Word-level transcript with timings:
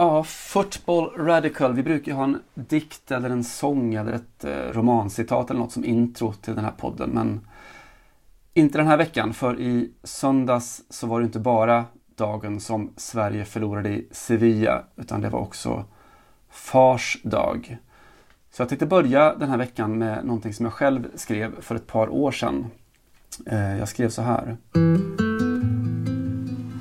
Ja, 0.00 0.24
Football 0.24 1.10
Radical. 1.16 1.72
Vi 1.72 1.82
brukar 1.82 2.12
ha 2.12 2.24
en 2.24 2.42
dikt 2.54 3.10
eller 3.10 3.30
en 3.30 3.44
sång 3.44 3.94
eller 3.94 4.12
ett 4.12 4.44
eh, 4.44 4.72
romancitat 4.72 5.50
eller 5.50 5.60
något 5.60 5.72
som 5.72 5.84
intro 5.84 6.32
till 6.32 6.54
den 6.54 6.64
här 6.64 6.72
podden. 6.72 7.10
Men 7.10 7.40
inte 8.54 8.78
den 8.78 8.86
här 8.86 8.96
veckan, 8.96 9.34
för 9.34 9.60
i 9.60 9.90
söndags 10.02 10.82
så 10.90 11.06
var 11.06 11.20
det 11.20 11.26
inte 11.26 11.38
bara 11.38 11.84
dagen 12.16 12.60
som 12.60 12.90
Sverige 12.96 13.44
förlorade 13.44 13.88
i 13.88 14.08
Sevilla, 14.10 14.84
utan 14.96 15.20
det 15.20 15.28
var 15.28 15.40
också 15.40 15.84
Fars 16.50 17.18
dag. 17.22 17.78
Så 18.50 18.62
jag 18.62 18.68
tänkte 18.68 18.86
börja 18.86 19.34
den 19.34 19.48
här 19.48 19.58
veckan 19.58 19.98
med 19.98 20.24
någonting 20.24 20.54
som 20.54 20.66
jag 20.66 20.72
själv 20.72 21.08
skrev 21.14 21.60
för 21.60 21.74
ett 21.74 21.86
par 21.86 22.08
år 22.08 22.32
sedan. 22.32 22.66
Eh, 23.46 23.78
jag 23.78 23.88
skrev 23.88 24.08
så 24.08 24.22
här. 24.22 24.56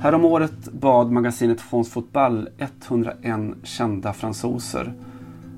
Häromåret 0.02 0.72
bad 0.72 1.11
magasinet 1.11 1.61
France 1.61 1.92
Football 1.92 2.50
101 2.58 3.55
kända 3.64 4.14
fransoser. 4.14 4.94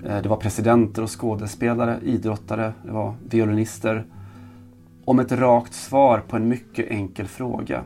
Eh, 0.06 0.22
det 0.22 0.30
var 0.30 0.38
presidenter 0.38 1.04
och 1.04 1.20
skådespelare, 1.20 2.00
idrottare, 2.04 2.74
det 2.86 2.92
var 2.92 3.16
violinister. 3.30 4.06
Om 5.06 5.20
ett 5.20 5.32
rakt 5.32 5.74
svar 5.74 6.24
på 6.28 6.36
en 6.36 6.48
mycket 6.48 6.92
enkel 6.92 7.28
fråga. 7.28 7.84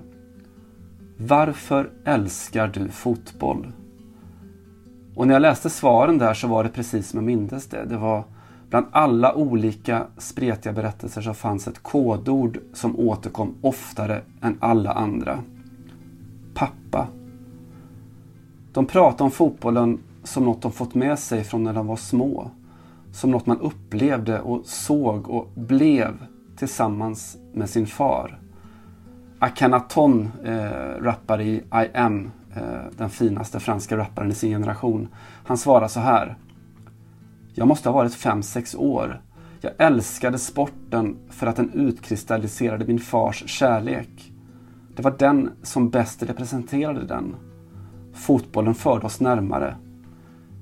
Varför 1.18 1.90
älskar 2.06 2.68
du 2.68 2.90
fotboll? 2.90 3.72
Och 5.16 5.28
när 5.28 5.34
jag 5.34 5.42
läste 5.42 5.70
svaren 5.70 6.18
där 6.18 6.34
så 6.34 6.48
var 6.48 6.64
det 6.64 6.70
precis 6.70 7.10
som 7.10 7.18
jag 7.18 7.26
mindes 7.26 7.68
det. 7.68 7.86
Det 7.86 7.98
var 7.98 8.24
bland 8.70 8.86
alla 8.92 9.34
olika 9.34 10.08
spretiga 10.18 10.74
berättelser 10.74 11.22
så 11.22 11.34
fanns 11.34 11.68
ett 11.68 11.84
kodord 11.84 12.60
som 12.74 13.00
återkom 13.00 13.56
oftare 13.62 14.22
än 14.42 14.58
alla 14.60 14.92
andra 14.92 15.40
pappa. 16.56 17.08
De 18.74 18.86
pratar 18.86 19.26
om 19.26 19.32
fotbollen 19.32 20.00
som 20.24 20.44
något 20.44 20.62
de 20.62 20.72
fått 20.72 20.96
med 20.96 21.20
sig 21.20 21.44
från 21.44 21.64
när 21.64 21.74
de 21.74 21.88
var 21.88 21.96
små. 21.96 22.52
Som 23.12 23.32
något 23.32 23.46
man 23.46 23.60
upplevde 23.60 24.40
och 24.40 24.66
såg 24.66 25.30
och 25.30 25.50
blev 25.56 26.26
tillsammans 26.56 27.38
med 27.54 27.70
sin 27.70 27.88
far. 27.88 28.40
Akhenaton 29.40 30.32
eh, 30.44 31.02
rappar 31.02 31.42
i 31.42 31.56
I 31.56 31.98
am, 31.98 32.32
eh, 32.56 32.62
den 32.98 33.10
finaste 33.10 33.60
franska 33.60 33.98
rapparen 33.98 34.32
i 34.32 34.36
sin 34.36 34.52
generation. 34.52 35.08
Han 35.46 35.58
svarar 35.58 35.88
så 35.88 36.00
här. 36.00 36.36
Jag 37.54 37.68
måste 37.68 37.90
ha 37.90 37.94
varit 37.94 38.14
5-6 38.14 38.78
år. 38.78 39.22
Jag 39.62 39.74
älskade 39.78 40.38
sporten 40.38 41.18
för 41.30 41.48
att 41.48 41.56
den 41.56 41.74
utkristalliserade 41.74 42.86
min 42.86 43.00
fars 43.00 43.44
kärlek. 43.48 44.35
Det 44.96 45.02
var 45.02 45.16
den 45.20 45.52
som 45.64 45.90
bäst 45.90 46.24
representerade 46.24 47.06
den. 47.06 47.36
Fotbollen 48.14 48.76
förde 48.76 49.06
oss 49.06 49.20
närmare. 49.20 49.76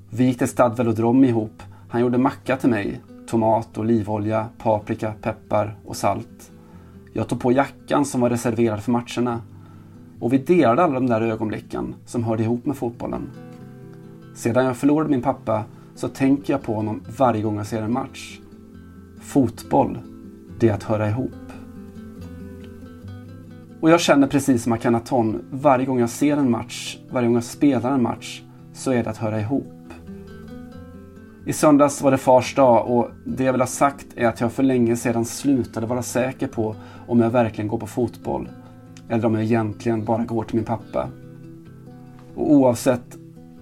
Vi 0.10 0.24
gick 0.26 0.38
till 0.38 0.48
Stad 0.48 0.78
Velodrom 0.78 1.24
ihop. 1.24 1.64
Han 1.90 2.02
gjorde 2.02 2.18
macka 2.18 2.58
till 2.58 2.70
mig. 2.70 3.02
Tomat, 3.28 3.78
olivolja, 3.78 4.48
paprika, 4.58 5.14
peppar 5.22 5.76
och 5.86 5.96
salt. 5.96 6.52
Jag 7.14 7.28
tog 7.28 7.42
på 7.42 7.52
jackan 7.52 8.06
som 8.06 8.22
var 8.22 8.30
reserverad 8.30 8.84
för 8.84 8.92
matcherna. 8.92 9.42
Och 10.20 10.34
vi 10.34 10.38
delade 10.38 10.84
alla 10.84 10.94
de 10.94 11.08
där 11.08 11.22
ögonblicken 11.22 11.96
som 12.06 12.24
hörde 12.24 12.44
ihop 12.44 12.66
med 12.66 12.78
fotbollen. 12.78 13.30
Sedan 14.36 14.66
jag 14.66 14.78
förlorade 14.78 15.10
min 15.10 15.22
pappa 15.22 15.64
så 15.96 16.08
tänker 16.08 16.54
jag 16.54 16.64
på 16.64 16.74
honom 16.74 17.02
varje 17.18 17.42
gång 17.42 17.58
jag 17.58 17.68
ser 17.68 17.82
en 17.82 17.94
match. 17.94 18.40
Fotboll, 19.22 19.98
det 20.60 20.70
är 20.70 20.74
att 20.74 20.84
höra 20.84 21.10
ihop. 21.10 21.43
Och 23.84 23.90
jag 23.90 24.00
känner 24.00 24.28
precis 24.28 24.64
som 24.64 24.74
Akhenaton, 24.74 25.46
varje 25.52 25.86
gång 25.86 26.00
jag 26.00 26.10
ser 26.10 26.38
en 26.38 26.52
match, 26.52 26.98
varje 27.12 27.28
gång 27.28 27.36
jag 27.36 27.44
spelar 27.44 27.92
en 27.92 28.04
match, 28.04 28.42
så 28.74 28.92
är 28.92 29.04
det 29.04 29.10
att 29.10 29.18
höra 29.18 29.40
ihop. 29.40 29.94
I 31.46 31.54
söndags 31.54 32.02
var 32.02 32.12
det 32.12 32.18
fars 32.18 32.56
dag 32.56 32.88
och 32.88 33.10
det 33.26 33.44
jag 33.44 33.54
vill 33.54 33.62
ha 33.62 33.68
sagt 33.68 34.06
är 34.16 34.28
att 34.28 34.42
jag 34.42 34.52
för 34.52 34.64
länge 34.64 34.96
sedan 34.96 35.26
slutade 35.26 35.88
vara 35.88 36.02
säker 36.02 36.48
på 36.48 36.76
om 37.08 37.20
jag 37.20 37.30
verkligen 37.30 37.68
går 37.68 37.78
på 37.78 37.88
fotboll 37.88 38.50
eller 39.10 39.26
om 39.26 39.34
jag 39.34 39.44
egentligen 39.44 40.06
bara 40.06 40.24
går 40.26 40.44
till 40.44 40.56
min 40.56 40.66
pappa. 40.66 41.10
Och 42.36 42.52
oavsett 42.52 43.18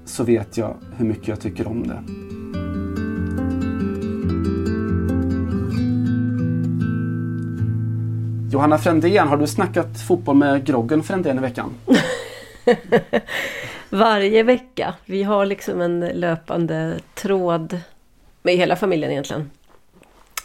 så 0.06 0.24
vet 0.24 0.58
jag 0.58 0.76
hur 0.98 1.06
mycket 1.06 1.28
jag 1.28 1.40
tycker 1.40 1.68
om 1.68 1.88
det. 1.88 2.04
Johanna 8.52 8.78
Frändén, 8.78 9.28
har 9.28 9.38
du 9.38 9.48
snackat 9.48 10.02
fotboll 10.08 10.36
med 10.36 10.66
Groggen 10.66 11.04
Frändén 11.04 11.38
i 11.38 11.42
veckan? 11.42 11.74
Varje 13.90 14.44
vecka. 14.44 14.94
Vi 15.06 15.24
har 15.24 15.46
liksom 15.46 15.82
en 15.82 16.00
löpande 16.00 17.00
tråd 17.14 17.80
med 18.42 18.56
hela 18.56 18.76
familjen 18.76 19.12
egentligen. 19.12 19.52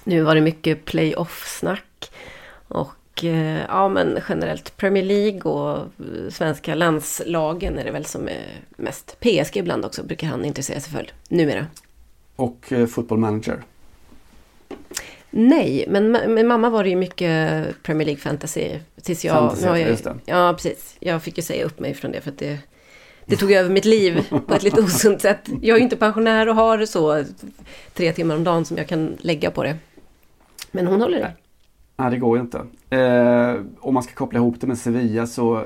Nu 0.05 0.23
var 0.23 0.35
det 0.35 0.41
mycket 0.41 0.85
playoff-snack. 0.85 2.11
Och 2.69 3.25
eh, 3.25 3.61
ja 3.69 3.89
men 3.89 4.19
generellt 4.29 4.77
Premier 4.77 5.05
League 5.05 5.53
och 5.53 5.89
svenska 6.33 6.75
landslagen 6.75 7.79
är 7.79 7.85
det 7.85 7.91
väl 7.91 8.05
som 8.05 8.29
är 8.29 8.61
mest. 8.77 9.17
PSG 9.21 9.57
ibland 9.57 9.85
också 9.85 10.03
brukar 10.03 10.27
han 10.27 10.45
intressera 10.45 10.81
sig 10.81 10.93
för 10.93 11.11
numera. 11.29 11.67
Och 12.37 12.73
eh, 12.73 12.87
Football 12.87 13.19
Manager? 13.19 13.63
Nej, 15.39 15.85
men 15.89 16.13
med 16.13 16.47
mamma 16.47 16.71
var 16.71 16.85
det 16.85 16.91
ju 16.91 16.97
mycket 16.97 17.83
Premier 17.83 18.07
League 18.07 18.21
fantasy. 18.21 18.79
Tills 19.03 19.25
jag, 19.25 19.35
fantasy, 19.35 19.67
jag, 19.67 19.81
just 19.81 20.05
det. 20.05 20.15
Ja, 20.25 20.53
precis. 20.53 20.97
Jag 21.01 21.23
fick 21.23 21.37
ju 21.37 21.43
säga 21.43 21.65
upp 21.65 21.81
mig 21.81 21.95
från 21.95 22.13
det 22.13 22.21
för 22.21 22.31
att 22.31 22.39
det, 22.39 22.59
det 23.27 23.37
tog 23.37 23.53
över 23.53 23.71
mitt 23.71 23.85
liv 23.85 24.29
på 24.47 24.55
ett 24.55 24.63
lite 24.63 24.81
osunt 24.81 25.21
sätt. 25.21 25.49
Jag 25.63 25.75
är 25.75 25.79
ju 25.79 25.83
inte 25.83 25.97
pensionär 25.97 26.49
och 26.49 26.55
har 26.55 26.87
så 26.87 27.25
tre 27.95 28.13
timmar 28.13 28.37
om 28.37 28.45
dagen 28.45 28.65
som 28.65 28.77
jag 28.77 28.89
kan 28.89 29.17
lägga 29.21 29.51
på 29.51 29.63
det. 29.63 29.77
Men 30.71 30.87
hon 30.87 31.01
håller 31.01 31.19
det. 31.19 31.33
Nej, 31.97 32.11
det 32.11 32.19
går 32.19 32.37
ju 32.37 32.43
inte. 32.43 32.59
Eh, 32.97 33.55
om 33.81 33.95
man 33.95 34.03
ska 34.03 34.15
koppla 34.15 34.39
ihop 34.39 34.61
det 34.61 34.67
med 34.67 34.79
Sevilla 34.79 35.27
så 35.27 35.65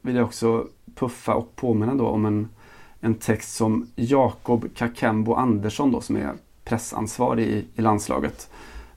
vill 0.00 0.16
jag 0.16 0.24
också 0.24 0.66
puffa 0.94 1.34
och 1.34 1.56
påminna 1.56 1.94
då 1.94 2.06
om 2.06 2.26
en, 2.26 2.48
en 3.00 3.14
text 3.14 3.56
som 3.56 3.90
Jakob 3.96 4.74
Kakembo 4.74 5.34
Andersson 5.34 5.92
då 5.92 6.00
som 6.00 6.16
är 6.16 6.32
pressansvarig 6.64 7.46
i, 7.46 7.64
i 7.74 7.80
landslaget 7.80 8.48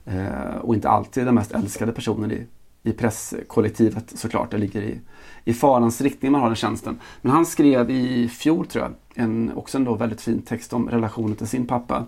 Eh, 0.06 0.56
och 0.60 0.74
inte 0.74 0.88
alltid 0.88 1.26
den 1.26 1.34
mest 1.34 1.52
älskade 1.52 1.92
personen 1.92 2.32
i, 2.32 2.46
i 2.82 2.92
presskollektivet 2.92 4.18
såklart. 4.18 4.50
Det 4.50 4.58
ligger 4.58 4.82
i, 4.82 5.00
i 5.44 5.54
farans 5.54 6.00
riktning 6.00 6.32
man 6.32 6.40
har 6.40 6.48
den 6.48 6.56
tjänsten. 6.56 6.98
Men 7.22 7.32
han 7.32 7.46
skrev 7.46 7.90
i 7.90 8.28
fjol 8.28 8.66
tror 8.66 8.84
jag, 8.84 8.92
en, 9.24 9.52
också 9.54 9.78
en 9.78 9.84
då 9.84 9.94
väldigt 9.94 10.20
fin 10.20 10.42
text 10.42 10.72
om 10.72 10.90
relationen 10.90 11.36
till 11.36 11.46
sin 11.46 11.66
pappa. 11.66 12.04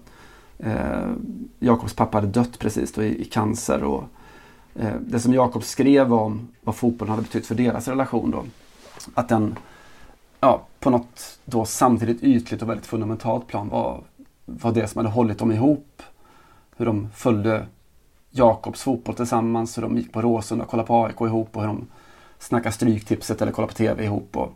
Eh, 0.59 1.11
Jakobs 1.59 1.95
pappa 1.95 2.17
hade 2.17 2.29
dött 2.29 2.59
precis 2.59 2.93
då 2.93 3.03
i, 3.03 3.23
i 3.23 3.25
cancer 3.25 3.85
och 3.85 4.05
eh, 4.75 4.95
det 5.01 5.21
som 5.21 5.35
Jakob 5.35 5.65
skrev 5.65 6.15
om 6.15 6.49
vad 6.61 6.75
fotbollen 6.75 7.11
hade 7.11 7.23
betytt 7.23 7.47
för 7.47 7.55
deras 7.55 7.89
relation 7.89 8.31
då. 8.31 8.45
Att 9.15 9.29
den 9.29 9.59
ja, 10.41 10.67
på 10.81 10.91
något 10.91 11.39
då 11.45 11.65
samtidigt 11.65 12.23
ytligt 12.23 12.63
och 12.63 12.69
väldigt 12.69 12.87
fundamentalt 12.87 13.47
plan 13.47 13.69
var, 13.69 14.03
var 14.45 14.73
det 14.73 14.89
som 14.89 14.99
hade 14.99 15.15
hållit 15.15 15.39
dem 15.39 15.53
ihop. 15.53 16.03
Hur 16.77 16.87
de 16.87 17.09
följde 17.15 17.67
Jakobs 18.39 18.83
fotboll 18.83 19.15
tillsammans, 19.15 19.79
hur 19.79 19.83
de 19.83 19.97
gick 19.97 20.13
på 20.13 20.23
Råsunda 20.23 20.65
och 20.65 20.71
kollade 20.71 20.87
på 20.87 21.05
AIK 21.05 21.21
ihop 21.21 21.57
och 21.57 21.63
hur 21.63 21.69
de 21.69 21.87
snackade 22.39 22.73
Stryktipset 22.73 23.43
eller 23.43 23.53
kollade 23.53 23.73
på 23.73 23.77
TV 23.77 24.05
ihop. 24.05 24.37
Och, 24.37 24.53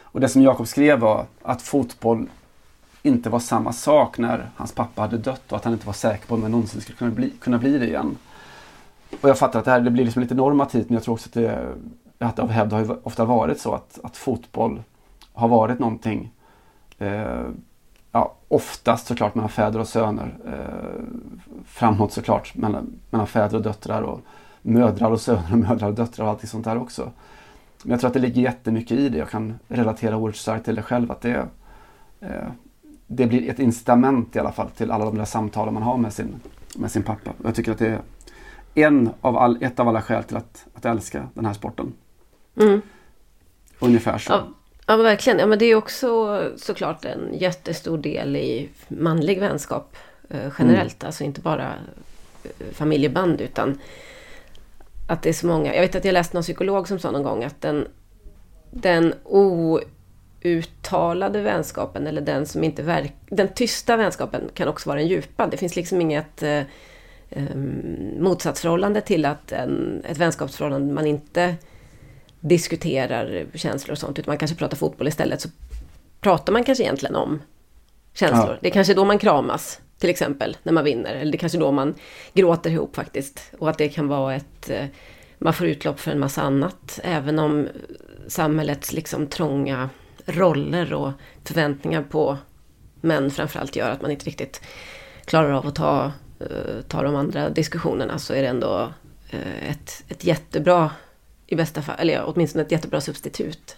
och 0.00 0.20
det 0.20 0.28
som 0.28 0.42
Jakob 0.42 0.66
skrev 0.66 0.98
var 0.98 1.26
att 1.42 1.62
fotboll 1.62 2.28
inte 3.02 3.30
var 3.30 3.38
samma 3.38 3.72
sak 3.72 4.18
när 4.18 4.50
hans 4.56 4.72
pappa 4.72 5.02
hade 5.02 5.18
dött 5.18 5.52
och 5.52 5.56
att 5.56 5.64
han 5.64 5.72
inte 5.72 5.86
var 5.86 5.92
säker 5.92 6.26
på 6.26 6.34
om 6.34 6.40
det 6.40 6.48
någonsin 6.48 6.80
skulle 6.80 6.98
kunna 6.98 7.10
bli, 7.10 7.30
kunna 7.30 7.58
bli 7.58 7.78
det 7.78 7.86
igen. 7.86 8.18
Och 9.20 9.28
jag 9.28 9.38
fattar 9.38 9.58
att 9.58 9.64
det 9.64 9.70
här 9.70 9.80
det 9.80 9.90
blir 9.90 10.04
liksom 10.04 10.22
lite 10.22 10.34
normativt 10.34 10.88
men 10.88 10.94
jag 10.94 11.02
tror 11.04 11.14
också 11.14 11.28
att 11.28 11.34
det, 11.34 11.74
att 12.18 12.36
det 12.36 12.42
av 12.42 12.50
hävd 12.50 12.72
har 12.72 13.06
ofta 13.06 13.24
varit 13.24 13.60
så 13.60 13.74
att, 13.74 13.98
att 14.02 14.16
fotboll 14.16 14.82
har 15.32 15.48
varit 15.48 15.78
någonting 15.78 16.32
eh, 16.98 17.42
oftast 18.48 19.06
såklart 19.06 19.34
mellan 19.34 19.48
fäder 19.48 19.80
och 19.80 19.88
söner. 19.88 20.36
Eh, 20.46 21.02
framåt 21.66 22.12
såklart 22.12 22.54
mellan, 22.54 22.98
mellan 23.10 23.26
fäder 23.26 23.56
och 23.56 23.62
döttrar 23.62 24.02
och 24.02 24.20
mödrar 24.62 25.10
och 25.10 25.20
söner 25.20 25.52
och 25.52 25.58
mödrar 25.58 25.88
och 25.88 25.94
döttrar 25.94 26.24
och 26.24 26.30
allting 26.30 26.48
sånt 26.48 26.64
där 26.64 26.78
också. 26.78 27.12
Men 27.82 27.90
jag 27.90 28.00
tror 28.00 28.08
att 28.08 28.14
det 28.14 28.20
ligger 28.20 28.42
jättemycket 28.42 28.98
i 28.98 29.08
det. 29.08 29.18
Jag 29.18 29.30
kan 29.30 29.58
relatera 29.68 30.16
oerhört 30.16 30.36
starkt 30.36 30.64
till 30.64 30.74
det 30.74 30.82
själv. 30.82 31.10
Att 31.10 31.20
det, 31.20 31.46
eh, 32.20 32.48
det 33.06 33.26
blir 33.26 33.50
ett 33.50 33.58
incitament 33.58 34.36
i 34.36 34.38
alla 34.38 34.52
fall 34.52 34.70
till 34.70 34.90
alla 34.90 35.04
de 35.04 35.18
där 35.18 35.24
samtalen 35.24 35.74
man 35.74 35.82
har 35.82 35.96
med 35.96 36.12
sin, 36.12 36.40
med 36.76 36.90
sin 36.90 37.02
pappa. 37.02 37.30
Jag 37.44 37.54
tycker 37.54 37.72
att 37.72 37.78
det 37.78 37.88
är 37.88 38.00
en 38.74 39.10
av 39.20 39.36
all, 39.36 39.58
ett 39.60 39.80
av 39.80 39.88
alla 39.88 40.02
skäl 40.02 40.24
till 40.24 40.36
att, 40.36 40.66
att 40.74 40.84
älska 40.84 41.28
den 41.34 41.46
här 41.46 41.52
sporten. 41.52 41.92
Mm. 42.56 42.80
Ungefär 43.78 44.18
så. 44.18 44.32
Ja, 44.32 44.44
ja, 44.86 44.96
verkligen. 44.96 45.38
Ja, 45.38 45.46
men 45.46 45.58
det 45.58 45.64
är 45.66 45.74
också 45.74 46.42
såklart 46.56 47.04
en 47.04 47.34
jättestor 47.38 47.98
del 47.98 48.36
i 48.36 48.68
manlig 48.88 49.40
vänskap 49.40 49.96
eh, 50.28 50.52
generellt. 50.58 51.04
Alltså 51.04 51.24
inte 51.24 51.40
bara 51.40 51.74
eh, 52.44 52.50
familjeband 52.72 53.40
utan 53.40 53.78
att 55.06 55.22
det 55.22 55.28
är 55.28 55.32
så 55.32 55.46
många. 55.46 55.74
Jag 55.74 55.82
vet 55.82 55.94
att 55.94 56.04
jag 56.04 56.12
läste 56.12 56.36
någon 56.36 56.42
psykolog 56.42 56.88
som 56.88 56.98
sa 56.98 57.10
någon 57.10 57.22
gång 57.22 57.44
att 57.44 57.60
den, 57.60 57.88
den 58.70 59.14
outtalade 60.44 61.40
vänskapen 61.40 62.06
eller 62.06 62.20
den 62.20 62.46
som 62.46 62.64
inte 62.64 62.82
verk, 62.82 63.12
den 63.30 63.48
tysta 63.48 63.96
vänskapen 63.96 64.50
kan 64.54 64.68
också 64.68 64.88
vara 64.88 64.98
den 64.98 65.08
djupa. 65.08 65.46
Det 65.46 65.56
finns 65.56 65.76
liksom 65.76 66.00
inget 66.00 66.42
eh, 66.42 66.62
motsatsförhållande 68.18 69.00
till 69.00 69.24
att 69.24 69.52
en, 69.52 70.02
ett 70.08 70.18
vänskapsförhållande 70.18 70.94
man 70.94 71.06
inte 71.06 71.54
diskuterar 72.48 73.46
känslor 73.54 73.92
och 73.92 73.98
sånt, 73.98 74.18
utan 74.18 74.30
man 74.30 74.38
kanske 74.38 74.56
pratar 74.56 74.76
fotboll 74.76 75.08
istället, 75.08 75.40
så 75.40 75.48
pratar 76.20 76.52
man 76.52 76.64
kanske 76.64 76.84
egentligen 76.84 77.16
om 77.16 77.42
känslor. 78.14 78.50
Ja. 78.50 78.56
Det 78.60 78.68
är 78.68 78.72
kanske 78.72 78.94
då 78.94 79.04
man 79.04 79.18
kramas, 79.18 79.80
till 79.98 80.10
exempel, 80.10 80.56
när 80.62 80.72
man 80.72 80.84
vinner. 80.84 81.14
Eller 81.14 81.32
det 81.32 81.36
är 81.36 81.38
kanske 81.38 81.58
då 81.58 81.72
man 81.72 81.94
gråter 82.32 82.70
ihop 82.70 82.96
faktiskt. 82.96 83.52
Och 83.58 83.70
att 83.70 83.78
det 83.78 83.88
kan 83.88 84.08
vara 84.08 84.34
ett... 84.34 84.70
Eh, 84.70 84.84
man 85.38 85.52
får 85.52 85.66
utlopp 85.66 86.00
för 86.00 86.10
en 86.10 86.18
massa 86.18 86.42
annat. 86.42 87.00
Även 87.02 87.38
om 87.38 87.68
samhällets 88.28 88.92
liksom 88.92 89.26
trånga 89.26 89.90
roller 90.26 90.92
och 90.92 91.12
förväntningar 91.44 92.02
på 92.02 92.38
män 93.00 93.30
framförallt 93.30 93.76
gör 93.76 93.90
att 93.90 94.02
man 94.02 94.10
inte 94.10 94.26
riktigt 94.26 94.60
klarar 95.24 95.52
av 95.52 95.66
att 95.66 95.74
ta, 95.74 96.12
eh, 96.40 96.82
ta 96.88 97.02
de 97.02 97.16
andra 97.16 97.48
diskussionerna 97.48 98.18
så 98.18 98.34
är 98.34 98.42
det 98.42 98.48
ändå 98.48 98.92
eh, 99.30 99.70
ett, 99.70 100.04
ett 100.08 100.24
jättebra 100.24 100.90
i 101.46 101.56
bästa 101.56 101.82
fall, 101.82 101.96
eller 101.98 102.24
åtminstone 102.26 102.64
ett 102.64 102.72
jättebra 102.72 103.00
substitut. 103.00 103.76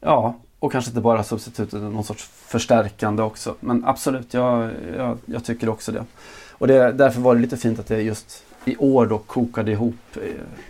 Ja, 0.00 0.36
och 0.58 0.72
kanske 0.72 0.90
inte 0.90 1.00
bara 1.00 1.24
substitut 1.24 1.74
utan 1.74 1.92
någon 1.92 2.04
sorts 2.04 2.24
förstärkande 2.24 3.22
också. 3.22 3.54
Men 3.60 3.84
absolut, 3.84 4.34
jag, 4.34 4.70
jag, 4.96 5.18
jag 5.24 5.44
tycker 5.44 5.68
också 5.68 5.92
det. 5.92 6.04
Och 6.50 6.66
det, 6.66 6.92
därför 6.92 7.20
var 7.20 7.34
det 7.34 7.40
lite 7.40 7.56
fint 7.56 7.78
att 7.78 7.86
det 7.86 8.02
just 8.02 8.44
i 8.64 8.76
år 8.76 9.06
då 9.06 9.18
kokade 9.18 9.72
ihop 9.72 10.16
eh, 10.16 10.22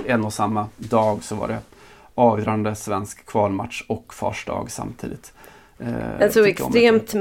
en 0.07 0.25
och 0.25 0.33
samma 0.33 0.67
dag 0.77 1.25
så 1.25 1.35
var 1.35 1.49
det 1.49 1.59
avgörande 2.15 2.75
svensk 2.75 3.27
kvalmatch 3.27 3.83
och 3.87 4.15
fars 4.15 4.47
dag 4.47 4.71
samtidigt. 4.71 5.33
Eh, 5.79 6.21
en 6.21 6.33
så 6.33 6.45
extremt 6.45 7.15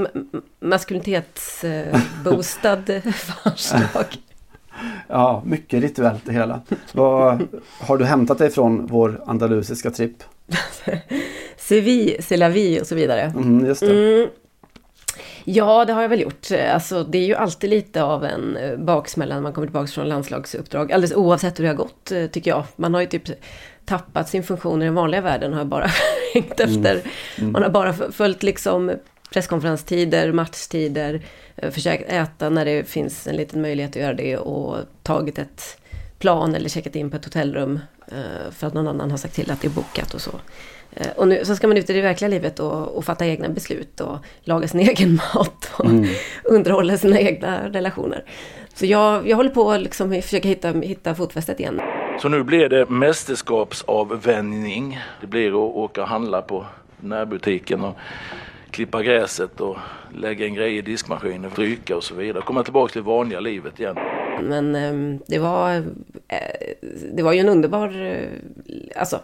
maskulinitetsboostad 0.59 2.83
fars 3.13 3.71
dag. 3.94 4.17
Ja, 5.07 5.43
mycket 5.45 5.81
rituellt 5.81 6.25
det 6.25 6.33
hela. 6.33 6.61
Vad, 6.93 7.47
har 7.79 7.97
du 7.97 8.05
hämtat 8.05 8.37
dig 8.37 8.49
från 8.49 8.87
vår 8.87 9.21
andalusiska 9.25 9.91
tripp? 9.91 10.23
Sevi, 11.57 12.17
c'est 12.19 12.81
och 12.81 12.87
så 12.87 12.95
vidare. 12.95 13.21
Mm, 13.21 13.65
just 13.65 13.81
det. 13.81 14.17
Mm. 14.17 14.29
Ja, 15.43 15.85
det 15.85 15.93
har 15.93 16.01
jag 16.01 16.09
väl 16.09 16.21
gjort. 16.21 16.47
Alltså, 16.73 17.03
det 17.03 17.17
är 17.17 17.25
ju 17.25 17.35
alltid 17.35 17.69
lite 17.69 18.03
av 18.03 18.25
en 18.25 18.57
eh, 18.57 18.77
baksmälla 18.77 19.35
när 19.35 19.41
man 19.41 19.53
kommer 19.53 19.67
tillbaka 19.67 19.87
från 19.87 20.09
landslagsuppdrag. 20.09 20.91
Alldeles 20.91 21.15
oavsett 21.15 21.59
hur 21.59 21.63
det 21.63 21.69
har 21.69 21.75
gått, 21.75 22.11
eh, 22.11 22.25
tycker 22.25 22.51
jag. 22.51 22.63
Man 22.75 22.93
har 22.93 23.01
ju 23.01 23.07
typ 23.07 23.23
tappat 23.85 24.29
sin 24.29 24.43
funktion 24.43 24.81
i 24.81 24.85
den 24.85 24.95
vanliga 24.95 25.21
världen, 25.21 25.53
har 25.53 25.65
bara 25.65 25.87
hängt 26.33 26.59
mm. 26.59 26.75
efter. 26.75 27.01
Mm. 27.37 27.51
Man 27.51 27.63
har 27.63 27.69
bara 27.69 27.93
följt 27.93 28.43
liksom 28.43 28.91
presskonferenstider, 29.29 30.31
matchtider, 30.31 31.21
eh, 31.55 31.71
försökt 31.71 32.11
äta 32.11 32.49
när 32.49 32.65
det 32.65 32.89
finns 32.89 33.27
en 33.27 33.35
liten 33.35 33.61
möjlighet 33.61 33.91
att 33.91 34.01
göra 34.01 34.13
det 34.13 34.37
och 34.37 34.77
tagit 35.03 35.39
ett 35.39 35.79
plan 36.19 36.55
eller 36.55 36.69
checkat 36.69 36.95
in 36.95 37.09
på 37.09 37.17
ett 37.17 37.25
hotellrum 37.25 37.79
eh, 38.07 38.51
för 38.51 38.67
att 38.67 38.73
någon 38.73 38.87
annan 38.87 39.11
har 39.11 39.17
sagt 39.17 39.35
till 39.35 39.51
att 39.51 39.61
det 39.61 39.67
är 39.67 39.71
bokat 39.71 40.13
och 40.13 40.21
så. 40.21 40.31
Eh, 40.93 41.07
och 41.15 41.27
nu 41.27 41.45
så 41.45 41.55
ska 41.55 41.67
man 41.67 41.77
ut 41.77 41.89
i 41.89 41.93
det 41.93 42.01
verkliga 42.01 42.29
livet 42.29 42.59
och, 42.59 42.97
och 42.97 43.05
fatta 43.05 43.25
egna 43.25 43.49
beslut 43.49 44.01
och 44.01 44.17
laga 44.41 44.67
sin 44.67 44.79
egen 44.89 45.15
mat 45.15 45.71
och 45.73 45.85
mm. 45.85 46.09
underhålla 46.43 46.97
sina 46.97 47.19
egna 47.19 47.69
relationer. 47.69 48.23
Så 48.73 48.85
jag, 48.85 49.27
jag 49.27 49.37
håller 49.37 49.49
på 49.49 49.71
att 49.71 49.81
liksom 49.81 50.21
försöka 50.21 50.47
hitta, 50.47 50.71
hitta 50.71 51.15
fotfästet 51.15 51.59
igen. 51.59 51.81
Så 52.21 52.29
nu 52.29 52.43
blir 52.43 52.69
det 52.69 52.89
mästerskapsavvänjning. 52.89 54.99
Det 55.21 55.27
blir 55.27 55.47
att 55.47 55.75
åka 55.75 56.01
och 56.01 56.07
handla 56.07 56.41
på 56.41 56.65
närbutiken 56.99 57.81
och 57.81 57.97
klippa 58.71 59.04
gräset 59.04 59.62
och 59.62 59.77
lägga 60.16 60.45
en 60.45 60.54
grej 60.54 60.77
i 60.77 60.81
diskmaskinen, 60.81 61.51
stryka 61.51 61.95
och 61.95 62.04
så 62.04 62.16
vidare. 62.16 62.44
Komma 62.44 62.63
tillbaka 62.63 62.92
till 62.92 63.01
det 63.01 63.07
vanliga 63.07 63.39
livet 63.39 63.80
igen. 63.80 63.98
Men 64.44 64.75
eh, 64.75 65.19
det 65.27 65.39
var, 65.39 65.75
eh, 66.27 66.38
det 67.13 67.24
var 67.24 67.33
ju 67.33 67.39
en 67.39 67.50
underbar, 67.50 68.01
eh, 68.01 68.30
alltså 68.95 69.19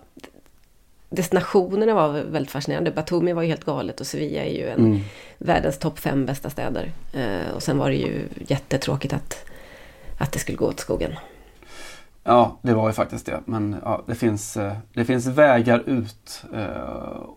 destinationerna 1.10 1.94
var 1.94 2.10
väldigt 2.12 2.52
fascinerande. 2.52 2.92
Batumi 2.92 3.34
var 3.34 3.42
ju 3.42 3.48
helt 3.48 3.66
galet 3.66 4.00
och 4.00 4.08
Sevilla 4.08 4.44
är 4.44 4.54
ju 4.54 4.68
en 4.68 4.80
mm. 4.80 5.00
världens 5.38 5.80
topp 5.80 6.00
fem 6.00 6.26
bästa 6.26 6.50
städer. 6.50 6.92
Eh, 7.14 7.56
och 7.56 7.64
sen 7.64 7.78
var 7.78 7.90
det 7.90 7.96
ju 7.96 8.28
jättetråkigt 8.48 9.14
att, 9.14 9.46
att 10.20 10.32
det 10.32 10.40
skulle 10.40 10.58
gå 10.58 10.66
åt 10.66 10.80
skogen. 10.80 11.12
Ja, 12.24 12.58
det 12.62 12.74
var 12.74 12.88
ju 12.88 12.94
faktiskt 12.94 13.26
det. 13.26 13.40
Men 13.46 13.76
ja, 13.84 14.04
det, 14.08 14.16
finns, 14.16 14.58
eh, 14.58 14.74
det 14.94 15.06
finns 15.06 15.28
vägar 15.28 15.84
ut 15.86 16.44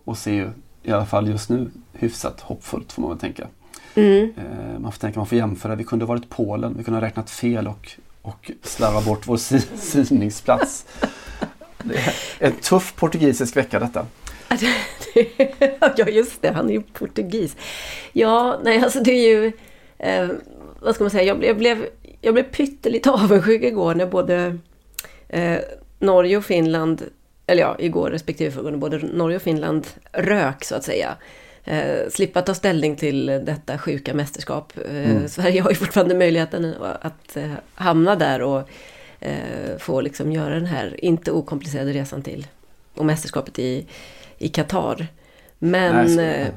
och 0.05 0.17
ju 0.25 0.49
i 0.89 0.91
alla 0.91 1.05
fall 1.05 1.27
just 1.27 1.49
nu 1.49 1.71
hyfsat 1.93 2.41
hoppfullt 2.41 2.91
får 2.91 3.01
man 3.01 3.11
väl 3.11 3.19
tänka. 3.19 3.47
Mm. 3.95 4.33
Eh, 4.37 4.79
man 4.79 4.91
får 4.91 4.99
tänka, 4.99 5.19
man 5.19 5.27
får 5.27 5.37
jämföra. 5.37 5.75
Vi 5.75 5.83
kunde 5.83 6.05
ha 6.05 6.07
varit 6.13 6.29
Polen, 6.29 6.75
vi 6.77 6.83
kunde 6.83 6.99
ha 6.99 7.07
räknat 7.07 7.29
fel 7.29 7.67
och, 7.67 7.91
och 8.21 8.51
slarvat 8.63 9.05
bort 9.05 9.27
vår 9.27 9.37
syningsplats. 9.77 10.85
Det 11.83 11.95
är 11.95 12.13
en 12.39 12.55
tuff 12.55 12.95
portugisisk 12.95 13.57
vecka 13.57 13.79
detta. 13.79 14.05
ja 15.97 16.07
just 16.07 16.41
det, 16.41 16.51
han 16.51 16.69
är 16.69 16.73
ju 16.73 16.81
portugis. 16.81 17.55
Ja, 18.13 18.59
nej 18.63 18.83
alltså 18.83 18.99
det 18.99 19.11
är 19.11 19.29
ju... 19.29 19.51
Eh, 19.97 20.29
vad 20.79 20.95
ska 20.95 21.03
man 21.03 21.11
säga? 21.11 21.23
Jag 21.23 21.39
blev, 21.39 21.49
jag 21.49 21.57
blev, 21.57 21.85
jag 22.21 22.33
blev 22.33 22.43
pyttelite 22.43 23.11
avundsjuk 23.11 23.63
igår 23.63 23.95
när 23.95 24.05
både 24.05 24.57
eh, 25.29 25.57
Norge 25.99 26.37
och 26.37 26.45
Finland 26.45 27.03
eller 27.49 27.61
ja, 27.61 27.75
igår 27.79 28.09
respektive 28.09 28.51
förrgår, 28.51 28.71
både 28.71 28.97
Norge 28.97 29.35
och 29.35 29.41
Finland 29.41 29.87
rök 30.11 30.63
så 30.63 30.75
att 30.75 30.83
säga. 30.83 31.17
Eh, 31.63 32.09
slippa 32.09 32.41
ta 32.41 32.53
ställning 32.53 32.95
till 32.95 33.25
detta 33.25 33.77
sjuka 33.77 34.13
mästerskap. 34.13 34.73
Eh, 34.85 35.11
mm. 35.11 35.27
Sverige 35.27 35.61
har 35.61 35.69
ju 35.69 35.75
fortfarande 35.75 36.15
möjligheten 36.15 36.75
att 37.01 37.37
eh, 37.37 37.51
hamna 37.73 38.15
där 38.15 38.41
och 38.41 38.69
eh, 39.19 39.77
få 39.77 40.01
liksom 40.01 40.31
göra 40.31 40.53
den 40.53 40.65
här 40.65 41.05
inte 41.05 41.31
okomplicerade 41.31 41.93
resan 41.93 42.21
till 42.21 42.47
och 42.95 43.05
mästerskapet 43.05 43.59
i, 43.59 43.85
i 44.37 44.49
Qatar. 44.49 45.07
Men... 45.59 46.15
Nej, 46.15 46.41
eh, 46.41 46.47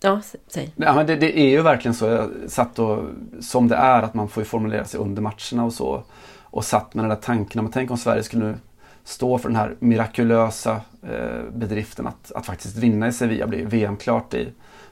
ja, 0.00 0.20
säg. 0.48 0.72
Ja, 0.76 0.94
men 0.94 1.06
det, 1.06 1.16
det, 1.16 1.38
är 1.38 1.48
ju 1.48 1.62
verkligen 1.62 1.94
så. 1.94 2.06
Jag 2.06 2.30
satt 2.48 2.78
och, 2.78 3.04
som 3.40 3.68
det 3.68 3.76
är 3.76 4.02
att 4.02 4.14
man 4.14 4.28
får 4.28 4.44
formulera 4.44 4.84
sig 4.84 5.00
under 5.00 5.22
matcherna 5.22 5.64
och 5.64 5.72
så. 5.72 6.02
Och 6.42 6.64
satt 6.64 6.94
med 6.94 7.04
den 7.04 7.08
där 7.08 7.16
tanken, 7.16 7.62
men 7.62 7.72
tänk 7.72 7.90
om 7.90 7.96
Sverige 7.96 8.22
skulle 8.22 8.44
nu 8.44 8.54
stå 9.04 9.38
för 9.38 9.48
den 9.48 9.56
här 9.56 9.76
mirakulösa 9.78 10.80
eh, 11.02 11.42
bedriften 11.52 12.06
att, 12.06 12.32
att 12.32 12.46
faktiskt 12.46 12.76
vinna 12.76 13.08
i 13.08 13.12
Sevilla, 13.12 13.46
bli 13.46 13.64
VM-klart 13.64 14.34
i, 14.34 14.48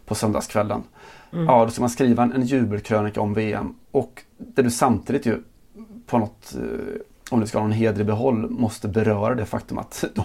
på 0.07 0.15
söndagskvällen. 0.15 0.83
Mm. 1.33 1.45
Ja, 1.45 1.65
då 1.65 1.71
ska 1.71 1.81
man 1.81 1.91
skriva 1.91 2.23
en, 2.23 2.33
en 2.33 2.47
jubelkrönika 2.47 3.21
om 3.21 3.35
VM 3.35 3.75
och 3.91 4.23
där 4.37 4.63
du 4.63 4.71
samtidigt 4.71 5.27
ju 5.27 5.43
på 6.07 6.19
något, 6.19 6.55
eh, 6.55 7.01
om 7.31 7.41
du 7.41 7.47
ska 7.47 7.59
ha 7.59 7.63
någon 7.63 7.73
heder 7.73 8.01
i 8.01 8.05
behåll, 8.05 8.51
måste 8.51 8.89
beröra 8.89 9.35
det 9.35 9.47
faktum 9.47 9.79
att 9.79 10.05
då, 10.15 10.25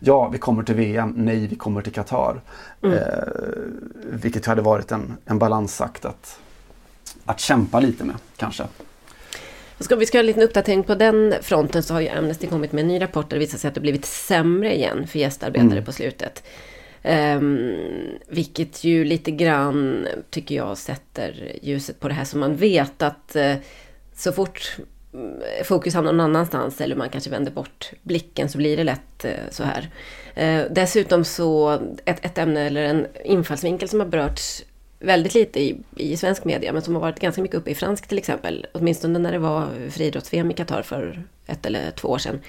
ja, 0.00 0.28
vi 0.28 0.38
kommer 0.38 0.62
till 0.62 0.74
VM, 0.74 1.14
nej, 1.16 1.46
vi 1.46 1.56
kommer 1.56 1.82
till 1.82 1.92
Qatar. 1.92 2.40
Mm. 2.82 2.98
Eh, 2.98 3.02
vilket 4.10 4.46
hade 4.46 4.62
varit 4.62 4.92
en, 4.92 5.16
en 5.24 5.38
balansakt 5.38 6.04
att, 6.04 6.40
att 7.24 7.40
kämpa 7.40 7.80
lite 7.80 8.04
med 8.04 8.16
kanske. 8.36 8.64
Ska 9.80 9.96
vi 9.96 10.06
ska 10.06 10.18
ha 10.18 10.20
en 10.20 10.26
liten 10.26 10.42
uppdatering 10.42 10.82
på 10.82 10.94
den 10.94 11.34
fronten 11.42 11.82
så 11.82 11.94
har 11.94 12.00
ju 12.00 12.08
Amnesty 12.08 12.46
kommit 12.46 12.72
med 12.72 12.82
en 12.82 12.88
ny 12.88 13.00
rapport 13.00 13.30
där 13.30 13.36
det 13.36 13.40
visar 13.40 13.58
sig 13.58 13.68
att 13.68 13.74
det 13.74 13.80
blivit 13.80 14.04
sämre 14.04 14.74
igen 14.74 15.06
för 15.06 15.18
gästarbetare 15.18 15.72
mm. 15.72 15.84
på 15.84 15.92
slutet. 15.92 16.42
Um, 17.04 17.74
vilket 18.28 18.84
ju 18.84 19.04
lite 19.04 19.30
grann, 19.30 20.06
tycker 20.30 20.54
jag, 20.54 20.78
sätter 20.78 21.52
ljuset 21.62 22.00
på 22.00 22.08
det 22.08 22.14
här 22.14 22.24
som 22.24 22.40
man 22.40 22.56
vet 22.56 23.02
att 23.02 23.36
uh, 23.36 23.54
så 24.14 24.32
fort 24.32 24.76
mm, 25.14 25.40
fokus 25.64 25.94
hamnar 25.94 26.12
någon 26.12 26.26
annanstans 26.26 26.80
eller 26.80 26.96
man 26.96 27.08
kanske 27.08 27.30
vänder 27.30 27.52
bort 27.52 27.90
blicken 28.02 28.48
så 28.48 28.58
blir 28.58 28.76
det 28.76 28.84
lätt 28.84 29.24
uh, 29.24 29.30
så 29.50 29.64
här. 29.64 29.90
Uh, 30.38 30.72
dessutom 30.72 31.24
så, 31.24 31.80
ett, 32.04 32.24
ett 32.24 32.38
ämne 32.38 32.66
eller 32.66 32.82
en 32.82 33.06
infallsvinkel 33.24 33.88
som 33.88 34.00
har 34.00 34.06
berörts 34.06 34.62
väldigt 34.98 35.34
lite 35.34 35.60
i, 35.60 35.78
i 35.96 36.16
svensk 36.16 36.44
media 36.44 36.72
men 36.72 36.82
som 36.82 36.94
har 36.94 37.00
varit 37.00 37.20
ganska 37.20 37.42
mycket 37.42 37.56
uppe 37.56 37.70
i 37.70 37.74
fransk 37.74 38.06
till 38.06 38.18
exempel. 38.18 38.66
Åtminstone 38.72 39.18
när 39.18 39.32
det 39.32 39.38
var 39.38 39.68
friidrotts-VM 39.90 40.50
i 40.50 40.54
Qatar 40.54 40.82
för 40.82 41.22
ett 41.46 41.66
eller 41.66 41.90
två 41.90 42.08
år 42.08 42.18
sedan. 42.18 42.40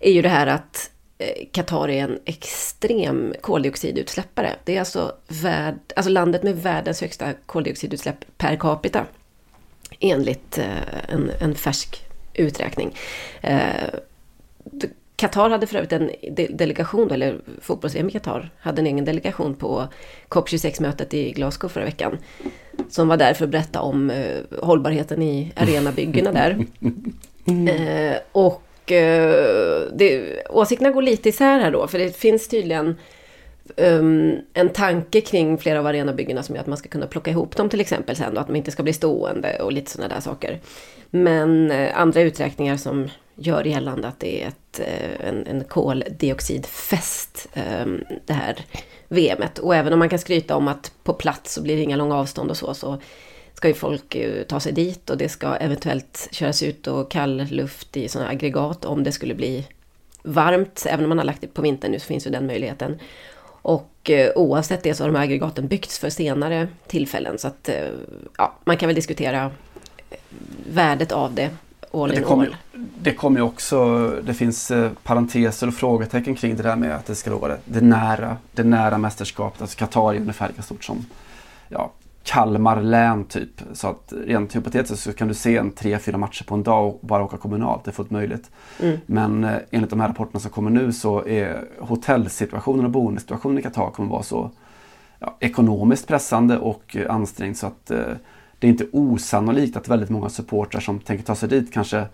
Är 0.00 0.12
ju 0.12 0.22
det 0.22 0.28
här 0.28 0.46
att 0.46 0.90
eh, 1.18 1.46
Qatar 1.52 1.88
är 1.88 2.04
en 2.04 2.18
extrem 2.24 3.34
koldioxidutsläppare. 3.40 4.54
Det 4.64 4.76
är 4.76 4.80
alltså, 4.80 5.14
värld, 5.28 5.78
alltså 5.96 6.10
landet 6.10 6.42
med 6.42 6.62
världens 6.62 7.00
högsta 7.00 7.32
koldioxidutsläpp 7.46 8.24
per 8.38 8.56
capita. 8.56 9.06
Enligt 10.00 10.58
eh, 10.58 11.08
en, 11.08 11.30
en 11.40 11.54
färsk 11.54 12.04
uträkning. 12.34 12.94
Eh, 13.40 13.88
Qatar 15.18 15.50
hade 15.50 15.66
för 15.66 15.76
övrigt 15.76 15.92
en 15.92 16.10
delegation, 16.56 17.10
eller 17.10 17.38
fotbolls-EM 17.60 18.08
i 18.08 18.12
Qatar, 18.12 18.50
hade 18.58 18.82
en 18.82 18.86
egen 18.86 19.04
delegation 19.04 19.54
på 19.54 19.88
COP26-mötet 20.28 21.14
i 21.14 21.30
Glasgow 21.30 21.68
förra 21.68 21.84
veckan. 21.84 22.18
Som 22.88 23.08
var 23.08 23.16
där 23.16 23.34
för 23.34 23.44
att 23.44 23.50
berätta 23.50 23.80
om 23.80 24.10
eh, 24.10 24.38
hållbarheten 24.62 25.22
i 25.22 25.52
arenabyggena 25.56 26.32
där. 26.32 26.66
Mm. 27.46 27.68
Eh, 27.68 28.16
och 28.32 28.92
eh, 28.92 29.82
det, 29.92 30.42
åsikterna 30.50 30.90
går 30.90 31.02
lite 31.02 31.28
isär 31.28 31.58
här 31.60 31.70
då, 31.70 31.86
för 31.86 31.98
det 31.98 32.16
finns 32.16 32.48
tydligen 32.48 32.96
um, 33.76 34.36
en 34.52 34.68
tanke 34.68 35.20
kring 35.20 35.58
flera 35.58 35.78
av 35.78 35.86
arenabyggena 35.86 36.42
som 36.42 36.54
gör 36.54 36.62
att 36.62 36.68
man 36.68 36.78
ska 36.78 36.88
kunna 36.88 37.06
plocka 37.06 37.30
ihop 37.30 37.56
dem 37.56 37.68
till 37.68 37.80
exempel 37.80 38.16
sen 38.16 38.34
då, 38.34 38.40
att 38.40 38.46
de 38.46 38.56
inte 38.56 38.70
ska 38.70 38.82
bli 38.82 38.92
stående 38.92 39.62
och 39.62 39.72
lite 39.72 39.90
sådana 39.90 40.14
där 40.14 40.20
saker. 40.20 40.60
Men 41.10 41.70
eh, 41.70 42.00
andra 42.00 42.20
uträkningar 42.20 42.76
som 42.76 43.08
gör 43.38 43.64
gällande 43.64 44.08
att 44.08 44.20
det 44.20 44.42
är 44.42 44.48
ett, 44.48 44.80
eh, 44.80 45.28
en, 45.28 45.46
en 45.46 45.64
koldioxidfest, 45.64 47.48
ehm, 47.54 48.04
det 48.26 48.32
här 48.32 48.64
VMet. 49.08 49.58
Och 49.58 49.74
även 49.76 49.92
om 49.92 49.98
man 49.98 50.08
kan 50.08 50.18
skryta 50.18 50.56
om 50.56 50.68
att 50.68 50.92
på 51.04 51.12
plats 51.12 51.54
så 51.54 51.62
blir 51.62 51.76
det 51.76 51.82
inga 51.82 51.96
långa 51.96 52.16
avstånd 52.16 52.50
och 52.50 52.56
så, 52.56 52.74
så 52.74 52.98
ska 53.54 53.68
ju 53.68 53.74
folk 53.74 54.14
eh, 54.14 54.42
ta 54.42 54.60
sig 54.60 54.72
dit 54.72 55.10
och 55.10 55.16
det 55.16 55.28
ska 55.28 55.56
eventuellt 55.56 56.28
köras 56.30 56.62
ut 56.62 56.86
och 56.86 57.10
kall 57.10 57.46
luft 57.50 57.96
i 57.96 58.08
sådana 58.08 58.30
aggregat 58.30 58.84
om 58.84 59.04
det 59.04 59.12
skulle 59.12 59.34
bli 59.34 59.66
varmt. 60.22 60.86
Även 60.88 61.04
om 61.04 61.08
man 61.08 61.18
har 61.18 61.24
lagt 61.24 61.40
det 61.40 61.46
på 61.46 61.62
vintern 61.62 61.92
nu 61.92 61.98
så 61.98 62.06
finns 62.06 62.26
ju 62.26 62.30
den 62.30 62.46
möjligheten. 62.46 62.98
Och 63.62 64.10
eh, 64.10 64.32
oavsett 64.34 64.82
det 64.82 64.94
så 64.94 65.02
har 65.04 65.08
de 65.08 65.16
här 65.16 65.24
aggregaten 65.24 65.68
byggts 65.68 65.98
för 65.98 66.10
senare 66.10 66.68
tillfällen. 66.86 67.38
Så 67.38 67.48
att 67.48 67.70
ja, 68.38 68.58
man 68.64 68.76
kan 68.76 68.86
väl 68.86 68.96
diskutera 68.96 69.50
värdet 70.70 71.12
av 71.12 71.34
det 71.34 71.50
all 71.92 72.08
det 72.08 72.20
kommer, 72.20 72.56
det 73.00 73.14
kommer 73.14 73.40
ju 73.40 73.44
också, 73.46 74.08
det 74.24 74.34
finns 74.34 74.70
eh, 74.70 74.90
parenteser 75.02 75.66
och 75.66 75.74
frågetecken 75.74 76.34
kring 76.34 76.56
det 76.56 76.62
där 76.62 76.76
med 76.76 76.94
att 76.94 77.06
det 77.06 77.14
ska 77.14 77.36
vara 77.36 77.52
det, 77.52 77.60
det 77.64 77.80
nära, 77.80 78.36
det 78.52 78.64
nära 78.64 78.98
mästerskapet. 78.98 79.62
Alltså 79.62 79.78
Qatar 79.78 80.14
är 80.14 80.20
ungefär 80.20 80.48
lika 80.48 80.62
stort 80.62 80.84
som 80.84 81.06
ja, 81.68 81.92
Kalmar 82.22 82.82
län 82.82 83.24
typ. 83.24 83.62
Så 83.72 83.88
att 83.88 84.12
rent 84.26 84.56
hypotetiskt 84.56 85.02
så 85.04 85.12
kan 85.12 85.28
du 85.28 85.34
se 85.34 85.56
en 85.56 85.70
tre, 85.70 85.98
fyra 85.98 86.18
matcher 86.18 86.44
på 86.44 86.54
en 86.54 86.62
dag 86.62 86.86
och 86.86 86.98
bara 87.02 87.24
åka 87.24 87.36
kommunalt. 87.36 87.84
Det 87.84 87.90
är 87.90 87.92
fullt 87.92 88.10
möjligt. 88.10 88.50
Mm. 88.80 88.98
Men 89.06 89.44
eh, 89.44 89.56
enligt 89.70 89.90
de 89.90 90.00
här 90.00 90.08
rapporterna 90.08 90.40
som 90.40 90.50
kommer 90.50 90.70
nu 90.70 90.92
så 90.92 91.26
är 91.26 91.64
hotellsituationen 91.78 92.84
och 92.84 92.90
boendesituationen 92.90 93.58
i 93.58 93.62
Qatar 93.62 93.90
kommer 93.90 94.10
vara 94.10 94.22
så 94.22 94.50
ja, 95.18 95.36
ekonomiskt 95.40 96.08
pressande 96.08 96.58
och 96.58 96.96
eh, 96.96 97.14
ansträngd 97.14 97.56
så 97.56 97.66
att 97.66 97.90
det 98.58 98.66
är 98.66 98.68
inte 98.68 98.86
osannolikt 98.92 99.76
att 99.76 99.88
väldigt 99.88 100.10
många 100.10 100.28
supportrar 100.28 100.80
som 100.80 100.98
tänker 100.98 101.24
ta 101.24 101.34
sig 101.34 101.48
dit 101.48 101.72
kanske 101.72 102.06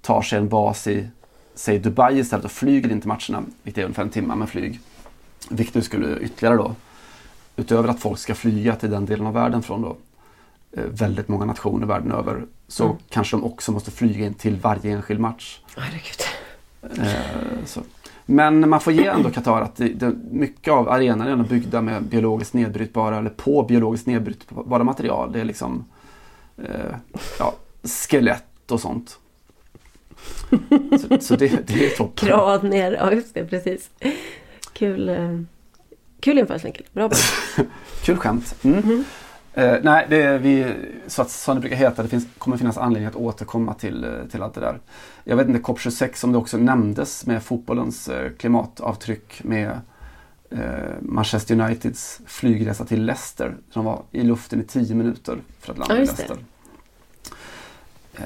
tar 0.00 0.22
sig 0.22 0.38
en 0.38 0.48
bas 0.48 0.86
i, 0.86 1.08
säg 1.54 1.78
Dubai 1.78 2.18
istället 2.18 2.44
och 2.44 2.50
flyger 2.50 2.90
in 2.90 3.00
till 3.00 3.08
matcherna, 3.08 3.44
vilket 3.62 3.80
är 3.80 3.84
ungefär 3.84 4.02
en 4.02 4.10
timme 4.10 4.34
med 4.34 4.48
flyg. 4.48 4.80
Vilket 5.48 5.84
skulle 5.84 6.18
ytterligare 6.18 6.56
då, 6.56 6.74
utöver 7.56 7.88
att 7.88 8.00
folk 8.00 8.18
ska 8.18 8.34
flyga 8.34 8.76
till 8.76 8.90
den 8.90 9.06
delen 9.06 9.26
av 9.26 9.34
världen 9.34 9.62
från 9.62 9.82
då, 9.82 9.96
eh, 10.72 10.84
väldigt 10.84 11.28
många 11.28 11.44
nationer 11.44 11.86
världen 11.86 12.12
över, 12.12 12.44
så 12.68 12.84
mm. 12.84 12.96
kanske 13.08 13.36
de 13.36 13.44
också 13.44 13.72
måste 13.72 13.90
flyga 13.90 14.26
in 14.26 14.34
till 14.34 14.56
varje 14.56 14.92
enskild 14.92 15.20
match. 15.20 15.60
Herregud. 15.76 16.20
Eh, 16.82 17.64
Men 18.26 18.68
man 18.68 18.80
får 18.80 18.92
ge 18.92 19.06
ändå 19.06 19.30
Qatar 19.30 19.60
att 19.60 19.76
det, 19.76 19.88
det, 19.88 20.14
mycket 20.30 20.72
av 20.72 20.88
arenan 20.88 21.40
är 21.40 21.48
byggda 21.48 21.82
med 21.82 22.02
biologiskt 22.02 22.54
nedbrytbara 22.54 23.18
eller 23.18 23.30
på 23.30 23.62
biologiskt 23.62 24.06
nedbrytbara 24.06 24.84
material. 24.84 25.32
Det 25.32 25.40
är 25.40 25.44
liksom 25.44 25.84
eh, 26.56 26.94
ja, 27.38 27.54
skelett 27.82 28.70
och 28.70 28.80
sånt. 28.80 29.18
så, 31.00 31.20
så 31.20 31.36
det, 31.36 31.66
det, 31.66 31.86
är 31.86 31.96
toppen. 31.96 32.28
Kranier, 32.28 32.92
ja 32.92 33.12
just 33.12 33.34
det, 33.34 33.44
precis. 33.44 33.90
Kul, 34.72 35.08
eh, 35.08 35.40
kul 36.20 36.38
infallsvinkel, 36.38 36.86
bra. 36.92 37.10
Kul 38.02 38.16
skämt. 38.16 38.54
Mm. 38.62 38.78
Mm. 38.78 39.04
Eh, 39.54 39.76
nej, 39.82 40.06
det 40.10 40.22
är 40.22 40.38
vi, 40.38 40.74
så 41.06 41.22
att, 41.22 41.30
som 41.30 41.54
det 41.54 41.60
brukar 41.60 41.76
heta, 41.76 42.02
det 42.02 42.08
finns, 42.08 42.26
kommer 42.38 42.56
finnas 42.56 42.78
anledning 42.78 43.08
att 43.08 43.16
återkomma 43.16 43.74
till, 43.74 44.04
eh, 44.04 44.10
till 44.30 44.42
allt 44.42 44.54
det 44.54 44.60
där. 44.60 44.78
Jag 45.24 45.36
vet 45.36 45.48
inte, 45.48 45.60
COP26 45.60 46.24
om 46.24 46.32
det 46.32 46.38
också 46.38 46.56
nämndes 46.56 47.26
med 47.26 47.42
fotbollens 47.42 48.08
eh, 48.08 48.30
klimatavtryck 48.32 49.44
med 49.44 49.80
eh, 50.50 50.58
Manchester 51.00 51.60
Uniteds 51.60 52.20
flygresa 52.26 52.84
till 52.84 53.04
Leicester. 53.04 53.56
Som 53.70 53.84
var 53.84 54.02
i 54.10 54.22
luften 54.22 54.60
i 54.60 54.64
10 54.64 54.94
minuter 54.94 55.38
för 55.60 55.72
att 55.72 55.78
landa 55.78 55.94
ja, 55.94 56.02
i 56.02 56.06
Leicester. 56.06 56.36
Eh, 58.14 58.22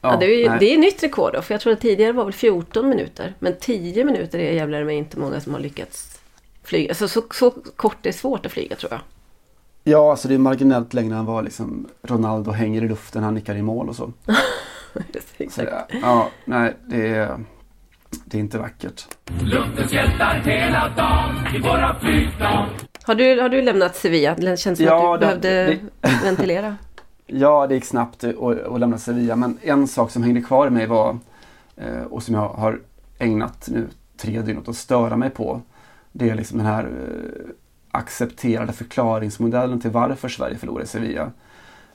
ja, 0.00 0.12
ja, 0.12 0.16
det, 0.16 0.26
är, 0.26 0.58
det 0.58 0.74
är 0.74 0.78
nytt 0.78 1.02
rekord 1.02 1.32
då, 1.32 1.42
för 1.42 1.54
jag 1.54 1.60
tror 1.60 1.72
att 1.72 1.80
tidigare 1.80 2.12
var 2.12 2.24
väl 2.24 2.32
14 2.32 2.88
minuter. 2.88 3.34
Men 3.38 3.56
10 3.60 4.04
minuter 4.04 4.38
är 4.38 4.52
jävlar 4.52 4.84
med 4.84 4.96
inte 4.96 5.18
många 5.18 5.40
som 5.40 5.52
har 5.54 5.60
lyckats 5.60 6.20
flyga. 6.62 6.90
Alltså, 6.90 7.08
så, 7.08 7.22
så 7.32 7.50
kort 7.50 8.06
är 8.06 8.12
svårt 8.12 8.46
att 8.46 8.52
flyga 8.52 8.76
tror 8.76 8.92
jag. 8.92 9.00
Ja, 9.84 10.10
alltså 10.10 10.28
det 10.28 10.34
är 10.34 10.38
marginellt 10.38 10.94
längre 10.94 11.16
än 11.16 11.26
vad 11.26 11.44
liksom 11.44 11.88
Ronaldo 12.02 12.50
hänger 12.50 12.84
i 12.84 12.88
luften, 12.88 13.22
han 13.22 13.34
nickar 13.34 13.54
i 13.54 13.62
mål 13.62 13.88
och 13.88 13.96
så. 13.96 14.12
så 15.50 15.62
ja, 16.02 16.28
nej, 16.44 16.76
det 16.86 17.08
är, 17.08 17.44
det 18.24 18.36
är 18.36 18.40
inte 18.40 18.58
vackert. 18.58 19.04
Luftens 19.42 19.92
hjältar 19.92 20.42
hela 20.44 20.88
dagen 20.96 21.54
i 21.56 21.58
våra 21.58 22.00
flygplan. 22.00 22.68
Har 23.02 23.14
du, 23.14 23.40
har 23.40 23.48
du 23.48 23.62
lämnat 23.62 23.96
Sevilla? 23.96 24.34
Det 24.34 24.58
känns 24.58 24.78
som 24.78 24.86
ja, 24.86 25.14
att 25.14 25.20
du 25.20 25.26
det, 25.26 25.40
behövde 25.40 25.78
det, 26.00 26.24
ventilera. 26.24 26.76
Ja, 27.26 27.66
det 27.66 27.74
gick 27.74 27.84
snabbt 27.84 28.24
att, 28.24 28.66
att 28.66 28.80
lämna 28.80 28.98
Sevilla. 28.98 29.36
Men 29.36 29.58
en 29.62 29.88
sak 29.88 30.10
som 30.10 30.22
hängde 30.22 30.40
kvar 30.40 30.66
i 30.66 30.70
mig 30.70 30.86
var, 30.86 31.18
eh, 31.76 32.02
och 32.10 32.22
som 32.22 32.34
jag 32.34 32.48
har 32.48 32.80
ägnat 33.18 33.68
nu 33.72 33.88
tre 34.16 34.42
dygn 34.42 34.58
åt 34.58 34.68
att 34.68 34.76
störa 34.76 35.16
mig 35.16 35.30
på. 35.30 35.60
Det 36.12 36.30
är 36.30 36.34
liksom 36.34 36.58
den 36.58 36.66
här 36.66 36.84
eh, 36.84 37.48
accepterade 37.92 38.72
förklaringsmodellen 38.72 39.80
till 39.80 39.90
varför 39.90 40.28
Sverige 40.28 40.58
förlorade 40.58 40.84
i 40.84 40.86
Sevilla. 40.86 41.30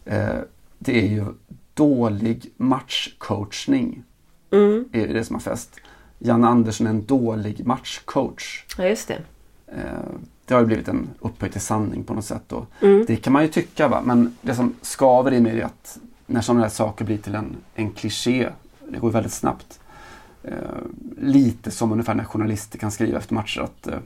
Eh, 0.06 0.36
det 0.80 1.00
är 1.00 1.08
ju 1.08 1.26
dålig 1.74 2.52
matchcoachning. 2.58 4.04
Mm. 4.52 4.86
är 4.92 5.08
det 5.08 5.24
som 5.24 5.36
har 5.36 5.42
fäst. 5.42 5.80
Jan 6.20 6.44
Andersson 6.44 6.88
är 6.88 6.92
en 6.92 7.06
dålig 7.06 7.66
matchcoach. 7.66 8.66
Ja, 8.78 8.86
just 8.86 9.08
det. 9.08 9.22
Eh, 9.68 9.82
det 10.46 10.54
har 10.54 10.62
ju 10.62 10.68
blivit 10.68 10.88
en 10.88 11.10
upphöjd 11.20 11.52
till 11.52 11.62
sanning 11.62 12.04
på 12.04 12.14
något 12.14 12.26
sätt. 12.26 12.54
Mm. 12.82 13.06
Det 13.08 13.16
kan 13.16 13.34
man 13.34 13.44
ju 13.44 13.50
tycka, 13.50 13.88
va? 13.88 14.02
men 14.06 14.38
det 14.42 14.56
som 14.56 14.76
skaver 14.82 15.34
i 15.34 15.42
mig 15.42 15.62
är 15.62 15.66
att 15.66 16.00
när 16.26 16.42
sådana 16.42 16.62
här 16.62 16.70
saker 16.70 17.06
blir 17.06 17.18
till 17.18 17.36
en, 17.36 17.56
en 17.76 17.92
kliché, 17.92 18.50
det 18.90 19.00
går 19.00 19.12
väldigt 19.12 19.34
snabbt. 19.34 19.80
Eh, 20.44 20.54
lite 21.18 21.72
som 21.72 21.92
ungefär 21.92 22.16
när 22.16 22.24
journalister 22.24 22.80
kan 22.80 22.92
skriva 22.92 23.18
efter 23.18 23.34
matcher 23.34 23.62
att 23.62 23.88
Eh, 23.88 24.00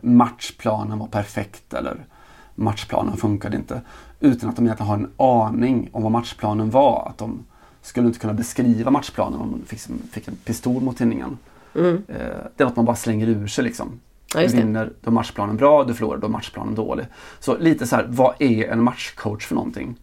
matchplanen 0.00 0.98
var 0.98 1.06
perfekt 1.06 1.74
eller 1.74 2.06
matchplanen 2.54 3.16
funkade 3.16 3.56
inte. 3.56 3.80
Utan 4.20 4.48
att 4.50 4.56
de 4.56 4.64
egentligen 4.64 4.88
har 4.88 4.96
en 4.96 5.10
aning 5.16 5.88
om 5.92 6.02
vad 6.02 6.12
matchplanen 6.12 6.70
var. 6.70 7.08
Att 7.08 7.18
de 7.18 7.44
skulle 7.82 8.06
inte 8.06 8.18
kunna 8.18 8.32
beskriva 8.32 8.90
matchplanen 8.90 9.40
om 9.40 9.50
de 9.50 9.66
fick, 9.66 9.80
fick 10.12 10.28
en 10.28 10.36
pistol 10.36 10.82
mot 10.82 10.96
tinningen. 10.96 11.38
Mm. 11.74 12.02
Eh, 12.08 12.16
det 12.56 12.62
är 12.62 12.66
att 12.66 12.76
man 12.76 12.84
bara 12.84 12.96
slänger 12.96 13.26
ur 13.28 13.46
sig 13.46 13.64
liksom. 13.64 14.00
Ja, 14.34 14.40
du 14.40 14.46
vinner, 14.46 14.92
då 15.00 15.10
är 15.10 15.12
matchplanen 15.12 15.56
bra, 15.56 15.84
du 15.84 15.94
förlorar, 15.94 16.18
då 16.18 16.26
är 16.26 16.30
matchplanen 16.30 16.74
dålig. 16.74 17.06
Så 17.40 17.58
lite 17.58 17.86
så 17.86 17.96
här, 17.96 18.06
vad 18.08 18.34
är 18.38 18.68
en 18.68 18.82
matchcoach 18.82 19.46
för 19.46 19.54
någonting? 19.54 19.96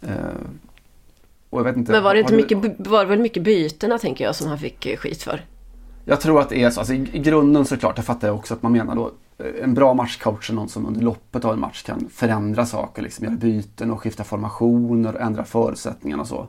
Eh, 0.00 0.10
inte, 1.52 1.92
Men 1.92 2.02
var 2.02 2.14
det 2.14 2.20
inte 2.20 2.34
mycket, 2.34 2.58
var 2.78 3.04
det 3.04 3.10
väl 3.10 3.18
mycket 3.18 3.42
bytena 3.42 3.98
tänker 3.98 4.24
jag 4.24 4.34
som 4.34 4.48
han 4.48 4.58
fick 4.58 4.98
skit 4.98 5.22
för? 5.22 5.44
Jag 6.04 6.20
tror 6.20 6.40
att 6.40 6.48
det 6.48 6.62
är 6.62 6.70
så. 6.70 6.80
Alltså, 6.80 6.94
i, 6.94 7.18
grunden 7.18 7.64
såklart, 7.64 7.96
det 7.96 8.02
fattar 8.02 8.28
jag 8.28 8.36
också 8.36 8.54
att 8.54 8.62
man 8.62 8.72
menar 8.72 8.94
då. 8.94 9.12
Eh, 9.38 9.64
en 9.64 9.74
bra 9.74 9.94
matchcoach 9.94 10.50
är 10.50 10.54
någon 10.54 10.68
som 10.68 10.86
under 10.86 11.00
loppet 11.00 11.44
av 11.44 11.52
en 11.52 11.60
match 11.60 11.82
kan 11.82 12.08
förändra 12.12 12.66
saker, 12.66 13.02
liksom 13.02 13.24
göra 13.24 13.36
byten 13.36 13.90
och 13.90 14.00
skifta 14.00 14.24
formationer, 14.24 15.14
ändra 15.14 15.44
förutsättningarna 15.44 16.22
och 16.22 16.28
så. 16.28 16.46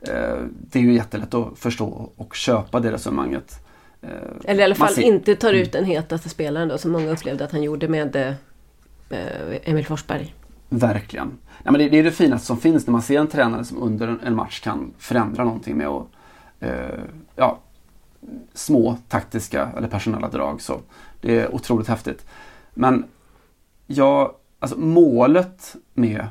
Eh, 0.00 0.38
det 0.70 0.78
är 0.78 0.82
ju 0.82 0.94
jättelätt 0.94 1.34
att 1.34 1.58
förstå 1.58 2.10
och 2.16 2.34
köpa 2.34 2.80
det 2.80 2.92
resonemanget. 2.92 3.64
Eh, 4.02 4.08
Eller 4.44 4.60
i 4.60 4.64
alla 4.64 4.74
fall 4.74 4.94
ser... 4.94 5.02
inte 5.02 5.34
tar 5.34 5.52
ut 5.52 5.72
den 5.72 5.84
hetaste 5.84 6.28
spelaren 6.28 6.68
då, 6.68 6.78
som 6.78 6.92
många 6.92 7.10
upplevde 7.10 7.44
att 7.44 7.52
han 7.52 7.62
gjorde 7.62 7.88
med 7.88 8.34
Emil 9.64 9.86
Forsberg. 9.86 10.34
Verkligen. 10.68 11.38
Ja, 11.62 11.70
men 11.70 11.80
det, 11.80 11.88
det, 11.88 11.98
är 11.98 12.02
det 12.02 12.10
finaste 12.10 12.46
som 12.46 12.56
finns 12.56 12.86
när 12.86 12.92
man 12.92 13.02
ser 13.02 13.20
en 13.20 13.26
tränare 13.26 13.64
som 13.64 13.82
under 13.82 14.18
en 14.24 14.34
match 14.34 14.60
kan 14.60 14.92
förändra 14.98 15.44
någonting 15.44 15.76
med 15.76 15.88
att 15.88 16.06
eh, 16.60 17.00
ja, 17.36 17.58
små 18.54 18.96
taktiska 19.08 19.68
eller 19.76 19.88
personella 19.88 20.28
drag. 20.28 20.62
Så 20.62 20.80
det 21.20 21.40
är 21.40 21.54
otroligt 21.54 21.88
häftigt. 21.88 22.26
Men 22.74 23.04
jag 23.86 24.34
alltså 24.58 24.78
målet 24.78 25.76
med 25.94 26.28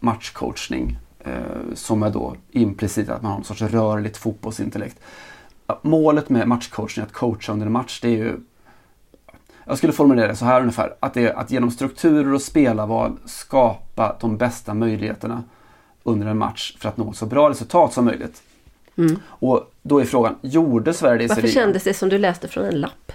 matchcoachning 0.00 0.98
eh, 1.18 1.74
som 1.74 2.02
är 2.02 2.10
då 2.10 2.36
implicit 2.50 3.08
att 3.08 3.22
man 3.22 3.30
har 3.30 3.38
någon 3.38 3.44
sorts 3.44 3.62
rörligt 3.62 4.16
fotbollsintellekt. 4.16 5.00
Målet 5.82 6.28
med 6.28 6.48
matchcoachning, 6.48 7.06
att 7.06 7.12
coacha 7.12 7.52
under 7.52 7.66
en 7.66 7.72
match, 7.72 8.00
det 8.00 8.08
är 8.08 8.16
ju 8.16 8.40
jag 9.64 9.78
skulle 9.78 9.92
formulera 9.92 10.26
det 10.26 10.36
så 10.36 10.44
här 10.44 10.60
ungefär. 10.60 10.94
Att, 11.00 11.14
det 11.14 11.26
är 11.26 11.32
att 11.32 11.50
genom 11.50 11.70
strukturer 11.70 12.34
och 12.34 12.42
spelarval 12.42 13.18
skapa 13.24 14.16
de 14.20 14.36
bästa 14.36 14.74
möjligheterna 14.74 15.42
under 16.02 16.26
en 16.26 16.38
match 16.38 16.76
för 16.78 16.88
att 16.88 16.96
nå 16.96 17.12
så 17.12 17.26
bra 17.26 17.50
resultat 17.50 17.92
som 17.92 18.04
möjligt. 18.04 18.42
Mm. 18.96 19.18
Och 19.26 19.72
då 19.82 20.00
är 20.00 20.04
frågan, 20.04 20.34
gjorde 20.40 20.94
Sverige 20.94 21.18
det 21.18 21.24
i 21.24 21.26
Varför 21.26 21.42
Sevilla? 21.42 21.60
kändes 21.60 21.84
det 21.84 21.94
som 21.94 22.08
du 22.08 22.18
läste 22.18 22.48
från 22.48 22.64
en 22.64 22.80
lapp? 22.80 23.12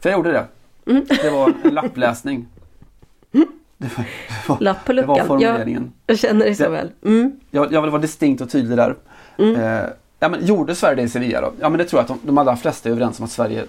För 0.00 0.10
jag 0.10 0.16
gjorde 0.16 0.32
det. 0.32 0.46
Mm. 0.90 1.06
Det 1.08 1.30
var 1.30 1.52
en 1.64 1.74
lappläsning. 1.74 2.46
Mm. 3.32 3.46
Det 3.78 3.96
var, 3.96 4.04
det 4.04 4.48
var, 4.48 4.60
Lapp 4.60 4.84
på 4.84 4.92
luckan. 4.92 5.14
Det 5.14 5.20
var 5.20 5.26
formuleringen. 5.26 5.92
Jag, 6.06 6.14
jag 6.14 6.18
känner 6.18 6.44
dig 6.44 6.54
så 6.54 6.70
väl. 6.70 6.90
Mm. 7.04 7.40
Jag, 7.50 7.72
jag 7.72 7.82
vill 7.82 7.90
vara 7.90 8.02
distinkt 8.02 8.40
och 8.40 8.50
tydlig 8.50 8.78
där. 8.78 8.96
Mm. 9.38 9.56
Eh, 9.56 9.88
ja, 10.20 10.28
men 10.28 10.46
gjorde 10.46 10.74
Sverige 10.74 10.94
det 10.94 11.02
i 11.02 11.08
Sevilla 11.08 11.40
då? 11.40 11.52
Ja 11.60 11.68
men 11.68 11.78
det 11.78 11.84
tror 11.84 11.98
jag 11.98 12.02
att 12.02 12.20
de, 12.22 12.26
de 12.26 12.38
allra 12.38 12.56
flesta 12.56 12.88
är 12.88 12.90
överens 12.90 13.18
om 13.18 13.24
att 13.24 13.30
Sverige 13.30 13.64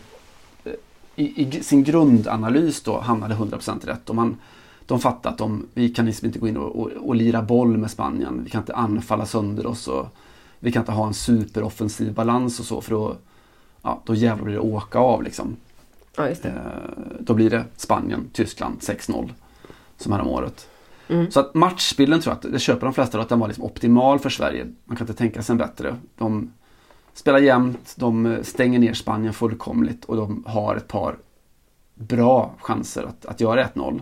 eh, 0.63 0.71
i, 1.15 1.41
i, 1.41 1.63
sin 1.63 1.83
grundanalys 1.83 2.81
då 2.81 2.99
hamnade 2.99 3.35
100% 3.35 3.85
rätt. 3.85 4.09
Och 4.09 4.15
man, 4.15 4.37
de 4.85 4.99
fattade 4.99 5.33
att 5.33 5.37
de, 5.37 5.67
vi 5.73 5.89
kan 5.89 6.05
liksom 6.05 6.25
inte 6.25 6.39
gå 6.39 6.47
in 6.47 6.57
och, 6.57 6.75
och, 6.75 6.91
och 6.91 7.15
lira 7.15 7.41
boll 7.41 7.77
med 7.77 7.91
Spanien. 7.91 8.41
Vi 8.43 8.49
kan 8.49 8.61
inte 8.61 8.75
anfalla 8.75 9.25
sönder 9.25 9.65
oss. 9.65 9.87
Och, 9.87 10.07
vi 10.59 10.71
kan 10.71 10.81
inte 10.81 10.91
ha 10.91 11.07
en 11.07 11.13
superoffensiv 11.13 12.13
balans 12.13 12.59
och 12.59 12.65
så 12.65 12.81
för 12.81 12.91
då, 12.91 13.15
ja, 13.81 14.01
då 14.05 14.15
jävlar 14.15 14.45
blir 14.45 14.53
det 14.53 14.59
åka 14.59 14.99
av 14.99 15.23
liksom. 15.23 15.55
Ja, 16.15 16.27
eh, 16.27 16.51
då 17.19 17.33
blir 17.33 17.49
det 17.49 17.65
Spanien, 17.75 18.29
Tyskland 18.33 18.79
6-0 18.79 19.33
som 19.97 20.11
här 20.11 20.21
om 20.21 20.27
året. 20.27 20.69
Mm. 21.07 21.31
Så 21.31 21.39
att 21.39 21.53
matchbilden 21.53 22.19
tror 22.19 22.31
jag 22.31 22.45
att 22.45 22.53
det 22.53 22.59
köper 22.59 22.85
de 22.85 22.93
flesta 22.93 23.21
att 23.21 23.29
den 23.29 23.39
var 23.39 23.47
liksom 23.47 23.63
optimal 23.63 24.19
för 24.19 24.29
Sverige. 24.29 24.73
Man 24.85 24.97
kan 24.97 25.07
inte 25.07 25.17
tänka 25.17 25.43
sig 25.43 25.53
en 25.53 25.57
bättre. 25.57 25.95
De 26.17 26.51
spelar 27.13 27.39
jämnt, 27.39 27.93
de 27.97 28.37
stänger 28.43 28.79
ner 28.79 28.93
Spanien 28.93 29.33
fullkomligt 29.33 30.05
och 30.05 30.15
de 30.15 30.43
har 30.47 30.75
ett 30.75 30.87
par 30.87 31.17
bra 31.95 32.53
chanser 32.59 33.03
att, 33.03 33.25
att 33.25 33.41
göra 33.41 33.67
1-0. 33.67 34.01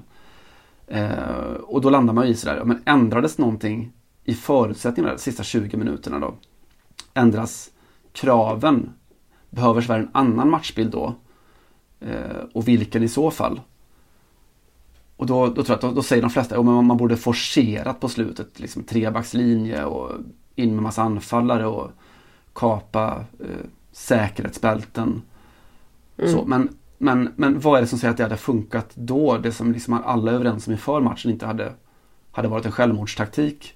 Eh, 0.87 1.53
och 1.63 1.81
då 1.81 1.89
landar 1.89 2.13
man 2.13 2.27
i 2.27 2.35
sådär, 2.35 2.61
men 2.63 2.81
ändrades 2.85 3.37
någonting 3.37 3.91
i 4.25 4.33
förutsättningarna 4.33 5.15
de 5.15 5.21
sista 5.21 5.43
20 5.43 5.77
minuterna 5.77 6.19
då? 6.19 6.33
Ändras 7.13 7.71
kraven? 8.11 8.93
Behöver 9.49 9.81
Sverige 9.81 10.03
en 10.03 10.09
annan 10.13 10.49
matchbild 10.49 10.91
då? 10.91 11.15
Eh, 11.99 12.43
och 12.53 12.67
vilken 12.67 13.03
i 13.03 13.07
så 13.07 13.31
fall? 13.31 13.61
Och 15.17 15.25
då, 15.25 15.47
då 15.47 15.63
tror 15.63 15.79
jag 15.81 15.89
då, 15.89 15.95
då 15.95 16.03
säger 16.03 16.21
de 16.21 16.31
flesta 16.31 16.57
att 16.59 16.65
man 16.65 16.97
borde 16.97 17.17
forcerat 17.17 17.99
på 17.99 18.09
slutet. 18.09 18.59
Liksom 18.59 18.83
trebackslinje 18.83 19.85
och 19.85 20.11
in 20.55 20.73
med 20.73 20.83
massa 20.83 21.03
anfallare 21.03 21.65
och 21.65 21.91
kapa 22.53 23.25
eh, 23.39 23.65
säkerhetsbälten. 23.91 25.21
Mm. 26.17 26.31
Så, 26.31 26.45
men, 26.45 26.69
men, 26.97 27.33
men 27.35 27.59
vad 27.59 27.77
är 27.77 27.81
det 27.81 27.87
som 27.87 27.99
säger 27.99 28.11
att 28.11 28.17
det 28.17 28.23
hade 28.23 28.37
funkat 28.37 28.91
då? 28.93 29.37
Det 29.37 29.51
som 29.51 29.71
liksom 29.71 29.93
alla 29.93 30.31
är 30.31 30.35
överens 30.35 30.67
om 30.67 30.73
inför 30.73 31.01
matchen 31.01 31.31
inte 31.31 31.45
hade, 31.45 31.73
hade 32.31 32.47
varit 32.47 32.65
en 32.65 32.71
självmordstaktik. 32.71 33.73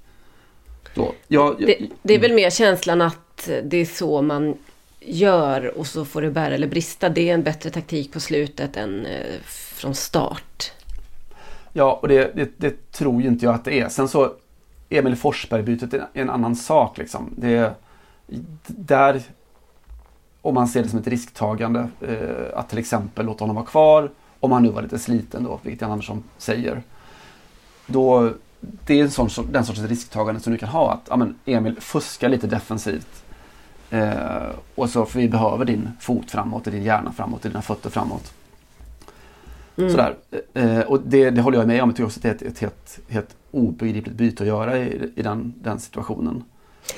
Då. 0.93 1.13
Jag, 1.27 1.55
jag, 1.59 1.67
det, 1.67 1.87
det, 2.01 2.13
är 2.13 2.19
väl 2.19 2.33
mer 2.33 2.49
känslan 2.49 3.01
att 3.01 3.49
det 3.63 3.77
är 3.77 3.85
så 3.85 4.21
man 4.21 4.57
gör 4.99 5.77
och 5.77 5.87
så 5.87 6.05
får 6.05 6.21
det 6.21 6.31
bära 6.31 6.55
eller 6.55 6.67
brista. 6.67 7.09
Det 7.09 7.29
är 7.29 7.33
en 7.33 7.43
bättre 7.43 7.69
taktik 7.69 8.13
på 8.13 8.19
slutet 8.19 8.77
än 8.77 9.05
eh, 9.05 9.41
från 9.45 9.95
start. 9.95 10.71
Ja, 11.73 11.99
och 12.01 12.07
det, 12.07 12.31
det, 12.35 12.49
det, 12.57 12.91
tror 12.91 13.21
ju 13.21 13.27
inte 13.27 13.45
jag 13.45 13.55
att 13.55 13.65
det 13.65 13.79
är. 13.79 13.89
Sen 13.89 14.07
så 14.07 14.33
Emil 14.89 15.15
Forsberg-bytet 15.15 15.93
är 15.93 16.07
en 16.13 16.29
annan 16.29 16.55
sak. 16.55 16.97
Liksom. 16.97 17.33
Det, 17.37 17.73
där, 18.67 19.21
om 20.41 20.53
man 20.53 20.67
ser 20.67 20.83
det 20.83 20.89
som 20.89 20.99
ett 20.99 21.07
risktagande, 21.07 21.87
eh, 22.01 22.59
att 22.59 22.69
till 22.69 22.77
exempel 22.77 23.25
låta 23.25 23.43
honom 23.43 23.55
vara 23.55 23.65
kvar, 23.65 24.11
om 24.39 24.51
han 24.51 24.63
nu 24.63 24.69
var 24.69 24.81
lite 24.81 24.99
sliten 24.99 25.43
då, 25.43 25.59
vilket 25.63 25.81
Jan 25.81 25.91
Andersson 25.91 26.23
säger. 26.37 26.81
Då, 27.85 28.31
det 28.59 28.99
är 28.99 29.03
en 29.03 29.11
sån, 29.11 29.29
den 29.51 29.65
sortens 29.65 29.89
risktagande 29.89 30.41
som 30.41 30.53
du 30.53 30.59
kan 30.59 30.69
ha. 30.69 30.91
Att 30.91 31.07
ja, 31.09 31.17
men 31.17 31.35
Emil 31.45 31.75
fuskar 31.79 32.29
lite 32.29 32.47
defensivt. 32.47 33.23
Eh, 33.89 34.49
och 34.75 34.89
så 34.89 35.05
för 35.05 35.19
vi 35.19 35.29
behöver 35.29 35.65
din 35.65 35.89
fot 35.99 36.31
framåt, 36.31 36.65
din 36.65 36.83
hjärna 36.83 37.11
framåt, 37.11 37.41
dina 37.41 37.61
fötter 37.61 37.89
framåt. 37.89 38.33
Mm. 39.77 39.91
Sådär. 39.91 40.15
Eh, 40.53 40.79
och 40.79 40.99
det, 41.01 41.29
det, 41.29 41.41
håller 41.41 41.57
jag 41.57 41.67
med 41.67 41.83
om. 41.83 41.89
Jag 41.89 41.95
tycker 41.95 42.05
också 42.05 42.19
att 42.19 42.39
det 42.39 42.45
är 42.45 42.49
ett, 42.49 42.59
helt, 42.59 42.99
helt 43.07 43.35
obegripligt 43.51 44.15
byte 44.15 44.43
att 44.43 44.47
göra 44.47 44.77
i, 44.77 45.11
i 45.15 45.21
den, 45.21 45.53
den 45.57 45.79
situationen. 45.79 46.43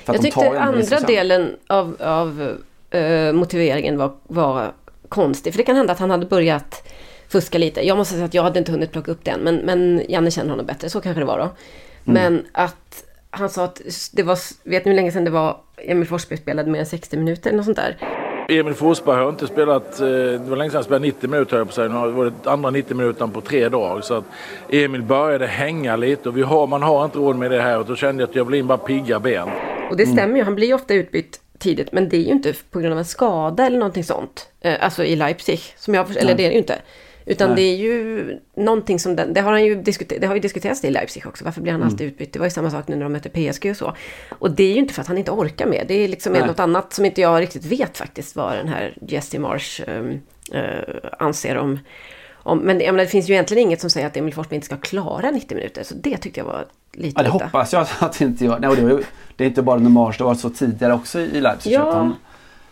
För 0.05 0.13
jag 0.13 0.21
tyckte 0.21 0.59
andra 0.61 0.99
delen 0.99 1.55
av, 1.67 1.97
av 1.99 2.57
uh, 2.95 3.33
motiveringen 3.33 3.97
var, 3.97 4.11
var 4.23 4.71
konstig. 5.09 5.53
För 5.53 5.57
det 5.57 5.63
kan 5.63 5.75
hända 5.75 5.93
att 5.93 5.99
han 5.99 6.09
hade 6.09 6.25
börjat 6.25 6.87
fuska 7.31 7.57
lite. 7.57 7.81
Jag 7.87 7.97
måste 7.97 8.13
säga 8.13 8.25
att 8.25 8.33
jag 8.33 8.43
hade 8.43 8.59
inte 8.59 8.71
hunnit 8.71 8.91
plocka 8.91 9.11
upp 9.11 9.25
den. 9.25 9.39
Men, 9.39 9.55
men 9.55 10.03
Janne 10.09 10.31
känner 10.31 10.49
honom 10.49 10.65
bättre, 10.65 10.89
så 10.89 11.01
kanske 11.01 11.21
det 11.21 11.25
var 11.25 11.37
då. 11.37 11.43
Mm. 11.43 11.53
Men 12.03 12.45
att 12.51 13.03
han 13.29 13.49
sa 13.49 13.63
att 13.63 13.81
det 14.13 14.23
var, 14.23 14.37
vet 14.63 14.85
ni 14.85 14.91
hur 14.91 14.95
länge 14.95 15.11
sedan 15.11 15.23
det 15.23 15.31
var 15.31 15.57
Emil 15.77 16.07
Forsberg 16.07 16.37
spelade 16.39 16.71
mer 16.71 16.79
än 16.79 16.85
60 16.85 17.17
minuter 17.17 17.49
eller 17.49 17.57
något 17.57 17.65
sånt 17.65 17.77
där. 17.77 17.97
Emil 18.49 18.73
Forsberg 18.73 19.15
har 19.15 19.29
inte 19.29 19.47
spelat, 19.47 19.99
eh, 19.99 20.07
det 20.07 20.49
var 20.49 20.57
länge 20.57 20.69
sedan 20.69 20.77
han 20.77 20.83
spelade 20.83 21.05
90 21.05 21.29
minuter 21.29 21.57
höll 21.57 21.65
på 21.65 21.71
sig. 21.73 21.89
Nu 21.89 21.95
har 21.95 22.07
det 22.07 22.13
varit 22.13 22.47
andra 22.47 22.69
90 22.69 22.97
minuter 22.97 23.27
på 23.27 23.41
tre 23.41 23.69
dagar. 23.69 24.01
Så 24.01 24.13
att 24.13 24.23
Emil 24.69 25.03
började 25.03 25.47
hänga 25.47 25.95
lite 25.95 26.29
och 26.29 26.37
vi 26.37 26.41
har, 26.41 26.67
man 26.67 26.83
har 26.83 27.05
inte 27.05 27.17
råd 27.17 27.35
med 27.35 27.51
det 27.51 27.61
här. 27.61 27.79
Och 27.79 27.85
då 27.85 27.95
kände 27.95 28.23
jag 28.23 28.29
att 28.29 28.35
jag 28.35 28.45
vill 28.45 28.59
in 28.59 28.67
bara 28.67 28.77
pigga 28.77 29.19
ben. 29.19 29.49
Och 29.89 29.97
det 29.97 30.05
stämmer 30.05 30.37
ju, 30.37 30.43
han 30.43 30.55
blir 30.55 30.67
ju 30.67 30.73
ofta 30.73 30.93
utbytt 30.93 31.39
tidigt. 31.59 31.91
Men 31.91 32.09
det 32.09 32.17
är 32.17 32.21
ju 32.21 32.31
inte 32.31 32.53
på 32.71 32.79
grund 32.79 32.93
av 32.93 32.99
en 32.99 33.05
skada 33.05 33.65
eller 33.65 33.77
någonting 33.77 34.03
sånt. 34.03 34.47
Eh, 34.61 34.83
alltså 34.83 35.03
i 35.03 35.15
Leipzig. 35.15 35.59
Som 35.77 35.93
jag, 35.93 36.17
eller 36.17 36.35
det 36.35 36.43
är 36.43 36.47
det 36.47 36.53
ju 36.53 36.59
inte. 36.59 36.75
Utan 37.25 37.49
Nej. 37.49 37.55
det 37.55 37.61
är 37.61 37.75
ju 37.75 38.39
någonting 38.55 38.99
som 38.99 39.15
den, 39.15 39.33
det 39.33 39.41
har 39.41 39.51
han 39.51 39.65
ju 39.65 39.75
diskuterat, 39.75 40.21
det 40.21 40.27
har 40.27 40.35
ju 40.35 40.41
diskuterats 40.41 40.83
i 40.83 40.91
Leipzig 40.91 41.27
också. 41.27 41.45
Varför 41.45 41.61
blir 41.61 41.71
han 41.71 41.81
mm. 41.81 41.93
alltid 41.93 42.07
utbytt? 42.07 42.33
Det 42.33 42.39
var 42.39 42.45
ju 42.45 42.49
samma 42.49 42.71
sak 42.71 42.87
nu 42.87 42.95
när 42.95 43.03
de 43.03 43.13
mötte 43.13 43.29
PSG 43.29 43.69
och 43.69 43.77
så. 43.77 43.95
Och 44.39 44.51
det 44.51 44.63
är 44.63 44.73
ju 44.73 44.79
inte 44.79 44.93
för 44.93 45.01
att 45.01 45.07
han 45.07 45.17
inte 45.17 45.31
orkar 45.31 45.65
med. 45.65 45.85
Det 45.87 45.93
är 45.93 46.07
liksom 46.07 46.33
Nej. 46.33 46.47
något 46.47 46.59
annat 46.59 46.93
som 46.93 47.05
inte 47.05 47.21
jag 47.21 47.41
riktigt 47.41 47.65
vet 47.65 47.97
faktiskt 47.97 48.35
vad 48.35 48.53
den 48.53 48.67
här 48.67 48.97
Jesse 49.07 49.39
Marsh 49.39 49.81
äh, 49.87 50.61
äh, 50.61 50.79
anser 51.19 51.57
om. 51.57 51.79
om 52.33 52.59
men 52.59 52.77
menar, 52.77 52.97
det 52.97 53.07
finns 53.07 53.29
ju 53.29 53.33
egentligen 53.33 53.63
inget 53.63 53.81
som 53.81 53.89
säger 53.89 54.07
att 54.07 54.17
Emil 54.17 54.33
Forsberg 54.33 54.55
inte 54.55 54.65
ska 54.65 54.77
klara 54.77 55.31
90 55.31 55.55
minuter. 55.55 55.83
Så 55.83 55.95
det 55.95 56.17
tyckte 56.17 56.39
jag 56.39 56.45
var 56.45 56.65
lite... 56.91 57.19
Ja, 57.19 57.23
det 57.23 57.29
udda. 57.29 57.45
hoppas 57.45 57.73
jag 57.73 57.87
att 57.99 58.19
det 58.19 58.25
inte 58.25 58.45
gör. 58.45 58.59
Nej, 58.59 58.75
det, 58.75 58.81
var, 58.81 59.03
det 59.35 59.43
är 59.43 59.47
inte 59.47 59.61
bara 59.61 59.79
när 59.79 59.89
Marsh, 59.89 60.17
det 60.17 60.23
var 60.23 60.35
så 60.35 60.49
tidigare 60.49 60.93
också 60.93 61.19
i 61.19 61.41
Leipzig. 61.41 61.71
Ja. 61.71 61.93
Han, 61.93 62.15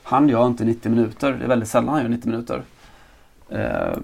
han 0.04 0.30
gör 0.30 0.48
inte 0.48 0.66
90 0.66 0.90
minuter. 0.90 1.32
Det 1.32 1.44
är 1.44 1.48
väldigt 1.48 1.70
sällan 1.70 1.90
han 1.90 2.02
gör 2.02 2.10
90 2.10 2.30
minuter. 2.30 2.64
Uh, 3.52 3.98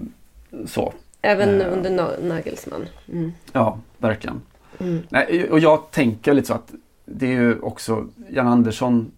så. 0.66 0.92
Även 1.22 1.60
eh, 1.60 1.72
under 1.72 2.18
Nagelsmann. 2.22 2.86
Mm. 3.12 3.32
Ja, 3.52 3.78
verkligen. 3.98 4.40
Mm. 4.78 5.02
Nej, 5.08 5.50
och 5.50 5.60
jag 5.60 5.90
tänker 5.90 6.34
lite 6.34 6.48
så 6.48 6.54
att 6.54 6.72
det 7.04 7.26
är 7.26 7.40
ju 7.40 7.60
också, 7.60 8.06
Jan 8.30 8.46
Andersson 8.46 9.12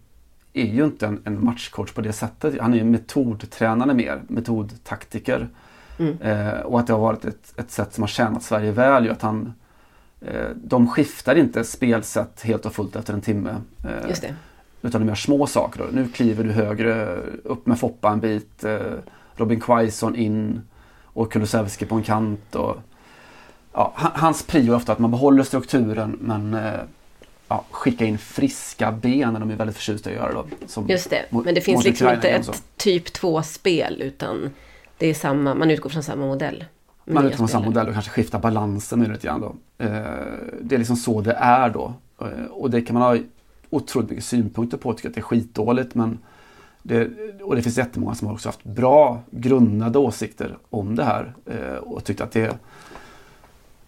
är 0.53 0.65
ju 0.65 0.83
inte 0.83 1.07
en, 1.07 1.21
en 1.25 1.45
matchcoach 1.45 1.91
på 1.91 2.01
det 2.01 2.13
sättet. 2.13 2.61
Han 2.61 2.73
är 2.73 2.77
ju 2.77 2.83
metodtränare 2.83 3.93
mer, 3.93 4.21
metodtaktiker. 4.27 5.47
Mm. 5.99 6.21
Eh, 6.21 6.59
och 6.59 6.79
att 6.79 6.87
det 6.87 6.93
har 6.93 6.99
varit 6.99 7.25
ett, 7.25 7.53
ett 7.57 7.71
sätt 7.71 7.93
som 7.93 8.03
har 8.03 8.07
tjänat 8.07 8.43
Sverige 8.43 8.71
väl. 8.71 9.05
Ju 9.05 9.11
att 9.11 9.21
han, 9.21 9.53
eh, 10.21 10.49
de 10.55 10.87
skiftar 10.87 11.35
inte 11.35 11.63
spelsätt 11.63 12.41
helt 12.41 12.65
och 12.65 12.73
fullt 12.73 12.95
efter 12.95 13.13
en 13.13 13.21
timme. 13.21 13.55
Eh, 13.83 14.09
Just 14.09 14.21
det. 14.21 14.35
Utan 14.81 15.01
de 15.01 15.07
gör 15.07 15.15
små 15.15 15.47
saker. 15.47 15.79
Då. 15.79 15.85
Nu 15.91 16.07
kliver 16.07 16.43
du 16.43 16.51
högre, 16.51 17.17
upp 17.43 17.65
med 17.65 17.79
Foppa 17.79 18.09
en 18.09 18.19
bit. 18.19 18.63
Eh, 18.63 18.79
Robin 19.35 19.59
Quaison 19.59 20.15
in 20.15 20.61
och 21.13 21.31
Kulusevski 21.31 21.85
på 21.85 21.95
en 21.95 22.03
kant. 22.03 22.55
Och, 22.55 22.77
ja, 23.73 23.93
hans 23.95 24.43
prio 24.43 24.71
är 24.71 24.75
ofta 24.75 24.91
att 24.91 24.99
man 24.99 25.11
behåller 25.11 25.43
strukturen 25.43 26.17
men 26.21 26.53
eh, 26.53 26.79
ja, 27.47 27.65
skicka 27.71 28.05
in 28.05 28.17
friska 28.17 28.91
ben 28.91 29.33
när 29.33 29.39
de 29.39 29.51
är 29.51 29.55
väldigt 29.55 29.75
förtjusta 29.75 30.11
i 30.11 30.17
att 30.17 30.19
göra. 30.19 30.33
Då, 30.33 30.85
Just 30.87 31.09
det, 31.09 31.25
men 31.29 31.55
det 31.55 31.61
finns 31.61 31.83
liksom 31.83 32.09
inte 32.09 32.29
ett 32.29 32.63
typ 32.77 33.07
2-spel 33.07 34.01
utan 34.01 34.49
det 34.97 35.07
är 35.07 35.13
samma, 35.13 35.55
man 35.55 35.71
utgår 35.71 35.89
från 35.89 36.03
samma 36.03 36.25
modell. 36.25 36.65
Man 37.05 37.25
utgår 37.25 37.37
från 37.37 37.47
samma 37.47 37.65
modell 37.65 37.87
och 37.87 37.93
kanske 37.93 38.11
skiftar 38.11 38.39
balansen 38.39 39.03
lite 39.03 39.27
grann 39.27 39.41
då. 39.41 39.55
Eh, 39.85 39.89
det 40.61 40.75
är 40.75 40.77
liksom 40.77 40.95
så 40.95 41.21
det 41.21 41.33
är 41.33 41.69
då. 41.69 41.93
Eh, 42.21 42.45
och 42.51 42.69
det 42.69 42.81
kan 42.81 42.93
man 42.93 43.03
ha 43.03 43.23
otroligt 43.69 44.09
mycket 44.09 44.25
synpunkter 44.25 44.77
på. 44.77 44.93
Tycker 44.93 45.09
att 45.09 45.15
det 45.15 45.21
är 45.21 45.23
skitdåligt 45.23 45.95
men 45.95 46.19
det, 46.83 47.09
och 47.43 47.55
det 47.55 47.61
finns 47.61 47.77
jättemånga 47.77 48.15
som 48.15 48.27
har 48.27 48.33
också 48.33 48.49
haft 48.49 48.63
bra 48.63 49.21
grundade 49.31 49.99
åsikter 49.99 50.57
om 50.69 50.95
det 50.95 51.03
här 51.03 51.33
eh, 51.45 51.75
och 51.75 52.03
tyckt 52.03 52.21
att 52.21 52.31
det, 52.31 52.57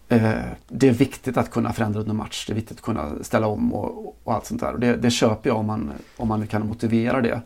eh, 0.08 0.32
det 0.68 0.88
är 0.88 0.92
viktigt 0.92 1.36
att 1.36 1.50
kunna 1.50 1.72
förändra 1.72 2.00
under 2.00 2.14
match. 2.14 2.46
Det 2.46 2.52
är 2.52 2.54
viktigt 2.54 2.76
att 2.76 2.84
kunna 2.84 3.10
ställa 3.22 3.46
om 3.46 3.74
och, 3.74 4.16
och 4.24 4.34
allt 4.34 4.46
sånt 4.46 4.60
där. 4.60 4.72
Och 4.72 4.80
det, 4.80 4.96
det 4.96 5.10
köper 5.10 5.50
jag 5.50 5.58
om 5.58 5.66
man, 5.66 5.92
om 6.16 6.28
man 6.28 6.46
kan 6.46 6.66
motivera 6.66 7.20
det. 7.20 7.40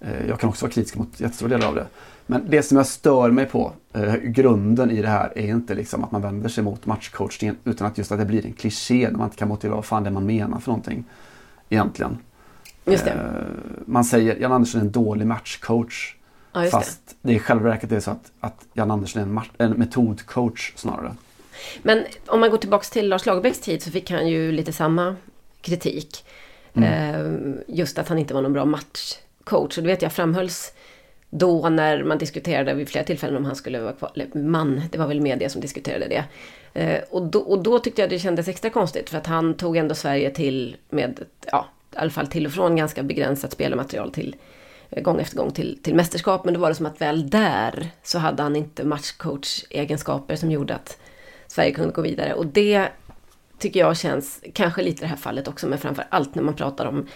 Eh, 0.00 0.26
jag 0.28 0.40
kan 0.40 0.50
också 0.50 0.64
vara 0.64 0.72
kritisk 0.72 0.96
mot 0.96 1.20
jättestora 1.20 1.50
delar 1.50 1.68
av 1.68 1.74
det. 1.74 1.86
Men 2.26 2.46
det 2.48 2.62
som 2.62 2.76
jag 2.76 2.86
stör 2.86 3.30
mig 3.30 3.46
på, 3.46 3.72
eh, 3.92 4.14
grunden 4.14 4.90
i 4.90 5.02
det 5.02 5.08
här, 5.08 5.38
är 5.38 5.46
inte 5.46 5.74
liksom 5.74 6.04
att 6.04 6.12
man 6.12 6.22
vänder 6.22 6.48
sig 6.48 6.64
mot 6.64 6.86
matchcoachningen 6.86 7.56
utan 7.64 7.86
att 7.86 7.98
just 7.98 8.12
att 8.12 8.18
det 8.18 8.24
blir 8.24 8.46
en 8.46 8.52
kliché 8.52 9.08
när 9.10 9.18
man 9.18 9.26
inte 9.26 9.36
kan 9.36 9.48
motivera 9.48 9.76
vad 9.76 9.84
fan 9.84 10.02
det 10.02 10.08
är 10.08 10.12
man 10.12 10.26
menar 10.26 10.58
för 10.58 10.70
någonting. 10.70 11.04
Egentligen. 11.68 12.18
Just 12.84 13.04
det. 13.04 13.10
Eh, 13.10 13.18
man 13.86 14.04
säger 14.04 14.36
Jan 14.36 14.52
Andersson 14.52 14.80
är 14.80 14.84
en 14.84 14.92
dålig 14.92 15.26
matchcoach. 15.26 16.16
Ja, 16.52 16.64
fast 16.64 17.00
det. 17.06 17.14
det 17.28 17.34
i 17.34 17.38
själva 17.38 17.68
verket 17.70 17.92
är 17.92 18.00
så 18.00 18.10
att, 18.10 18.32
att 18.40 18.66
Jan 18.72 18.90
Andersson 18.90 19.22
är 19.22 19.26
en, 19.26 19.70
en 19.70 19.78
metodcoach 19.78 20.72
snarare. 20.76 21.14
Men 21.82 22.04
om 22.26 22.40
man 22.40 22.50
går 22.50 22.58
tillbaks 22.58 22.90
till 22.90 23.08
Lars 23.08 23.26
Lagerbäcks 23.26 23.60
tid 23.60 23.82
så 23.82 23.90
fick 23.90 24.10
han 24.10 24.28
ju 24.28 24.52
lite 24.52 24.72
samma 24.72 25.16
kritik. 25.60 26.24
Mm. 26.74 27.58
Just 27.68 27.98
att 27.98 28.08
han 28.08 28.18
inte 28.18 28.34
var 28.34 28.42
någon 28.42 28.52
bra 28.52 28.64
matchcoach. 28.64 29.78
Och 29.78 29.82
det 29.82 29.88
vet 29.88 30.02
jag 30.02 30.12
framhölls 30.12 30.72
då 31.30 31.68
när 31.68 32.04
man 32.04 32.18
diskuterade 32.18 32.74
vid 32.74 32.88
flera 32.88 33.04
tillfällen 33.04 33.36
om 33.36 33.44
han 33.44 33.56
skulle 33.56 33.80
vara 33.80 33.92
kvar. 33.92 34.12
Man, 34.34 34.82
det 34.90 34.98
var 34.98 35.06
väl 35.06 35.20
media 35.20 35.48
som 35.48 35.60
diskuterade 35.60 36.08
det. 36.08 36.24
Eh, 36.80 37.00
och 37.10 37.22
då, 37.22 37.40
och 37.40 37.62
då 37.62 37.78
tyckte 37.78 38.00
jag 38.00 38.10
det 38.10 38.18
kändes 38.18 38.48
extra 38.48 38.70
konstigt 38.70 39.10
för 39.10 39.18
att 39.18 39.26
han 39.26 39.54
tog 39.54 39.76
ändå 39.76 39.94
Sverige 39.94 40.30
till 40.30 40.76
med, 40.88 41.20
ja, 41.46 41.66
i 41.92 41.96
alla 41.96 42.10
fall 42.10 42.26
till 42.26 42.46
och 42.46 42.52
från 42.52 42.76
ganska 42.76 43.02
begränsat 43.02 43.52
spelarmaterial 43.52 44.12
till 44.12 44.36
eh, 44.90 45.02
gång 45.02 45.20
efter 45.20 45.36
gång 45.36 45.50
till, 45.50 45.78
till 45.82 45.94
mästerskap. 45.94 46.44
Men 46.44 46.54
det 46.54 46.60
var 46.60 46.68
det 46.68 46.74
som 46.74 46.86
att 46.86 47.00
väl 47.00 47.30
där 47.30 47.90
så 48.02 48.18
hade 48.18 48.42
han 48.42 48.56
inte 48.56 48.84
matchcoach-egenskaper 48.84 50.36
som 50.36 50.50
gjorde 50.50 50.74
att 50.74 50.98
Sverige 51.46 51.72
kunde 51.72 51.92
gå 51.92 52.02
vidare. 52.02 52.34
Och 52.34 52.46
det 52.46 52.88
tycker 53.58 53.80
jag 53.80 53.96
känns, 53.96 54.40
kanske 54.54 54.82
lite 54.82 54.98
i 54.98 55.00
det 55.00 55.06
här 55.06 55.16
fallet 55.16 55.48
också, 55.48 55.66
men 55.66 55.78
framför 55.78 56.04
allt 56.10 56.34
när 56.34 56.42
man 56.42 56.54
pratar 56.54 56.86
om 56.86 57.06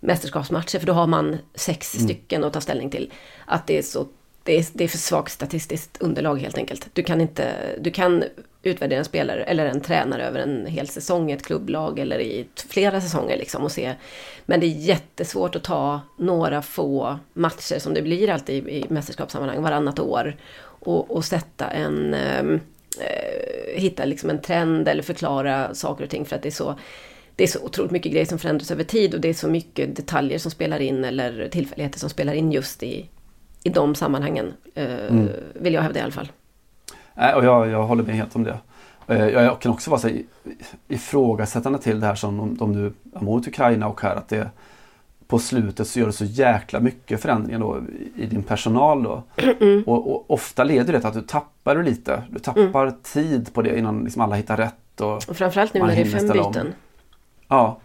mästerskapsmatcher, 0.00 0.78
för 0.78 0.86
då 0.86 0.92
har 0.92 1.06
man 1.06 1.38
sex 1.54 1.94
mm. 1.94 2.08
stycken 2.08 2.44
att 2.44 2.52
ta 2.52 2.60
ställning 2.60 2.90
till. 2.90 3.12
Att 3.46 3.66
det 3.66 3.78
är 3.78 3.82
så 3.82 4.06
det 4.44 4.58
är, 4.58 4.66
det 4.72 4.84
är 4.84 4.88
för 4.88 4.98
svagt 4.98 5.32
statistiskt 5.32 6.02
underlag 6.02 6.40
helt 6.40 6.58
enkelt. 6.58 6.88
Du 6.92 7.02
kan 7.02 7.20
inte, 7.20 7.54
du 7.80 7.90
kan 7.90 8.24
utvärdera 8.62 8.98
en 8.98 9.04
spelare 9.04 9.44
eller 9.44 9.66
en 9.66 9.80
tränare 9.80 10.26
över 10.26 10.40
en 10.40 10.66
hel 10.66 10.88
säsong 10.88 11.30
i 11.30 11.34
ett 11.34 11.46
klubblag 11.46 11.98
eller 11.98 12.20
i 12.20 12.46
flera 12.68 13.00
säsonger 13.00 13.36
liksom 13.36 13.62
och 13.64 13.72
se. 13.72 13.94
Men 14.46 14.60
det 14.60 14.66
är 14.66 14.78
jättesvårt 14.78 15.56
att 15.56 15.64
ta 15.64 16.00
några 16.18 16.62
få 16.62 17.18
matcher 17.32 17.78
som 17.78 17.94
det 17.94 18.02
blir 18.02 18.30
alltid 18.30 18.68
i, 18.68 18.70
i 18.70 18.86
mästerskapssammanhang 18.88 19.62
varannat 19.62 19.98
år 19.98 20.36
och, 20.62 21.10
och 21.10 21.24
sätta 21.24 21.70
en 21.70 22.14
ehm, 22.14 22.60
eh, 23.00 23.80
hitta 23.80 24.04
liksom 24.04 24.30
en 24.30 24.40
trend 24.40 24.88
eller 24.88 25.02
förklara 25.02 25.74
saker 25.74 26.04
och 26.04 26.10
ting 26.10 26.24
för 26.24 26.36
att 26.36 26.42
det 26.42 26.48
är 26.48 26.50
så 26.50 26.78
det 27.36 27.44
är 27.44 27.48
så 27.48 27.64
otroligt 27.64 27.90
mycket 27.92 28.12
grejer 28.12 28.26
som 28.26 28.38
förändras 28.38 28.70
över 28.70 28.84
tid 28.84 29.14
och 29.14 29.20
det 29.20 29.28
är 29.28 29.34
så 29.34 29.48
mycket 29.48 29.96
detaljer 29.96 30.38
som 30.38 30.50
spelar 30.50 30.80
in 30.80 31.04
eller 31.04 31.48
tillfälligheter 31.48 31.98
som 31.98 32.10
spelar 32.10 32.34
in 32.34 32.52
just 32.52 32.82
i, 32.82 33.08
i 33.64 33.68
de 33.68 33.94
sammanhangen. 33.94 34.52
Eh, 34.74 35.06
mm. 35.06 35.28
Vill 35.54 35.74
jag 35.74 35.82
hävda 35.82 36.00
i 36.00 36.02
alla 36.02 36.12
fall. 36.12 36.28
Nej, 37.14 37.34
och 37.34 37.44
jag, 37.44 37.68
jag 37.68 37.82
håller 37.82 38.04
med 38.04 38.14
helt 38.14 38.36
om 38.36 38.44
det. 38.44 38.58
Eh, 39.06 39.28
jag 39.28 39.60
kan 39.60 39.72
också 39.72 39.90
vara 39.90 40.00
så 40.00 40.10
ifrågasättande 40.88 41.78
till 41.78 42.00
det 42.00 42.06
här 42.06 42.14
som 42.14 42.36
de, 42.38 42.56
de 42.56 42.72
nu 42.72 42.92
mot 43.20 43.46
Ukraina 43.46 43.88
och 43.88 44.02
här 44.02 44.16
att 44.16 44.28
det 44.28 44.50
på 45.32 45.38
slutet 45.38 45.88
så 45.88 45.98
gör 46.00 46.06
det 46.06 46.12
så 46.12 46.24
jäkla 46.24 46.80
mycket 46.80 47.20
förändringar 47.20 47.60
då 47.60 47.80
i 48.16 48.26
din 48.26 48.42
personal 48.42 49.02
då. 49.02 49.22
Mm. 49.60 49.82
Och, 49.86 50.14
och, 50.14 50.30
ofta 50.30 50.64
leder 50.64 50.92
det 50.92 50.98
till 50.98 51.08
att 51.08 51.14
du 51.14 51.22
tappar 51.22 51.82
lite. 51.82 52.22
Du 52.30 52.38
tappar 52.38 52.86
mm. 52.86 52.94
tid 53.02 53.54
på 53.54 53.62
det 53.62 53.78
innan 53.78 54.04
liksom 54.04 54.22
alla 54.22 54.36
hittar 54.36 54.56
rätt. 54.56 55.00
Och, 55.00 55.28
och 55.28 55.36
framförallt 55.36 55.74
nu 55.74 55.80
när 55.80 55.86
det 55.86 56.00
är 56.00 56.04
fem 56.04 56.28
byten. 56.28 56.74
Ja. 57.48 57.78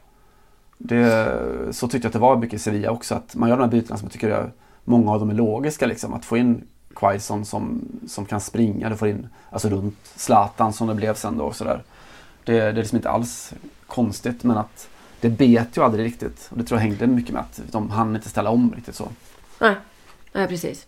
Det, 0.78 1.38
så 1.72 1.88
tyckte 1.88 2.06
jag 2.06 2.10
att 2.10 2.14
det 2.14 2.20
var 2.20 2.38
mycket 2.38 2.54
i 2.54 2.60
Sevilla 2.60 2.92
också. 2.92 3.16
Att 3.16 3.36
man 3.36 3.50
gör 3.50 3.58
de 3.58 3.64
här 3.64 3.72
bytena 3.72 3.98
som 3.98 4.06
jag 4.06 4.14
tycker 4.14 4.30
är, 4.30 4.52
många 4.84 5.12
av 5.12 5.20
dem 5.20 5.30
är 5.30 5.34
logiska. 5.34 5.86
Liksom. 5.86 6.14
Att 6.14 6.26
få 6.26 6.38
in 6.38 6.68
Quaison 7.00 7.46
som, 7.46 7.82
som 8.08 8.26
kan 8.26 8.42
springa. 8.42 8.90
Du 8.90 8.98
får 8.98 9.08
in 9.08 9.30
alltså 9.50 9.70
runt 9.70 9.98
Zlatan 10.16 10.74
som 10.74 10.88
det 10.88 10.96
blev 10.96 11.14
sen 11.14 11.38
då. 11.38 11.44
Och 11.44 11.56
så 11.56 11.64
där. 11.64 11.84
Det, 12.44 12.54
det 12.54 12.68
är 12.68 12.74
liksom 12.74 12.96
inte 12.96 13.10
alls 13.10 13.54
konstigt 13.88 14.44
men 14.44 14.58
att 14.58 14.90
det 15.22 15.30
bet 15.30 15.78
ju 15.78 15.84
aldrig 15.84 16.06
riktigt. 16.06 16.48
Och 16.52 16.58
det 16.58 16.64
tror 16.64 16.80
jag 16.80 16.88
hängde 16.88 17.08
mycket 17.08 17.34
med 17.34 17.42
att 17.42 17.62
de 17.72 17.90
hann 17.90 18.16
inte 18.16 18.30
ställa 18.30 18.50
om 18.50 18.74
riktigt 18.76 18.96
så. 18.96 19.10
Nej, 19.60 19.76
Nej 20.32 20.48
precis. 20.48 20.88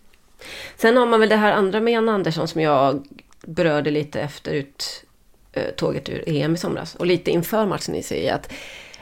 Sen 0.77 0.97
har 0.97 1.05
man 1.05 1.19
väl 1.19 1.29
det 1.29 1.35
här 1.35 1.51
andra 1.51 1.79
med 1.79 1.93
Jan 1.93 2.09
Andersson 2.09 2.47
som 2.47 2.61
jag 2.61 3.07
berörde 3.41 3.91
lite 3.91 4.21
efter 4.21 4.51
ut, 4.51 5.03
eh, 5.51 5.69
tåget 5.75 6.09
ur 6.09 6.23
EM 6.27 6.53
i 6.53 6.57
somras. 6.57 6.95
Och 6.95 7.05
lite 7.05 7.31
inför 7.31 7.65
matchen 7.65 7.95
i 7.95 8.03
sig. 8.03 8.29
Att 8.29 8.51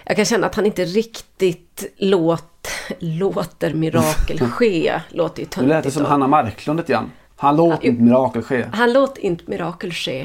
jag 0.07 0.15
kan 0.15 0.25
känna 0.25 0.47
att 0.47 0.55
han 0.55 0.65
inte 0.65 0.85
riktigt 0.85 1.93
låt, 1.97 2.67
låter 2.99 3.73
mirakel 3.73 4.39
ske. 4.51 5.01
låter 5.09 5.39
ju 5.39 5.45
töntigt. 5.45 5.61
Nu 5.61 5.67
lät 5.67 5.83
det 5.83 5.91
som 5.91 6.03
och... 6.03 6.09
Hanna 6.09 6.27
Marklund 6.27 6.79
lite 6.79 6.91
grann. 6.91 7.11
Han 7.35 7.55
låter 7.55 7.85
inte 7.85 8.01
mirakel 8.01 8.41
ske. 8.41 8.65
Han 8.73 8.93
låter 8.93 9.21
inte 9.21 9.43
mirakel 9.47 9.93
ske. 9.93 10.21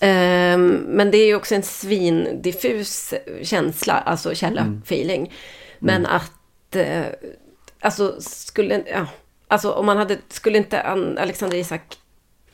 Um, 0.00 0.66
men 0.86 1.10
det 1.10 1.18
är 1.18 1.26
ju 1.26 1.34
också 1.34 1.54
en 1.54 1.62
svindiffus 1.62 3.14
känsla, 3.42 3.92
alltså 3.94 4.34
källa-feeling. 4.34 5.20
Mm. 5.20 5.32
Men 5.78 6.06
mm. 6.06 6.10
att, 6.16 6.76
uh, 6.76 7.04
alltså 7.80 8.20
skulle, 8.20 8.82
ja, 8.86 9.06
alltså 9.48 9.72
om 9.72 9.86
man 9.86 9.96
hade, 9.96 10.18
skulle 10.28 10.58
inte 10.58 10.82
Alexander 11.18 11.56
Isak, 11.56 11.82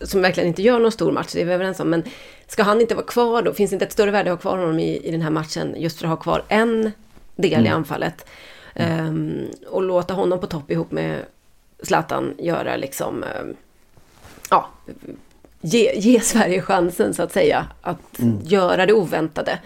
som 0.00 0.22
verkligen 0.22 0.48
inte 0.48 0.62
gör 0.62 0.78
någon 0.78 0.92
stor 0.92 1.12
match, 1.12 1.32
det 1.32 1.40
är 1.40 1.44
vi 1.44 1.52
överens 1.52 1.80
om, 1.80 1.90
men 1.90 2.02
ska 2.46 2.62
han 2.62 2.80
inte 2.80 2.94
vara 2.94 3.06
kvar 3.06 3.42
då? 3.42 3.54
Finns 3.54 3.70
det 3.70 3.74
inte 3.74 3.84
ett 3.84 3.92
större 3.92 4.11
värde 4.11 4.32
att 4.32 4.37
ha 4.37 4.40
kvar 4.40 4.58
honom 4.58 4.78
i, 4.78 4.96
i 4.96 5.11
den 5.11 5.22
här 5.22 5.30
matchen, 5.30 5.74
just 5.76 5.98
för 5.98 6.04
att 6.04 6.11
ha 6.11 6.16
kvar 6.16 6.42
en 6.48 6.92
del 7.37 7.52
mm. 7.52 7.66
i 7.66 7.68
anfallet? 7.68 8.26
Um, 8.74 9.50
och 9.66 9.82
låta 9.82 10.14
honom 10.14 10.40
på 10.40 10.46
topp 10.46 10.70
ihop 10.70 10.90
med 10.90 11.22
Zlatan 11.82 12.34
göra 12.38 12.76
liksom, 12.76 13.24
um, 13.40 13.56
ja, 14.50 14.68
ge, 15.61 15.92
ge 15.94 16.20
Sverige 16.20 16.62
chansen 16.62 17.14
så 17.14 17.22
att 17.22 17.32
säga. 17.32 17.66
Att 17.80 18.18
mm. 18.18 18.38
göra 18.42 18.87
det 18.87 18.92
oväntade. 18.92 19.58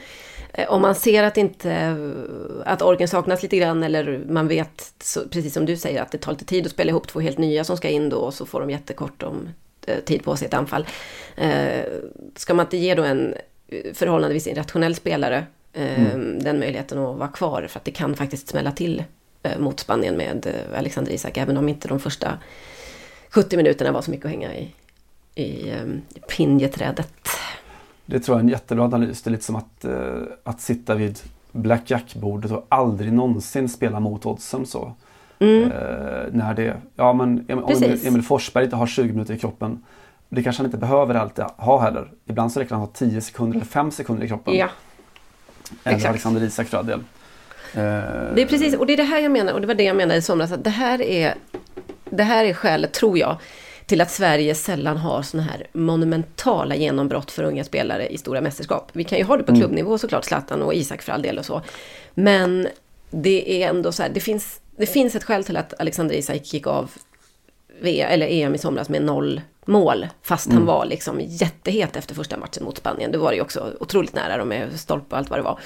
Eh, 0.53 0.69
om 0.69 0.83
man 0.83 0.95
ser 0.95 1.23
att, 1.23 1.37
inte, 1.37 1.97
att 2.65 2.83
orken 2.83 3.09
saknas 3.09 3.43
lite 3.43 3.57
grann 3.57 3.83
eller 3.83 4.25
man 4.29 4.49
vet, 4.49 4.93
så, 5.03 5.29
precis 5.29 5.55
som 5.55 5.67
du 5.67 5.77
säger, 5.77 6.03
att 6.03 6.13
det 6.13 6.19
tar 6.19 6.33
lite 6.33 6.45
tid 6.45 6.67
att 6.67 6.73
spela 6.73 6.91
ihop 6.91 7.09
två 7.09 7.21
helt 7.21 7.39
nya 7.39 7.65
som 7.65 7.77
ska 7.77 7.89
in 7.89 8.09
då 8.09 8.17
och 8.17 8.35
så 8.35 8.47
får 8.47 8.61
de 8.61 8.71
jättekort 8.71 9.23
om 9.23 9.49
tid 10.05 10.25
på 10.25 10.37
sig 10.37 10.47
ett 10.47 10.55
anfall. 10.55 10.87
Eh, 11.37 11.85
ska 12.37 12.55
man 12.55 12.67
inte 12.67 12.77
ge 12.77 12.95
då 12.95 13.03
en 13.03 13.35
förhållandevis 13.95 14.47
irrationell 14.47 14.95
spelare 14.95 15.47
mm. 15.75 16.43
den 16.43 16.59
möjligheten 16.59 16.99
att 16.99 17.19
vara 17.19 17.29
kvar 17.29 17.67
för 17.67 17.79
att 17.79 17.85
det 17.85 17.91
kan 17.91 18.17
faktiskt 18.17 18.49
smälla 18.49 18.73
till 18.73 19.05
mot 19.59 19.81
Spanien 19.81 20.17
med 20.17 20.47
Alexander 20.77 21.13
Isak 21.13 21.37
även 21.37 21.57
om 21.57 21.69
inte 21.69 21.89
de 21.89 22.01
första 22.01 22.39
70 23.31 23.57
minuterna 23.57 23.93
var 23.93 24.03
så 24.03 24.11
mycket 24.11 24.25
att 24.27 24.31
hänga 24.31 24.55
i, 24.55 24.69
i 25.35 25.73
pinjeträdet. 26.37 27.13
Det 28.07 28.21
tror 28.21 28.35
jag 28.35 28.41
är 28.41 28.45
en 28.45 28.49
jättebra 28.49 28.85
analys. 28.85 29.23
Det 29.23 29.29
är 29.29 29.33
lite 29.33 29.45
som 29.45 29.57
att, 29.57 29.85
att 30.43 30.61
sitta 30.61 30.95
vid 30.95 31.19
Black 31.53 31.91
Jack-bordet 31.91 32.51
och 32.51 32.67
aldrig 32.69 33.13
någonsin 33.13 33.69
spela 33.69 34.01
mot 34.01 34.27
oddsen 34.27 34.67
så. 34.67 34.95
Mm. 35.43 35.63
Uh, 35.63 35.71
när 36.33 36.55
det, 36.55 36.77
ja 36.97 37.13
men 37.13 37.47
om 37.51 37.73
Emil, 37.83 38.07
Emil 38.07 38.23
Forsberg 38.23 38.65
inte 38.65 38.77
har 38.77 38.87
20 38.87 39.13
minuter 39.13 39.35
i 39.35 39.39
kroppen 39.39 39.85
det 40.35 40.43
kanske 40.43 40.61
han 40.61 40.67
inte 40.67 40.79
behöver 40.79 41.15
alltid 41.15 41.45
ha 41.45 41.81
heller. 41.81 42.11
Ibland 42.27 42.53
så 42.53 42.61
räcker 42.61 42.75
han 42.75 42.81
ha 42.81 42.91
10 42.95 43.21
sekunder 43.21 43.57
eller 43.57 43.67
5 43.67 43.91
sekunder 43.91 44.25
i 44.25 44.29
kroppen. 44.29 44.55
Ja. 44.55 44.69
Eller 45.85 45.97
Exakt. 45.97 46.11
Alexander 46.11 46.43
Isak 46.43 46.67
för 46.67 46.83
del. 46.83 47.01
Det 47.75 48.43
är 48.43 48.47
precis, 48.47 48.75
och 48.75 48.87
det 48.87 48.93
är 48.93 48.97
det 48.97 49.03
här 49.03 49.21
jag 49.21 49.33
menar, 49.33 49.53
och 49.53 49.61
det 49.61 49.67
var 49.67 49.75
det 49.75 49.83
jag 49.83 49.97
menade 49.97 50.19
i 50.19 50.23
somras, 50.23 50.53
att 50.53 50.65
det 50.65 50.71
här 50.71 51.03
är, 51.03 51.35
det 52.11 52.23
här 52.23 52.45
är 52.45 52.55
skälet, 52.55 52.93
tror 52.93 53.19
jag, 53.19 53.37
till 53.87 54.01
att 54.01 54.11
Sverige 54.11 54.55
sällan 54.55 54.97
har 54.97 55.23
såna 55.23 55.43
här 55.43 55.67
monumentala 55.73 56.75
genombrott 56.75 57.31
för 57.31 57.43
unga 57.43 57.65
spelare 57.65 58.09
i 58.09 58.19
stora 58.19 58.41
mästerskap. 58.41 58.91
Vi 58.93 59.05
kan 59.05 59.19
ju 59.19 59.25
ha 59.25 59.37
det 59.37 59.43
på 59.43 59.53
mm. 59.53 59.61
klubbnivå 59.61 59.99
såklart, 59.99 60.25
Zlatan 60.25 60.63
och 60.63 60.75
Isak 60.75 61.03
för 61.03 61.13
all 61.13 61.23
del 61.23 61.39
och 61.39 61.45
så. 61.45 61.63
Men 62.15 62.69
det 63.11 63.63
är 63.63 63.69
ändå 63.69 63.93
så 63.93 64.03
här, 64.03 64.11
det 64.11 64.21
finns, 64.21 64.61
det 64.77 64.87
finns 64.87 65.15
ett 65.15 65.25
skäl 65.25 65.45
till 65.45 65.57
att 65.57 65.81
Alexander 65.81 66.15
Isak 66.15 66.53
gick 66.53 66.67
av 66.67 66.91
eller 67.85 68.27
EM 68.27 68.55
i 68.55 68.59
somras 68.59 68.89
med 68.89 69.03
noll 69.03 69.41
mål. 69.67 70.09
Fast 70.23 70.47
mm. 70.47 70.57
han 70.57 70.67
var 70.67 70.87
liksom 70.87 71.21
jättehet 71.21 71.97
efter 71.97 72.15
första 72.15 72.37
matchen 72.37 72.65
mot 72.65 72.79
Spanien. 72.79 73.13
Det 73.13 73.19
var 73.19 73.33
ju 73.33 73.41
också 73.41 73.73
otroligt 73.81 74.15
nära 74.15 74.37
dem 74.37 74.49
med 74.49 74.81
stolpe 74.81 75.07
och 75.11 75.19
allt 75.19 75.31
vad 75.31 75.39
det 75.39 75.43
var. 75.43 75.59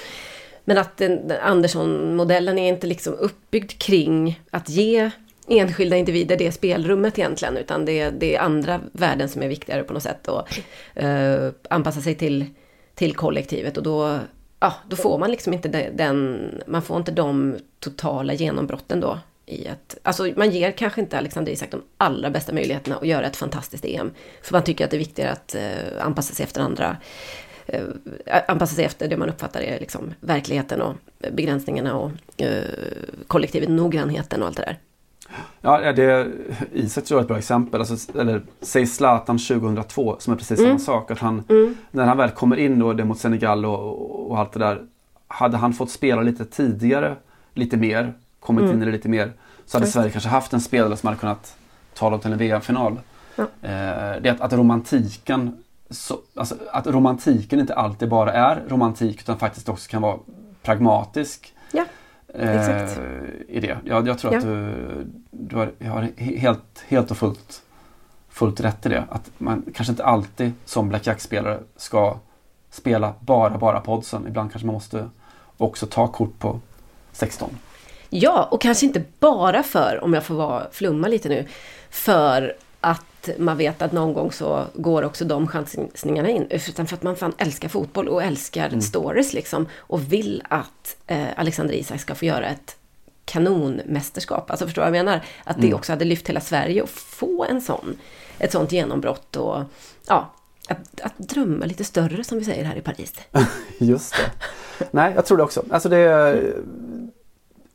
Men 0.65 0.77
att 0.77 1.01
Andersson-modellen 1.41 2.57
är 2.57 2.69
inte 2.69 2.87
liksom 2.87 3.13
uppbyggd 3.13 3.71
kring 3.71 4.41
att 4.51 4.69
ge 4.69 5.11
enskilda 5.47 5.95
individer 5.95 6.37
det 6.37 6.51
spelrummet 6.51 7.19
egentligen, 7.19 7.57
utan 7.57 7.85
det, 7.85 8.09
det 8.09 8.35
är 8.35 8.39
andra 8.39 8.81
värden 8.91 9.29
som 9.29 9.41
är 9.41 9.47
viktigare 9.47 9.83
på 9.83 9.93
något 9.93 10.03
sätt 10.03 10.27
och 10.27 10.47
uh, 11.03 11.49
anpassa 11.69 12.01
sig 12.01 12.15
till, 12.15 12.45
till 12.95 13.15
kollektivet 13.15 13.77
och 13.77 13.83
då, 13.83 14.19
ja, 14.59 14.73
då 14.87 14.95
får 14.95 15.17
man 15.17 15.31
liksom 15.31 15.53
inte 15.53 15.89
den, 15.91 16.49
man 16.67 16.81
får 16.81 16.97
inte 16.97 17.11
de 17.11 17.57
totala 17.79 18.33
genombrotten 18.33 18.99
då. 18.99 19.19
I 19.45 19.67
att, 19.67 19.97
alltså 20.03 20.31
man 20.35 20.51
ger 20.51 20.71
kanske 20.71 21.01
inte 21.01 21.17
Alexander 21.17 21.51
Isak 21.51 21.71
de 21.71 21.83
allra 21.97 22.29
bästa 22.29 22.53
möjligheterna 22.53 22.95
att 22.95 23.07
göra 23.07 23.25
ett 23.25 23.35
fantastiskt 23.35 23.85
EM. 23.85 24.11
För 24.41 24.53
man 24.53 24.63
tycker 24.63 24.85
att 24.85 24.91
det 24.91 24.97
är 24.97 24.99
viktigare 24.99 25.31
att 25.31 25.55
eh, 25.55 26.05
anpassa 26.05 26.33
sig 26.33 26.43
efter 26.43 26.61
andra 26.61 26.97
eh, 27.65 27.83
anpassa 28.47 28.75
sig 28.75 28.85
efter 28.85 29.07
det 29.07 29.17
man 29.17 29.29
uppfattar 29.29 29.61
är 29.61 29.79
liksom 29.79 30.13
verkligheten 30.19 30.81
och 30.81 30.95
begränsningarna 31.31 31.95
och 31.95 32.11
eh, 32.37 32.63
kollektivet, 33.27 33.69
noggrannheten 33.69 34.41
och 34.41 34.47
allt 34.47 34.57
det 34.57 34.63
där. 34.63 34.77
Ja, 35.61 35.91
det, 35.93 36.27
Isak 36.73 37.03
tror 37.05 37.17
jag 37.17 37.21
är 37.21 37.23
ett 37.23 37.27
bra 37.27 37.37
exempel. 37.37 37.79
Alltså, 37.81 38.19
eller 38.19 38.41
säg 38.61 38.87
Zlatan 38.87 39.37
2002 39.37 40.15
som 40.19 40.33
är 40.33 40.37
precis 40.37 40.59
Mm. 40.59 40.69
samma 40.79 40.99
sak. 40.99 41.11
Att 41.11 41.19
han, 41.19 41.43
När 41.91 42.05
han 42.05 42.17
väl 42.17 42.29
kommer 42.29 42.57
in 42.57 42.79
då, 42.79 42.93
det 42.93 43.05
mot 43.05 43.19
Senegal 43.19 43.65
och, 43.65 44.31
och 44.31 44.39
allt 44.39 44.51
det 44.51 44.59
där. 44.59 44.81
Hade 45.27 45.57
han 45.57 45.73
fått 45.73 45.89
spela 45.91 46.21
lite 46.21 46.45
tidigare, 46.45 47.15
lite 47.53 47.77
mer, 47.77 48.13
kommit 48.39 48.63
Mm. 48.63 48.75
in 48.75 48.81
i 48.81 48.85
det 48.85 48.91
lite 48.91 49.09
mer. 49.09 49.33
Så 49.65 49.77
hade 49.77 49.87
Sverige 49.91 50.09
kanske 50.11 50.29
haft 50.29 50.53
en 50.53 50.61
spelare 50.61 50.97
som 50.97 51.07
hade 51.07 51.19
kunnat 51.19 51.55
ta 51.93 52.09
dem 52.09 52.19
till 52.19 52.31
en 52.31 52.37
VM-final. 52.37 52.99
Ja. 53.35 53.43
Eh, 53.43 54.21
det 54.21 54.29
är 54.29 54.31
att, 54.31 54.41
att 54.41 54.53
romantiken 54.53 55.63
så, 55.89 56.19
alltså, 56.35 56.55
att 56.71 56.87
romantiken 56.87 57.59
inte 57.59 57.73
alltid 57.75 58.09
bara 58.09 58.33
är 58.33 58.63
romantik 58.67 59.19
utan 59.21 59.39
faktiskt 59.39 59.69
också 59.69 59.89
kan 59.89 60.01
vara 60.01 60.17
pragmatisk. 60.63 61.53
Ja, 61.71 61.85
exakt. 62.33 62.97
Eh, 62.97 63.55
I 63.55 63.59
det. 63.59 63.77
Jag, 63.85 64.07
jag 64.07 64.19
tror 64.19 64.33
Ja. 64.33 64.37
att 64.39 64.45
du, 64.45 64.73
du 65.31 65.55
har, 65.55 65.71
har 65.89 66.01
he- 66.01 66.37
helt, 66.37 66.83
helt 66.87 67.11
och 67.11 67.17
fullt, 67.17 67.61
fullt 68.29 68.59
rätt 68.59 68.85
i 68.85 68.89
det. 68.89 69.03
Att 69.09 69.31
man 69.37 69.65
kanske 69.75 69.91
inte 69.91 70.03
alltid 70.05 70.51
som 70.65 70.89
Black 70.89 71.07
Jack-spelare 71.07 71.59
ska 71.75 72.17
spela 72.69 73.13
bara, 73.19 73.57
bara 73.57 73.79
på 73.79 73.93
oddsen. 73.93 74.27
Ibland 74.27 74.51
kanske 74.51 74.65
man 74.65 74.73
måste 74.73 75.09
också 75.57 75.85
ta 75.85 76.07
kort 76.07 76.39
på 76.39 76.59
16. 77.11 77.49
Ja, 78.09 78.47
och 78.51 78.61
kanske 78.61 78.85
inte 78.85 79.03
bara 79.19 79.63
för, 79.63 80.03
om 80.03 80.13
jag 80.13 80.23
får 80.23 80.35
vara, 80.35 80.63
flumma 80.71 81.07
lite 81.07 81.29
nu, 81.29 81.45
för 81.89 82.55
att 83.29 83.39
man 83.39 83.57
vet 83.57 83.81
att 83.81 83.91
någon 83.91 84.13
gång 84.13 84.31
så 84.31 84.65
går 84.73 85.03
också 85.03 85.25
de 85.25 85.47
chansningarna 85.47 86.29
in. 86.29 86.47
Utan 86.49 86.87
för 86.87 86.95
att 86.95 87.03
man 87.03 87.15
fan 87.15 87.33
älskar 87.37 87.69
fotboll 87.69 88.07
och 88.07 88.23
älskar 88.23 88.79
stories 88.79 89.33
liksom. 89.33 89.67
Och 89.77 90.13
vill 90.13 90.43
att 90.49 90.97
eh, 91.07 91.27
Alexander 91.35 91.73
Isak 91.73 91.99
ska 91.99 92.15
få 92.15 92.25
göra 92.25 92.47
ett 92.47 92.75
kanonmästerskap. 93.25 94.51
Alltså 94.51 94.65
förstår 94.65 94.81
du 94.81 94.89
vad 94.89 94.97
jag 94.97 95.05
menar? 95.05 95.21
Att 95.43 95.61
det 95.61 95.73
också 95.73 95.91
hade 95.91 96.05
lyft 96.05 96.29
hela 96.29 96.41
Sverige 96.41 96.81
och 96.81 96.89
få 96.89 97.45
en 97.45 97.61
sån, 97.61 97.97
ett 98.39 98.51
sånt 98.51 98.71
genombrott 98.71 99.35
och 99.35 99.63
ja, 100.07 100.33
att, 100.67 101.01
att 101.01 101.17
drömma 101.17 101.65
lite 101.65 101.83
större 101.83 102.23
som 102.23 102.39
vi 102.39 102.45
säger 102.45 102.63
här 102.63 102.75
i 102.75 102.81
Paris. 102.81 103.13
Just 103.77 104.15
det. 104.15 104.47
Nej, 104.91 105.13
jag 105.15 105.25
tror 105.25 105.37
det 105.37 105.43
också. 105.43 105.63
Alltså 105.69 105.89
det 105.89 105.97
är 105.97 106.53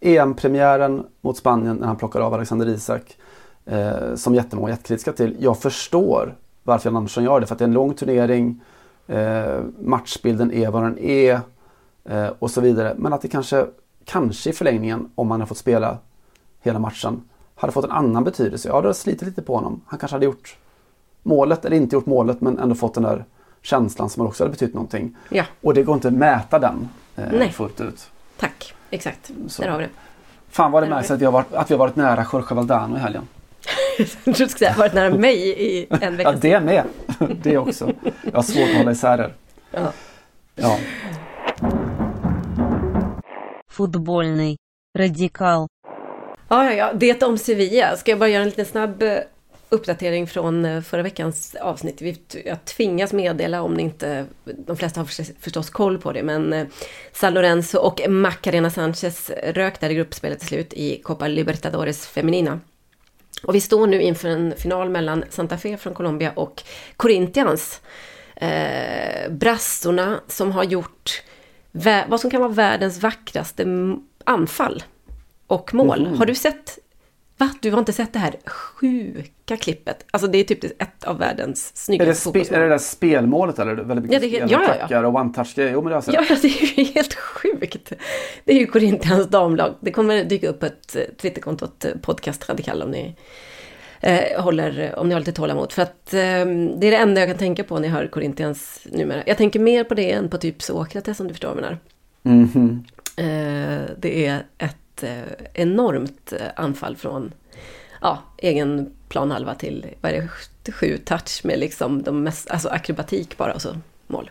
EM-premiären 0.00 1.06
mot 1.20 1.36
Spanien 1.36 1.76
när 1.76 1.86
han 1.86 1.96
plockar 1.96 2.20
av 2.20 2.34
Alexander 2.34 2.68
Isak. 2.68 3.16
Eh, 3.66 4.14
som 4.14 4.34
jättemånga 4.34 4.68
är 4.68 4.72
jättekritiska 4.72 5.12
till. 5.12 5.36
Jag 5.38 5.58
förstår 5.58 6.34
varför 6.62 6.88
Jan 6.90 6.96
Andersson 6.96 7.24
gör 7.24 7.40
det. 7.40 7.46
För 7.46 7.54
att 7.54 7.58
det 7.58 7.62
är 7.64 7.68
en 7.68 7.74
lång 7.74 7.94
turnering. 7.94 8.60
Eh, 9.06 9.60
matchbilden 9.80 10.52
är 10.52 10.70
vad 10.70 10.82
den 10.82 10.98
är. 10.98 11.40
Eh, 12.04 12.28
och 12.38 12.50
så 12.50 12.60
vidare. 12.60 12.94
Men 12.98 13.12
att 13.12 13.22
det 13.22 13.28
kanske, 13.28 13.66
kanske 14.04 14.50
i 14.50 14.52
förlängningen, 14.52 15.10
om 15.14 15.30
han 15.30 15.40
har 15.40 15.46
fått 15.46 15.58
spela 15.58 15.98
hela 16.60 16.78
matchen, 16.78 17.22
hade 17.54 17.72
fått 17.72 17.84
en 17.84 17.90
annan 17.90 18.24
betydelse. 18.24 18.68
Ja, 18.68 18.80
det 18.80 18.88
har 18.88 18.92
slitit 18.92 19.22
lite 19.22 19.42
på 19.42 19.54
honom. 19.54 19.80
Han 19.86 19.98
kanske 19.98 20.14
hade 20.14 20.26
gjort 20.26 20.56
målet, 21.22 21.64
eller 21.64 21.76
inte 21.76 21.96
gjort 21.96 22.06
målet, 22.06 22.40
men 22.40 22.58
ändå 22.58 22.74
fått 22.74 22.94
den 22.94 23.02
där 23.02 23.24
känslan 23.62 24.10
som 24.10 24.26
också 24.26 24.44
hade 24.44 24.50
betytt 24.52 24.74
någonting. 24.74 25.16
Ja, 25.28 25.44
Och 25.60 25.74
det 25.74 25.82
går 25.82 25.94
inte 25.94 26.08
att 26.08 26.14
mäta 26.14 26.58
den 26.58 26.88
eh, 27.16 27.24
Nej. 27.32 27.50
fullt 27.52 27.80
ut. 27.80 28.10
tack. 28.38 28.74
Exakt. 28.90 29.30
Så. 29.48 29.62
Där 29.62 29.68
har 29.70 29.78
vi 29.78 29.84
det. 29.84 29.90
Fan 30.48 30.72
vad 30.72 30.82
det 30.82 30.88
märks 30.88 31.10
att 31.10 31.20
vi 31.20 31.24
har 31.24 31.32
varit, 31.32 31.54
att 31.54 31.70
vi 31.70 31.74
har 31.74 31.78
varit 31.78 31.96
nära 31.96 32.26
Jorge 32.32 32.54
Valdano 32.54 32.96
i 32.96 32.98
helgen 32.98 33.28
jag 33.98 34.08
trodde 34.24 34.30
du 34.30 34.34
skulle 34.34 34.48
säga 34.48 34.74
varit 34.78 34.94
nära 34.94 35.10
mig 35.10 35.48
i 35.48 35.86
en 35.90 36.16
vecka. 36.16 36.30
Ja, 36.30 36.38
det 36.40 36.60
med. 36.60 36.84
Det 37.42 37.58
också. 37.58 37.92
Jag 38.22 38.32
har 38.32 38.42
svårt 38.42 38.68
att 38.70 38.76
hålla 38.76 38.90
isär 38.90 39.16
det. 39.18 39.30
Ja. 40.54 40.78
Fotbollny. 43.72 44.56
Radikal. 44.98 45.66
Ja, 46.48 46.64
ja, 46.64 46.72
ja. 46.72 46.92
Det 46.94 47.22
om 47.22 47.38
Sevilla. 47.38 47.96
Ska 47.96 48.10
jag 48.10 48.18
bara 48.18 48.28
göra 48.28 48.42
en 48.42 48.48
liten 48.48 48.66
snabb 48.66 49.02
eh, 49.02 49.18
uppdatering 49.68 50.26
från 50.26 50.64
eh, 50.64 50.80
förra 50.80 51.02
veckans 51.02 51.54
avsnitt. 51.54 52.02
Jag 52.44 52.64
tvingas 52.64 53.12
meddela 53.12 53.62
om 53.62 53.74
ni 53.74 53.82
inte, 53.82 54.26
de 54.44 54.76
flesta 54.76 55.00
har 55.00 55.06
förstås 55.40 55.70
koll 55.70 55.98
på 55.98 56.12
det, 56.12 56.22
men 56.22 56.52
eh, 56.52 56.66
San 57.12 57.34
Lorenzo 57.34 57.78
och 57.78 58.00
Macarena 58.08 58.70
Sanchez 58.70 59.30
rök 59.44 59.80
där 59.80 59.90
i 59.90 59.94
gruppspelet 59.94 60.38
till 60.38 60.48
slut 60.48 60.72
i 60.72 61.00
Copa 61.02 61.28
Libertadores 61.28 62.06
Feminina. 62.06 62.60
Och 63.42 63.54
vi 63.54 63.60
står 63.60 63.86
nu 63.86 64.02
inför 64.02 64.28
en 64.28 64.54
final 64.56 64.90
mellan 64.90 65.24
Santa 65.30 65.58
Fe 65.58 65.76
från 65.76 65.94
Colombia 65.94 66.32
och 66.36 66.62
Corinthians. 66.96 67.80
Eh, 68.36 69.30
brassorna 69.30 70.20
som 70.28 70.52
har 70.52 70.64
gjort 70.64 71.22
vad 72.08 72.20
som 72.20 72.30
kan 72.30 72.40
vara 72.40 72.52
världens 72.52 73.02
vackraste 73.02 73.66
anfall 74.24 74.82
och 75.46 75.74
mål. 75.74 76.06
Mhm. 76.06 76.18
Har 76.18 76.26
du 76.26 76.34
sett? 76.34 76.78
Va? 77.42 77.50
Du 77.60 77.70
har 77.70 77.78
inte 77.78 77.92
sett 77.92 78.12
det 78.12 78.18
här 78.18 78.34
sjuka 78.46 79.56
klippet? 79.56 80.06
Alltså 80.10 80.28
det 80.28 80.38
är 80.38 80.44
typ 80.44 80.64
ett 80.64 81.04
av 81.04 81.18
världens 81.18 81.68
Är, 81.68 81.72
det 81.72 81.78
snyggaste 81.78 82.24
fotbollsmål. 82.24 82.58
är 82.58 82.62
det 82.62 82.68
där 82.68 82.78
spelmålet 82.78 83.58
eller? 83.58 83.74
Väldigt 83.74 84.04
mycket 84.04 84.32
Ja, 84.32 84.38
det 84.38 84.52
ja, 84.52 84.76
ja, 84.80 84.86
ja. 84.90 85.06
och 85.06 85.14
one-touch-grejer. 85.14 85.72
Jo 85.72 85.82
men 85.82 85.90
det 85.90 85.94
har 85.94 85.96
jag 85.96 86.04
sett. 86.04 86.14
Ja, 86.14 86.36
det 86.42 86.48
är 86.48 86.78
ju 86.78 86.84
helt 86.84 87.14
sjukt. 87.14 87.92
Det 88.44 88.52
är 88.52 88.58
ju 88.58 88.66
Corinthians 88.66 89.26
damlag. 89.28 89.74
Det 89.80 89.90
kommer 89.90 90.24
dyka 90.24 90.48
upp 90.48 90.62
ett 90.62 90.96
eh, 90.96 91.02
Twitterkonto, 91.02 91.64
ett 91.64 91.84
eh, 91.84 91.90
podcast 92.02 92.48
radikal 92.48 92.82
om 92.82 92.90
ni 92.90 93.16
eh, 94.00 94.42
håller, 94.42 94.94
om 94.98 95.08
ni 95.08 95.14
har 95.14 95.20
lite 95.20 95.32
tålamod. 95.32 95.72
För 95.72 95.82
att 95.82 96.14
eh, 96.14 96.20
det 96.20 96.86
är 96.86 96.90
det 96.90 96.96
enda 96.96 97.20
jag 97.20 97.30
kan 97.30 97.38
tänka 97.38 97.64
på 97.64 97.78
när 97.78 97.88
jag 97.88 97.94
hör 97.94 98.06
Corinthians 98.06 98.80
numera. 98.84 99.22
Jag 99.26 99.36
tänker 99.36 99.60
mer 99.60 99.84
på 99.84 99.94
det 99.94 100.12
än 100.12 100.28
på 100.28 100.38
typ 100.38 100.62
Sokrates 100.62 101.20
om 101.20 101.28
du 101.28 101.34
förstår 101.34 101.48
vad 101.48 101.56
jag 101.56 101.62
menar. 101.62 101.78
Mhm. 102.22 102.84
Eh, 103.16 103.90
det 103.98 104.26
är 104.26 104.46
ett 104.58 104.76
eh, 105.02 105.22
enormt 105.54 106.32
eh, 106.32 106.46
anfall 106.56 106.96
från 106.96 107.32
ja, 108.00 108.18
egen 108.38 108.92
planhalva 109.08 109.54
till, 109.54 109.86
vad 110.00 110.12
är 110.12 110.28
det, 110.64 110.72
sju 110.72 110.98
touch 110.98 111.40
med 111.44 111.58
liksom 111.58 112.02
de 112.02 112.22
mest, 112.22 112.50
alltså 112.50 112.68
akrobatik 112.68 113.36
bara 113.36 113.54
och 113.54 113.62
så 113.62 113.76
mål. 114.06 114.30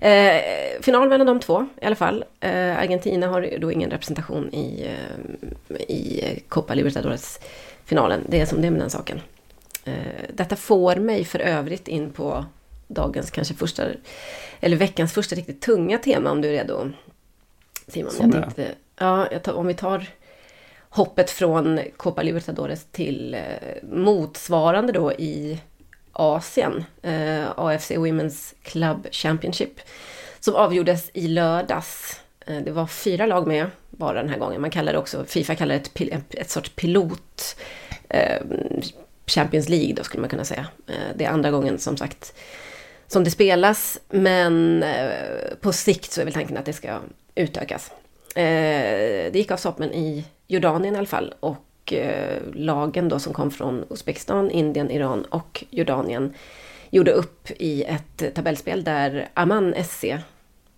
Eh, 0.00 0.42
final 0.80 1.08
mellan 1.08 1.26
de 1.26 1.40
två 1.40 1.66
i 1.82 1.86
alla 1.86 1.96
fall. 1.96 2.24
Eh, 2.40 2.78
Argentina 2.78 3.26
har 3.26 3.58
då 3.60 3.72
ingen 3.72 3.90
representation 3.90 4.54
i, 4.54 4.86
eh, 4.86 5.76
i 5.76 6.42
Copa 6.48 6.74
Libertadores 6.74 7.40
finalen. 7.84 8.20
Det 8.28 8.40
är 8.40 8.46
som 8.46 8.60
det 8.60 8.66
är 8.66 8.70
med 8.70 8.80
den 8.80 8.90
saken. 8.90 9.20
Eh, 9.84 9.94
detta 10.34 10.56
får 10.56 10.96
mig 10.96 11.24
för 11.24 11.38
övrigt 11.38 11.88
in 11.88 12.10
på 12.10 12.44
dagens 12.86 13.30
kanske 13.30 13.54
första, 13.54 13.86
eller 14.60 14.76
veckans 14.76 15.12
första 15.12 15.36
riktigt 15.36 15.60
tunga 15.60 15.98
tema 15.98 16.30
om 16.30 16.40
du 16.40 16.48
är 16.48 16.52
redo. 16.52 16.90
Simon, 17.88 18.12
Som 18.12 18.30
jag 18.30 18.42
tänkte, 18.42 18.74
ja, 18.98 19.28
jag 19.32 19.42
tar, 19.42 19.52
om 19.52 19.66
vi 19.66 19.74
tar 19.74 20.06
hoppet 20.88 21.30
från 21.30 21.80
Copa 21.96 22.22
Libertadores 22.22 22.86
till 22.92 23.34
eh, 23.34 23.40
motsvarande 23.82 24.92
då 24.92 25.12
i 25.12 25.60
Asien, 26.12 26.84
eh, 27.02 27.44
AFC 27.56 27.90
Women's 27.90 28.54
Club 28.62 29.06
Championship, 29.10 29.80
som 30.40 30.54
avgjordes 30.54 31.10
i 31.14 31.28
lördags. 31.28 32.20
Eh, 32.46 32.56
det 32.56 32.70
var 32.70 32.86
fyra 32.86 33.26
lag 33.26 33.46
med 33.46 33.66
bara 33.90 34.22
den 34.22 34.30
här 34.30 34.38
gången. 34.38 34.60
Man 34.60 34.70
kallar 34.70 34.92
det 34.92 34.98
också, 34.98 35.24
Fifa 35.24 35.54
kallar 35.54 35.74
det 35.74 36.12
ett, 36.12 36.34
ett 36.34 36.50
sorts 36.50 36.70
pilot 36.70 37.56
eh, 38.08 38.42
Champions 39.26 39.68
League 39.68 39.94
då 39.94 40.04
skulle 40.04 40.20
man 40.20 40.30
kunna 40.30 40.44
säga. 40.44 40.66
Eh, 40.86 41.16
det 41.16 41.24
är 41.24 41.30
andra 41.30 41.50
gången 41.50 41.78
som 41.78 41.96
sagt 41.96 42.34
som 43.06 43.24
det 43.24 43.30
spelas, 43.30 44.00
men 44.08 44.82
eh, 44.82 45.54
på 45.60 45.72
sikt 45.72 46.12
så 46.12 46.20
är 46.20 46.24
väl 46.24 46.34
tanken 46.34 46.56
att 46.56 46.64
det 46.64 46.72
ska 46.72 47.00
utökas. 47.34 47.90
Eh, 48.34 49.32
det 49.32 49.38
gick 49.38 49.50
av 49.50 49.56
stapeln 49.56 49.92
i 49.92 50.24
Jordanien 50.46 50.94
i 50.94 50.98
alla 50.98 51.06
fall 51.06 51.34
och 51.40 51.92
eh, 51.92 52.42
lagen 52.52 53.08
då 53.08 53.18
som 53.18 53.32
kom 53.32 53.50
från 53.50 53.84
Uzbekistan, 53.90 54.50
Indien, 54.50 54.90
Iran 54.90 55.24
och 55.24 55.64
Jordanien 55.70 56.34
gjorde 56.90 57.12
upp 57.12 57.50
i 57.50 57.82
ett 57.84 58.34
tabellspel 58.34 58.84
där 58.84 59.28
Amman 59.34 59.74
SC 59.84 60.04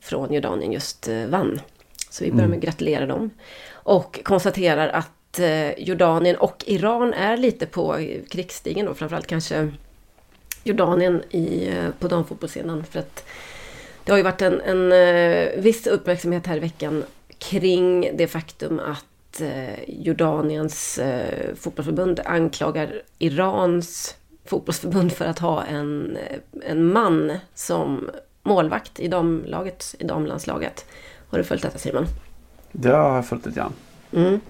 från 0.01 0.33
Jordanien 0.33 0.73
just 0.73 1.09
eh, 1.09 1.27
vann. 1.27 1.61
Så 2.11 2.25
vi 2.25 2.33
börjar 2.33 2.49
med 2.49 2.57
att 2.57 2.65
gratulera 2.65 3.07
dem. 3.07 3.31
Och 3.73 4.21
konstaterar 4.25 4.89
att 4.89 5.13
Jordanien 5.77 6.37
och 6.37 6.65
Iran 6.67 7.15
är 7.15 7.37
lite 7.37 7.67
på 7.67 7.97
krigsstigen 8.31 8.87
då, 8.87 8.95
framförallt 8.95 9.27
kanske 9.27 9.73
Jordanien 10.65 11.23
i, 11.31 11.73
på 11.99 12.09
damfotbollsscenen. 12.09 12.85
För 12.85 12.99
att 12.99 13.25
det 14.05 14.13
har 14.13 14.17
ju 14.17 14.23
varit 14.23 14.43
en, 14.43 14.61
en 14.61 15.63
viss 15.63 15.87
uppmärksamhet 15.87 16.47
här 16.47 16.57
i 16.57 16.61
veckan 16.61 17.05
kring 17.51 18.17
det 18.17 18.27
faktum 18.27 18.81
att 18.81 19.41
eh, 19.41 19.89
Jordaniens 19.89 20.99
eh, 20.99 21.55
fotbollsförbund 21.55 22.21
anklagar 22.25 23.03
Irans 23.19 24.17
fotbollsförbund 24.45 25.13
för 25.13 25.25
att 25.25 25.39
ha 25.39 25.65
en, 25.65 26.17
eh, 26.17 26.71
en 26.71 26.93
man 26.93 27.33
som 27.55 28.11
målvakt 28.43 29.01
i 29.01 29.09
damlaget, 29.09 29.95
i 29.99 30.05
damlandslaget. 30.05 30.85
Har 31.29 31.39
du 31.39 31.45
följt 31.45 31.63
detta 31.63 31.79
Simon? 31.79 32.07
Det 32.73 32.89
har 32.89 33.17
jag 33.17 33.27
följt 33.27 33.47
lite 33.47 33.61
grann. 33.61 33.73
Mm. 34.13 34.41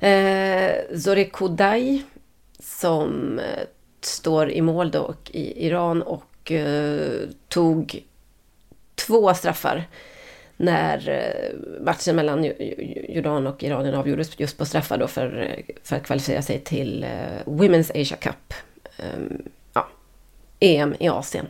Eh, 0.00 0.98
Zore 0.98 1.24
Kodai 1.24 2.02
som 2.60 3.40
står 4.00 4.50
i 4.50 4.60
mål 4.60 4.90
då 4.90 5.00
och 5.00 5.30
i 5.30 5.66
Iran 5.66 6.02
och 6.02 6.52
eh, 6.52 7.28
tog 7.48 8.04
två 8.94 9.34
straffar 9.34 9.88
när 10.60 11.08
eh, 11.08 11.82
matchen 11.84 12.16
mellan 12.16 12.52
Jordan 13.08 13.46
och 13.46 13.62
Iranien 13.62 13.94
avgjordes 13.94 14.40
just 14.40 14.58
på 14.58 14.64
straffar 14.64 14.98
då 14.98 15.06
för, 15.06 15.40
eh, 15.40 15.74
för 15.82 15.96
att 15.96 16.02
kvalificera 16.02 16.42
sig 16.42 16.60
till 16.60 17.04
eh, 17.04 17.44
Women's 17.44 17.90
Asia 17.90 18.16
Cup. 18.16 18.54
Ehm, 18.96 19.42
ja, 19.72 19.88
EM 20.60 20.94
i 20.98 21.08
Asien. 21.08 21.46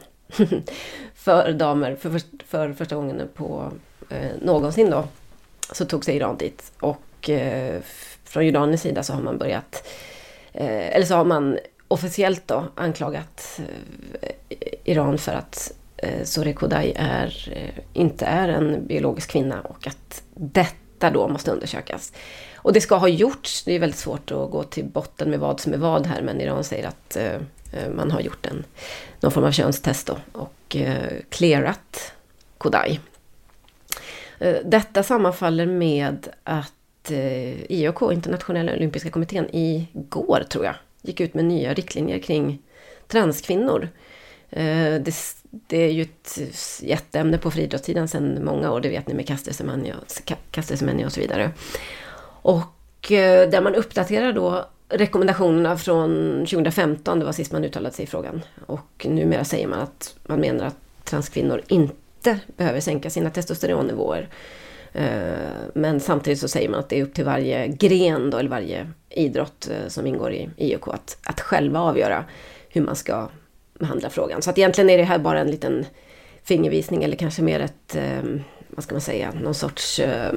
för 1.15 1.53
damer 1.53 1.97
för, 1.97 2.11
för, 2.11 2.21
för, 2.47 2.73
första 2.73 2.97
gången 2.97 3.29
på 3.35 3.73
eh, 4.09 4.31
någonsin 4.43 4.91
då. 4.91 5.05
Så 5.73 5.85
tog 5.85 6.05
sig 6.05 6.17
Iran 6.17 6.37
dit. 6.37 6.73
Och 6.81 7.31
eh, 7.31 7.81
från 8.25 8.47
Jordaniens 8.47 8.83
sida 8.83 9.03
så 9.03 9.13
har 9.13 9.23
man 9.23 9.39
börjat, 9.39 9.89
eller 10.53 11.07
så 11.07 11.15
har 11.15 11.25
man 11.25 11.59
officiellt 11.89 12.49
då 12.49 12.65
anklagat 12.75 13.61
Iran 14.85 15.19
för 15.19 15.33
att 15.33 15.73
Eh, 15.99 16.25
Sore 16.25 16.53
Kodai 16.53 16.93
är, 16.97 17.53
eh, 17.53 17.83
inte 17.93 18.27
är 18.27 18.49
en 18.49 18.87
biologisk 18.87 19.31
kvinna 19.31 19.61
och 19.61 19.87
att 19.87 20.23
detta 20.35 21.11
då 21.11 21.29
måste 21.29 21.51
undersökas. 21.51 22.13
Och 22.57 22.73
det 22.73 22.81
ska 22.81 22.97
ha 22.97 23.09
gjorts. 23.09 23.65
Det 23.65 23.73
är 23.73 23.79
väldigt 23.79 23.99
svårt 23.99 24.31
att 24.31 24.51
gå 24.51 24.63
till 24.63 24.85
botten 24.85 25.31
med 25.31 25.41
vad 25.41 25.61
som 25.61 25.73
är 25.73 25.77
vad 25.77 26.07
här 26.07 26.23
men 26.23 26.41
Iran 26.41 26.65
säger 26.65 26.89
att 26.89 27.17
eh, 27.17 27.35
eh 27.73 27.91
man 27.95 28.11
har 28.11 28.21
gjort 28.21 28.47
en, 28.47 28.65
någon 29.21 29.33
form 29.33 29.45
av 29.45 29.51
könstest 29.51 30.07
då 30.07 30.19
och 30.33 30.77
eh, 30.77 31.13
clearat 31.29 32.13
Kodai. 32.59 33.01
Eh, 34.39 34.57
detta 34.65 35.03
sammanfaller 35.03 35.67
med 35.67 36.29
att 36.45 37.11
eh, 37.11 37.73
IOK, 37.73 38.13
Internationella 38.13 38.73
Olympiska 38.73 39.11
Kommittén, 39.11 39.49
igår 39.53 40.45
tror 40.51 40.65
jag, 40.65 40.75
gick 41.03 41.21
ut 41.21 41.35
med 41.35 41.45
nya 41.45 41.75
riktlinjer 41.75 42.19
kring 42.19 42.63
transkvinnor. 43.09 43.89
Eh, 44.51 45.01
det, 45.01 45.15
det 45.51 45.77
är 45.77 45.91
ju 45.91 46.03
ett 46.03 46.39
jätteämne 46.83 47.39
på 47.39 47.51
friidrottssidan 47.51 48.09
sedan 48.09 48.45
många 48.45 48.73
år, 48.73 48.81
det 48.81 48.89
vet 48.89 49.09
ni 49.09 49.15
med 49.15 49.27
Caster 49.27 49.53
och 51.07 51.13
så 51.13 51.21
vidare. 51.21 51.51
Och 52.43 53.13
eh, 53.13 53.51
där 53.51 53.61
man 53.61 53.75
uppdaterar 53.75 54.33
då 54.33 54.67
rekommendationerna 54.89 55.77
från 55.77 56.39
2015, 56.39 57.19
det 57.19 57.25
var 57.25 57.33
sist 57.33 57.53
man 57.53 57.65
uttalade 57.65 57.95
sig 57.95 58.03
i 58.03 58.07
frågan. 58.07 58.43
Och 58.67 59.07
numera 59.09 59.45
säger 59.45 59.67
man 59.67 59.81
att 59.81 60.17
man 60.27 60.41
menar 60.41 60.67
att 60.67 60.77
transkvinnor 61.05 61.63
inte 61.69 62.39
behöver 62.57 62.81
sänka 62.81 63.11
sina 63.11 63.31
testosteronnivåer. 63.31 64.29
Eh, 64.93 65.09
men 65.75 66.01
samtidigt 66.01 66.41
så 66.41 66.49
säger 66.49 66.69
man 66.69 66.81
att 66.81 66.89
det 66.89 66.99
är 66.99 67.03
upp 67.03 67.15
till 67.15 67.25
varje 67.25 67.67
gren 67.69 68.31
då, 68.31 68.39
eller 68.39 68.51
varje 68.51 68.91
idrott 69.11 69.69
som 69.89 70.07
ingår 70.07 70.33
i 70.33 70.51
IOK 70.57 70.89
att, 70.89 71.19
att 71.23 71.41
själva 71.41 71.81
avgöra 71.81 72.25
hur 72.69 72.83
man 72.83 72.97
ska 72.97 73.29
behandla 73.79 74.11
frågan. 74.11 74.43
Så 74.43 74.51
att 74.51 74.59
egentligen 74.59 74.91
är 74.91 74.99
det 74.99 75.05
här 75.05 75.19
bara 75.19 75.41
en 75.41 75.51
liten 75.51 75.87
fingervisning 76.45 77.05
eller 77.05 77.17
kanske 77.17 77.43
mer 77.43 77.61
ett, 77.61 77.97
eh, 77.97 78.23
vad 78.69 78.85
ska 78.85 78.95
man 78.95 79.01
säga, 79.01 79.33
någon 79.43 79.55
sorts 79.55 79.99
eh, 79.99 80.33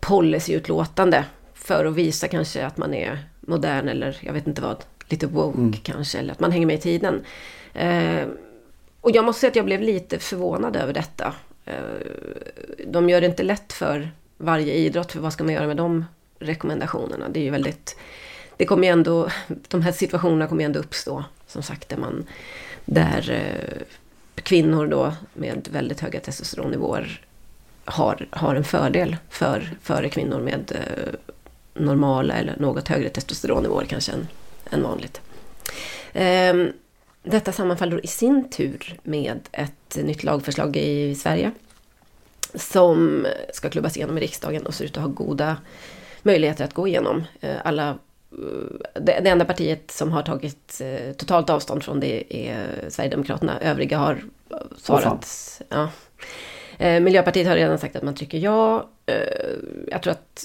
policyutlåtande 0.00 1.24
för 1.54 1.84
att 1.84 1.94
visa 1.94 2.28
kanske 2.28 2.66
att 2.66 2.76
man 2.76 2.94
är 2.94 3.18
modern 3.40 3.88
eller 3.88 4.18
jag 4.20 4.32
vet 4.32 4.46
inte 4.46 4.62
vad, 4.62 4.84
lite 5.08 5.26
woke 5.26 5.58
mm. 5.58 5.72
kanske, 5.72 6.18
eller 6.18 6.32
att 6.32 6.40
man 6.40 6.52
hänger 6.52 6.66
med 6.66 6.76
i 6.76 6.80
tiden. 6.80 7.24
Eh, 7.74 8.26
och 9.00 9.10
jag 9.10 9.24
måste 9.24 9.40
säga 9.40 9.50
att 9.50 9.56
jag 9.56 9.64
blev 9.64 9.80
lite 9.80 10.18
förvånad 10.18 10.76
över 10.76 10.92
detta. 10.92 11.34
Eh, 11.64 11.74
de 12.86 13.08
gör 13.10 13.20
det 13.20 13.26
inte 13.26 13.42
lätt 13.42 13.72
för 13.72 14.10
varje 14.36 14.74
idrott, 14.74 15.12
för 15.12 15.20
vad 15.20 15.32
ska 15.32 15.44
man 15.44 15.54
göra 15.54 15.66
med 15.66 15.76
de 15.76 16.04
rekommendationerna? 16.38 17.28
Det 17.28 17.40
är 17.40 17.44
ju 17.44 17.50
väldigt... 17.50 17.96
Det 18.56 18.66
kommer 18.66 18.86
ju 18.86 18.92
ändå, 18.92 19.28
de 19.68 19.82
här 19.82 19.92
situationerna 19.92 20.46
kommer 20.46 20.62
ju 20.62 20.66
ändå 20.66 20.80
uppstå 20.80 21.24
som 21.46 21.62
sagt 21.62 21.88
där 21.88 21.96
man 21.96 22.26
där 22.84 23.30
eh, 23.30 23.82
kvinnor 24.42 24.86
då 24.86 25.12
med 25.34 25.68
väldigt 25.72 26.00
höga 26.00 26.20
testosteronnivåer 26.20 27.20
har, 27.84 28.26
har 28.30 28.54
en 28.54 28.64
fördel 28.64 29.16
för, 29.30 29.70
före 29.82 30.08
kvinnor 30.08 30.40
med 30.40 30.72
eh, 30.74 31.14
normala 31.74 32.34
eller 32.34 32.56
något 32.56 32.88
högre 32.88 33.08
testosteronnivåer 33.08 33.84
kanske 33.84 34.12
än, 34.12 34.28
än 34.70 34.82
vanligt. 34.82 35.20
Ehm, 36.12 36.72
detta 37.22 37.52
sammanfaller 37.52 38.04
i 38.04 38.06
sin 38.06 38.50
tur 38.50 38.98
med 39.02 39.48
ett 39.52 39.96
nytt 39.96 40.24
lagförslag 40.24 40.76
i 40.76 41.14
Sverige 41.14 41.50
som 42.54 43.26
ska 43.52 43.70
klubbas 43.70 43.96
igenom 43.96 44.18
i 44.18 44.20
riksdagen 44.20 44.66
och 44.66 44.74
ser 44.74 44.84
ut 44.84 44.96
att 44.96 45.02
ha 45.02 45.10
goda 45.10 45.56
möjligheter 46.22 46.64
att 46.64 46.74
gå 46.74 46.88
igenom. 46.88 47.24
Eh, 47.40 47.56
alla 47.64 47.98
det, 48.94 49.20
det 49.24 49.30
enda 49.30 49.44
partiet 49.44 49.90
som 49.90 50.12
har 50.12 50.22
tagit 50.22 50.80
eh, 50.80 51.12
totalt 51.12 51.50
avstånd 51.50 51.82
från 51.82 52.00
det 52.00 52.36
är 52.48 52.88
Sverigedemokraterna. 52.88 53.58
Övriga 53.60 53.98
har 53.98 54.22
svarat... 54.76 55.26
Oh, 55.60 55.66
ja. 55.68 55.88
Eh, 56.78 57.00
Miljöpartiet 57.00 57.46
har 57.48 57.56
redan 57.56 57.78
sagt 57.78 57.96
att 57.96 58.02
man 58.02 58.14
trycker 58.14 58.38
ja. 58.38 58.88
Eh, 59.06 59.16
jag 59.88 60.02
tror 60.02 60.12
att 60.12 60.44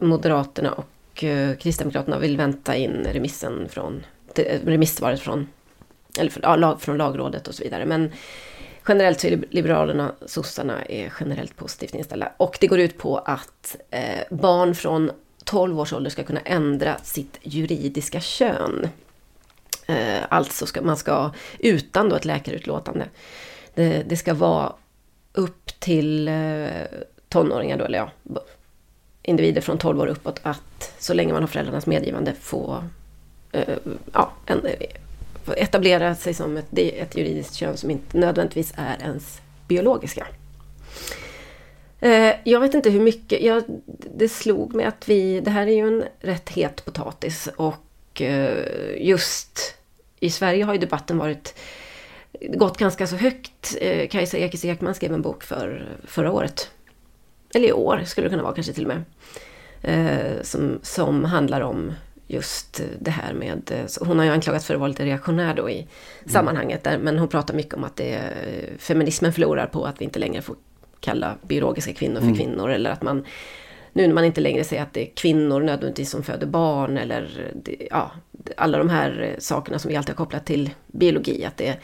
Moderaterna 0.00 0.72
och 0.72 1.24
eh, 1.24 1.56
Kristdemokraterna 1.56 2.18
vill 2.18 2.36
vänta 2.36 2.76
in 2.76 3.06
remissen 3.12 3.68
från, 3.68 4.06
remissvaret 4.64 5.20
från, 5.20 5.48
eller 6.18 6.30
för, 6.30 6.40
ja, 6.42 6.56
lag, 6.56 6.80
från 6.80 6.98
lagrådet 6.98 7.48
och 7.48 7.54
så 7.54 7.62
vidare. 7.64 7.86
Men 7.86 8.12
generellt 8.88 9.20
så 9.20 9.26
är 9.26 9.44
Liberalerna, 9.50 10.12
sossarna 10.26 10.84
är 10.84 11.12
generellt 11.20 11.56
positivt 11.56 11.94
inställda. 11.94 12.32
Och 12.36 12.58
det 12.60 12.66
går 12.66 12.80
ut 12.80 12.98
på 12.98 13.18
att 13.18 13.76
eh, 13.90 14.00
barn 14.30 14.74
från 14.74 15.10
12 15.46 15.80
års 15.80 15.92
ålder 15.92 16.10
ska 16.10 16.24
kunna 16.24 16.40
ändra 16.40 16.98
sitt 16.98 17.38
juridiska 17.42 18.20
kön. 18.20 18.88
Eh, 19.86 20.22
alltså 20.28 20.66
ska 20.66 20.82
man 20.82 20.96
ska, 20.96 21.30
utan 21.58 22.08
då 22.08 22.16
ett 22.16 22.24
läkarutlåtande, 22.24 23.08
det, 23.74 24.02
det 24.08 24.16
ska 24.16 24.34
vara 24.34 24.72
upp 25.32 25.80
till 25.80 26.28
eh, 26.28 26.66
tonåringar 27.28 27.78
då, 27.78 27.84
eller 27.84 27.98
ja, 27.98 28.10
individer 29.22 29.60
från 29.60 29.78
12 29.78 30.00
år 30.00 30.06
uppåt, 30.06 30.40
att 30.42 30.94
så 30.98 31.14
länge 31.14 31.32
man 31.32 31.42
har 31.42 31.48
föräldrarnas 31.48 31.86
medgivande 31.86 32.34
få 32.40 32.84
eh, 33.52 33.76
ja, 34.12 34.32
en, 34.46 34.60
etablera 35.56 36.14
sig 36.14 36.34
som 36.34 36.56
ett, 36.56 36.78
ett 36.78 37.16
juridiskt 37.16 37.54
kön 37.54 37.76
som 37.76 37.90
inte 37.90 38.18
nödvändigtvis 38.18 38.72
är 38.76 38.96
ens 39.00 39.40
biologiska. 39.68 40.26
Eh, 42.06 42.34
jag 42.44 42.60
vet 42.60 42.74
inte 42.74 42.90
hur 42.90 43.00
mycket, 43.00 43.42
jag, 43.42 43.62
det 44.16 44.28
slog 44.28 44.74
mig 44.74 44.86
att 44.86 45.08
vi, 45.08 45.40
det 45.40 45.50
här 45.50 45.66
är 45.66 45.72
ju 45.72 45.86
en 45.86 46.04
rätt 46.20 46.48
het 46.48 46.84
potatis 46.84 47.48
och 47.56 48.22
eh, 48.22 48.64
just 48.98 49.74
i 50.20 50.30
Sverige 50.30 50.64
har 50.64 50.72
ju 50.72 50.78
debatten 50.78 51.18
varit 51.18 51.54
gått 52.40 52.78
ganska 52.78 53.06
så 53.06 53.16
högt. 53.16 53.76
Eh, 53.80 54.08
Kajsa 54.08 54.38
Ekis 54.38 54.64
Ekman 54.64 54.94
skrev 54.94 55.12
en 55.12 55.22
bok 55.22 55.44
för 55.44 55.88
förra 56.04 56.32
året. 56.32 56.70
Eller 57.54 57.68
i 57.68 57.72
år 57.72 58.02
skulle 58.06 58.26
det 58.26 58.30
kunna 58.30 58.42
vara 58.42 58.54
kanske 58.54 58.72
till 58.72 58.86
och 58.86 58.94
med. 58.96 59.04
som, 60.46 60.78
som 60.82 61.24
handlar 61.24 61.60
om 61.60 61.92
just 62.26 62.82
det 62.98 63.10
här 63.10 63.34
med... 63.34 63.88
hon 64.00 64.18
har 64.18 64.24
ju 64.24 64.30
anklagats 64.30 64.66
för 64.66 64.74
att 64.74 64.80
vara 64.80 64.88
lite 64.88 65.04
reaktionär 65.04 65.54
då 65.54 65.70
i 65.70 65.78
mm. 65.78 65.88
sammanhanget. 66.26 66.84
Där, 66.84 66.98
men 66.98 67.18
hon 67.18 67.28
pratar 67.28 67.54
mycket 67.54 67.74
om 67.74 67.84
att 67.84 67.96
det, 67.96 68.20
feminismen 68.78 69.32
förlorar 69.32 69.66
på 69.66 69.84
att 69.84 70.00
vi 70.00 70.04
inte 70.04 70.18
längre 70.18 70.42
får 70.42 70.56
kalla 71.00 71.36
biologiska 71.42 71.92
kvinnor 71.92 72.20
för 72.20 72.26
mm. 72.26 72.36
kvinnor. 72.36 72.70
Eller 72.70 72.90
att 72.90 73.02
man, 73.02 73.24
nu 73.92 74.06
när 74.06 74.14
man 74.14 74.24
inte 74.24 74.40
längre 74.40 74.64
säger 74.64 74.82
att 74.82 74.92
det 74.92 75.02
är 75.02 75.14
kvinnor 75.14 75.60
nödvändigtvis 75.60 76.10
som 76.10 76.22
föder 76.22 76.46
barn 76.46 76.98
eller 76.98 77.52
ja, 77.90 78.10
alla 78.56 78.78
de 78.78 78.88
här 78.88 79.36
sakerna 79.38 79.78
som 79.78 79.88
vi 79.88 79.96
alltid 79.96 80.14
har 80.14 80.24
kopplat 80.24 80.46
till 80.46 80.70
biologi. 80.86 81.44
Att 81.44 81.56
det, 81.56 81.76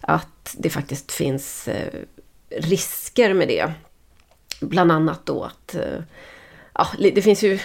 att 0.00 0.56
det 0.58 0.70
faktiskt 0.70 1.12
finns 1.12 1.68
eh, 1.68 1.94
risker 2.50 3.34
med 3.34 3.48
det. 3.48 3.72
Bland 4.60 4.92
annat 4.92 5.26
då 5.26 5.44
att 5.44 5.74
eh, 5.74 6.02
Ja, 6.74 6.86
det 6.98 7.22
finns 7.22 7.42
ju, 7.42 7.58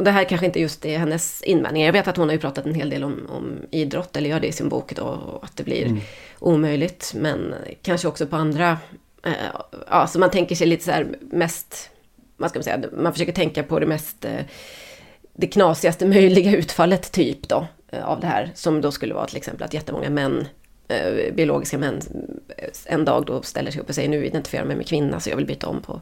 det 0.00 0.10
här 0.10 0.24
kanske 0.24 0.46
inte 0.46 0.60
just 0.60 0.84
är 0.84 0.98
hennes 0.98 1.42
invändningar. 1.42 1.86
Jag 1.86 1.92
vet 1.92 2.08
att 2.08 2.16
hon 2.16 2.28
har 2.28 2.32
ju 2.32 2.38
pratat 2.38 2.66
en 2.66 2.74
hel 2.74 2.90
del 2.90 3.04
om, 3.04 3.26
om 3.30 3.58
idrott, 3.70 4.16
eller 4.16 4.30
gör 4.30 4.40
det 4.40 4.46
i 4.46 4.52
sin 4.52 4.68
bok 4.68 4.94
då, 4.96 5.40
att 5.42 5.56
det 5.56 5.64
blir 5.64 5.86
mm. 5.86 6.00
omöjligt. 6.38 7.12
Men 7.16 7.54
kanske 7.82 8.08
också 8.08 8.26
på 8.26 8.36
andra 8.36 8.78
Eh, 8.92 9.11
Eh, 9.26 9.32
ja, 9.90 10.06
så 10.06 10.18
man 10.18 10.30
tänker 10.30 10.54
sig 10.54 10.66
lite 10.66 10.84
så 10.84 10.90
här 10.90 11.16
mest, 11.20 11.90
vad 12.36 12.50
ska 12.50 12.58
man 12.58 12.64
säga, 12.64 12.80
man 12.92 13.12
försöker 13.12 13.32
tänka 13.32 13.62
på 13.62 13.78
det 13.78 13.86
mest, 13.86 14.24
eh, 14.24 14.40
det 15.32 15.46
knasigaste 15.46 16.06
möjliga 16.06 16.56
utfallet 16.56 17.12
typ 17.12 17.48
då 17.48 17.66
eh, 17.88 18.04
av 18.04 18.20
det 18.20 18.26
här. 18.26 18.50
Som 18.54 18.80
då 18.80 18.92
skulle 18.92 19.14
vara 19.14 19.26
till 19.26 19.36
exempel 19.36 19.64
att 19.64 19.74
jättemånga 19.74 20.10
män, 20.10 20.48
biologiska 21.32 21.78
män, 21.78 22.00
en 22.86 23.04
dag 23.04 23.26
då 23.26 23.42
ställer 23.42 23.70
sig 23.70 23.80
upp 23.80 23.88
och 23.88 23.94
säger 23.94 24.08
nu 24.08 24.26
identifierar 24.26 24.62
jag 24.62 24.68
mig 24.68 24.76
med 24.76 24.86
kvinna 24.86 25.20
så 25.20 25.30
jag 25.30 25.36
vill 25.36 25.46
byta 25.46 25.66
om 25.66 25.82
på 25.82 26.00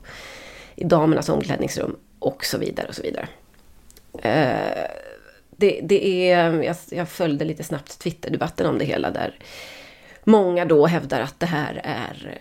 i 0.77 0.85
damernas 0.85 1.29
omklädningsrum 1.29 1.97
och 2.19 2.45
så 2.45 2.59
vidare 2.59 2.89
och 2.89 2.95
så 2.95 3.03
vidare. 3.03 3.29
Det, 5.51 5.81
det 5.83 6.31
är, 6.31 6.63
jag, 6.63 6.77
jag 6.91 7.09
följde 7.09 7.45
lite 7.45 7.65
snabbt 7.65 7.99
Twitterdebatten 7.99 8.67
om 8.67 8.79
det 8.79 8.85
hela 8.85 9.11
där 9.11 9.39
många 10.25 10.65
då 10.65 10.87
hävdar 10.87 11.21
att 11.21 11.41
det 11.41 11.47
här 11.47 11.81
är... 11.85 12.39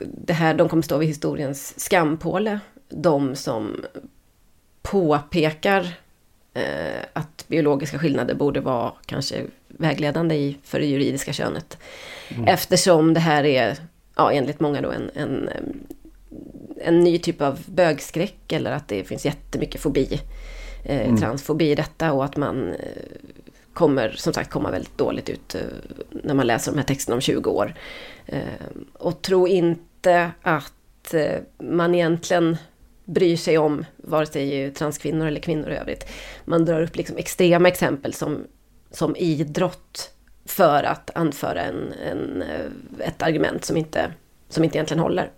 Det 0.00 0.32
här, 0.32 0.54
de 0.54 0.68
kommer 0.68 0.82
stå 0.82 0.98
vid 0.98 1.08
historiens 1.08 1.80
skampåle. 1.80 2.60
De 2.88 3.36
som 3.36 3.84
påpekar 4.82 5.94
eh, 6.54 7.02
att 7.12 7.44
biologiska 7.48 7.98
skillnader 7.98 8.34
borde 8.34 8.60
vara 8.60 8.92
kanske 9.06 9.42
vägledande 9.68 10.34
i, 10.34 10.56
för 10.62 10.80
det 10.80 10.86
juridiska 10.86 11.32
könet. 11.32 11.78
Mm. 12.28 12.44
Eftersom 12.44 13.14
det 13.14 13.20
här 13.20 13.44
är, 13.44 13.76
ja, 14.14 14.32
enligt 14.32 14.60
många 14.60 14.80
då, 14.80 14.90
en, 14.90 15.10
en 15.14 15.50
en 16.80 17.00
ny 17.00 17.18
typ 17.18 17.42
av 17.42 17.58
bögskräck 17.66 18.52
eller 18.52 18.72
att 18.72 18.88
det 18.88 19.04
finns 19.04 19.24
jättemycket 19.24 19.80
fobi, 19.80 20.20
eh, 20.84 21.06
Mm. 21.08 21.16
transfobi 21.16 21.70
i 21.70 21.74
detta 21.74 22.12
och 22.12 22.24
att 22.24 22.36
man 22.36 22.72
eh, 22.72 23.02
kommer 23.78 24.10
som 24.10 24.32
sagt 24.32 24.50
komma 24.50 24.70
väldigt 24.70 24.98
dåligt 24.98 25.28
ut 25.28 25.54
eh, 25.54 25.60
när 26.10 26.34
man 26.34 26.46
läser 26.46 26.72
de 26.72 26.78
här 26.78 26.84
texterna 26.84 27.14
om 27.14 27.20
20 27.20 27.50
år. 27.50 27.74
Eh, 28.26 28.42
och 28.92 29.22
tro 29.22 29.48
inte 29.48 30.30
att 30.42 31.14
eh, 31.14 31.38
man 31.58 31.94
egentligen 31.94 32.56
bryr 33.04 33.36
sig 33.36 33.58
om 33.58 33.84
vare 33.96 34.26
sig 34.26 34.70
transkvinnor 34.70 35.26
eller 35.26 35.40
kvinnor 35.40 35.70
i 35.70 35.76
övrigt. 35.76 36.08
Man 36.44 36.64
drar 36.64 36.82
upp 36.82 36.96
liksom 36.96 37.16
extrema 37.16 37.68
exempel 37.68 38.14
som, 38.14 38.44
som 38.90 39.16
idrott 39.16 40.10
för 40.46 40.82
att 40.82 41.10
anföra 41.14 41.62
en, 41.62 41.92
en, 41.92 42.44
ett 42.98 43.22
argument 43.22 43.64
som 43.64 43.76
inte, 43.76 44.12
som 44.48 44.64
inte 44.64 44.76
egentligen 44.78 45.02
håller. 45.02 45.30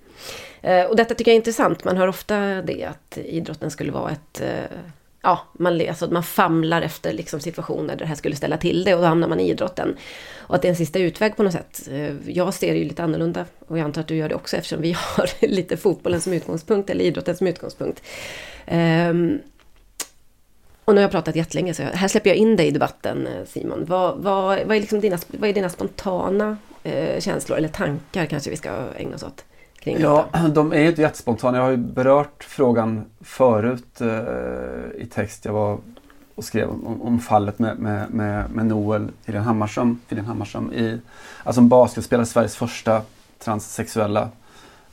Och 0.88 0.96
detta 0.96 1.14
tycker 1.14 1.30
jag 1.30 1.34
är 1.34 1.40
intressant. 1.40 1.84
Man 1.84 1.96
hör 1.96 2.08
ofta 2.08 2.62
det 2.62 2.84
att 2.84 3.18
idrotten 3.18 3.70
skulle 3.70 3.92
vara 3.92 4.10
ett... 4.10 4.42
Ja, 5.22 5.40
man, 5.52 5.88
alltså 5.88 6.10
man 6.10 6.22
famlar 6.22 6.82
efter 6.82 7.12
liksom 7.12 7.40
situationer 7.40 7.88
där 7.88 7.96
det 7.96 8.06
här 8.06 8.14
skulle 8.14 8.36
ställa 8.36 8.56
till 8.56 8.84
det 8.84 8.94
och 8.94 9.00
då 9.00 9.06
hamnar 9.06 9.28
man 9.28 9.40
i 9.40 9.50
idrotten. 9.50 9.96
Och 10.38 10.54
att 10.54 10.62
det 10.62 10.68
är 10.68 10.70
en 10.70 10.76
sista 10.76 10.98
utväg 10.98 11.36
på 11.36 11.42
något 11.42 11.52
sätt. 11.52 11.88
Eh, 11.90 12.30
jag 12.30 12.54
ser 12.54 12.72
det 12.72 12.78
ju 12.78 12.84
lite 12.84 13.02
annorlunda 13.02 13.44
och 13.68 13.78
jag 13.78 13.84
antar 13.84 14.00
att 14.00 14.08
du 14.08 14.16
gör 14.16 14.28
det 14.28 14.34
också 14.34 14.56
eftersom 14.56 14.80
vi 14.80 14.92
har 15.16 15.46
lite 15.46 15.76
fotbollen 15.76 16.20
som 16.20 16.32
utgångspunkt 16.32 16.90
eller 16.90 17.04
idrotten 17.04 17.36
som 17.36 17.46
utgångspunkt. 17.46 18.02
Um, 18.70 19.40
och 20.84 20.94
nu 20.94 21.00
har 21.00 21.04
jag 21.04 21.10
pratat 21.10 21.36
jättelänge 21.36 21.74
så 21.74 21.82
här 21.82 22.08
släpper 22.08 22.30
jag 22.30 22.36
in 22.36 22.56
dig 22.56 22.66
i 22.66 22.70
debatten 22.70 23.26
eh, 23.26 23.44
Simon. 23.46 23.84
Vad, 23.84 24.18
vad, 24.18 24.58
vad, 24.66 24.76
är, 24.76 24.80
liksom 24.80 25.00
dina, 25.00 25.18
vad 25.26 25.50
är 25.50 25.54
dina 25.54 25.68
spontana 25.68 26.56
eh, 26.82 27.20
känslor 27.20 27.58
eller 27.58 27.68
tankar 27.68 28.26
kanske 28.26 28.50
vi 28.50 28.56
ska 28.56 28.70
ägna 28.96 29.14
oss 29.14 29.22
åt? 29.22 29.44
Kring 29.80 30.00
Ja, 30.00 30.28
detta? 30.32 30.48
de 30.48 30.72
är 30.72 30.80
ju 30.80 30.88
inte 30.88 31.02
jättespontana. 31.02 31.56
Jag 31.56 31.64
har 31.64 31.70
ju 31.70 31.76
berört 31.76 32.44
frågan 32.44 33.04
förut 33.20 34.00
eh, 34.00 34.08
i 35.02 35.06
text. 35.10 35.44
Jag 35.44 35.52
var 35.52 35.78
och 36.34 36.44
skrev 36.44 36.68
om, 36.70 37.02
om 37.02 37.18
fallet 37.18 37.58
med, 37.58 37.78
med, 37.78 38.10
med, 38.10 38.50
med 38.50 38.66
Noel 38.66 39.08
Helene 39.24 39.44
Hammarström, 39.44 40.00
Helene 40.08 40.28
Hammarström 40.28 40.72
i, 40.72 41.00
alltså 41.44 41.60
en 41.60 41.68
basketspelare, 41.68 42.26
Sveriges 42.26 42.56
första 42.56 43.02
transsexuella 43.38 44.28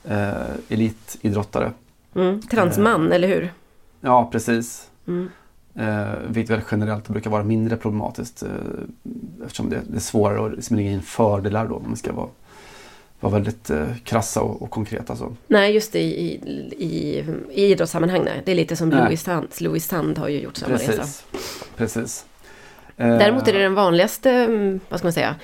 eh, 0.03 0.31
elitidrottare. 0.69 1.71
Mm, 2.15 2.41
transman, 2.41 3.11
eller 3.11 3.27
hur? 3.27 3.53
Ja, 4.01 4.29
precis. 4.31 4.89
Mm. 5.07 5.29
Eh, 5.75 6.13
vilket 6.27 6.57
väl 6.57 6.61
generellt 6.71 7.07
brukar 7.07 7.29
vara 7.29 7.43
mindre 7.43 7.77
problematiskt 7.77 8.43
eh, 8.43 8.49
eftersom 9.45 9.69
det, 9.69 9.81
det 9.89 9.95
är 9.95 9.99
svårare 9.99 10.57
att 10.57 10.71
lägga 10.71 10.91
in 10.91 11.01
fördelar 11.01 11.67
då 11.67 11.75
om 11.75 11.83
man 11.87 11.95
ska 11.95 12.13
vara, 12.13 12.29
vara 13.19 13.33
väldigt 13.33 13.69
eh, 13.69 13.87
krassa 14.03 14.41
och, 14.41 14.61
och 14.61 14.69
konkreta. 14.71 15.15
Så. 15.15 15.35
Nej, 15.47 15.73
just 15.73 15.91
det, 15.93 15.99
i, 15.99 16.33
i, 16.77 17.25
i 17.51 17.65
idrottssammanhang. 17.71 18.21
Nej. 18.25 18.41
Det 18.45 18.51
är 18.51 18.55
lite 18.55 18.75
som. 18.75 18.89
Louis 18.91 19.21
Sand, 19.23 19.47
Louis 19.59 19.87
Sand 19.87 20.17
har 20.17 20.27
ju 20.27 20.39
gjort 20.41 20.57
samma 20.57 20.75
resa. 20.75 20.85
Precis. 20.91 21.25
Precis. 21.77 22.25
Eh, 22.97 23.07
Däremot 23.17 23.47
är 23.47 23.53
det 23.53 23.59
den 23.59 23.73
vanligaste, 23.73 24.31
mm, 24.31 24.79
vad 24.89 24.99
ska 24.99 25.05
man 25.05 25.13
säga, 25.13 25.35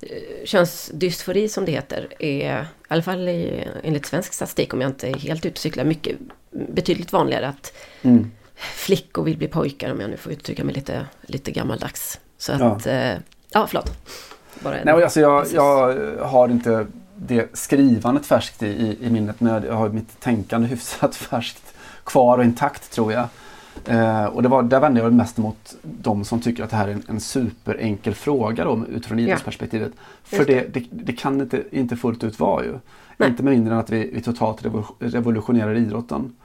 eh, 0.00 0.08
könsdysfori 0.44 1.48
som 1.48 1.64
det 1.64 1.72
heter, 1.72 2.08
är 2.18 2.60
i 2.62 2.64
alla 2.88 3.02
fall 3.02 3.28
i, 3.28 3.64
enligt 3.82 4.06
svensk 4.06 4.32
statistik, 4.32 4.74
om 4.74 4.80
jag 4.80 4.90
inte 4.90 5.08
är 5.08 5.14
helt 5.14 5.46
ute 5.46 5.52
och 5.54 5.58
cyklar, 5.58 5.84
mycket 5.84 6.16
betydligt 6.50 7.12
vanligare 7.12 7.48
att 7.48 7.72
Mm. 8.02 8.30
flickor 8.54 9.24
vill 9.24 9.36
bli 9.38 9.48
pojkar, 9.48 9.92
om 9.92 10.00
jag 10.00 10.10
nu 10.10 10.16
får 10.16 10.32
uttrycka 10.32 10.64
mig 10.64 10.74
lite, 10.74 11.06
lite 11.22 11.50
gammaldags. 11.50 12.20
Så 12.38 12.52
att, 12.52 12.86
ja, 12.86 13.14
ja 13.52 13.66
förlåt. 13.66 13.92
Bara 14.60 14.78
en- 14.78 14.84
Nej, 14.86 15.04
alltså 15.04 15.20
jag, 15.20 15.40
Precis. 15.42 15.54
jag 15.56 15.94
har 16.18 16.48
inte 16.48 16.86
det 17.26 17.56
skrivandet 17.58 18.26
färskt 18.26 18.62
i, 18.62 18.66
i, 18.66 19.06
i 19.06 19.10
minnet 19.10 19.40
men 19.40 19.64
jag 19.64 19.74
har 19.74 19.88
mitt 19.88 20.20
tänkande 20.20 20.68
hyfsat 20.68 21.16
färskt 21.16 21.74
kvar 22.04 22.38
och 22.38 22.44
intakt 22.44 22.92
tror 22.92 23.12
jag. 23.12 23.26
Eh, 23.86 24.24
och 24.24 24.42
det 24.42 24.48
var, 24.48 24.62
där 24.62 24.80
vände 24.80 25.00
jag 25.00 25.12
mest 25.12 25.36
mot 25.38 25.74
de 25.82 26.24
som 26.24 26.40
tycker 26.40 26.64
att 26.64 26.70
det 26.70 26.76
här 26.76 26.88
är 26.88 26.92
en, 26.92 27.02
en 27.08 27.20
superenkel 27.20 28.14
fråga 28.14 28.64
då, 28.64 28.84
utifrån 28.88 29.18
Ja. 29.18 29.24
idrottsperspektivet. 29.24 29.92
För 30.22 30.36
Just 30.36 30.48
det, 30.48 30.74
det, 30.74 30.86
det 30.90 31.12
kan 31.12 31.40
inte, 31.40 31.62
inte 31.70 31.96
fullt 31.96 32.24
ut 32.24 32.40
vara 32.40 32.64
ju. 32.64 32.74
Nej. 33.16 33.28
Inte 33.28 33.42
med 33.42 33.52
mindre 33.52 33.74
än 33.74 33.80
att 33.80 33.90
vi, 33.90 34.10
vi 34.14 34.20
totalt 34.22 34.62
revo- 34.62 34.94
revolutionerar 34.98 35.74
idrotten. 35.74 36.36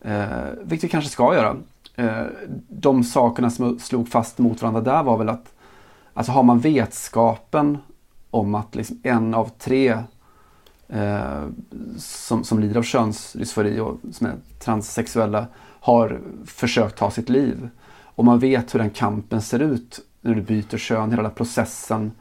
Eh, 0.00 0.24
vilket 0.62 0.84
vi 0.84 0.88
kanske 0.88 1.10
ska 1.10 1.34
göra. 1.34 1.56
Eh, 1.96 2.22
de 2.68 3.04
sakerna 3.04 3.50
som 3.50 3.78
slog 3.78 4.08
fast 4.08 4.38
mot 4.38 4.62
varandra 4.62 4.80
där 4.80 5.02
var 5.02 5.18
väl 5.18 5.28
att 5.28 5.52
Alltså 6.14 6.32
har 6.32 6.42
man 6.42 6.60
vetskapen 6.60 7.78
om 8.30 8.54
att 8.54 8.74
liksom 8.74 9.00
en 9.02 9.34
av 9.34 9.50
tre 9.58 9.98
eh, 10.88 11.44
som, 11.98 12.44
som 12.44 12.60
lider 12.60 12.78
av 12.78 12.82
könsdysfori 12.82 13.80
och 13.80 13.98
som 14.12 14.26
är 14.26 14.34
transsexuella 14.58 15.46
har 15.80 16.20
försökt 16.46 16.98
ta 16.98 17.10
sitt 17.10 17.28
liv. 17.28 17.68
Och 18.02 18.24
man 18.24 18.38
vet 18.38 18.74
hur 18.74 18.78
den 18.78 18.90
kampen 18.90 19.42
ser 19.42 19.58
ut 19.58 20.00
när 20.20 20.34
du 20.34 20.40
byter 20.40 20.76
kön, 20.78 21.10
hela 21.10 21.22
den 21.22 21.32
processen, 21.32 22.12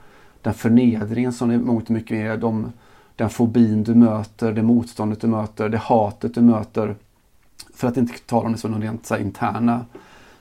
den 0.42 0.54
förnedringen 0.54 1.34
som 1.34 1.50
det 1.50 1.58
mångt 1.58 1.90
mycket 1.90 2.18
är, 2.18 2.38
de, 2.38 2.72
den 3.16 3.30
fobin 3.30 3.84
du 3.84 3.96
möter, 3.96 4.52
det 4.52 4.64
motståndet 4.64 5.22
du 5.22 5.28
möter, 5.28 5.70
det 5.70 5.78
hatet 5.78 6.36
du 6.36 6.42
möter. 6.42 6.96
För 7.76 7.88
att 7.88 7.98
inte 7.98 8.14
tala 8.26 8.46
om 8.46 8.52
det 8.52 8.58
som 8.58 8.72
de 8.72 8.82
rent 8.82 9.06
så 9.06 9.18
interna 9.18 9.86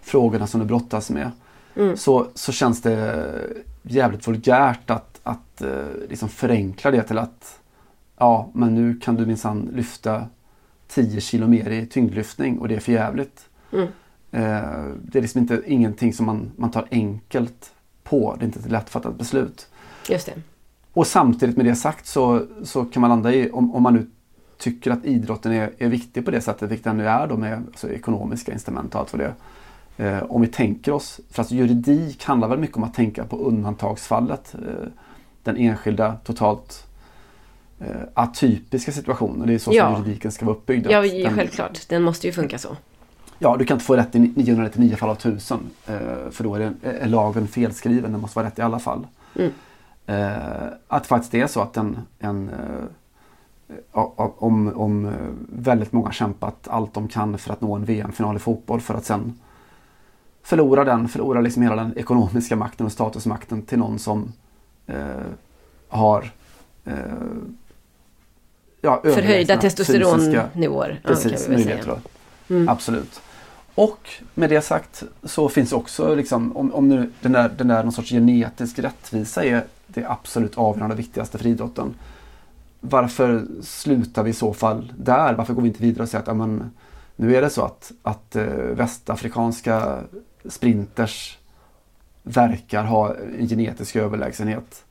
frågorna 0.01 0.47
som 0.47 0.61
du 0.61 0.67
brottas 0.67 1.11
med 1.11 1.31
Mm. 1.77 1.97
så, 1.97 2.27
så 2.35 2.53
känns 2.53 2.83
det 2.83 3.27
jävligt 3.83 4.29
vulgärt 4.29 4.91
att, 4.91 5.21
att 5.23 5.63
eh, 5.63 5.85
liksom 6.09 6.29
förenkla 6.29 6.91
det 6.91 7.03
till 7.03 7.19
att 7.19 7.59
ja, 8.17 8.51
men 8.55 8.75
nu 8.75 9.01
kan 9.01 9.15
du 9.15 9.27
minsann 9.27 9.71
lyfta 9.75 10.27
10 10.89 11.21
kilo 11.21 11.47
mer 11.47 11.71
i 11.71 11.87
tyngdlyftning 11.87 12.59
och 12.59 12.69
det 12.69 12.75
är 12.75 12.81
för 12.81 12.93
jävligt. 12.93 13.49
Mm. 13.73 13.87
Eh, 14.31 14.95
det 15.03 15.19
är 15.19 15.23
liksom 15.23 15.41
inte 15.41 15.63
ingenting 15.67 16.13
som 16.13 16.27
man, 16.27 16.53
man 16.57 16.71
tar 16.71 16.87
enkelt 16.91 17.73
på. 18.03 18.37
Det 18.39 18.45
är 18.45 18.47
inte 18.47 18.59
ett 18.59 18.71
lättfattat 18.71 19.19
beslut. 19.19 19.69
Just 20.09 20.27
det. 20.27 20.33
Och 20.93 21.07
samtidigt 21.07 21.57
med 21.57 21.67
det 21.67 21.75
sagt 21.75 22.07
så, 22.07 22.47
så 22.63 22.85
kan 22.85 23.01
man 23.01 23.11
landa 23.11 23.33
i, 23.33 23.51
om, 23.51 23.75
om 23.75 23.83
man 23.83 23.95
nu 23.95 24.07
tycker 24.59 24.91
att 24.91 25.05
idrotten 25.05 25.53
är, 25.53 25.71
är 25.79 25.89
viktig 25.89 26.25
på 26.25 26.31
det 26.31 26.41
sättet, 26.41 26.71
vilket 26.71 26.85
den 26.85 26.97
nu 26.97 27.09
är 27.09 27.27
då 27.27 27.37
med 27.37 27.63
alltså, 27.67 27.91
ekonomiska 27.91 28.53
incitament 28.53 28.95
och 28.95 29.01
allt 29.01 29.13
vad 29.13 29.21
det. 29.21 29.35
Eh, 29.97 30.23
om 30.23 30.41
vi 30.41 30.47
tänker 30.47 30.93
oss, 30.93 31.21
för 31.31 31.43
alltså 31.43 31.55
juridik 31.55 32.25
handlar 32.25 32.49
väl 32.49 32.59
mycket 32.59 32.77
om 32.77 32.85
att 32.85 32.95
tänka 32.95 33.25
på 33.25 33.37
undantagsfallet. 33.37 34.55
Eh, 34.55 34.89
den 35.43 35.57
enskilda 35.57 36.17
totalt 36.25 36.84
atypiska 38.15 38.93
situationen. 38.93 39.47
Det 39.47 39.55
är 39.55 39.59
så 39.59 39.73
Ja. 39.75 39.95
som 39.95 40.05
juridiken 40.05 40.33
ska 40.33 40.47
vara 40.47 40.57
uppbyggd. 40.57 40.87
Ja, 40.91 41.03
den, 41.03 41.35
självklart. 41.35 41.89
Den 41.89 42.03
måste 42.03 42.27
ju 42.27 42.33
funka 42.33 42.59
så. 42.59 42.77
ja, 43.39 43.57
du 43.57 43.65
kan 43.65 43.75
inte 43.75 43.85
få 43.85 43.97
rätt 43.97 44.15
i 44.15 44.19
999 44.19 44.97
fall 44.97 45.11
av 45.11 45.17
1000. 45.17 45.59
Eh, 45.87 45.97
för 46.31 46.45
då 46.45 46.55
är, 46.55 46.59
det, 46.61 46.91
är 46.91 47.09
lagen 47.09 47.49
felskriven. 47.49 48.13
Den 48.13 48.21
måste 48.21 48.39
vara 48.39 48.47
rätt 48.47 48.59
i 48.59 48.63
alla 48.63 48.79
fall. 48.79 49.07
Mm. 49.37 49.53
Eh, 50.07 50.67
att 50.89 51.07
faktiskt 51.07 51.33
det 51.33 51.41
är 51.41 51.47
så 51.47 51.61
att 51.61 51.77
en, 51.77 51.99
en 52.19 52.49
eh, 52.49 52.85
om, 53.93 54.73
om 54.77 55.07
eh, 55.07 55.13
väldigt 55.49 55.93
många 55.93 56.13
kämpat 56.13 56.69
allt 56.69 56.95
de 56.95 57.09
kan 57.09 57.39
för 57.39 57.53
att 57.53 57.61
nå 57.61 57.75
en 57.75 57.85
VM-final 57.85 58.37
i 58.37 58.39
fotboll 58.39 58.81
för 58.81 58.95
att 58.95 59.05
sen 59.05 59.39
förlora 60.43 60.85
den, 60.85 61.09
förlora 61.09 61.41
liksom 61.41 61.63
hela 61.63 61.77
den 61.77 61.99
ekonomiska 61.99 62.57
makten 62.57 62.87
och 62.87 62.93
statusmakten 62.93 63.63
till 63.63 63.79
någon 63.79 63.99
som 63.99 64.33
eh, 64.87 64.97
har 65.89 66.31
eh, 66.85 66.95
ja, 68.85 69.01
Förhöjda 69.03 69.57
testosteronnivåer. 69.57 71.01
ja, 71.03 71.09
Precis, 71.09 71.41
säga. 71.41 71.79
då. 71.87 71.99
Mm. 72.55 72.69
Absolut. 72.69 73.21
Och 73.75 74.09
med 74.35 74.51
det 74.51 74.61
sagt 74.61 75.03
så 75.23 75.49
finns 75.49 75.73
också, 75.73 76.15
liksom, 76.15 76.57
om, 76.57 76.75
om 76.75 76.89
nu 76.89 77.11
den 77.21 77.33
där, 77.33 77.49
den 77.49 77.69
där 77.69 77.83
någon 77.83 77.93
sorts 77.93 78.11
genetisk 78.11 78.79
rättvisa 78.79 79.45
är 79.45 79.65
det 79.87 80.07
absolut 80.07 80.59
avgörande 80.59 80.97
viktigaste 80.97 81.39
för 81.39 81.47
idrotten. 81.47 81.95
Varför 82.81 83.47
slutar 83.63 84.23
vi 84.23 84.31
i 84.31 84.35
så 84.35 84.55
fall 84.55 84.93
där? 84.99 85.35
Varför 85.35 85.55
går 85.55 85.63
vi 85.63 85.69
inte 85.69 85.83
vidare 85.83 86.03
och 86.03 86.09
säger 86.09 86.23
att 86.23 86.29
ja, 86.29 86.35
men, 86.35 86.71
nu 87.17 87.37
är 87.37 87.43
det 87.43 87.51
så 87.51 87.63
att, 87.63 87.93
att 88.03 88.37
eh, 88.37 88.45
västafrikanska 88.53 89.99
sprinters 90.45 91.39
verkar 92.23 92.85
ha 92.85 93.15
en 93.39 93.49
genetisk 93.49 93.97
överlägsenhet. 93.97 94.85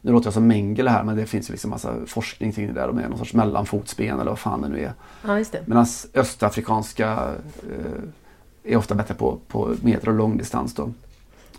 Nu 0.00 0.12
låter 0.12 0.26
jag 0.26 0.34
som 0.34 0.46
Mengele 0.46 0.90
här 0.90 1.04
men 1.04 1.16
det 1.16 1.26
finns 1.26 1.50
ju 1.50 1.52
liksom 1.52 1.70
massa 1.70 1.94
forskning 2.06 2.52
kring 2.52 2.66
det 2.66 2.72
där. 2.72 2.86
De 2.86 2.98
är 2.98 3.08
någon 3.08 3.18
sorts 3.18 3.34
mellanfotsben 3.34 4.20
eller 4.20 4.30
vad 4.30 4.38
fan 4.38 4.62
det 4.62 4.68
nu 4.68 4.78
är. 4.78 4.92
Ja. 5.26 5.60
Medan 5.66 5.86
östafrikanska 6.14 7.34
eh, 7.62 8.72
är 8.72 8.76
ofta 8.76 8.94
bättre 8.94 9.14
på, 9.14 9.38
på 9.48 9.74
medel 9.82 10.08
och 10.08 10.14
långdistans 10.14 10.74
då. 10.74 10.92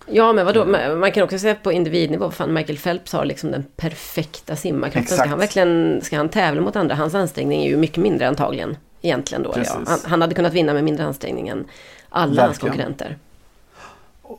Ja, 0.08 0.34
men 0.34 0.46
vadå? 0.46 0.66
Man 0.66 1.00
man 1.00 1.12
kan 1.12 1.24
också 1.24 1.39
säga 1.39 1.56
på 1.56 1.72
individnivå, 1.72 2.32
fan 2.32 2.54
Michael 2.54 2.78
Phelps 2.78 3.14
har 3.14 3.26
liksom 3.26 3.52
den 3.52 3.66
perfekta 3.76 4.56
simmarkroppen. 4.56 5.18
Ska 5.18 5.28
han 5.28 5.39
verkligen 5.39 6.00
ska 6.04 6.18
han 6.18 6.30
tävla 6.30 6.62
mot 6.62 6.76
andra? 6.76 6.96
Hans 6.96 7.16
ansträngning 7.16 7.64
är 7.64 7.70
ju 7.70 7.78
mycket 7.78 7.98
mindre 7.98 8.28
antagligen. 8.28 8.78
Egentligen 9.02 9.44
då. 9.44 9.54
Ja. 9.56 9.80
Han, 9.88 10.00
han 10.04 10.22
hade 10.22 10.36
kunnat 10.36 10.54
vinna 10.54 10.74
med 10.74 10.84
mindre 10.84 11.06
ansträngning 11.06 11.48
än 11.48 11.66
alla 12.10 12.42
hans 12.42 12.54
Verkligen. 12.54 12.72
konkurrenter. 12.72 13.18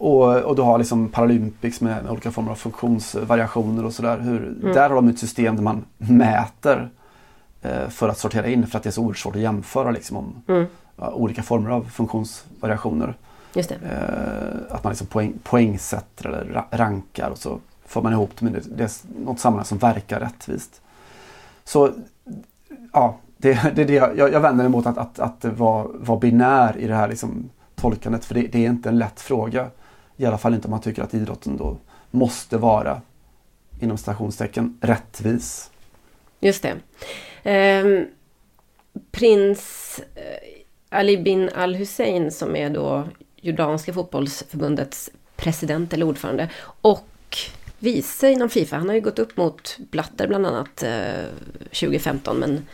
Och, 0.00 0.36
och 0.42 0.56
du 0.56 0.62
har 0.62 0.78
liksom 0.78 1.08
Paralympics 1.08 1.80
med, 1.80 2.02
med 2.02 2.12
olika 2.12 2.30
former 2.30 2.50
av 2.50 2.54
funktionsvariationer 2.54 3.84
och 3.84 3.92
sådär. 3.92 4.18
Mm. 4.18 4.60
Där 4.74 4.88
har 4.88 4.96
de 4.96 5.08
ett 5.08 5.18
system 5.18 5.56
där 5.56 5.62
man 5.62 5.84
mäter 5.98 6.90
eh, 7.62 7.88
för 7.88 8.08
att 8.08 8.18
sortera 8.18 8.46
in 8.46 8.66
för 8.66 8.78
att 8.78 8.82
det 8.84 8.88
är 8.88 8.92
så 8.92 9.00
oerhört 9.02 9.18
svårt 9.18 9.36
att 9.36 9.42
jämföra 9.42 9.90
liksom, 9.90 10.16
om 10.16 10.42
Mm. 10.48 10.66
ja, 10.96 11.10
olika 11.12 11.42
former 11.42 11.70
av 11.70 11.84
funktionsvariationer. 11.84 13.14
Just. 13.54 13.70
Eh, 13.70 13.78
att 14.70 14.84
man 14.84 14.90
liksom 14.90 15.06
poäng, 15.06 15.32
poängsätter 15.42 16.28
eller 16.28 16.44
ra- 16.44 16.64
rankar 16.78 17.30
och 17.30 17.38
så 17.38 17.58
får 17.86 18.02
man 18.02 18.12
ihop 18.12 18.30
det 18.38 18.44
men 18.44 18.52
det, 18.52 18.60
det 18.76 18.84
är 18.84 18.90
något 19.24 19.40
sammanhang 19.40 19.64
som 19.64 19.78
verkar 19.78 20.20
rättvist. 20.20 20.80
Så 21.64 21.90
ja, 22.92 23.16
det, 23.36 23.52
det 23.74 23.82
är 23.82 23.86
det 23.86 23.94
jag, 23.94 24.32
jag 24.32 24.40
vänder 24.40 24.52
mig 24.64 24.66
emot 24.66 24.86
att, 24.86 24.98
att, 24.98 25.18
att 25.18 25.44
vara 25.44 25.86
var 25.94 26.16
binär 26.20 26.76
i 26.78 26.86
det 26.86 26.94
här 26.94 27.08
liksom, 27.08 27.50
tolkandet 27.74 28.24
för 28.24 28.34
det, 28.34 28.40
det 28.40 28.64
är 28.66 28.70
inte 28.70 28.88
en 28.88 28.98
lätt 28.98 29.20
fråga. 29.20 29.66
I 30.16 30.26
alla 30.26 30.38
fall 30.38 30.54
inte 30.54 30.66
om 30.66 30.70
man 30.70 30.80
tycker 30.80 31.02
att 31.02 31.14
idrotten 31.14 31.56
då 31.56 31.76
måste 32.10 32.58
vara 32.58 33.00
inom 33.80 33.98
stationstecken 33.98 34.78
rättvis. 34.80 35.70
Just 36.40 36.62
det. 36.62 36.76
Ehm, 37.42 38.06
prins 39.10 40.00
eh, 40.14 40.98
Ali 40.98 41.18
bin 41.18 41.50
Al 41.54 41.74
Hussein 41.74 42.30
som 42.30 42.56
är 42.56 42.70
då 42.70 43.04
Jordanska 43.36 43.92
fotbollsförbundets 43.92 45.10
president 45.36 45.92
eller 45.92 46.06
ordförande 46.06 46.50
och 46.64 47.08
vice 47.78 48.30
inom 48.30 48.48
Fifa. 48.48 48.76
Han 48.76 48.88
har 48.88 48.94
ju 48.94 49.00
gått 49.00 49.18
upp 49.18 49.36
mot 49.36 49.78
Blatter 49.90 50.28
bland 50.28 50.46
annat 50.46 50.82
eh, 50.82 51.24
2015 51.64 52.36
men 52.36 52.66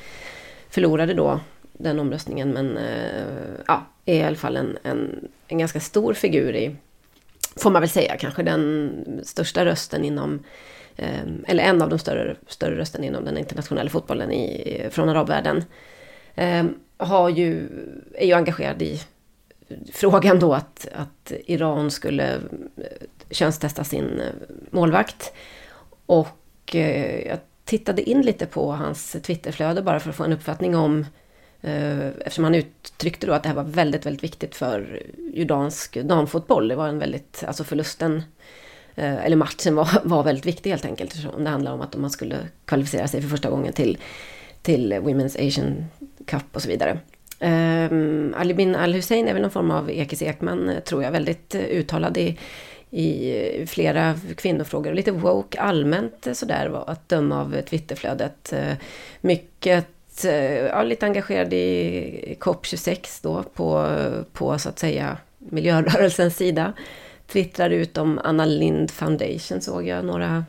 förlorade 0.70 1.14
då 1.14 1.40
den 1.72 2.00
omröstningen. 2.00 2.50
Men 2.50 2.76
eh, 2.76 3.62
ja, 3.66 3.86
är 4.04 4.14
i 4.14 4.22
alla 4.22 4.36
fall 4.36 4.56
en, 4.56 4.78
en, 4.82 5.28
en 5.48 5.58
ganska 5.58 5.80
stor 5.80 6.14
figur 6.14 6.56
i, 6.56 6.76
får 7.58 7.70
man 7.70 7.82
väl 7.82 7.90
säga, 7.90 8.16
kanske 8.16 8.42
den 8.42 9.20
största 9.24 9.64
rösten 9.64 10.04
inom 10.04 10.44
ehm, 10.96 11.44
eller 11.48 11.64
en 11.64 11.82
av 11.82 11.88
de 11.88 11.98
större, 11.98 12.36
större 12.46 12.76
rösterna 12.76 13.06
inom 13.06 13.24
den 13.24 13.38
internationella 13.38 13.90
fotbollen 13.90 14.32
i, 14.32 14.86
från 14.90 15.08
arabvärlden. 15.08 15.64
Ehm, 16.34 16.74
har 16.96 17.28
ju, 17.28 17.68
är 18.14 18.26
ju 18.26 18.32
engagerad 18.32 18.82
i 18.82 19.00
frågan 19.92 20.38
då 20.38 20.54
att, 20.54 20.88
att 20.94 21.32
Iran 21.46 21.90
skulle 21.90 22.34
eh, 22.34 23.06
könstesta 23.30 23.84
sin 23.84 24.20
eh, 24.20 24.32
målvakt. 24.70 25.32
Och 26.06 26.76
eh, 26.76 27.28
jag 27.28 27.38
tittade 27.64 28.02
in 28.02 28.22
lite 28.22 28.46
på 28.46 28.72
hans 28.72 29.16
Twitterflöde 29.22 29.82
bara 29.82 30.00
för 30.00 30.10
att 30.10 30.16
få 30.16 30.24
en 30.24 30.32
uppfattning 30.32 30.76
om 30.76 31.06
Eh, 31.60 32.06
eftersom 32.06 32.44
han 32.44 32.54
uttryckte 32.54 33.26
då 33.26 33.32
att 33.32 33.42
det 33.42 33.48
här 33.48 33.56
var 33.56 33.64
väldigt, 33.64 34.06
väldigt 34.06 34.24
viktigt 34.24 34.56
för 34.56 35.02
jordansk 35.34 35.94
damfotboll. 36.02 36.68
Det 36.68 36.76
var 36.76 36.88
en 36.88 36.98
väldigt, 36.98 37.44
alltså 37.46 37.64
förlusten 37.64 38.22
eh, 38.94 39.24
eller 39.24 39.36
matchen 39.36 39.74
var, 39.74 39.88
var 40.04 40.22
väldigt 40.22 40.46
viktig 40.46 40.70
helt 40.70 40.84
enkelt. 40.84 41.26
Om 41.36 41.44
det 41.44 41.50
handlar 41.50 41.72
om 41.72 41.80
att 41.80 41.96
man 41.96 42.10
skulle 42.10 42.36
kvalificera 42.64 43.08
sig 43.08 43.22
för 43.22 43.28
första 43.28 43.50
gången 43.50 43.72
till, 43.72 43.98
till 44.62 44.92
Women's 44.92 45.48
Asian 45.48 45.84
Cup 46.26 46.44
och 46.52 46.62
så 46.62 46.68
vidare. 46.68 46.98
Um, 47.40 48.34
Ali 48.38 48.54
bin 48.54 48.76
Al-Hussein 48.76 49.28
är 49.28 49.32
väl 49.32 49.42
någon 49.42 49.50
form 49.50 49.70
av 49.70 49.90
Ekis 49.90 50.22
Ekman, 50.22 50.68
eh, 50.68 50.80
tror 50.80 51.02
jag, 51.02 51.10
väldigt 51.10 51.54
uttalad 51.54 52.16
i, 52.16 52.38
i 52.90 53.66
flera 53.66 54.14
kvinnofrågor. 54.36 54.92
Lite 54.92 55.12
woke 55.12 55.60
allmänt 55.60 56.28
sådär, 56.32 56.90
att 56.90 57.08
döma 57.08 57.40
av 57.40 57.62
Twitterflödet. 57.62 58.54
Mycket 59.20 59.86
Eh, 60.24 60.66
ja, 60.66 60.82
lite 60.82 61.06
engagerad 61.06 61.52
i 61.52 62.36
COP26 62.40 63.20
då, 63.22 63.42
på, 63.42 63.86
på 64.32 64.58
så 64.58 64.68
att 64.68 64.78
säga 64.78 65.16
miljörörelsens 65.38 66.36
sida. 66.36 66.72
Twittrar 67.26 67.70
ut 67.70 67.98
om 67.98 68.20
Anna 68.24 68.44
Lind 68.44 68.90
Foundation 68.90 69.60
såg 69.60 69.86
jag 69.86 70.04
några 70.04 70.44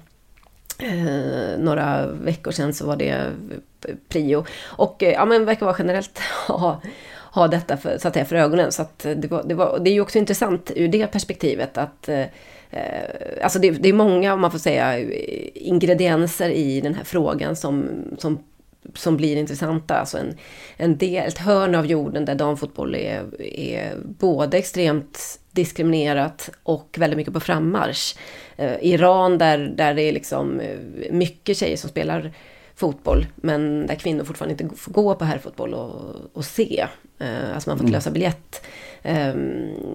eh, 0.80 1.60
några 1.60 2.08
veckor 2.08 2.52
sedan 2.52 2.74
så 2.74 2.86
var 2.86 2.96
det 2.96 3.32
prio. 4.08 4.46
Och 4.66 5.04
eh, 5.04 5.14
ja, 5.14 5.26
men 5.26 5.46
verkar 5.46 5.66
vara 5.66 5.76
generellt 5.80 6.20
ha, 6.48 6.82
ha 7.32 7.48
detta 7.48 7.78
för, 7.78 7.98
så 7.98 8.08
att 8.08 8.14
säga, 8.14 8.26
för 8.26 8.36
ögonen. 8.36 8.72
Så 8.72 8.82
att 8.82 9.00
det, 9.00 9.32
var, 9.32 9.44
det, 9.44 9.54
var, 9.54 9.80
det 9.80 9.90
är 9.90 9.94
ju 9.94 10.02
också 10.02 10.18
intressant 10.18 10.72
ur 10.76 10.88
det 10.88 11.08
perspektivet 11.08 11.78
att 11.78 12.10
eh, 12.10 12.26
alltså 13.44 13.60
det, 13.60 13.72
det, 13.72 13.90
är 13.90 13.94
många, 13.94 14.34
om 14.34 14.42
man 14.42 14.52
får 14.52 14.60
säga, 14.60 15.00
ingredienser 15.54 16.50
i 16.50 16.82
den 16.82 16.94
här 16.96 17.04
frågan 17.04 17.56
som, 17.56 17.90
som, 18.18 18.44
som 18.94 19.18
blir 19.18 19.38
intressanta. 19.38 19.96
Alltså 19.96 20.18
en, 20.18 20.38
en 20.78 20.98
del, 20.98 21.28
ett 21.28 21.38
hörn 21.38 21.76
av 21.76 21.86
jorden 21.86 22.26
där 22.26 22.36
damfotboll 22.36 22.96
är, 22.96 23.42
är 23.42 23.94
både 24.04 24.58
extremt 24.58 25.40
diskriminerat 25.52 26.50
och 26.64 26.96
väldigt 27.00 27.18
mycket 27.18 27.34
på 27.34 27.40
frammarsch. 27.40 28.16
Eh, 28.58 28.76
Iran 28.82 29.38
där, 29.38 29.58
där 29.58 29.94
det 29.94 30.02
är 30.02 30.12
liksom 30.12 30.62
mycket 31.12 31.58
tjejer 31.58 31.78
som 31.78 31.90
spelar 31.90 32.32
fotboll, 32.76 33.28
men 33.36 33.88
där 33.88 33.96
kvinnor 33.96 34.24
fortfarande 34.24 34.64
inte 34.64 34.76
får 34.76 34.92
gå 34.92 35.16
på 35.16 35.26
herrfotboll 35.26 35.74
och, 35.74 36.16
och 36.34 36.46
se. 36.46 36.88
Eh, 37.20 37.54
alltså 37.54 37.70
man 37.70 37.78
får 37.78 37.86
inte 37.86 37.98
lösa 37.98 38.12
biljett. 38.12 38.66
Eh, 39.02 39.34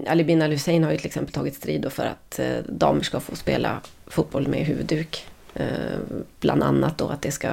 Ali 0.06 0.24
bin 0.24 0.42
Al-Hussein 0.42 0.84
har 0.84 0.90
ju 0.92 0.96
till 0.96 1.06
exempel 1.06 1.34
tagit 1.34 1.54
strid 1.54 1.92
för 1.92 2.04
att 2.04 2.38
eh, 2.38 2.56
damer 2.68 3.02
ska 3.02 3.20
få 3.20 3.36
spela 3.36 3.80
fotboll 4.06 4.48
med 4.48 4.60
huvudduk. 4.60 5.26
Eh, 5.54 5.98
bland 6.40 6.62
annat 6.62 6.98
då 6.98 7.08
att 7.08 7.22
det 7.22 7.30
ska, 7.30 7.52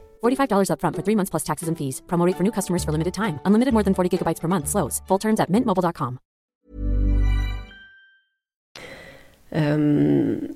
$45 0.21 0.69
upfront 0.69 0.95
for 0.95 1.01
three 1.01 1.15
months 1.15 1.29
plus 1.29 1.43
taxes 1.43 1.69
and 1.69 1.77
fees. 1.77 2.01
Promo 2.07 2.25
rate 2.25 2.37
for 2.37 2.43
new 2.43 2.51
customers 2.51 2.83
for 2.83 2.91
limited 2.91 3.13
time. 3.13 3.39
Unlimited 3.45 3.73
more 3.73 3.83
than 3.83 3.93
40 3.93 4.17
gigabytes 4.17 4.41
per 4.41 4.47
month. 4.47 4.67
Slows. 4.67 5.01
Full 5.07 5.19
terms 5.19 5.39
at 5.39 5.49
mintmobile.com. 5.49 6.19
Um, 9.53 9.61
ehm, 9.61 10.55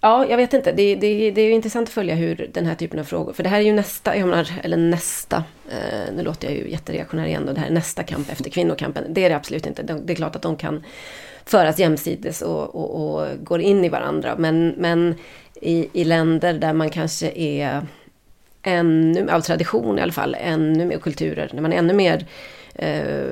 ja, 0.00 0.26
jag 0.26 0.36
vet 0.36 0.54
inte. 0.54 0.72
Det, 0.72 0.94
det, 0.94 1.30
det 1.30 1.40
är 1.40 1.46
ju 1.46 1.52
intressant 1.52 1.88
att 1.88 1.94
följa 1.94 2.14
hur 2.14 2.50
den 2.54 2.66
här 2.66 2.74
typen 2.74 3.00
av 3.00 3.04
frågor... 3.04 3.32
För 3.32 3.42
det 3.42 3.48
här 3.48 3.58
är 3.58 3.64
ju 3.64 3.72
nästa, 3.72 4.16
jag 4.16 4.28
menar, 4.28 4.50
eller 4.62 4.76
nästa... 4.76 5.44
Eh, 5.70 6.14
nu 6.14 6.22
låter 6.22 6.48
jag 6.48 6.56
ju 6.56 6.70
jättereaktionär 6.70 7.26
igen 7.26 7.46
då. 7.46 7.52
Det 7.52 7.60
här 7.60 7.66
är 7.66 7.72
nästa 7.72 8.02
kamp 8.02 8.32
efter 8.32 8.50
kvinnokampen. 8.50 9.04
Det 9.08 9.24
är 9.24 9.28
det 9.28 9.36
absolut 9.36 9.66
inte. 9.66 9.82
Det, 9.82 10.00
det 10.04 10.12
är 10.12 10.14
klart 10.14 10.36
att 10.36 10.42
de 10.42 10.56
kan 10.56 10.84
föras 11.44 11.78
jämsides 11.78 12.42
och, 12.42 12.74
och, 12.74 13.14
och 13.14 13.44
går 13.44 13.60
in 13.60 13.84
i 13.84 13.88
varandra. 13.88 14.34
Men, 14.38 14.68
men 14.68 15.14
i, 15.60 15.88
i 15.92 16.04
länder 16.04 16.52
där 16.52 16.72
man 16.72 16.90
kanske 16.90 17.30
är 17.30 17.86
ännu, 18.66 19.30
av 19.30 19.40
tradition 19.40 19.98
i 19.98 20.02
alla 20.02 20.12
fall, 20.12 20.36
ännu 20.40 20.84
mer 20.84 20.98
kulturer, 20.98 21.50
när 21.52 21.62
man 21.62 21.72
är 21.72 21.76
ännu 21.76 21.94
mer 21.94 22.26
eh, 22.74 23.26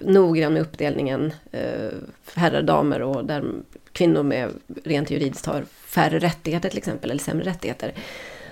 noggrann 0.00 0.52
med 0.52 0.62
uppdelningen 0.62 1.32
eh, 1.52 1.90
herrar, 2.34 2.62
damer 2.62 3.02
och 3.02 3.24
där 3.24 3.44
kvinnor 3.92 4.22
med 4.22 4.50
rent 4.84 5.10
juridiskt 5.10 5.46
har 5.46 5.64
färre 5.86 6.18
rättigheter 6.18 6.68
till 6.68 6.78
exempel, 6.78 7.10
eller 7.10 7.20
sämre 7.20 7.44
rättigheter, 7.44 7.92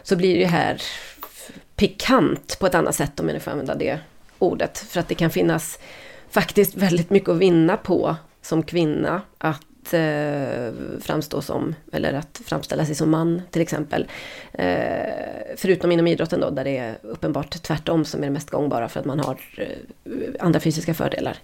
så 0.02 0.16
blir 0.16 0.34
det 0.34 0.40
ju 0.40 0.46
här 0.46 0.82
pikant 1.76 2.56
på 2.60 2.66
ett 2.66 2.74
annat 2.74 2.94
sätt 2.94 3.20
om 3.20 3.28
jag 3.28 3.34
nu 3.34 3.40
får 3.40 3.50
använda 3.50 3.74
det 3.74 3.98
ordet. 4.38 4.78
För 4.78 5.00
att 5.00 5.08
det 5.08 5.14
kan 5.14 5.30
finnas 5.30 5.78
faktiskt 6.30 6.74
väldigt 6.74 7.10
mycket 7.10 7.28
att 7.28 7.38
vinna 7.38 7.76
på 7.76 8.16
som 8.42 8.62
kvinna 8.62 9.22
att 9.38 9.66
eh, 9.92 10.72
framstå 11.00 11.42
som, 11.42 11.74
eller 11.92 12.14
att 12.14 12.40
framställa 12.44 12.86
sig 12.86 12.94
som 12.94 13.10
man 13.10 13.42
till 13.50 13.62
exempel. 13.62 14.06
Eh, 14.52 15.56
förutom 15.56 15.92
inom 15.92 16.06
idrotten 16.06 16.40
då, 16.40 16.50
där 16.50 16.64
det 16.64 16.78
är 16.78 16.94
uppenbart 17.02 17.62
tvärtom 17.62 18.04
som 18.04 18.20
är 18.20 18.26
det 18.26 18.32
mest 18.32 18.50
gångbara 18.50 18.88
för 18.88 19.00
att 19.00 19.06
man 19.06 19.20
har 19.20 19.38
eh, 19.56 20.06
andra 20.40 20.60
fysiska 20.60 20.94
fördelar. 20.94 21.38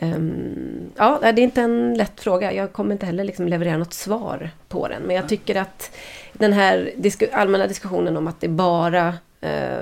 Um, 0.00 0.90
ja, 0.96 1.18
det 1.22 1.28
är 1.28 1.38
inte 1.38 1.62
en 1.62 1.94
lätt 1.94 2.20
fråga. 2.20 2.52
Jag 2.52 2.72
kommer 2.72 2.92
inte 2.92 3.06
heller 3.06 3.24
liksom 3.24 3.48
leverera 3.48 3.76
något 3.76 3.92
svar 3.94 4.50
på 4.68 4.88
den. 4.88 5.02
Men 5.02 5.16
jag 5.16 5.28
tycker 5.28 5.54
att 5.54 5.96
den 6.32 6.52
här 6.52 6.92
allmänna 7.32 7.66
diskussionen 7.66 8.16
om 8.16 8.26
att 8.26 8.40
det 8.40 8.48
bara 8.48 9.14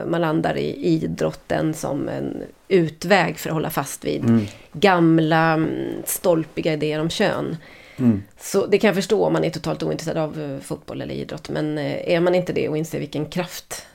man 0.06 0.20
landar 0.20 0.56
i 0.56 0.86
idrotten 0.86 1.74
som 1.74 2.08
en 2.08 2.42
utväg 2.68 3.38
för 3.38 3.50
att 3.50 3.54
hålla 3.54 3.70
fast 3.70 4.04
vid 4.04 4.24
mm. 4.24 4.46
gamla 4.72 5.66
stolpiga 6.04 6.72
idéer 6.72 7.00
om 7.00 7.10
kön. 7.10 7.56
Mm. 8.00 8.22
Så 8.38 8.66
det 8.66 8.78
kan 8.78 8.88
jag 8.88 8.94
förstå 8.94 9.24
om 9.24 9.32
man 9.32 9.44
är 9.44 9.50
totalt 9.50 9.82
ointresserad 9.82 10.18
av 10.18 10.40
eh, 10.40 10.58
fotboll 10.58 11.02
eller 11.02 11.14
idrott. 11.14 11.48
Men 11.48 11.78
eh, 11.78 12.14
är 12.14 12.20
man 12.20 12.34
inte 12.34 12.52
det 12.52 12.68
och 12.68 12.76
inser 12.76 12.98
vilken 12.98 13.26
kraft 13.26 13.86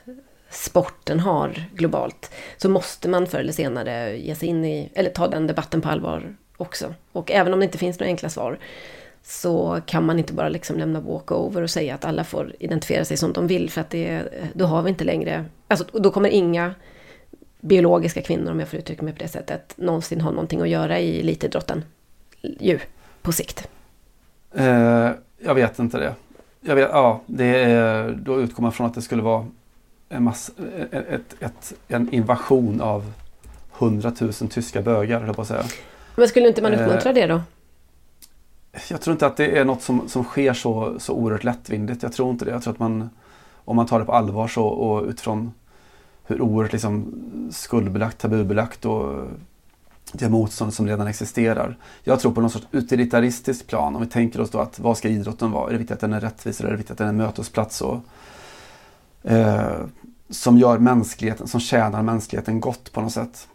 sporten 0.50 1.20
har 1.20 1.64
globalt 1.74 2.30
så 2.56 2.68
måste 2.68 3.08
man 3.08 3.26
förr 3.26 3.38
eller 3.38 3.52
senare 3.52 4.16
ge 4.16 4.34
sig 4.34 4.48
in 4.48 4.64
i, 4.64 4.90
eller 4.94 5.10
ta 5.10 5.28
den 5.28 5.46
debatten 5.46 5.80
på 5.80 5.88
allvar 5.88 6.36
också. 6.56 6.94
Och 7.12 7.30
även 7.30 7.52
om 7.52 7.58
det 7.58 7.64
inte 7.64 7.78
finns 7.78 8.00
några 8.00 8.10
enkla 8.10 8.28
svar 8.28 8.58
så 9.22 9.80
kan 9.86 10.06
man 10.06 10.18
inte 10.18 10.32
bara 10.32 10.48
liksom 10.48 10.78
lämna 10.78 11.00
walkover 11.00 11.62
och 11.62 11.70
säga 11.70 11.94
att 11.94 12.04
alla 12.04 12.24
får 12.24 12.54
identifiera 12.58 13.04
sig 13.04 13.16
som 13.16 13.32
de 13.32 13.46
vill 13.46 13.70
för 13.70 13.80
att 13.80 13.90
det, 13.90 14.22
då 14.52 14.64
har 14.64 14.82
vi 14.82 14.88
inte 14.88 15.04
längre, 15.04 15.44
alltså 15.68 15.84
då 15.92 16.10
kommer 16.10 16.28
inga 16.28 16.74
biologiska 17.60 18.22
kvinnor, 18.22 18.50
om 18.50 18.60
jag 18.60 18.68
får 18.68 18.78
uttrycka 18.78 19.02
mig 19.02 19.12
på 19.12 19.18
det 19.18 19.28
sättet, 19.28 19.74
någonsin 19.76 20.20
ha 20.20 20.30
någonting 20.30 20.60
att 20.60 20.68
göra 20.68 20.98
i 20.98 21.20
elitidrotten. 21.20 21.84
Ju, 22.42 22.78
på 23.22 23.32
sikt. 23.32 23.68
Eh, 24.56 25.10
jag 25.38 25.54
vet 25.54 25.78
inte 25.78 25.98
det. 25.98 26.14
Jag 26.60 26.74
vet, 26.74 26.88
ja, 26.92 27.20
det 27.26 27.62
är, 27.62 28.12
då 28.12 28.40
utgår 28.40 28.62
man 28.62 28.72
från 28.72 28.86
att 28.86 28.94
det 28.94 29.02
skulle 29.02 29.22
vara 29.22 29.46
en, 30.08 30.22
massa, 30.22 30.52
ett, 30.90 31.34
ett, 31.40 31.72
en 31.88 32.14
invasion 32.14 32.80
av 32.80 33.12
hundratusen 33.72 34.48
tyska 34.48 34.82
bögar, 34.82 35.20
höll 35.20 35.34
på 35.34 35.42
att 35.42 35.48
säga. 35.48 35.64
Men 36.16 36.28
skulle 36.28 36.48
inte 36.48 36.62
man 36.62 36.74
uppmuntra 36.74 37.10
Eh, 37.10 37.14
det 37.14 37.26
då? 37.26 37.40
Jag 38.90 39.00
tror 39.00 39.12
inte 39.12 39.26
att 39.26 39.36
det 39.36 39.58
är 39.58 39.64
något 39.64 39.82
som, 39.82 40.08
som 40.08 40.24
sker 40.24 40.52
så, 40.52 41.00
så 41.00 41.14
oerhört 41.14 41.44
lättvindigt. 41.44 42.02
Jag 42.02 42.12
tror 42.12 42.30
inte 42.30 42.44
det. 42.44 42.50
Jag 42.50 42.62
tror 42.62 42.72
att 42.72 42.78
man, 42.78 43.10
om 43.54 43.76
man 43.76 43.86
tar 43.86 43.98
det 43.98 44.04
på 44.04 44.12
allvar 44.12 44.48
så 44.48 44.64
och 44.64 45.08
utifrån 45.08 45.52
hur 46.24 46.40
oerhört 46.40 46.72
liksom 46.72 47.12
skuldbelagt, 47.52 48.18
tabubelagt 48.18 48.84
och 48.84 49.26
det 50.12 50.28
motstånd 50.28 50.74
som 50.74 50.86
redan 50.86 51.06
existerar. 51.06 51.76
Jag 52.04 52.20
tror 52.20 52.32
på 52.32 52.40
någon 52.40 52.50
sorts 52.50 52.66
utilitaristisk 52.70 53.66
plan. 53.66 53.96
Om 53.96 54.02
vi 54.02 54.08
tänker 54.08 54.40
oss 54.40 54.50
då 54.50 54.58
att 54.58 54.78
vad 54.78 54.98
ska 54.98 55.08
idrotten 55.08 55.50
vara? 55.50 55.68
Är 55.68 55.72
det 55.72 55.78
viktigt 55.78 55.94
att 55.94 56.00
den 56.00 56.12
är 56.12 56.20
rättvis 56.20 56.60
eller 56.60 56.68
är 56.68 56.72
det 56.72 56.78
viktigt 56.78 56.92
att 56.92 56.98
den 56.98 57.06
är 57.06 57.10
en 57.10 57.16
mötesplats? 57.16 57.82
Och, 57.82 58.00
eh, 59.22 59.76
som 60.30 60.58
gör 60.58 60.78
mänskligheten, 60.78 61.48
som 61.48 61.60
tjänar 61.60 62.02
mänskligheten 62.02 62.60
gott 62.60 62.92
på 62.92 63.00
något 63.00 63.12
sätt. 63.12 63.48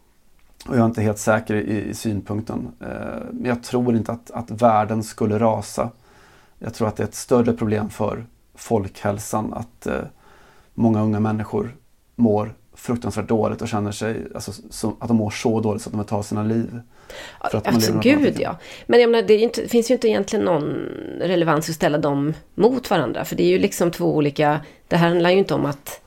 Och 0.68 0.76
jag 0.76 0.82
är 0.82 0.86
inte 0.86 1.02
helt 1.02 1.20
säker 1.20 1.56
i, 1.56 1.90
i 1.90 1.94
synpunkten. 1.94 2.72
Eh, 2.80 3.24
men 3.32 3.46
jag 3.46 3.64
tror 3.64 3.96
inte 3.96 4.12
att, 4.12 4.32
att 4.32 4.52
världen 4.52 5.04
skulle 5.04 5.40
rasa. 5.40 5.90
Jag 6.60 6.74
tror 6.74 6.88
att 6.88 6.96
det 6.96 7.04
är 7.04 7.08
ett 7.08 7.16
större 7.16 7.54
problem 7.54 7.90
för 7.90 8.26
folkhälsan 8.56 9.54
att 9.54 9.88
eh, 9.88 10.02
många 10.74 11.02
unga 11.02 11.20
människor 11.20 11.76
mår 12.16 12.54
fruktansvärt 12.82 13.28
dåligt 13.28 13.62
och 13.62 13.68
känner 13.68 13.92
sig, 13.92 14.28
alltså, 14.36 14.52
så, 14.70 14.96
att 15.00 15.08
de 15.08 15.18
mår 15.18 15.30
så 15.30 15.60
dåligt 15.60 15.82
så 15.82 15.90
att 15.90 15.94
de 15.94 15.98
vill 15.98 16.08
ta 16.08 16.24
sina 16.24 16.44
liv. 16.44 16.82
För 17.52 17.58
att 17.58 17.68
Alltså 17.68 18.00
gud 18.02 18.40
ja. 18.40 18.58
Men 18.86 19.02
jag 19.02 19.10
menar, 19.10 19.28
det, 19.28 19.38
inte, 19.38 19.62
det 19.62 19.68
finns 19.68 19.90
ju 19.90 19.94
inte 19.94 20.08
egentligen 20.08 20.46
någon 20.46 20.64
relevans 21.20 21.70
att 21.70 21.76
ställa 21.76 21.98
dem 21.98 22.34
mot 22.56 22.90
varandra. 22.90 23.26
För 23.26 23.36
det 23.36 23.44
är 23.44 23.48
ju 23.48 23.60
liksom 23.60 23.92
två 23.92 24.16
olika... 24.16 24.60
Det 24.88 24.96
här 24.96 25.08
handlar 25.08 25.30
ju 25.30 25.38
inte 25.38 25.54
om 25.54 25.66
att, 25.66 26.02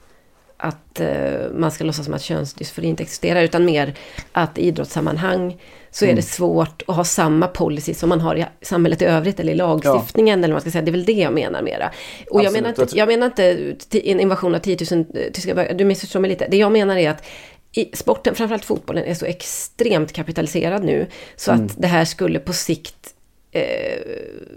att 0.56 1.00
eh, 1.00 1.50
man 1.52 1.70
ska 1.70 1.84
låtsas 1.84 2.04
som 2.04 2.14
att 2.14 2.22
könsdysfori 2.22 2.86
inte 2.86 3.02
existerar. 3.02 3.42
Utan 3.42 3.64
mer 3.64 3.94
att 4.32 4.58
i 4.58 4.66
idrottssammanhang 4.66 5.60
så 5.94 6.04
är 6.04 6.08
Mm. 6.08 6.16
det 6.16 6.22
svårt 6.22 6.82
att 6.86 6.96
ha 6.96 7.04
samma 7.04 7.46
policy 7.46 7.94
som 7.94 8.08
man 8.08 8.20
har 8.20 8.36
i 8.36 8.44
samhället 8.62 9.02
i 9.02 9.04
övrigt. 9.04 9.40
Eller 9.40 9.52
i 9.52 9.56
lagstiftningen. 9.56 10.38
Eller 10.44 10.54
vad 10.54 10.54
man 10.54 10.60
ska 10.60 10.70
säga. 10.70 10.82
Det 10.82 10.90
är 10.90 10.92
väl 10.92 11.04
det 11.04 11.12
jag 11.12 11.32
menar 11.32 11.62
mera. 11.62 11.90
Och 12.30 12.44
jag 12.44 12.52
menar, 12.52 12.68
inte, 12.68 12.86
jag 12.98 13.08
menar 13.08 13.26
inte 13.26 14.10
en 14.10 14.20
invasion 14.20 14.54
av 14.54 14.58
10 14.58 14.76
000 14.92 15.04
tyska 15.32 15.54
bögar. 15.54 15.74
Du 15.74 15.84
missförstår 15.84 16.20
mig 16.20 16.30
lite. 16.30 16.46
Det 16.50 16.56
jag 16.56 16.72
menar 16.72 16.96
är 16.96 17.10
att 17.10 17.24
i 17.72 17.96
sporten, 17.96 18.34
framförallt 18.34 18.64
fotbollen, 18.64 19.04
är 19.04 19.14
så 19.14 19.24
extremt 19.26 20.12
kapitaliserad 20.12 20.84
nu. 20.84 21.06
Så 21.36 21.50
Mm. 21.52 21.66
att 21.66 21.72
det 21.82 21.86
här 21.88 22.04
skulle 22.04 22.38
på 22.38 22.52
sikt... 22.52 23.14
Eh, 23.52 23.62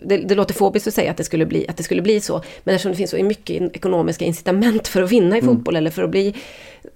det, 0.05 0.17
det 0.17 0.35
låter 0.35 0.53
fobiskt 0.53 0.87
att 0.87 0.93
säga 0.93 1.11
att 1.11 1.17
det, 1.17 1.23
skulle 1.23 1.45
bli, 1.45 1.65
att 1.69 1.77
det 1.77 1.83
skulle 1.83 2.01
bli 2.01 2.21
så. 2.21 2.41
Men 2.63 2.75
eftersom 2.75 2.91
det 2.91 2.97
finns 2.97 3.11
så 3.11 3.23
mycket 3.23 3.75
ekonomiska 3.75 4.25
incitament 4.25 4.87
för 4.87 5.01
att 5.03 5.11
vinna 5.11 5.37
i 5.37 5.39
Mm. 5.39 5.55
fotboll 5.55 5.75
eller 5.75 5.91
för 5.91 6.03
att 6.03 6.09
bli... 6.09 6.35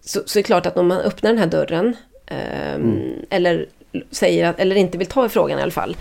Så, 0.01 0.19
så 0.25 0.39
är 0.39 0.43
det 0.43 0.47
klart 0.47 0.65
att 0.65 0.77
om 0.77 0.87
man 0.87 0.97
öppnar 1.01 1.29
den 1.29 1.39
här 1.39 1.47
dörren, 1.47 1.95
ehm, 2.27 2.81
Mm. 2.81 3.11
eller 3.29 3.67
säger 4.11 4.45
att, 4.47 4.59
eller 4.59 4.75
inte 4.75 4.97
vill 4.97 5.07
ta 5.07 5.25
i 5.25 5.29
frågan 5.29 5.59
i 5.59 5.61
alla 5.61 5.71
fall, 5.71 5.97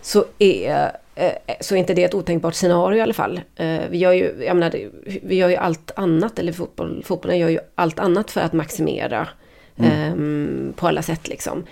så 0.00 0.24
är, 0.38 0.96
eh, 1.14 1.32
så 1.60 1.74
är 1.74 1.78
inte 1.78 1.94
det 1.94 2.04
ett 2.04 2.14
otänkbart 2.14 2.54
scenario 2.54 2.98
i 2.98 3.00
alla 3.00 3.14
fall. 3.14 3.40
Eh, 3.56 3.80
vi, 3.90 3.98
gör 3.98 4.12
ju, 4.12 4.44
jag 4.46 4.56
menar, 4.56 4.74
vi 5.22 5.34
gör 5.34 5.48
ju 5.48 5.56
allt 5.56 5.90
annat, 5.96 6.38
eller 6.38 6.52
fotboll, 6.52 7.02
fotbollen 7.06 7.38
gör 7.38 7.48
ju 7.48 7.58
allt 7.74 7.98
annat 7.98 8.30
för 8.30 8.40
att 8.40 8.52
maximera 8.52 9.28
ehm, 9.76 10.72
på 10.76 10.88
alla 10.88 11.02
sätt 11.02 11.28
liksom. 11.28 11.64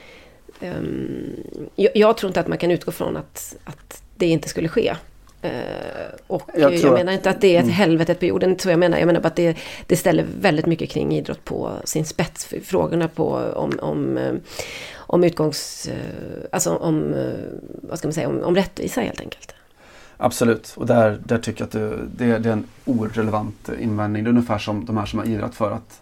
Ehm, 0.61 1.37
jag, 1.75 1.97
jag 1.97 2.17
tror 2.17 2.31
inte 2.31 2.41
att 2.41 2.49
man 2.49 2.59
kan 2.59 2.71
utgå 2.71 2.93
från 2.93 3.17
att, 3.17 3.57
att 3.65 4.03
det 4.17 4.27
inte 4.27 4.49
skulle 4.49 4.69
ske. 4.69 4.95
Eh, 5.43 5.51
och 6.27 6.51
Jag 6.55 6.75
jag, 6.75 6.93
menar 6.93 7.13
att- 7.13 7.19
inte 7.19 7.31
att 7.31 7.41
det 7.41 7.55
är 7.55 7.59
ett 7.59 7.65
mm. 7.65 7.75
helvetet 7.75 8.19
på 8.21 8.27
jorden, 8.27 8.59
så 8.59 8.71
jag 8.71 8.79
menar. 8.79 8.99
Jag 8.99 9.07
menar 9.07 9.21
bara 9.21 9.29
att 9.29 9.37
det, 9.37 9.57
det 9.87 9.97
ställer 9.97 10.27
väldigt 10.41 10.67
mycket 10.67 10.91
kring 10.91 11.13
idrott 11.13 11.45
på 11.45 11.71
sin 11.85 12.05
spets. 12.05 12.55
Frågorna 12.65 13.09
på 13.09 13.27
om, 13.55 13.79
om, 13.83 14.19
om 15.13 15.25
utgångs... 15.25 15.87
eh, 15.87 16.45
Alltså 16.53 16.77
om, 16.77 17.15
eh, 17.15 17.35
vad 17.83 17.99
ska 17.99 18.09
man 18.09 18.13
säga, 18.13 18.29
om, 18.29 18.43
om 18.43 18.55
rättvisa 18.55 19.01
helt 19.01 19.21
enkelt. 19.21 19.55
Absolut, 20.17 20.75
och 20.77 20.87
där, 20.87 21.21
där 21.25 21.39
tycker 21.39 21.61
jag 21.61 21.67
att 21.67 21.73
det, 21.73 22.07
det, 22.27 22.39
det 22.39 22.49
är 22.49 22.53
en 22.53 22.67
orelevant 22.85 23.69
invändning. 23.81 24.25
Det 24.25 24.29
är 24.29 24.31
ungefär 24.31 24.59
som 24.59 24.85
de 24.85 24.97
här 24.97 25.07
som 25.07 25.19
har 25.19 25.27
ivrat 25.27 25.55
för 25.55 25.71
att 25.71 26.01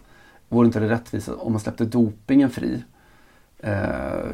vore 0.49 0.65
inte 0.65 0.79
det 0.79 0.89
rättvist 0.89 1.29
om 1.29 1.51
man 1.51 1.61
släppte 1.61 1.85
dopingen 1.85 2.49
fri? 2.49 2.83
Eh, 3.59 4.25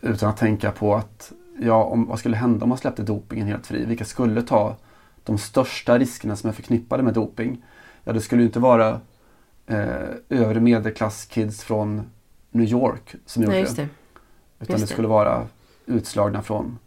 utan 0.00 0.28
att 0.28 0.36
tänka 0.36 0.70
på 0.70 0.94
att 0.94 1.32
ja, 1.60 1.84
om, 1.84 2.06
vad 2.06 2.18
skulle 2.18 2.36
hända 2.36 2.62
om 2.62 2.68
man 2.68 2.78
släppte 2.78 3.02
dopingen 3.02 3.46
helt 3.46 3.66
fri? 3.66 3.84
Vilka 3.84 4.04
skulle 4.04 4.42
ta 4.42 4.76
de 5.24 5.38
största 5.38 5.98
riskerna 5.98 6.36
som 6.36 6.48
är 6.50 6.54
förknippade 6.54 7.02
med 7.02 7.14
doping? 7.14 7.64
Ja, 8.04 8.12
det 8.12 8.20
skulle 8.20 8.42
ju 8.42 8.46
inte 8.46 8.60
vara 8.60 9.00
eh, 9.66 10.08
övre 10.28 10.60
medelklasskids 10.60 11.62
från 11.64 12.02
New 12.50 12.68
York 12.68 13.14
som 13.26 13.42
gjorde 13.42 13.54
Nej, 13.54 13.62
just 13.62 13.76
det. 13.76 13.88
Utan 14.60 14.76
det 14.76 14.82
det. 14.82 14.86
skulle 14.86 15.08
vara 15.08 15.46
utslagna 15.86 16.42
från 16.42 16.78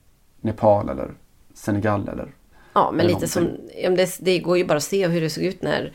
Nepal 0.42 0.90
eller 0.90 1.12
Senegal 1.54 2.10
eller 2.10 2.28
Ja, 2.74 2.92
men 2.92 3.00
Eller 3.06 3.14
lite 3.14 3.28
som... 3.28 3.50
Ja, 3.76 3.90
men 3.90 3.96
det, 3.96 4.18
det 4.20 4.40
går 4.40 4.58
ju 4.58 4.66
bara 4.66 4.78
att 4.78 4.84
se 4.84 5.08
hur 5.08 5.22
det 5.22 5.30
såg 5.30 5.44
ut 5.44 5.62
när, 5.62 5.94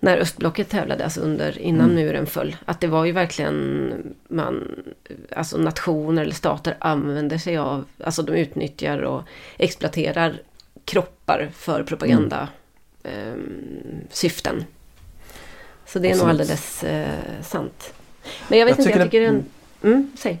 när 0.00 0.16
östblocket 0.18 0.68
tävlade, 0.68 1.04
alltså 1.04 1.20
under, 1.20 1.58
innan 1.58 1.90
Mm. 1.90 1.94
muren 2.04 2.26
föll. 2.26 2.56
Att 2.64 2.80
det 2.80 2.86
var 2.86 3.04
ju 3.04 3.12
verkligen 3.12 3.92
man, 4.28 4.82
alltså 5.36 5.58
nationer 5.58 6.22
eller 6.22 6.34
stater 6.34 6.76
använder 6.80 7.38
sig 7.38 7.56
av, 7.56 7.84
alltså 8.04 8.22
de 8.22 8.32
utnyttjar 8.32 8.98
och 8.98 9.22
exploaterar 9.58 10.42
kroppar 10.84 11.50
för 11.54 11.82
propaganda 11.82 12.48
ehm, 13.02 14.00
syften. 14.10 14.64
Så 15.86 15.98
det 15.98 16.10
är 16.10 16.16
nog 16.16 16.28
alldeles 16.28 16.84
eh, 16.84 17.08
sant. 17.42 17.94
Men 18.48 18.58
jag 18.58 18.66
vet 18.66 18.78
Jag 18.78 18.86
inte, 18.86 18.98
tycker 18.98 18.98
jag 18.98 19.06
det- 19.06 19.10
tycker 19.10 19.28
en... 19.28 19.92
Mm, 19.94 20.10
säg. 20.18 20.40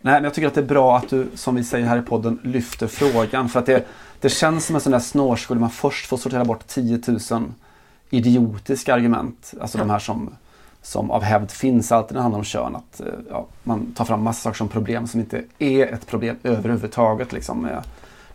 Nej, 0.00 0.14
men 0.14 0.24
jag 0.24 0.34
tycker 0.34 0.48
att 0.48 0.54
det 0.54 0.60
är 0.60 0.64
bra 0.64 0.96
att 0.96 1.08
du, 1.08 1.26
som 1.34 1.54
vi 1.54 1.64
säger 1.64 1.86
här 1.86 1.98
i 1.98 2.02
podden, 2.02 2.38
lyfter 2.42 2.86
frågan. 2.86 3.48
För 3.48 3.60
att 3.60 3.66
det, 3.66 3.86
det 4.20 4.28
känns 4.28 4.66
som 4.66 4.74
en 4.74 4.80
sån 4.80 4.92
där 4.92 4.98
snårskog 4.98 5.56
där 5.56 5.60
man 5.60 5.70
först 5.70 6.06
får 6.06 6.16
sortera 6.16 6.44
bort 6.44 6.66
10 6.66 7.00
000 7.30 7.52
idiotiska 8.10 8.94
argument. 8.94 9.54
Alltså 9.60 9.78
de 9.78 9.90
här 9.90 9.98
som, 9.98 10.30
som 10.82 11.10
av 11.10 11.22
hävd 11.22 11.50
finns 11.50 11.92
alltid 11.92 12.12
när 12.12 12.18
det 12.18 12.22
handlar 12.22 12.38
om 12.38 12.44
kön. 12.44 12.76
Att, 12.76 13.00
eh, 13.00 13.06
ja, 13.30 13.46
man 13.62 13.92
tar 13.92 14.04
fram 14.04 14.22
massa 14.22 14.40
saker 14.42 14.56
som 14.56 14.68
problem 14.68 15.06
som 15.06 15.20
inte 15.20 15.42
är 15.58 15.86
ett 15.86 16.06
problem 16.06 16.36
överhuvudtaget. 16.42 17.32
Liksom, 17.32 17.64
eh, 17.66 17.78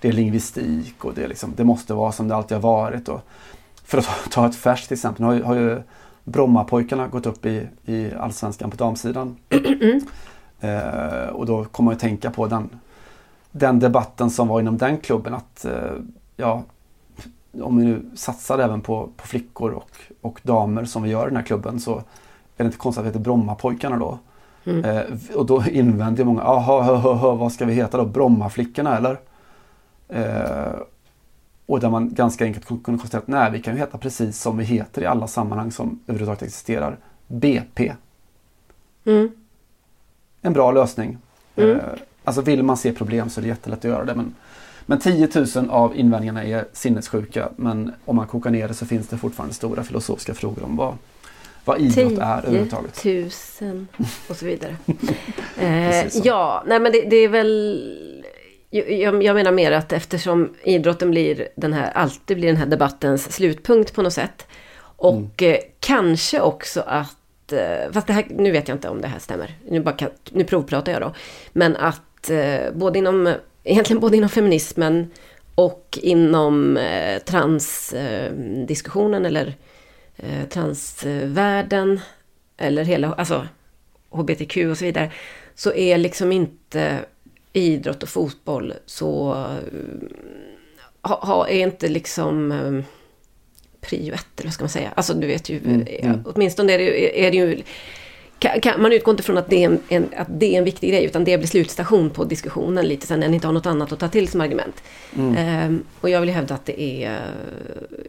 det 0.01 0.07
är 0.07 0.11
lingvistik 0.11 1.05
och 1.05 1.13
det, 1.13 1.23
är 1.23 1.27
liksom, 1.27 1.53
det 1.55 1.63
måste 1.63 1.93
vara 1.93 2.11
som 2.11 2.27
det 2.27 2.35
alltid 2.35 2.57
har 2.57 2.61
varit. 2.61 3.09
Och 3.09 3.21
för 3.85 3.97
att 3.97 4.07
ta- 4.31 4.47
ett 4.47 4.55
färskt 4.55 4.91
exempel, 4.91 5.21
nu 5.21 5.27
har 5.27 5.35
ju, 5.35 5.43
har 5.43 5.55
ju 5.55 5.81
Brommapojkarna 6.23 7.07
gått 7.07 7.25
upp 7.25 7.45
i, 7.45 7.67
i 7.85 8.13
Allsvenskan 8.13 8.71
på 8.71 8.77
damsidan. 8.77 9.35
Mm. 9.49 10.01
Eh, 10.63 11.27
och 11.27 11.45
då 11.45 11.63
kommer 11.63 11.85
man 11.85 11.93
ju 11.93 11.99
tänka 11.99 12.31
på 12.31 12.47
den, 12.47 12.69
den 13.51 13.79
debatten 13.79 14.29
som 14.29 14.47
var 14.47 14.59
inom 14.59 14.77
den 14.77 14.97
klubben 14.97 15.33
att 15.33 15.65
eh, 15.65 15.91
ja, 16.37 16.63
om 17.61 17.77
vi 17.77 17.85
nu 17.85 18.05
satsar 18.15 18.59
även 18.59 18.81
på, 18.81 19.09
på 19.17 19.27
flickor 19.27 19.71
och, 19.71 19.89
och 20.21 20.39
damer 20.43 20.85
som 20.85 21.03
vi 21.03 21.09
gör 21.09 21.25
i 21.27 21.29
den 21.29 21.35
här 21.35 21.43
klubben 21.43 21.79
så 21.79 21.95
är 21.97 22.03
det 22.57 22.65
inte 22.65 22.77
konstigt 22.77 22.99
att 22.99 23.05
vi 23.05 23.09
heter 23.09 23.19
Brommapojkarna 23.19 23.97
då. 23.97 24.19
Mm. 24.65 24.85
Eh, 24.85 25.03
och 25.35 25.45
då 25.45 25.63
invänder 25.65 26.19
ju 26.19 26.25
många, 26.25 26.41
jaha, 26.41 26.83
hö, 26.83 26.95
hö, 26.95 27.13
hö, 27.13 27.31
vad 27.31 27.51
ska 27.51 27.65
vi 27.65 27.73
heta 27.73 27.97
då? 27.97 28.05
Brommaflickorna 28.05 28.97
eller? 28.97 29.19
Eh, 30.09 30.79
och 31.65 31.79
där 31.79 31.89
man 31.89 32.13
ganska 32.13 32.45
enkelt 32.45 32.65
kunde 32.65 32.83
konstatera 32.83 33.21
att 33.21 33.27
nej, 33.27 33.51
vi 33.51 33.61
kan 33.61 33.73
ju 33.73 33.79
heta 33.79 33.97
precis 33.97 34.41
som 34.41 34.57
vi 34.57 34.63
heter 34.63 35.01
i 35.01 35.05
alla 35.05 35.27
sammanhang 35.27 35.71
som 35.71 35.99
överhuvudtaget 36.07 36.41
existerar. 36.41 36.97
BP 37.27 37.93
Mm. 39.05 39.31
En 40.43 40.53
bra 40.53 40.71
lösning. 40.71 41.17
Mm. 41.55 41.71
Eh, 41.77 41.83
alltså 42.23 42.41
vill 42.41 42.63
man 42.63 42.77
se 42.77 42.91
problem 42.91 43.29
så 43.29 43.39
är 43.39 43.41
det 43.41 43.47
jättelätt 43.47 43.79
att 43.79 43.83
göra 43.83 44.05
det. 44.05 44.15
Men, 44.15 44.35
men 44.85 44.99
10 44.99 45.29
000 45.55 45.69
av 45.69 45.95
invändningarna 45.95 46.43
är 46.43 46.65
sinnessjuka. 46.73 47.49
Men 47.55 47.93
om 48.05 48.15
man 48.15 48.27
kokar 48.27 48.49
ner 48.49 48.67
det 48.67 48.73
så 48.73 48.85
finns 48.85 49.07
det 49.07 49.17
fortfarande 49.17 49.55
stora 49.55 49.83
filosofiska 49.83 50.33
frågor 50.33 50.63
om 50.63 50.75
vad, 50.75 50.97
vad 51.65 51.81
idrott 51.81 52.19
är 52.19 52.37
överhuvudtaget. 52.37 52.93
10 52.93 53.29
000 53.61 53.85
och 54.29 54.35
så 54.35 54.45
vidare. 54.45 54.75
eh, 55.59 56.09
så. 56.09 56.21
ja, 56.23 56.63
nej 56.67 56.79
men 56.79 56.91
det, 56.91 57.01
det 57.01 57.15
är 57.15 57.29
väl... 57.29 57.99
Jag, 58.69 59.23
jag 59.23 59.35
menar 59.35 59.51
mer 59.51 59.71
att 59.71 59.93
eftersom 59.93 60.53
idrotten 60.63 61.11
blir 61.11 61.47
den 61.55 61.73
här, 61.73 61.91
alltid 61.91 62.37
blir 62.37 62.47
den 62.47 62.57
här 62.57 62.65
debattens 62.65 63.31
slutpunkt 63.31 63.93
på 63.93 64.01
något 64.01 64.13
sätt. 64.13 64.47
Och 64.95 65.41
Mm. 65.41 65.57
kanske 65.79 66.41
också 66.41 66.81
att, 66.81 67.17
Eh, 67.51 67.91
fast 67.91 68.07
det 68.07 68.13
här, 68.13 68.25
nu 68.29 68.51
vet 68.51 68.67
jag 68.67 68.75
inte 68.75 68.89
om 68.89 69.01
det 69.01 69.07
här 69.07 69.19
stämmer, 69.19 69.55
nu, 69.69 69.79
bara 69.79 69.95
kan, 69.95 70.09
nu 70.31 70.43
provpratar 70.43 70.91
jag 70.91 71.01
då. 71.01 71.13
Men 71.53 71.75
att 71.75 72.29
eh, 72.29 72.71
både 72.73 72.99
inom, 72.99 73.33
egentligen 73.63 73.99
både 73.99 74.17
inom 74.17 74.29
feminismen 74.29 75.11
och 75.55 75.99
inom 76.01 76.77
eh, 76.77 77.19
transdiskussionen 77.19 79.25
eller 79.25 79.55
eh, 80.17 80.47
transvärlden 80.49 81.99
eller 82.57 82.83
hela, 82.83 83.13
alltså 83.13 83.47
HBTQ 84.09 84.57
och 84.57 84.77
så 84.77 84.85
vidare. 84.85 85.11
Så 85.55 85.73
är 85.73 85.97
liksom 85.97 86.31
inte 86.31 86.99
idrott 87.53 88.03
och 88.03 88.09
fotboll 88.09 88.73
så... 88.85 89.33
Eh, 89.33 89.57
ha, 91.01 91.25
ha, 91.25 91.47
är 91.47 91.59
inte 91.59 91.87
liksom 91.87 92.83
eh, 93.83 93.89
Prio 93.89 94.13
ett, 94.13 94.25
eller 94.39 94.47
vad 94.47 94.53
ska 94.53 94.63
man 94.63 94.69
säga? 94.69 94.91
Alltså 94.95 95.13
du 95.13 95.27
vet 95.27 95.49
ju, 95.49 95.83
eh, 95.87 96.15
åtminstone 96.25 96.73
är 96.73 96.77
det, 96.77 97.25
är 97.27 97.31
det 97.31 97.37
ju... 97.37 97.61
Kan, 98.39 98.61
kan, 98.61 98.81
man 98.81 98.93
utgår 98.93 99.11
inte 99.11 99.23
från 99.23 99.37
att 99.37 99.49
det, 99.49 99.63
är 99.63 99.65
en, 99.65 99.79
en, 99.89 100.09
att 100.17 100.27
det 100.29 100.53
är 100.53 100.57
en 100.57 100.63
viktig 100.63 100.89
grej, 100.89 101.05
utan 101.05 101.23
det 101.23 101.37
blir 101.37 101.47
slutstation 101.47 102.09
på 102.09 102.23
diskussionen 102.23 102.87
lite 102.87 103.07
sen 103.07 103.19
när 103.19 103.27
ni 103.27 103.35
inte 103.35 103.47
har 103.47 103.53
något 103.53 103.65
annat 103.65 103.91
att 103.91 103.99
ta 103.99 104.07
till 104.07 104.27
som 104.27 104.41
argument. 104.41 104.83
Ehm, 105.37 105.83
och 106.01 106.09
jag 106.09 106.21
vill 106.21 106.29
hävda 106.29 106.55
att 106.55 106.65
det 106.65 106.81
är... 106.81 107.21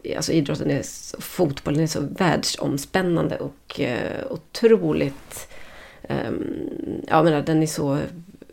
eh, 0.03 0.15
Alltså 0.17 0.31
idrotten 0.31 0.71
är... 0.71 0.81
Så, 0.83 1.21
fotbollen 1.21 1.79
är 1.83 1.87
så 1.87 1.99
världsomspännande 2.01 3.37
och 3.37 3.79
eh, 3.79 4.25
otroligt... 4.29 5.47
Ja, 6.07 6.15
jag 7.07 7.25
menar, 7.25 7.41
den 7.41 7.63
är 7.63 7.67
så 7.67 7.99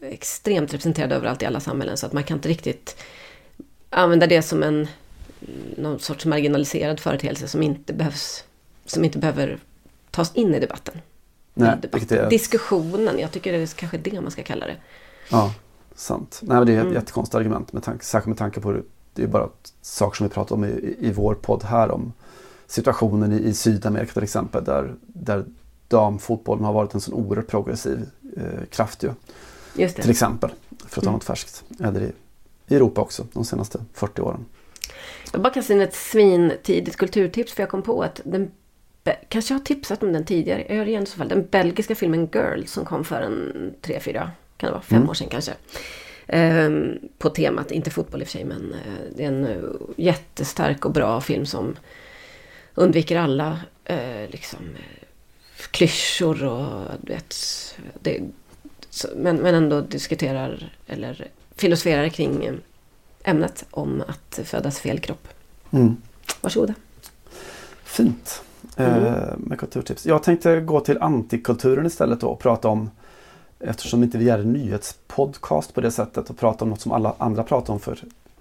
extremt 0.02 0.74
representerad 0.74 1.12
överallt 1.12 1.42
i 1.42 1.46
alla 1.46 1.60
samhällen 1.60 1.96
så 1.96 2.06
att 2.06 2.12
man 2.12 2.24
kan 2.24 2.36
inte 2.36 2.48
riktigt 2.48 2.96
använda 3.90 4.26
det 4.26 4.42
som 4.42 4.62
en 4.62 4.88
någon 5.76 5.98
sorts 5.98 6.26
marginaliserad 6.26 7.00
företeelse 7.00 7.48
som 7.48 7.62
inte 7.62 7.92
behövs 7.92 8.44
som 8.86 9.04
inte 9.04 9.18
behöver 9.18 9.58
tas 10.10 10.34
in 10.34 10.54
i 10.54 10.60
debatten. 10.60 10.94
Nej, 11.54 11.74
I 11.78 11.80
debatten. 11.80 12.18
är 12.18 12.30
Diskussionen, 12.30 13.18
jag 13.18 13.32
tycker 13.32 13.52
det 13.52 13.58
är 13.58 13.66
kanske 13.66 13.98
det 13.98 14.20
man 14.20 14.30
ska 14.30 14.42
kalla 14.42 14.66
det. 14.66 14.76
Ja, 15.30 15.54
sant. 15.94 16.40
Nej, 16.42 16.56
men 16.56 16.66
det 16.66 16.72
är 16.72 16.76
ett 16.76 16.82
Mm. 16.82 16.94
jättekonstigt 16.94 17.34
argument, 17.34 17.72
med 17.72 17.82
tanke, 17.82 18.04
särskilt 18.04 18.28
med 18.28 18.38
tanke 18.38 18.60
på 18.60 18.72
det. 18.72 18.82
Det 19.14 19.22
är 19.22 19.26
bara 19.26 19.48
saker 19.82 20.16
som 20.16 20.26
vi 20.28 20.32
pratar 20.34 20.56
om 20.56 20.64
i, 20.64 20.96
i- 20.98 21.12
vår 21.12 21.34
podd 21.34 21.62
här 21.64 21.90
om 21.90 22.12
situationen 22.66 23.32
i, 23.32 23.36
i 23.36 23.54
Sydamerika 23.54 24.12
till 24.12 24.22
exempel 24.22 24.64
där, 24.64 24.94
där 25.06 25.44
damfotbollen 25.88 26.64
har 26.64 26.72
varit 26.72 26.94
en 26.94 27.00
sån 27.00 27.14
oerhört 27.14 27.46
progressiv 27.46 28.06
eh, 28.36 28.64
kraft 28.70 29.02
ju. 29.02 29.10
Till 29.88 30.10
exempel, 30.10 30.50
för 30.78 30.86
att 30.86 30.92
ta 30.94 31.00
Mm. 31.00 31.12
något 31.12 31.24
färskt. 31.24 31.64
Eller 31.80 32.00
i, 32.00 32.12
i 32.68 32.74
Europa 32.76 33.00
också, 33.00 33.26
de 33.32 33.44
senaste 33.44 33.80
40 33.92 34.20
åren. 34.22 34.44
Jag 35.32 35.40
bara 35.40 35.52
kastar 35.52 35.74
in 35.74 35.80
ett 35.80 35.94
svintidigt 35.94 36.96
kulturtips 36.96 37.52
för 37.52 37.62
jag 37.62 37.70
kom 37.70 37.82
på 37.82 38.02
att 38.02 38.20
den 38.24 38.50
Kanske 39.28 39.54
jag 39.54 39.58
har 39.58 39.64
tipsat 39.64 40.02
om 40.02 40.12
den 40.12 40.24
tidigare, 40.24 40.64
jag 40.68 40.76
gör 40.76 40.84
det 40.84 40.90
igen 40.90 41.02
i 41.02 41.06
så 41.06 41.16
fall. 41.16 41.28
Den 41.28 41.46
belgiska 41.46 41.94
filmen 41.94 42.28
Girl 42.32 42.64
som 42.64 42.84
kom 42.84 43.04
för 43.04 43.22
en 43.22 43.74
tre, 43.80 44.00
fyra, 44.00 44.30
kan 44.56 44.66
det 44.66 44.72
vara, 44.72 44.82
fem 44.82 44.96
Mm. 44.96 45.10
år 45.10 45.14
sedan 45.14 45.28
kanske. 45.30 45.52
Ehm, 46.26 46.98
på 47.18 47.30
temat, 47.30 47.70
inte 47.70 47.90
fotboll 47.90 48.20
i 48.20 48.24
och 48.24 48.28
för 48.28 48.32
sig, 48.32 48.44
men 48.44 48.72
eh, 48.72 49.16
det 49.16 49.24
är 49.24 49.28
en 49.28 49.46
eh, 49.46 49.62
jättestark 49.96 50.84
och 50.84 50.92
bra 50.92 51.20
film 51.20 51.46
som 51.46 51.76
undviker 52.74 53.16
alla 53.16 53.60
eh, 53.84 54.30
liksom, 54.30 54.58
klyschor 55.70 56.44
och 56.44 56.84
du 57.00 57.12
vet, 57.12 57.34
det, 58.00 58.20
så, 58.90 59.08
men, 59.16 59.36
men 59.36 59.54
ändå 59.54 59.80
diskuterar 59.80 60.76
eller 60.86 61.28
filosoferar 61.56 62.08
kring 62.08 62.44
eh, 62.44 62.54
ämnet 63.24 63.64
om 63.70 64.02
att 64.08 64.40
födas 64.44 64.78
fel 64.78 64.98
kropp. 64.98 65.28
Mm. 65.70 65.96
Varsågoda. 66.40 66.74
Fint 67.84 68.42
Mm. 68.76 69.04
eh, 69.04 69.14
med 69.36 69.58
kulturtips. 69.58 70.06
Jag 70.06 70.22
tänkte 70.22 70.60
gå 70.60 70.80
till 70.80 70.98
antikulturen 71.02 71.86
istället 71.86 72.20
då 72.20 72.28
och 72.28 72.38
prata 72.38 72.68
om 72.68 72.90
Eftersom 73.64 74.02
inte 74.02 74.18
vi 74.18 74.30
är 74.30 74.38
en 74.38 74.52
nyhetspodcast 74.52 75.74
på 75.74 75.80
det 75.80 75.90
sättet 75.90 76.30
och 76.30 76.38
prata 76.38 76.64
om 76.64 76.70
något 76.70 76.80
som 76.80 76.92
alla 76.92 77.14
andra 77.18 77.42
pratar 77.42 77.72
om 77.72 77.80
för 77.80 77.92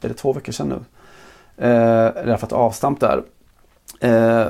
är 0.02 0.08
det 0.08 0.14
två 0.14 0.34
veckor 0.34 0.52
sedan 0.52 0.68
nu. 0.68 0.76
Eh, 1.66 2.14
därför 2.26 2.48
att 2.48 2.54
avstamp 2.54 3.00
där. 3.00 3.24
Eh, 4.00 4.48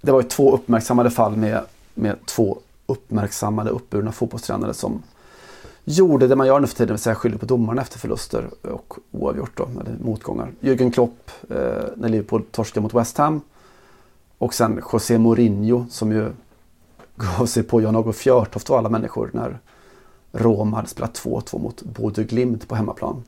det 0.00 0.12
var 0.12 0.22
ju 0.22 0.28
två 0.28 0.52
uppmärksammade 0.54 1.10
fall 1.10 1.36
med, 1.36 1.60
med 1.94 2.26
två 2.26 2.58
uppmärksammade 2.86 3.70
uppburna 3.70 4.12
fotbollstränare 4.12 4.74
som 4.74 5.02
gjorde 5.84 6.26
det 6.28 6.36
man 6.36 6.46
gör 6.46 6.60
nu 6.60 6.66
för 6.66 6.74
tiden, 6.74 6.86
det 6.86 6.92
vill 6.92 6.98
säga 7.00 7.14
skyller 7.14 7.38
på 7.38 7.46
domarna 7.46 7.82
efter 7.82 7.98
förluster 7.98 8.46
och 8.62 8.94
oavgjort 9.12 9.56
då, 9.56 9.68
eller 9.80 9.96
motgångar. 10.04 10.52
Jürgen 10.60 10.90
Klopp 10.92 11.30
eh, 11.50 11.56
när 11.96 12.08
Liverpool 12.08 12.42
torskade 12.50 12.82
mot 12.82 12.94
West 12.94 13.18
Ham 13.18 13.40
och 14.38 14.54
sen 14.54 14.82
José 14.92 15.18
Mourinho 15.18 15.86
som 15.90 16.12
ju 16.12 16.28
gav 17.16 17.46
sig 17.46 17.62
på 17.62 17.80
Jan-Åge 17.82 18.12
Fjörtoft 18.12 18.70
och 18.70 18.78
alla 18.78 18.88
människor 18.88 19.30
när 19.32 19.58
Roma 20.32 20.76
hade 20.76 20.88
spelat 20.88 21.20
2-2 21.20 21.58
mot 21.62 21.82
Bodø 21.82 22.24
Glimt 22.24 22.68
på 22.68 22.74
hemmaplan. 22.74 23.22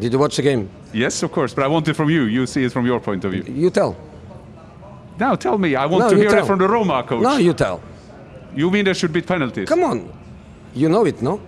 Did 0.00 0.12
you 0.12 0.22
watch 0.22 0.36
the 0.36 0.42
game? 0.42 0.64
Yes, 0.92 1.22
of 1.22 1.32
course, 1.32 1.54
but 1.56 1.64
I 1.64 1.68
want 1.68 1.88
it 1.88 1.96
from 1.96 2.10
you. 2.10 2.28
You 2.28 2.46
see 2.46 2.64
it 2.64 2.72
from 2.72 2.86
your 2.86 3.00
point 3.00 3.24
of 3.24 3.30
view. 3.32 3.44
You 3.56 3.70
tell. 3.70 3.94
Now 5.18 5.36
tell 5.36 5.58
me, 5.58 5.68
I 5.68 5.86
want 5.86 5.98
No, 5.98 6.10
to 6.10 6.16
hear 6.16 6.30
tell. 6.30 6.40
it 6.42 6.46
from 6.46 6.58
the 6.58 6.66
Roma 6.68 7.02
coach. 7.08 7.22
No, 7.22 7.38
you 7.38 7.52
tell. 7.52 7.78
You 8.56 8.70
mean 8.70 8.84
there 8.84 8.94
should 8.94 9.12
be 9.12 9.20
penalties? 9.22 9.68
Come 9.68 9.84
on. 9.84 10.00
You 10.74 10.88
know 10.88 11.06
it, 11.06 11.22
no? 11.22 11.38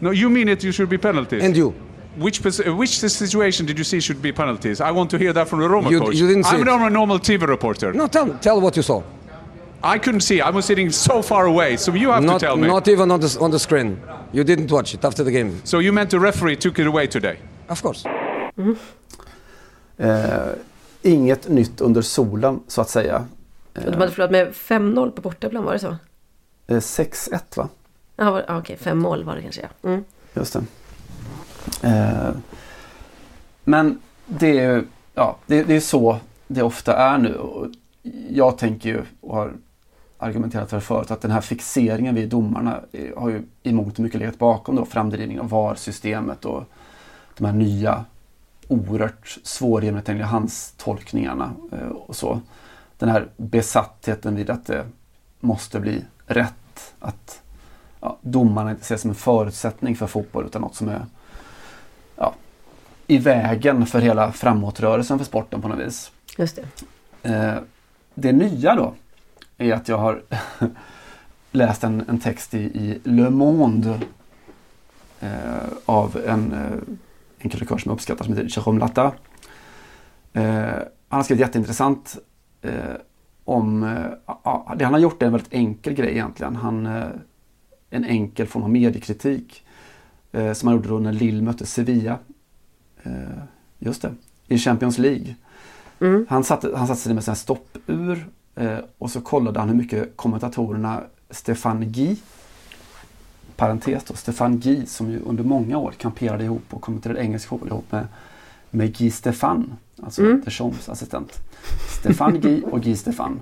No, 0.00 0.10
you 0.12 0.30
mean 0.30 0.48
it. 0.48 0.62
You 0.62 0.72
should 0.72 0.88
be 0.90 0.98
penalties. 0.98 1.42
And 1.44 1.56
you? 1.56 1.72
which 2.18 2.40
uh, 2.46 2.76
which 2.76 2.98
situation 2.98 3.66
did 3.66 3.78
you 3.78 3.84
see 3.84 4.00
should 4.00 4.20
be 4.22 4.32
penalties? 4.32 4.80
I 4.80 4.90
want 4.90 5.10
to 5.10 5.18
hear 5.18 5.32
that 5.32 5.48
from 5.48 5.60
the 5.60 5.68
Roma 5.68 5.90
You- 5.90 6.00
coach. 6.00 6.16
you 6.16 6.26
didn't 6.26 6.44
see 6.44 6.56
I'm 6.56 6.64
not 6.64 6.80
a 6.80 6.90
normal 6.90 7.18
TV 7.20 7.46
reporter. 7.46 7.92
No, 7.94 8.06
tell 8.08 8.38
tell 8.40 8.60
what 8.60 8.76
you 8.76 8.82
saw. 8.82 9.02
I 9.82 9.98
couldn't 9.98 10.22
see. 10.22 10.40
I 10.40 10.50
was 10.50 10.64
sitting 10.64 10.90
so 10.92 11.22
far 11.22 11.46
away, 11.46 11.76
so 11.76 11.92
you 11.94 12.10
have 12.10 12.24
Not 12.24 12.40
to 12.40 12.46
tell 12.46 12.56
me. 12.56 12.66
not 12.66 12.88
even 12.88 13.10
on 13.10 13.20
the 13.20 13.38
on 13.40 13.50
the 13.50 13.58
screen. 13.58 13.96
You 14.32 14.44
didn't 14.44 14.70
watch 14.72 14.94
it 14.94 15.04
after 15.04 15.24
the 15.24 15.30
game. 15.30 15.50
So 15.64 15.78
you 15.80 15.92
meant 15.92 16.10
the 16.10 16.18
referee 16.18 16.56
took 16.56 16.78
it 16.78 16.86
away 16.86 17.06
today? 17.06 17.36
Of 17.68 17.82
course. 17.82 18.08
Eh, 19.98 20.52
inget 21.02 21.48
nytt 21.48 21.80
under 21.80 22.02
solen 22.02 22.60
så 22.68 22.80
att 22.80 22.90
säga. 22.90 23.26
De 23.72 23.80
hade 23.94 24.10
förlorat 24.10 24.30
med 24.30 24.52
5-0 24.54 25.10
på 25.10 25.20
bortaplan, 25.22 25.64
var 25.64 25.72
det 25.72 25.78
så? 25.78 25.96
Eh, 26.68 26.80
6-1 26.80 27.56
va? 27.56 27.68
Ja, 28.20 28.30
var- 28.30 28.44
ja, 28.48 28.58
okej, 28.58 28.76
fem 28.76 28.98
mål 28.98 29.24
var 29.24 29.36
det 29.36 29.42
kanske, 29.42 29.60
ja. 29.60 29.88
Mm. 29.88 30.04
Just 30.34 30.52
det. 30.52 30.62
Eh, 31.88 32.30
men 33.64 33.98
det 34.26 34.58
är 34.58 34.72
ju 34.74 34.84
ja, 35.14 35.36
det, 35.46 35.62
det 35.62 35.76
är 35.76 35.80
så 35.80 36.18
det 36.46 36.62
ofta 36.62 36.96
är 36.96 37.18
nu. 37.18 37.34
Och 37.34 37.66
jag 38.30 38.58
tänker 38.58 38.88
ju 38.88 39.02
och 39.20 39.34
har 39.36 39.52
argumenterat 40.18 40.70
för 40.70 40.76
det 40.76 40.80
förut 40.80 41.10
att 41.10 41.20
den 41.20 41.30
här 41.30 41.40
fixeringen 41.40 42.14
vid 42.14 42.28
domarna 42.28 42.80
har 43.16 43.28
ju 43.28 43.42
i 43.62 43.72
mångt 43.72 43.94
och 43.94 44.00
mycket 44.00 44.20
legat 44.20 44.38
bakom 44.38 44.76
då 44.76 44.84
framdrivningen 44.84 45.42
av 45.42 45.48
VAR-systemet 45.48 46.44
och 46.44 46.64
de 47.36 47.44
här 47.44 47.52
nya 47.52 48.04
oerhört 48.68 49.38
svårgenomträngliga 49.42 50.26
handstolkningarna 50.26 51.52
eh, 51.72 51.88
och 51.88 52.16
så. 52.16 52.40
Den 52.98 53.08
här 53.08 53.28
besattheten 53.36 54.36
vid 54.36 54.50
att 54.50 54.66
det 54.66 54.86
måste 55.40 55.80
bli 55.80 56.04
rätt. 56.26 56.94
Att 57.00 57.42
ja, 58.00 58.18
domarna 58.20 58.70
inte 58.70 58.82
ses 58.82 59.00
som 59.00 59.10
en 59.10 59.14
förutsättning 59.14 59.96
för 59.96 60.06
fotboll 60.06 60.46
utan 60.46 60.62
något 60.62 60.74
som 60.74 60.88
är 60.88 61.06
ja, 62.16 62.34
i 63.06 63.18
vägen 63.18 63.86
för 63.86 64.00
hela 64.00 64.32
framåtrörelsen 64.32 65.18
för 65.18 65.24
sporten 65.24 65.62
på 65.62 65.68
något 65.68 65.78
vis. 65.78 66.12
Just 66.38 66.58
det. 67.22 67.30
Eh, 67.30 67.54
det 68.14 68.32
nya 68.32 68.74
då 68.74 68.94
är 69.58 69.72
att 69.72 69.88
jag 69.88 69.98
har 69.98 70.22
läst 71.52 71.84
en, 71.84 72.04
en 72.08 72.20
text 72.20 72.54
i, 72.54 72.58
i 72.58 73.00
Le 73.04 73.30
Monde 73.30 74.00
eh, 75.20 75.30
av 75.84 76.20
en, 76.26 76.52
eh, 76.52 76.94
en 77.38 77.50
krönikör 77.50 77.78
som 77.78 77.90
jag 77.90 77.94
uppskattar 77.94 78.24
som 78.24 78.34
heter 78.34 78.48
Jérôme 78.48 78.78
Latta. 78.78 79.12
Eh, 80.32 80.42
han 81.08 81.18
har 81.18 81.22
skrivit 81.22 81.40
jätteintressant 81.40 82.18
eh, 82.62 82.72
om, 83.44 83.82
eh, 83.82 84.76
det 84.76 84.84
han 84.84 84.94
har 84.94 85.00
gjort 85.00 85.22
är 85.22 85.26
en 85.26 85.32
väldigt 85.32 85.52
enkel 85.52 85.94
grej 85.94 86.10
egentligen. 86.10 86.56
Han, 86.56 86.88
en 87.90 88.04
enkel 88.04 88.46
form 88.46 88.62
av 88.62 88.70
mediekritik 88.70 89.64
eh, 90.32 90.52
som 90.52 90.68
han 90.68 90.76
gjorde 90.76 90.88
då 90.88 90.98
när 90.98 91.12
Lille 91.12 91.42
mötte 91.42 91.66
Sevilla. 91.66 92.18
Eh, 93.02 93.12
just 93.78 94.02
det, 94.02 94.14
i 94.46 94.58
Champions 94.58 94.98
League. 94.98 95.34
Mm. 96.00 96.26
Han 96.28 96.44
satte, 96.44 96.76
han 96.76 96.86
satte 96.86 97.00
sig 97.00 97.14
med 97.14 97.28
en 97.28 97.36
stoppur 97.36 98.28
eh, 98.54 98.78
och 98.98 99.10
så 99.10 99.20
kollade 99.20 99.60
han 99.60 99.68
hur 99.68 99.76
mycket 99.76 100.16
kommentatorerna 100.16 101.02
Stefan 101.30 101.92
Guy 101.92 102.16
parentes 103.56 104.04
då, 104.04 104.14
Stefan 104.14 104.58
Guy 104.58 104.86
som 104.86 105.10
ju 105.10 105.20
under 105.20 105.44
många 105.44 105.78
år 105.78 105.94
kamperade 105.98 106.44
ihop 106.44 106.62
och 106.70 106.82
kommenterade 106.82 107.20
engelsk 107.20 107.48
fotboll 107.48 107.68
ihop 107.68 107.92
med, 107.92 108.06
med 108.70 108.96
Guy 108.96 109.10
Stefan, 109.10 109.72
alltså 110.02 110.22
Mm. 110.22 110.40
Deschamps 110.44 110.88
assistent. 110.88 111.32
Stefan 112.00 112.40
Guy 112.40 112.62
och 112.62 112.80
Guy 112.80 112.96
Stefan. 112.96 113.40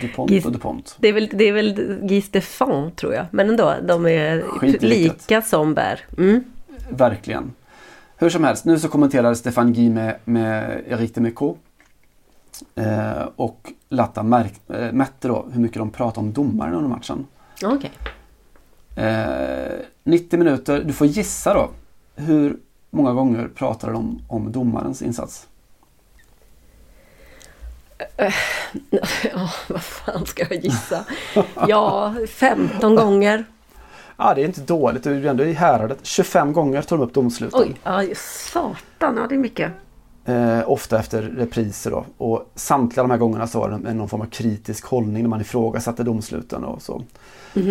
Dupont 0.00 0.30
Guy- 0.30 0.44
och 0.46 0.52
Dupont. 0.52 0.96
Det 0.98 1.08
är 1.08 1.12
väl, 1.12 1.28
det 1.32 1.44
är 1.44 1.52
väl 1.52 1.98
Guy 2.02 2.20
Stefan, 2.22 2.90
tror 2.90 3.14
jag. 3.14 3.26
Men 3.30 3.48
ändå, 3.48 3.74
de 3.88 4.06
är 4.06 4.44
lika 4.80 5.42
som 5.42 5.74
bär. 5.74 6.00
Mm. 6.18 6.44
Verkligen. 6.90 7.52
Hur 8.16 8.30
som 8.30 8.44
helst, 8.44 8.64
nu 8.64 8.78
så 8.78 8.88
kommenterar 8.88 9.34
Stefan 9.34 9.72
Guy 9.72 9.90
med, 9.90 10.16
med 10.24 10.82
Eric 10.88 11.14
Demeco. 11.14 11.56
Eh, 12.74 13.28
och 13.36 13.72
Latta 13.88 14.22
märk, 14.22 14.60
eh, 14.68 14.92
mätte 14.92 15.28
då 15.28 15.46
hur 15.52 15.60
mycket 15.60 15.78
de 15.78 15.90
pratade 15.90 16.26
om 16.26 16.32
domaren 16.32 16.74
under 16.74 16.88
matchen. 16.88 17.26
Okej. 17.64 17.90
Eh, 18.96 19.72
90 20.04 20.38
minuter, 20.38 20.84
du 20.84 20.92
får 20.92 21.06
gissa 21.06 21.54
då. 21.54 21.70
Hur 22.16 22.56
många 22.90 23.12
gånger 23.12 23.48
pratade 23.48 23.92
de 23.92 24.22
om 24.28 24.52
domarens 24.52 25.02
insats? 25.02 25.48
Ja, 28.90 29.50
vad 29.68 29.82
fan 29.82 30.26
ska 30.26 30.44
jag 30.50 30.64
gissa? 30.64 31.04
Ja, 31.68 32.14
15 32.28 32.94
gånger. 32.94 33.44
Ja, 34.16 34.34
det 34.34 34.42
är 34.42 34.46
inte 34.46 34.60
dåligt. 34.60 35.04
Det 35.04 35.10
är 35.10 35.26
ändå 35.26 35.44
i 35.44 35.52
häradet. 35.52 35.98
25 36.02 36.52
gånger 36.52 36.82
tog 36.82 36.98
de 36.98 37.04
upp 37.04 37.14
domsluten. 37.14 37.60
Oj, 37.60 37.74
ja, 37.84 38.14
satan. 38.16 39.16
Ja, 39.16 39.26
det 39.28 39.34
är 39.34 39.38
mycket. 39.38 39.72
Eh, 40.24 40.70
ofta 40.70 40.98
efter 40.98 41.22
repriser 41.22 41.90
då. 41.90 42.04
Och 42.16 42.50
samtliga 42.54 43.02
de 43.02 43.10
här 43.10 43.18
gångerna 43.18 43.46
så 43.46 43.60
var 43.60 43.80
det 43.84 43.94
någon 43.94 44.08
form 44.08 44.20
av 44.20 44.26
kritisk 44.26 44.86
hållning 44.86 45.22
när 45.22 45.30
man 45.30 45.40
ifrågasatte 45.40 46.02
domsluten 46.02 46.64
och 46.64 46.82
så. 46.82 47.02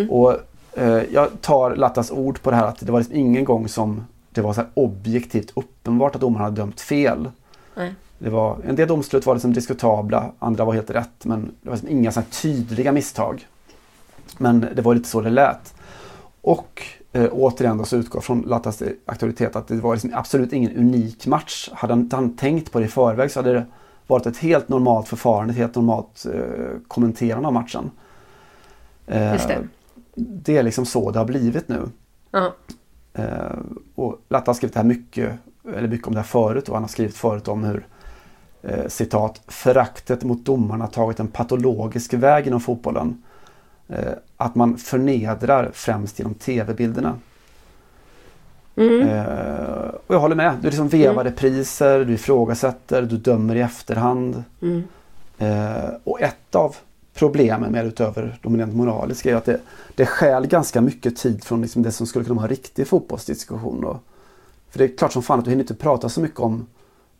Och 0.10 0.34
eh, 0.74 1.04
jag 1.12 1.42
tar 1.42 1.76
Lattas 1.76 2.12
ord 2.12 2.42
på 2.42 2.52
det 2.52 2.56
här 2.56 2.68
att 2.68 2.80
det 2.80 2.92
var 2.92 3.00
liksom 3.00 3.16
ingen 3.16 3.44
gång 3.44 3.68
som 3.68 4.06
det 4.30 4.42
var 4.42 4.54
så 4.54 4.64
objektivt 4.74 5.52
uppenbart 5.56 6.16
att 6.16 6.22
domaren 6.22 6.44
hade 6.44 6.56
dömt 6.56 6.82
fel. 6.82 7.30
Nej. 7.76 7.94
Det 8.24 8.30
var, 8.30 8.58
en 8.66 8.76
del 8.76 8.88
domslut 8.88 9.26
var 9.26 9.36
liksom 9.36 9.54
diskutabla, 9.54 10.32
andra 10.40 10.66
var 10.66 10.74
helt 10.74 10.90
rätt 10.90 11.26
men 11.26 11.52
det 11.62 11.70
var 11.70 11.76
liksom 11.76 11.90
inga 11.90 12.12
så 12.12 12.22
tydliga 12.22 12.92
misstag. 12.92 13.48
Men 14.38 14.68
det 14.76 14.82
var 14.82 14.96
lite 14.96 15.10
så 15.10 15.22
det 15.22 15.30
lät. 15.30 15.74
Och 16.42 16.84
eh, 17.12 17.30
återigen 17.32 17.78
då 17.78 17.84
så 17.84 17.98
utgår 17.98 18.22
från 18.22 18.42
Lattas 18.42 18.84
auktoritet 19.06 19.56
att 19.56 19.68
det 19.68 19.76
var 19.76 19.94
liksom 19.94 20.12
absolut 20.14 20.54
ingen 20.54 20.78
unik 20.78 21.28
match. 21.28 21.70
Hade 21.74 21.94
han, 21.94 22.10
han 22.12 22.36
tänkt 22.36 22.72
på 22.72 22.80
det 22.80 22.86
i 22.86 22.88
förväg 22.88 23.32
så 23.32 23.40
hade 23.40 23.54
det 23.54 23.66
varit 24.08 24.26
ett 24.26 24.38
helt 24.38 24.70
normalt 24.70 25.08
förfarande, 25.08 25.52
ett 25.52 25.58
helt 25.58 25.76
normalt 25.76 26.26
eh, 26.34 26.80
kommenterande 26.88 27.48
av 27.48 27.54
matchen. 27.54 27.92
Eh, 29.08 29.48
det. 29.48 29.68
det 30.16 30.58
är 30.58 30.64
liksom 30.64 30.86
så 30.86 31.12
det 31.12 31.20
har 31.20 31.26
blivit 31.26 31.68
nu. 31.68 31.90
Ja. 32.32 32.54
Eh, 33.14 33.60
och 33.96 34.22
Latta 34.30 34.50
har 34.50 34.54
skrivit 34.54 34.74
det 34.74 34.80
här 34.80 34.88
mycket, 34.88 35.34
eller 35.76 35.88
mycket 35.88 36.08
om 36.08 36.14
det 36.14 36.20
här 36.20 36.28
förut 36.28 36.70
och 36.70 36.76
han 36.76 36.84
har 36.84 36.90
skrivit 36.90 37.18
förut 37.18 37.48
om 37.48 37.64
hur 37.64 37.88
eh, 38.64 38.88
citat, 38.88 39.41
föraktet 39.47 40.24
mot 40.24 40.45
domarna 40.45 40.88
tagit 40.88 41.20
en 41.20 41.28
patologisk 41.28 42.14
väg 42.14 42.47
inom 42.47 42.59
fotbollen. 42.59 43.24
Eh, 43.88 44.14
att 44.38 44.55
man 44.55 44.78
förnedrar 44.78 45.72
främst 45.74 46.20
genom 46.20 46.34
tv-bilderna. 46.34 47.16
Eh, 48.76 49.89
och 50.07 50.16
jag 50.16 50.20
håller 50.20 50.36
med. 50.36 50.57
Du 50.62 50.68
liksom 50.68 50.88
vevar 50.88 51.24
repriser, 51.24 52.05
du 52.05 52.14
ifrågasätter, 52.14 53.01
du 53.01 53.18
dömer 53.18 53.55
i 53.55 53.62
efterhand. 53.62 54.43
Eh, 55.38 55.89
och 56.03 56.22
ett 56.22 56.55
av 56.55 56.76
problemen 57.14 57.72
med 57.72 57.86
utöver 57.86 58.39
dominant 58.41 58.76
moralisk 58.76 59.26
är 59.26 59.36
att 59.36 59.45
det, 59.45 59.59
det 59.95 60.05
stjäl 60.05 60.47
ganska 60.47 60.82
mycket 60.82 61.18
tid 61.18 61.43
från 61.43 61.62
liksom 61.62 61.84
det 61.84 61.91
som 61.91 62.07
skulle 62.07 62.26
kunna 62.26 62.36
vara 62.36 62.45
en 62.45 62.49
riktig 62.49 62.88
fotbollsdiskussion. 62.88 63.82
Då. 63.82 63.99
För 64.70 64.80
det 64.80 64.86
är 64.86 64.97
klart 64.97 65.12
som 65.12 65.24
fan 65.24 65.39
att 65.39 65.45
du 65.45 65.51
hinner 65.51 65.64
inte 65.64 65.76
prata 65.76 66.09
så 66.09 66.22
mycket 66.22 66.39
om, 66.39 66.68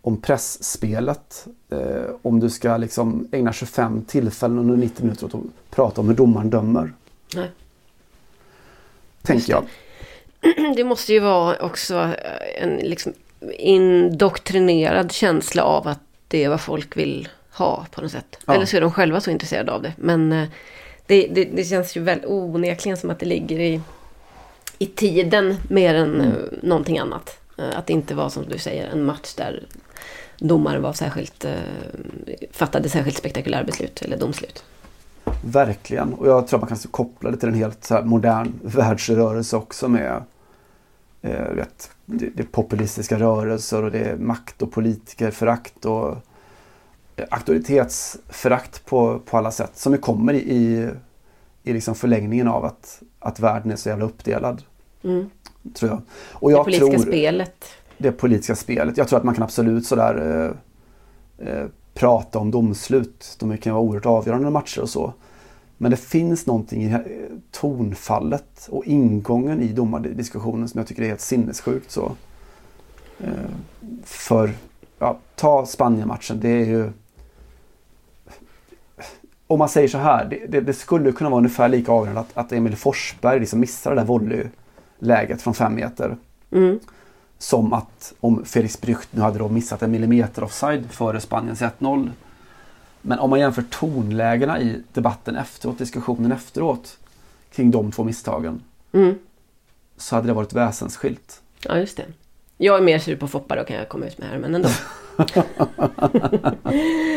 om 0.02 0.22
pressspelet. 0.22 1.47
Eh, 1.70 2.16
om 2.22 2.39
du 2.39 2.49
ska 2.49 2.78
liksom 2.78 3.28
ägna 3.32 3.54
25 3.54 4.06
tillfällen 4.06 4.60
under 4.60 4.78
90 4.78 5.04
minuter 5.04 5.26
åt 5.26 5.36
att 5.36 5.41
prata 5.70 6.02
om 6.02 6.08
hur 6.08 6.16
domaren 6.16 6.49
dömer. 6.49 6.93
Nej. 7.36 7.52
Tänker 9.22 9.54
jag. 9.54 9.64
Det 10.76 10.84
måste 10.84 11.14
ju 11.14 11.20
vara 11.20 11.58
också 11.60 11.95
eh, 11.95 12.64
en 12.64 12.76
liksom 12.76 13.14
indoktrinerad 13.60 15.12
känsla 15.12 15.64
av 15.64 15.88
att 15.88 15.99
det 16.28 16.43
är 16.43 16.49
vad 16.49 16.62
folk 16.62 16.97
vill 16.97 17.30
ha 17.52 17.86
på 17.91 18.02
något 18.02 18.12
sätt. 18.12 18.38
Ja. 18.45 18.54
Eller 18.54 18.66
så 18.66 18.78
är 18.78 18.82
de 18.82 18.91
själva 18.91 19.22
så 19.22 19.32
intresserade 19.32 19.72
av 19.72 19.82
det. 19.82 19.93
Men 19.97 20.32
eh, 20.32 20.47
det, 21.06 21.28
det, 21.28 21.45
det 21.45 21.64
känns 21.64 21.97
ju 21.97 22.02
väl 22.02 22.20
onekligen 22.26 22.97
som 22.97 23.10
att 23.10 23.20
det 23.20 23.26
ligger 23.26 23.60
i, 23.60 23.82
i 24.78 24.86
tiden 24.86 25.58
mer 25.70 25.95
än 25.95 26.16
mm. 26.16 26.36
någonting 26.62 26.99
annat. 26.99 27.41
Eh, 27.58 27.78
Att 27.78 27.88
det 27.88 27.93
inte 27.93 28.16
var 28.16 28.30
som 28.30 28.45
du 28.49 28.58
säger 28.58 28.89
en 28.89 29.04
match 29.04 29.34
där 29.34 29.64
domaren 30.41 30.81
var 30.81 30.93
särskilt, 30.93 31.45
eh, 31.45 31.53
fattade 32.51 32.89
särskilt 32.89 33.17
spektakulära 33.17 33.63
beslut 33.63 34.01
eller 34.01 34.17
domslut. 34.17 34.63
Verkligen. 35.43 36.13
Och 36.13 36.27
jag 36.27 36.47
tror 36.47 36.59
man 36.59 36.69
kan 36.69 36.77
koppla 36.77 37.31
det 37.31 37.37
till 37.37 37.49
en 37.49 37.55
helt 37.55 37.89
modern 38.03 38.53
världsrörelse 38.63 39.57
också 39.57 39.87
med 39.87 40.23
eh, 41.21 41.49
vet, 41.55 41.91
det, 42.05 42.29
det 42.35 42.43
populistiska 42.43 43.19
rörelser 43.19 43.83
och 43.83 43.91
det 43.91 43.99
är 43.99 44.17
makt 44.17 44.61
och 44.61 44.71
politikerförakt 44.71 45.85
och 45.85 46.17
eh, 47.15 47.25
auktoritetsförakt 47.29 48.85
på, 48.85 49.19
på 49.25 49.37
alla 49.37 49.51
sätt. 49.51 49.71
Som 49.73 49.93
ju 49.93 49.99
kommer 49.99 50.33
i, 50.33 50.89
i, 51.63 51.73
liksom 51.73 51.95
förlängningen 51.95 52.47
av 52.47 52.65
att, 52.65 53.01
att 53.19 53.39
världen 53.39 53.71
är 53.71 53.75
så 53.75 53.89
jävla 53.89 54.05
uppdelad. 54.05 54.63
Mm. 55.03 55.29
Tror 55.73 55.91
jag. 55.91 56.01
Och 56.31 56.49
Det 56.49 56.55
jag 56.55 56.65
politiska 56.65 56.91
tror, 56.91 57.11
spelet 57.11 57.65
det 58.02 58.12
politiska 58.12 58.56
spelet. 58.56 58.97
Jag 58.97 59.08
tror 59.08 59.20
att 59.20 59.26
man 59.26 59.36
kan 59.36 59.43
absolut 59.43 59.86
sådär 59.86 60.56
eh, 61.39 61.47
eh, 61.47 61.66
prata 61.93 62.39
om 62.39 62.52
domslut. 62.52 63.36
De 63.39 63.58
kan 63.58 63.74
vara 63.74 63.84
oerhört 63.84 64.06
avgörande 64.06 64.49
matcher 64.49 64.82
och 64.82 64.89
så. 64.89 65.14
Men 65.78 65.91
det 65.91 65.97
finns 65.97 66.45
någonting 66.45 66.84
i 66.84 66.97
tonfallet 67.52 68.68
och 68.70 68.86
ingången 68.86 69.62
i 69.62 69.68
domardiskussionen 69.68 70.68
som 70.68 70.78
jag 70.78 70.88
tycker 70.88 71.04
är 71.04 71.08
helt 71.08 71.22
sinnessjukt. 71.22 71.91
Så. 71.91 72.12
Eh, 73.20 73.30
för, 74.04 74.52
ja, 74.99 75.18
ta 75.36 75.66
Spanien-matchen. 75.66 76.39
Det 76.39 76.49
är 76.49 76.66
ju... 76.66 76.91
Om 79.47 79.60
man 79.60 79.70
säger 79.70 79.88
så 79.88 79.97
här, 79.97 80.26
det, 80.26 80.47
det, 80.47 80.62
det 80.62 80.74
skulle 80.74 81.12
kunna 81.12 81.30
vara 81.30 81.38
ungefär 81.38 81.70
lika 81.70 81.91
avgörande 81.91 82.22
att, 82.22 82.38
att 82.38 82.52
Emil 82.52 82.76
Forsberg 82.76 83.39
liksom 83.39 83.60
missar 83.60 83.91
det 83.91 84.02
där 84.02 84.06
volleyläget 84.06 85.41
från 85.41 85.54
fem 85.54 85.76
meter. 85.76 86.18
Mm. 86.52 86.80
Som 87.41 87.73
att 87.73 88.13
om 88.19 88.45
Felix 88.45 88.81
Brücht 88.81 89.07
nu 89.11 89.21
hade 89.21 89.39
då 89.39 89.49
missat 89.49 89.81
en 89.81 89.91
millimeter 89.91 90.43
offside 90.43 90.91
före 90.91 91.19
Spaniens 91.19 91.61
1-0. 91.61 92.09
Men 93.01 93.19
om 93.19 93.29
man 93.29 93.39
jämför 93.39 93.61
tonlägena 93.61 94.61
i 94.61 94.83
debatten 94.93 95.35
efteråt, 95.35 95.77
diskussionen 95.77 96.31
efteråt 96.31 96.97
kring 97.51 97.71
de 97.71 97.91
två 97.91 98.03
misstagen. 98.03 98.63
Mm. 98.93 99.15
Så 99.97 100.15
hade 100.15 100.27
det 100.27 100.33
varit 100.33 100.53
väsensskilt. 100.53 101.41
Ja, 101.63 101.77
just 101.77 101.97
det. 101.97 102.05
Jag 102.57 102.77
är 102.77 102.81
mer 102.81 102.99
sur 102.99 103.15
på 103.15 103.27
Foppa 103.27 103.55
då 103.55 103.63
kan 103.63 103.75
jag 103.75 103.89
komma 103.89 104.05
ut 104.05 104.17
med 104.17 104.29
här, 104.29 104.37
men 104.37 104.55
ändå. 104.55 104.69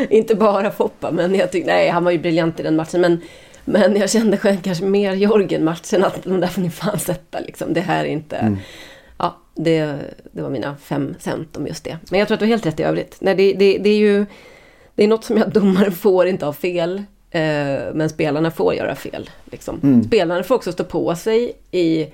Inte 0.10 0.34
bara 0.34 0.70
Foppa, 0.70 1.10
men 1.10 1.34
jag 1.34 1.52
tyckte, 1.52 1.72
nej 1.72 1.88
han 1.88 2.04
var 2.04 2.10
ju 2.10 2.18
briljant 2.18 2.60
i 2.60 2.62
den 2.62 2.76
matchen. 2.76 3.00
Men, 3.00 3.20
men 3.64 3.96
jag 3.96 4.10
kände 4.10 4.36
själv 4.36 4.62
kanske 4.62 4.84
mer 4.84 5.12
Jorgen-matchen, 5.14 6.04
att 6.04 6.24
de 6.24 6.40
där 6.40 6.48
får 6.48 6.62
ni 6.62 6.70
fan 6.70 6.98
sätta 6.98 7.40
liksom. 7.40 7.72
Det 7.72 7.80
här 7.80 8.04
är 8.04 8.08
inte... 8.08 8.56
Ja, 9.18 9.36
det, 9.54 9.96
det 10.32 10.42
var 10.42 10.50
mina 10.50 10.76
fem 10.76 11.14
cent 11.18 11.56
om 11.56 11.66
just 11.66 11.84
det. 11.84 11.98
Men 12.10 12.18
jag 12.18 12.28
tror 12.28 12.34
att 12.34 12.40
du 12.40 12.46
har 12.46 12.50
helt 12.50 12.66
rätt 12.66 12.80
i 12.80 12.82
övrigt. 12.82 13.16
Nej, 13.20 13.34
det, 13.34 13.52
det, 13.52 13.78
det 13.78 13.90
är 13.90 13.98
ju... 13.98 14.26
Det 14.94 15.04
är 15.04 15.08
något 15.08 15.24
som 15.24 15.36
jag 15.36 15.50
domaren 15.52 15.92
får 15.92 16.26
inte 16.26 16.46
ha 16.46 16.52
fel. 16.52 17.02
Eh, 17.30 17.94
men 17.94 18.08
spelarna 18.08 18.50
får 18.50 18.74
göra 18.74 18.94
fel. 18.94 19.30
Liksom. 19.44 20.02
Spelarna 20.06 20.42
får 20.42 20.54
också 20.54 20.72
stå 20.72 20.84
på 20.84 21.16
sig 21.16 21.52
i 21.70 22.06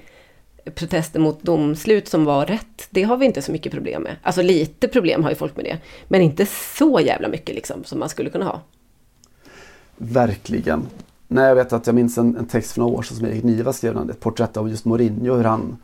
protester 0.74 1.20
mot 1.20 1.42
domslut 1.42 2.09
som 2.09 2.24
var 2.24 2.46
rätt. 2.46 2.88
Det 2.90 3.03
har 3.03 3.16
vi 3.16 3.26
inte 3.26 3.42
så 3.42 3.53
mycket 3.53 3.72
problem 3.72 4.03
med. 4.03 4.16
Alltså 4.22 4.42
lite 4.42 4.88
problem 4.88 5.22
har 5.22 5.30
ju 5.30 5.36
folk 5.36 5.57
med 5.57 5.64
det. 5.64 5.78
Men 6.09 6.20
inte 6.22 6.46
så 6.46 7.01
jävla 7.01 7.28
mycket 7.28 7.55
liksom 7.55 7.84
som 7.84 7.98
man 7.98 8.09
skulle 8.09 8.30
kunna 8.30 8.44
ha. 8.44 8.61
Verkligen. 9.96 10.86
Nej, 11.28 11.48
jag 11.48 11.55
vet 11.55 11.72
att 11.72 11.86
jag 11.86 11.94
minns 11.94 12.18
en, 12.18 12.36
en 12.36 12.46
text 12.46 12.72
för 12.72 12.80
några 12.80 12.98
år 12.98 13.03
sedan 13.03 13.16
som 13.16 13.26
Erik 13.26 13.44
Niva 13.44 13.72
skrev. 13.72 14.11
Ett 14.11 14.20
porträtt 14.20 14.57
av 14.57 14.68
just 14.68 14.84
Mourinho. 14.84 15.36
Hur 15.36 15.44
han 15.44 15.76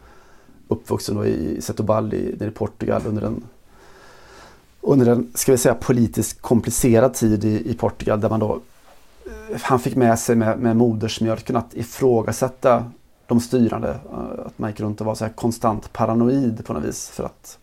uppvuxen 0.68 1.14
då 1.16 1.26
i 1.26 1.60
Setúbal 1.60 2.14
i, 2.14 2.36
nere 2.38 2.48
i 2.48 2.52
Portugal 2.52 3.02
under 3.06 3.22
en 3.22 3.44
under 4.80 5.06
en, 5.06 5.30
ska 5.34 5.52
vi 5.52 5.58
säga, 5.58 5.74
politiskt 5.74 6.42
komplicerad 6.42 7.14
tid 7.14 7.44
i, 7.44 7.70
i 7.70 7.74
Portugal 7.74 8.20
där 8.20 8.30
man 8.30 8.40
då 8.40 8.60
eh, 9.26 9.60
han 9.62 9.78
fick 9.78 9.96
med 9.96 10.18
sig 10.18 10.36
med, 10.36 10.58
med 10.58 10.76
modersmjölken 10.76 11.56
att 11.56 11.74
ifrågasätta 11.74 12.84
de 13.26 13.40
styrande. 13.40 13.88
eh, 14.12 14.46
Att 14.46 14.58
man 14.58 14.70
gick 14.70 14.80
runt 14.80 15.00
och 15.00 15.06
var 15.06 15.14
så 15.14 15.24
här 15.24 15.32
konstant 15.32 15.92
paranoid 15.92 16.64
på 16.66 16.72
något 16.72 16.84
vis 16.84 17.08
för 17.08 17.24
att 17.24 17.58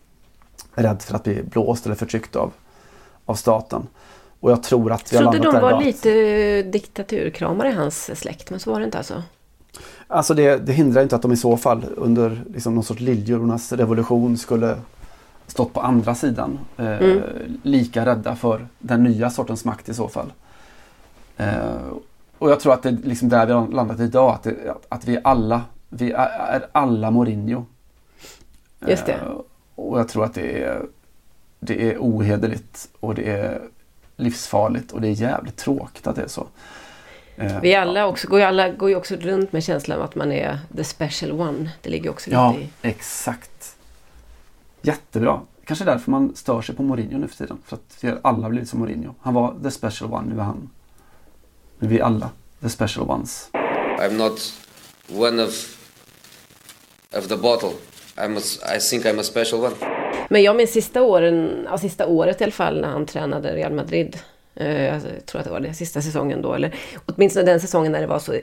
rädd 0.74 1.02
för 1.02 1.14
att 1.14 1.24
bli 1.24 1.42
blåst 1.42 1.86
eller 1.86 1.96
förtryckt 1.96 2.36
av, 2.36 2.52
av 3.24 3.34
staten. 3.34 3.86
Och 4.40 4.50
jag 4.50 4.62
tror 4.62 4.92
att 4.92 5.12
vi 5.12 5.16
har 5.16 5.22
Trodde 5.22 5.38
landat 5.38 5.62
de 5.62 5.66
där 5.66 5.72
var 5.72 5.84
lite 5.84 6.62
diktaturkramare 6.62 7.68
i 7.68 7.72
hans 7.72 8.20
släkt, 8.20 8.50
men 8.50 8.60
så 8.60 8.70
var 8.72 8.78
det 8.80 8.84
inte 8.84 8.98
alltså. 8.98 9.22
Alltså 10.14 10.34
det, 10.34 10.56
det 10.66 10.72
hindrar 10.72 11.02
inte 11.02 11.16
att 11.16 11.22
de 11.22 11.32
i 11.32 11.36
så 11.36 11.56
fall 11.56 11.84
under 11.96 12.44
liksom 12.54 12.74
någon 12.74 12.84
sorts 12.84 13.00
liljornas 13.00 13.72
revolution 13.72 14.36
skulle 14.38 14.76
stått 15.46 15.72
på 15.72 15.80
andra 15.80 16.14
sidan. 16.14 16.58
Eh, 16.76 16.86
Mm. 16.86 17.20
Lika 17.62 18.06
rädda 18.06 18.36
för 18.36 18.66
den 18.78 19.02
nya 19.02 19.30
sortens 19.30 19.64
makt 19.64 19.88
i 19.88 19.94
så 19.94 20.08
fall. 20.08 20.32
Eh, 21.36 21.74
och 22.38 22.50
jag 22.50 22.60
tror 22.60 22.72
att 22.72 22.82
det 22.82 22.88
är 22.88 22.92
liksom 23.02 23.28
där 23.28 23.46
vi 23.46 23.52
har 23.52 23.68
landat 23.68 24.00
idag. 24.00 24.34
Att, 24.34 24.42
det, 24.42 24.56
att- 24.88 25.04
vi 25.08 25.18
alla 25.24 25.62
vi 25.88 26.12
är, 26.12 26.28
är 26.28 26.66
alla 26.72 27.10
Mourinho. 27.10 27.64
Just 28.86 29.06
det. 29.06 29.12
Eh, 29.12 29.28
och 29.74 29.98
jag 29.98 30.08
tror 30.08 30.24
att 30.24 30.34
det 30.34 30.62
är, 30.62 30.82
det 31.60 31.90
är 31.92 31.98
ohederligt 31.98 32.88
och 33.00 33.14
det 33.14 33.30
är 33.30 33.62
livsfarligt 34.16 34.92
och 34.92 35.00
det 35.00 35.08
är 35.08 35.12
jävligt 35.12 35.56
tråkigt 35.56 36.06
att 36.06 36.16
det 36.16 36.22
är 36.22 36.28
så. 36.28 36.46
Eh, 37.36 37.60
Vi 37.60 37.74
alla 37.74 38.06
också, 38.06 38.28
går 38.28 38.38
ju 38.38 38.44
alla 38.44 38.68
går 38.68 38.88
ju 38.90 38.96
också 38.96 39.16
runt 39.16 39.52
med 39.52 39.64
känslan 39.64 39.98
av 39.98 40.04
att 40.04 40.14
man 40.14 40.32
är 40.32 40.58
the 40.76 40.84
special 40.84 41.32
one. 41.40 41.70
Det 41.82 41.90
ligger 41.90 42.10
också 42.10 42.30
lite 42.30 42.36
Ja, 42.40 42.54
i... 42.58 42.68
exakt. 42.82 43.76
Jättebra. 44.82 45.40
Kanske 45.64 45.84
därför 45.84 46.10
man 46.10 46.36
stör 46.36 46.62
sig 46.62 46.74
på 46.74 46.82
Mourinho 46.82 47.18
nu 47.18 47.28
för 47.28 47.36
tiden. 47.36 47.58
För 47.66 47.76
att 47.76 47.98
vi 48.00 48.08
har 48.08 48.18
alla 48.22 48.48
blivit 48.48 48.68
som 48.68 48.78
Mourinho. 48.80 49.14
Han 49.22 49.34
var 49.34 49.54
the 49.62 49.70
special 49.70 50.12
one, 50.12 50.34
nu 50.34 50.40
är 50.40 50.44
han. 50.44 50.70
Nu 51.78 51.86
är 51.88 51.90
vi 51.92 52.00
alla 52.00 52.30
the 52.62 52.68
special 52.68 53.10
ones. 53.10 53.48
I'm 53.98 54.12
not 54.12 54.52
one 55.16 55.44
of 55.44 55.78
of 57.18 57.28
the 57.28 57.36
bottle. 57.36 57.70
I'm 58.16 58.36
a, 58.38 58.74
I 58.76 58.80
think 58.80 59.04
I'm 59.04 59.20
a 59.20 59.22
special 59.22 59.60
one. 59.60 59.74
Men 60.28 60.42
jag 60.42 60.56
minns 60.56 60.72
sista 60.72 61.02
åren, 61.02 61.66
ja, 61.70 61.78
sista 61.78 62.06
året 62.06 62.40
i 62.40 62.44
alla 62.44 62.52
fall 62.52 62.80
när 62.80 62.88
han 62.88 63.06
tränade 63.06 63.54
Real 63.54 63.72
Madrid. 63.72 64.18
Eh, 64.56 64.82
jag 64.84 65.02
tror 65.26 65.38
att 65.40 65.44
det 65.44 65.50
var 65.52 65.60
det, 65.60 65.74
sista 65.74 66.02
säsongen 66.02 66.42
då. 66.42 66.54
Eller 66.54 66.74
åtminstone 67.06 67.46
den 67.46 67.60
säsongen 67.60 67.92
när 67.92 68.00
det 68.00 68.06
var 68.06 68.18
så 68.18 68.32
uh, 68.32 68.38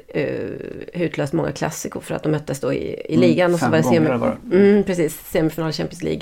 utlöst 0.93 1.33
många 1.33 1.51
klassikor 1.51 2.01
för 2.01 2.15
att 2.15 2.23
de 2.23 2.29
möttes 2.29 2.59
då 2.59 2.73
i, 2.73 2.77
i 2.93 3.15
Mm, 3.15 3.21
ligan. 3.21 3.53
och 3.53 3.59
så 3.59 3.69
var 3.69 3.77
det 3.77 3.83
semi, 3.83 4.09
var 4.09 4.37
det. 4.49 4.57
Mm, 4.57 4.83
precis, 4.83 5.19
semifinal 5.29 5.71
Champions 5.71 6.03
League. 6.03 6.21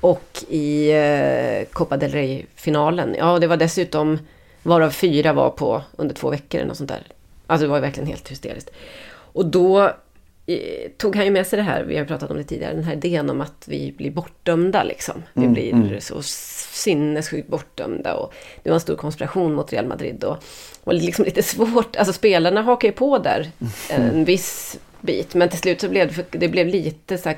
Och 0.00 0.44
i 0.48 0.92
uh, 0.94 1.64
Copa 1.72 1.96
del 1.96 2.12
Rey-finalen. 2.12 3.14
Ja, 3.18 3.38
det 3.38 3.46
var 3.46 3.56
dessutom, 3.56 4.18
varav 4.62 4.90
fyra 4.90 5.32
var 5.32 5.50
på 5.50 5.82
under 5.96 6.14
två 6.14 6.30
veckor 6.30 6.58
eller 6.58 6.68
något 6.68 6.76
sånt 6.76 6.90
där. 6.90 7.02
Alltså 7.46 7.66
det 7.66 7.70
var 7.72 7.80
verkligen 7.80 8.06
helt 8.08 8.30
hysteriskt. 8.30 8.70
Och 9.32 9.46
då 9.46 9.82
eh, 9.84 9.90
tog 10.96 11.16
han 11.16 11.24
ju 11.24 11.30
med 11.30 11.46
sig 11.46 11.56
det 11.56 11.62
här, 11.62 11.82
vi 11.82 11.96
har 11.96 12.04
pratat 12.04 12.30
om 12.30 12.36
det 12.36 12.44
tidigare, 12.44 12.74
den 12.74 12.84
här 12.84 12.92
idén 12.92 13.30
om 13.30 13.40
att 13.40 13.64
vi 13.66 13.92
blir 13.96 14.10
bortdömda 14.10 14.82
liksom. 14.82 15.22
Vi 15.32 15.42
Mm, 15.42 15.54
blir 15.54 15.72
mm. 15.72 16.00
så 16.00 16.22
sinnessjukt 16.22 17.48
bortdömda 17.48 18.14
och 18.14 18.34
det 18.62 18.70
var 18.70 18.74
en 18.74 18.80
stor 18.80 18.96
konspiration 18.96 19.54
mot 19.54 19.72
Real 19.72 19.86
Madrid 19.86 20.24
och 20.24 20.44
var 20.84 20.94
liksom 20.94 21.24
lite 21.24 21.42
svårt, 21.42 21.96
alltså 21.96 22.12
spelarna 22.12 22.62
hakar 22.62 22.88
ju 22.88 22.92
på 22.92 23.18
där 23.18 23.50
en 23.90 24.24
viss 24.24 24.78
bit, 25.00 25.34
men 25.34 25.48
till 25.48 25.58
slut 25.58 25.80
så 25.80 25.88
blev 25.88 26.16
det, 26.16 26.38
det 26.38 26.48
blev 26.48 26.66
lite 26.66 27.18
så 27.18 27.32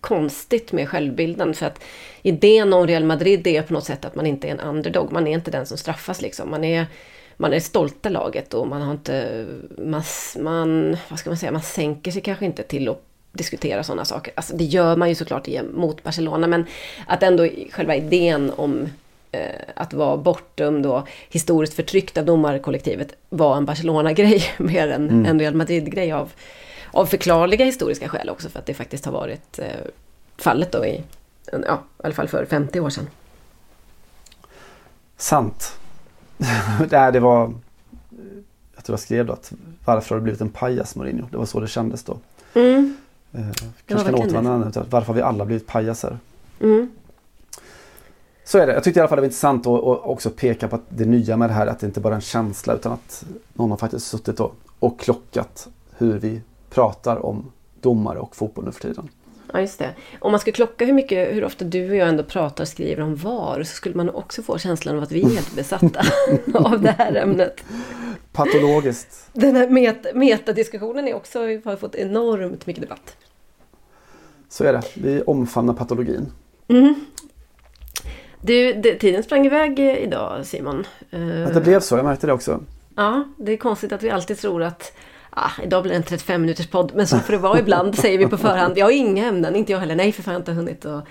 konstigt 0.00 0.72
med 0.72 0.88
självbilden 0.88 1.54
för 1.54 1.66
att 1.66 1.80
idén 2.22 2.72
om 2.72 2.86
Real 2.86 3.04
Madrid 3.04 3.46
är 3.46 3.62
på 3.62 3.72
något 3.72 3.84
sätt 3.84 4.04
att 4.04 4.14
man 4.14 4.26
inte 4.26 4.48
är 4.48 4.52
en 4.52 4.60
underdog, 4.60 5.12
man 5.12 5.26
är 5.26 5.32
inte 5.32 5.50
den 5.50 5.66
som 5.66 5.78
straffas 5.78 6.20
liksom, 6.22 6.50
man 6.50 6.64
är 6.64 6.86
man 7.40 7.52
är 7.52 7.60
stolta 7.60 8.08
laget 8.08 8.54
och 8.54 8.68
man 8.68 8.82
har 8.82 8.92
inte, 8.92 9.46
man, 9.78 10.02
man, 10.38 10.96
vad 11.08 11.18
ska 11.18 11.30
man 11.30 11.36
säga, 11.36 11.52
man 11.52 11.62
sänker 11.62 12.10
sig 12.10 12.22
kanske 12.22 12.44
inte 12.44 12.62
till 12.62 12.88
att 12.88 13.02
diskutera 13.32 13.82
sådana 13.84 14.04
saker. 14.04 14.32
Alltså 14.36 14.56
det 14.56 14.64
gör 14.64 14.96
man 14.96 15.08
ju 15.08 15.14
såklart 15.14 15.48
mot 15.72 16.02
Barcelona, 16.02 16.46
men 16.46 16.66
att 17.06 17.22
ändå 17.22 17.48
själva 17.70 17.96
idén 17.96 18.52
om 18.56 18.88
eh, 19.32 19.60
att 19.74 19.94
vara 19.94 20.16
bortdömd 20.16 20.86
och 20.86 21.08
historiskt 21.30 21.74
förtryckt 21.74 22.18
av 22.18 22.24
domarkollektivet 22.24 23.16
var 23.28 23.56
en 23.56 23.64
Barcelona-grej 23.64 24.44
mer 24.58 24.88
än 24.88 25.08
Mm. 25.10 25.26
en 25.26 25.40
Real 25.40 25.54
Madrid-grej 25.54 26.12
av, 26.12 26.32
av 26.90 27.06
förklarliga 27.06 27.64
historiska 27.64 28.08
skäl 28.08 28.28
också 28.28 28.48
för 28.48 28.58
att 28.58 28.66
det 28.66 28.74
faktiskt 28.74 29.04
har 29.04 29.12
varit 29.12 29.58
eh, 29.58 29.66
fallet 30.36 30.72
då 30.72 30.86
i, 30.86 31.02
ja, 31.52 31.82
i 31.98 32.02
alla 32.02 32.14
fall 32.14 32.28
för 32.28 32.44
50 32.44 32.80
år 32.80 32.90
sedan. 32.90 33.08
Sant. 35.16 35.79
Nej, 36.90 37.12
det 37.12 37.20
var... 37.20 37.52
Jag 38.74 38.84
tror 38.84 38.92
jag 38.92 39.00
skrev 39.00 39.26
då 39.26 39.32
att 39.32 39.52
varför 39.84 40.14
har 40.14 40.20
du 40.20 40.22
blivit 40.22 40.40
en 40.40 40.48
pajas 40.48 40.96
Mourinho? 40.96 41.26
Det 41.30 41.36
var 41.36 41.46
så 41.46 41.60
det 41.60 41.68
kändes 41.68 42.04
då. 42.04 42.16
Mm. 42.54 42.96
Eh, 43.32 43.40
kanske 43.86 44.10
kan 44.10 44.14
återvända 44.14 44.70
till 44.70 44.82
varför 44.90 45.06
har 45.06 45.14
vi 45.14 45.22
alla 45.22 45.44
blivit 45.44 45.66
pajaser? 45.66 46.18
Mm. 46.60 46.90
Så 48.44 48.58
är 48.58 48.66
det. 48.66 48.72
Jag 48.72 48.84
tyckte 48.84 48.98
i 48.98 49.00
alla 49.00 49.08
fall 49.08 49.16
det 49.16 49.20
var 49.20 49.26
intressant 49.26 49.60
att 49.60 49.66
och 49.66 50.10
också 50.10 50.30
peka 50.30 50.68
på 50.68 50.76
att 50.76 50.84
det 50.88 51.04
nya 51.04 51.36
med 51.36 51.50
det 51.50 51.54
här 51.54 51.66
är 51.66 51.70
att 51.70 51.80
det 51.80 51.86
inte 51.86 52.00
bara 52.00 52.12
är 52.12 52.16
en 52.16 52.20
känsla 52.20 52.74
utan 52.74 52.92
att 52.92 53.24
någon 53.54 53.70
har 53.70 53.78
faktiskt 53.78 54.06
suttit 54.06 54.40
och, 54.40 54.54
och 54.78 55.00
klockat 55.00 55.68
hur 55.96 56.18
vi 56.18 56.40
pratar 56.70 57.26
om 57.26 57.52
domare 57.80 58.18
och 58.18 58.36
fotboll 58.36 58.64
nu 58.64 58.72
för 58.72 58.80
tiden. 58.80 59.08
Ja, 59.52 59.60
just 59.60 59.78
det. 59.78 59.94
Om 60.18 60.30
man 60.30 60.40
skulle 60.40 60.52
klocka 60.52 60.84
hur 60.84 60.92
mycket, 60.92 61.34
hur 61.34 61.44
ofta 61.44 61.64
du 61.64 61.90
och 61.90 61.96
jag 61.96 62.08
ändå 62.08 62.22
pratar 62.22 62.64
och 62.64 62.68
skriver 62.68 63.02
om 63.02 63.16
VAR 63.16 63.62
så 63.62 63.74
skulle 63.74 63.94
man 63.94 64.10
också 64.10 64.42
få 64.42 64.58
känslan 64.58 64.96
av 64.96 65.02
att 65.02 65.12
vi 65.12 65.22
är 65.22 65.28
helt 65.28 65.56
besatta 65.56 66.02
av 66.54 66.80
det 66.80 66.90
här 66.90 67.14
ämnet. 67.14 67.64
Patologiskt. 68.32 69.28
Den 69.32 69.56
här 69.56 69.68
met 69.68 70.14
metadiskussionen 70.14 71.08
är 71.08 71.14
också, 71.14 71.38
har 71.38 71.76
fått 71.76 71.94
enormt 71.94 72.66
mycket 72.66 72.82
debatt. 72.82 73.16
Så 74.48 74.64
är 74.64 74.72
det. 74.72 74.82
Vi 74.94 75.22
omfamnar 75.22 75.74
patologin. 75.74 76.32
Mm. 76.68 76.94
Du, 78.42 78.72
det, 78.72 78.94
tiden 78.94 79.22
sprang 79.22 79.46
iväg 79.46 79.78
idag 79.80 80.46
Simon. 80.46 80.86
Att 81.46 81.54
det 81.54 81.60
blev 81.60 81.80
så, 81.80 81.96
jag 81.96 82.04
märkte 82.04 82.26
det 82.26 82.32
också. 82.32 82.60
Ja, 82.96 83.24
det 83.36 83.52
är 83.52 83.56
konstigt 83.56 83.92
att 83.92 84.02
vi 84.02 84.10
alltid 84.10 84.38
tror 84.38 84.62
att 84.62 84.92
ah, 85.30 85.50
idag 85.62 85.82
blir 85.82 85.92
det 85.92 85.96
en 85.96 86.02
35 86.02 86.40
minuters 86.40 86.66
podd. 86.66 86.92
Men 86.94 87.06
så 87.06 87.18
får 87.18 87.32
det 87.32 87.38
vara 87.38 87.58
ibland, 87.58 87.98
säger 87.98 88.18
vi 88.18 88.26
på 88.26 88.38
förhand. 88.38 88.78
Jag 88.78 88.86
har 88.86 88.90
inga 88.92 89.28
ämnen, 89.28 89.56
inte 89.56 89.72
jag 89.72 89.78
heller. 89.78 89.94
Nej, 89.94 90.12
för 90.12 90.22
fan, 90.22 90.32
jag 90.32 90.38
har 90.38 90.40
inte 90.40 90.52
hunnit 90.52 90.84
och, 90.84 91.02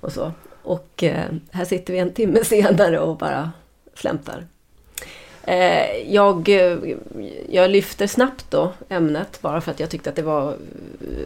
och 0.00 0.12
så. 0.12 0.32
Och 0.62 1.04
eh, 1.04 1.24
här 1.50 1.64
sitter 1.64 1.92
vi 1.92 1.98
en 1.98 2.12
timme 2.12 2.44
senare 2.44 3.00
och 3.00 3.16
bara 3.16 3.52
flämtar. 3.94 4.44
Eh, 5.48 6.14
jag, 6.14 6.48
eh, 6.48 6.78
jag 7.48 7.70
lyfter 7.70 8.06
snabbt 8.06 8.50
då 8.50 8.72
ämnet 8.88 9.38
bara 9.42 9.60
för 9.60 9.70
att 9.70 9.80
jag 9.80 9.90
tyckte 9.90 10.10
att 10.10 10.16
det 10.16 10.22
var 10.22 10.48
eh, 10.48 10.56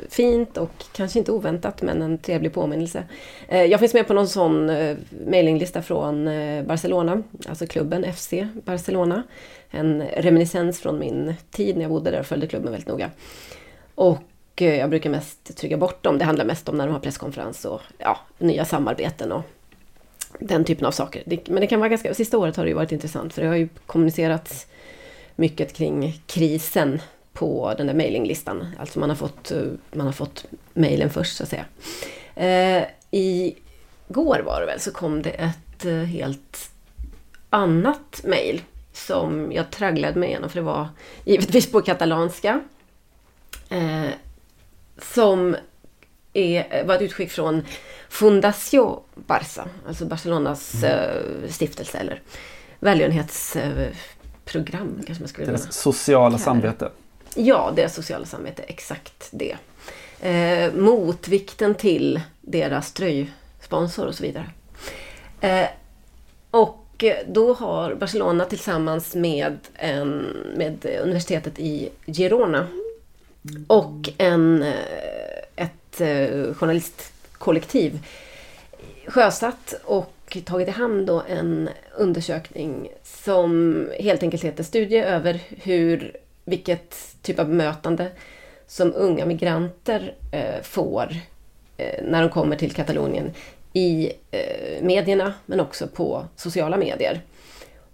fint 0.09 0.57
och 0.59 0.85
kanske 0.93 1.19
inte 1.19 1.33
oväntat 1.33 1.83
men 1.83 2.03
en 2.03 2.19
trevlig 2.19 2.53
påminnelse. 2.53 3.05
Eh, 3.49 3.65
jag 3.65 3.81
finns 3.81 3.95
med 3.95 4.07
på 4.07 4.15
någon 4.15 4.29
sån 4.29 4.71
eh, 4.71 4.97
mailinglista 5.27 5.83
från 5.83 6.29
eh, 6.29 6.65
Barcelona, 6.65 7.23
alltså 7.49 7.67
klubben 7.67 8.13
FC 8.13 8.33
Barcelona. 8.65 9.23
En 9.75 10.03
reminiscens 10.03 10.81
från 10.81 10.99
min 10.99 11.35
tid 11.51 11.77
när 11.77 11.83
jag 11.83 11.91
bodde 11.91 12.11
där 12.11 12.21
och 12.21 12.27
följde 12.27 12.47
klubben 12.47 12.73
väldigt 12.73 12.89
noga. 12.89 13.11
Och 13.95 14.23
eh, 14.57 14.77
jag 14.79 14.91
brukar 14.91 15.11
mest 15.11 15.57
trycka 15.57 15.77
bort 15.77 16.03
dem. 16.03 16.19
Det 16.19 16.25
handlar 16.25 16.45
mest 16.45 16.69
om 16.69 16.77
när 16.77 16.87
de 16.87 16.93
har 16.93 17.01
presskonferens 17.01 17.65
och 17.65 17.81
ja, 17.99 18.19
nya 18.39 18.65
samarbeten 18.65 19.33
och 19.33 19.43
den 20.39 20.65
typen 20.65 20.87
av 20.87 20.91
saker. 20.91 21.23
Men 21.47 21.61
det 21.61 21.67
kan 21.67 21.81
vara 21.81 21.89
ganska, 21.89 22.15
sista 22.15 22.39
året 22.39 22.57
har 22.57 22.65
det 22.65 22.69
ju 22.69 22.75
varit 22.75 22.93
intressant 22.93 23.35
för 23.35 23.43
det 23.43 23.49
har 23.49 23.57
ju 23.57 23.69
kommunicerats 23.87 24.67
mycket 25.37 25.73
kring 25.73 26.21
krisen 26.27 27.01
på 27.33 27.75
den 27.79 27.87
där 27.87 27.95
mailinglistan. 27.95 28.67
Alltså 28.79 28.99
man 28.99 29.09
har 29.09 29.17
fått, 29.17 29.51
eh, 29.51 29.63
man 29.93 30.07
har 30.07 30.13
fått 30.13 30.45
mailen 30.75 31.11
först 31.11 31.37
så 31.37 31.43
att 31.43 31.49
säga. 31.49 31.65
Eh, 32.35 32.85
I 33.11 33.57
går 34.09 34.43
var 34.47 34.61
det 34.61 34.67
väl 34.67 34.81
så 34.81 34.93
kom 34.93 35.23
det 35.23 35.31
ett 35.31 35.85
eh, 35.85 35.93
helt 35.93 36.71
annat 37.51 38.21
mail 38.25 38.63
som 38.93 39.53
jag 39.53 39.71
tragglade 39.71 40.19
mig 40.19 40.29
igenom 40.29 40.51
för 40.51 40.57
det 40.57 40.63
var 40.65 40.89
givetvis 41.25 41.73
på 41.73 41.83
katalanska. 41.83 42.61
Eh, 43.69 44.07
som 45.03 45.57
är, 46.33 46.85
var 46.85 46.95
ett 46.95 47.03
utskick 47.03 47.31
från 47.31 47.63
Fundació 48.09 49.03
Barça, 49.15 49.69
alltså 49.89 50.05
Barcelonas 50.05 50.85
eh, 50.85 51.23
stiftelse 51.49 51.99
eller 51.99 52.21
välgörenhetsprogram 52.79 55.03
kanske 55.07 55.23
man 55.23 55.29
skulle 55.29 55.47
Deras 55.47 55.73
sociala 55.73 56.37
det. 56.37 56.43
samvete. 56.43 56.91
Ja, 57.35 57.73
deras 57.77 57.95
sociala 57.95 58.27
samvete, 58.27 58.63
exakt 58.63 59.29
det. 59.31 59.57
Eh, 60.21 60.73
motvikten 60.75 61.75
till 61.75 62.21
deras 62.41 62.93
tröjsponsor 62.93 64.07
och 64.07 64.15
så 64.15 64.23
vidare. 64.23 64.51
Eh, 65.41 65.67
och 67.03 67.09
eh, 67.09 67.17
då 67.27 67.55
har 67.55 67.95
Barcelona 67.95 68.45
tillsammans 68.45 69.15
med, 69.15 69.59
en, 69.75 70.27
med 70.57 70.87
eh, 70.87 71.03
universitetet 71.03 71.59
i 71.59 71.91
Girona. 72.07 72.67
Och 73.67 74.09
en, 74.19 74.63
eh, 74.63 74.75
ett 75.57 76.01
journalistkollektiv 76.57 77.99
sjösatt 79.07 79.75
och 79.85 80.39
tagit 80.45 80.69
i 80.69 80.71
hand 80.71 81.07
då 81.07 81.23
en 81.29 81.69
undersökning 81.97 82.89
som 83.03 83.89
helt 84.01 84.23
enkelt 84.23 84.45
heter 84.45 84.65
Studie 84.65 84.99
över 84.99 85.41
hur, 85.49 86.17
vilket 86.45 87.17
typ 87.23 87.39
av 87.39 87.47
bemötande 87.47 88.09
som 88.67 88.93
unga 88.97 89.27
migranter 89.27 90.15
får 90.63 91.17
när 92.03 92.23
de 92.23 92.31
kommer 92.31 92.57
till 92.57 92.73
Katalonien 92.73 93.31
i 93.73 94.13
eh, 94.31 94.83
medierna 94.83 95.35
men 95.47 95.61
också 95.61 95.87
på 95.87 96.27
sociala 96.37 96.77
medier. 96.77 97.23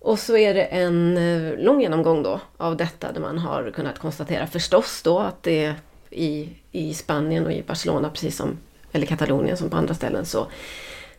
Och 0.00 0.18
så 0.18 0.36
är 0.36 0.54
det 0.54 0.64
en 0.64 1.16
eh, 1.16 1.58
lång 1.58 1.80
genomgång 1.80 2.22
då 2.22 2.40
av 2.56 2.76
detta 2.76 3.12
där 3.12 3.20
man 3.20 3.38
har 3.38 3.70
kunnat 3.70 3.98
konstatera 3.98 4.46
förstås 4.46 5.02
då 5.02 5.18
att 5.18 5.42
det 5.42 5.74
i, 6.10 6.48
i 6.72 6.94
Spanien 6.94 7.46
och 7.46 7.52
i 7.52 7.62
Barcelona 7.62 8.10
precis 8.10 8.36
som, 8.36 8.58
eller 8.92 9.06
Katalonien 9.06 9.56
som 9.56 9.70
på 9.70 9.76
andra 9.76 9.94
ställen 9.94 10.24
så 10.26 10.46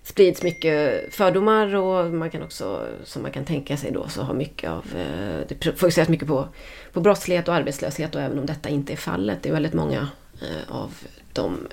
sprids 0.04 0.44
mycket 0.44 1.14
fördomar 1.16 1.76
och 1.76 2.12
man 2.12 2.30
kan 2.30 2.44
också, 2.44 2.88
som 3.04 3.22
man 3.22 3.32
kan 3.32 3.46
tänka 3.46 3.78
sig 3.78 3.92
då, 3.92 4.08
så 4.08 4.22
har 4.22 4.34
mycket 4.34 4.70
av, 4.70 4.86
eh, 4.98 5.48
det 5.48 5.80
fokuseras 5.80 6.10
mycket 6.10 6.28
på, 6.28 6.48
på 6.94 7.02
brottslighet 7.02 7.48
och 7.48 7.54
arbetslöshet 7.54 8.16
och 8.16 8.22
även 8.22 8.40
om 8.40 8.46
detta 8.46 8.70
inte 8.70 8.94
är 8.94 8.98
fallet, 8.98 9.40
det 9.42 9.50
är 9.50 9.54
väldigt 9.54 9.74
många 9.74 10.08
eh, 10.42 10.76
av 10.76 10.94
de 11.34 11.68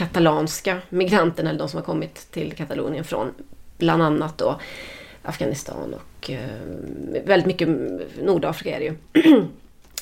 katalanska 0.00 0.78
migranterna, 0.88 1.50
eller 1.50 1.58
de 1.58 1.68
som 1.68 1.76
har 1.78 1.84
kommit 1.84 2.30
till 2.30 2.52
Katalonien 2.52 3.04
från 3.04 3.34
bland 3.78 4.02
annat 4.02 4.38
då 4.38 4.60
Afghanistan 5.22 5.94
och 5.94 6.30
eh, 6.30 7.24
väldigt 7.24 7.46
mycket 7.46 7.68
Nordafrika 8.22 8.76
är 8.76 8.80
det 8.80 8.84
ju. 8.84 8.94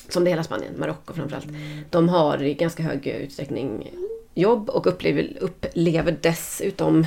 som 0.09 0.23
det 0.23 0.29
är 0.29 0.31
hela 0.31 0.43
Spanien, 0.43 0.73
Marocko 0.77 1.13
framförallt. 1.13 1.47
De 1.89 2.09
har 2.09 2.43
i 2.43 2.53
ganska 2.53 2.83
hög 2.83 3.07
utsträckning 3.07 3.91
jobb 4.33 4.69
och 4.69 4.87
upplever, 4.87 5.37
upplever 5.39 6.17
dessutom 6.21 7.05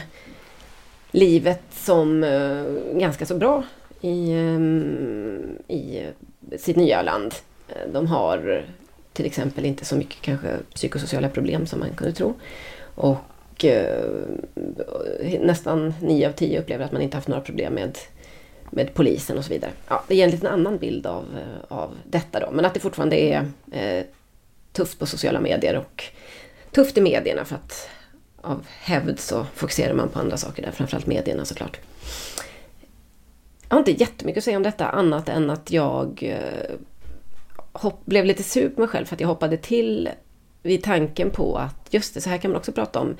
livet 1.10 1.62
som 1.70 2.24
eh, 2.24 2.64
ganska 2.98 3.26
så 3.26 3.34
bra 3.34 3.64
i, 4.00 4.32
eh, 4.32 4.60
i 5.76 6.06
sitt 6.58 6.76
nya 6.76 7.02
land. 7.02 7.34
De 7.92 8.06
har 8.06 8.64
till 9.12 9.26
exempel 9.26 9.64
inte 9.64 9.84
så 9.84 9.96
mycket 9.96 10.22
kanske 10.22 10.56
psykosociala 10.74 11.28
problem 11.28 11.66
som 11.66 11.78
man 11.80 11.90
kunde 11.96 12.12
tro. 12.12 12.34
Och 12.94 13.64
eh, 13.64 14.04
nästan 15.40 15.94
9 16.00 16.28
av 16.28 16.32
10 16.32 16.60
upplever 16.60 16.84
att 16.84 16.92
man 16.92 17.02
inte 17.02 17.16
haft 17.16 17.28
några 17.28 17.42
problem 17.42 17.74
med, 17.74 17.98
med 18.70 18.94
polisen 18.94 19.38
och 19.38 19.44
så 19.44 19.52
vidare. 19.52 19.70
Ja, 19.88 20.04
det 20.08 20.14
ger 20.14 20.24
en 20.24 20.30
liten 20.30 20.48
annan 20.48 20.78
bild 20.78 21.06
av, 21.06 21.24
eh, 21.38 21.76
av 21.78 21.94
detta 22.04 22.40
då. 22.40 22.50
Men 22.50 22.64
att 22.64 22.74
det 22.74 22.80
fortfarande 22.80 23.16
är 23.16 23.46
eh, 23.72 24.04
tufft 24.72 24.98
på 24.98 25.06
sociala 25.06 25.40
medier 25.40 25.76
och 25.76 26.04
tufft 26.70 26.98
i 26.98 27.00
medierna 27.00 27.44
för 27.44 27.54
att 27.54 27.88
av 28.42 28.66
hävd 28.68 29.18
så 29.18 29.46
fokuserar 29.54 29.94
man 29.94 30.08
på 30.08 30.18
andra 30.18 30.36
saker 30.36 30.62
där, 30.62 30.70
framförallt 30.70 31.06
medierna 31.06 31.44
såklart. 31.44 31.80
Jag 33.68 33.74
har 33.74 33.78
inte 33.78 34.00
jättemycket 34.00 34.38
att 34.38 34.44
säga 34.44 34.56
om 34.56 34.62
detta 34.62 34.88
annat 34.88 35.28
än 35.28 35.50
att 35.50 35.70
jag 35.70 36.22
eh, 36.22 36.74
hopp, 37.72 38.06
blev 38.06 38.24
lite 38.24 38.42
sur 38.42 38.68
på 38.68 38.80
mig 38.80 38.88
själv 38.88 39.04
för 39.06 39.16
att 39.16 39.20
jag 39.20 39.28
hoppade 39.28 39.56
till 39.56 40.08
vid 40.62 40.82
tanken 40.82 41.30
på 41.30 41.56
att 41.56 41.86
just 41.90 42.14
det, 42.14 42.20
så 42.20 42.30
här 42.30 42.38
kan 42.38 42.50
man 42.50 42.58
också 42.58 42.72
prata 42.72 43.00
om 43.00 43.16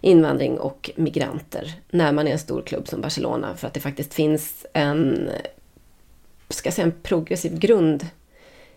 invandring 0.00 0.58
och 0.58 0.90
migranter 0.96 1.74
när 1.90 2.12
man 2.12 2.28
är 2.28 2.32
en 2.32 2.38
stor 2.38 2.62
klubb 2.62 2.88
som 2.88 3.00
Barcelona 3.00 3.56
för 3.56 3.66
att 3.66 3.74
det 3.74 3.80
faktiskt 3.80 4.14
finns 4.14 4.66
en, 4.72 5.30
ska 6.48 6.70
säga, 6.70 6.86
en 6.86 6.94
progressiv 7.02 7.58
grund 7.58 8.06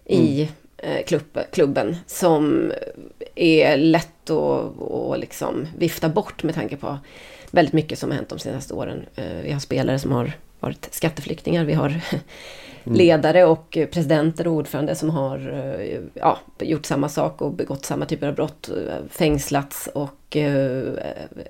i 0.06 0.42
mm. 0.42 0.54
Eh, 0.80 1.06
klubb, 1.06 1.40
klubben 1.52 1.98
som 2.06 2.72
är 3.36 3.78
lätt 3.78 4.30
att, 4.30 4.82
att 4.82 5.20
liksom 5.20 5.68
vifta 5.78 6.10
bort 6.10 6.44
med 6.44 6.56
tanke 6.56 6.78
på 6.78 6.98
väldigt 7.52 7.74
mycket 7.74 8.00
som 8.00 8.10
har 8.10 8.16
hänt 8.16 8.30
de 8.30 8.40
senaste 8.40 8.74
åren. 8.74 9.06
Eh, 9.16 9.42
vi 9.44 9.52
har 9.52 9.60
spelare 9.60 10.00
som 10.00 10.12
har 10.12 10.32
varit 10.60 10.88
skatteflyktingar, 10.92 11.66
vi 11.66 11.74
har. 11.74 12.02
ledare 12.96 13.46
och 13.46 13.78
presidenter 13.92 14.48
och 14.48 14.54
ordförande 14.54 14.96
som 14.96 15.10
har 15.10 15.38
eh, 15.80 16.00
ja, 16.14 16.38
gjort 16.60 16.86
samma 16.86 17.10
sak 17.10 17.42
och 17.42 17.54
begått 17.54 17.86
samma 17.86 18.06
typer 18.06 18.28
av 18.28 18.36
brott, 18.36 18.70
eh, 18.70 18.94
fängslats 19.10 19.90
och 19.94 20.38
eh, 20.38 20.84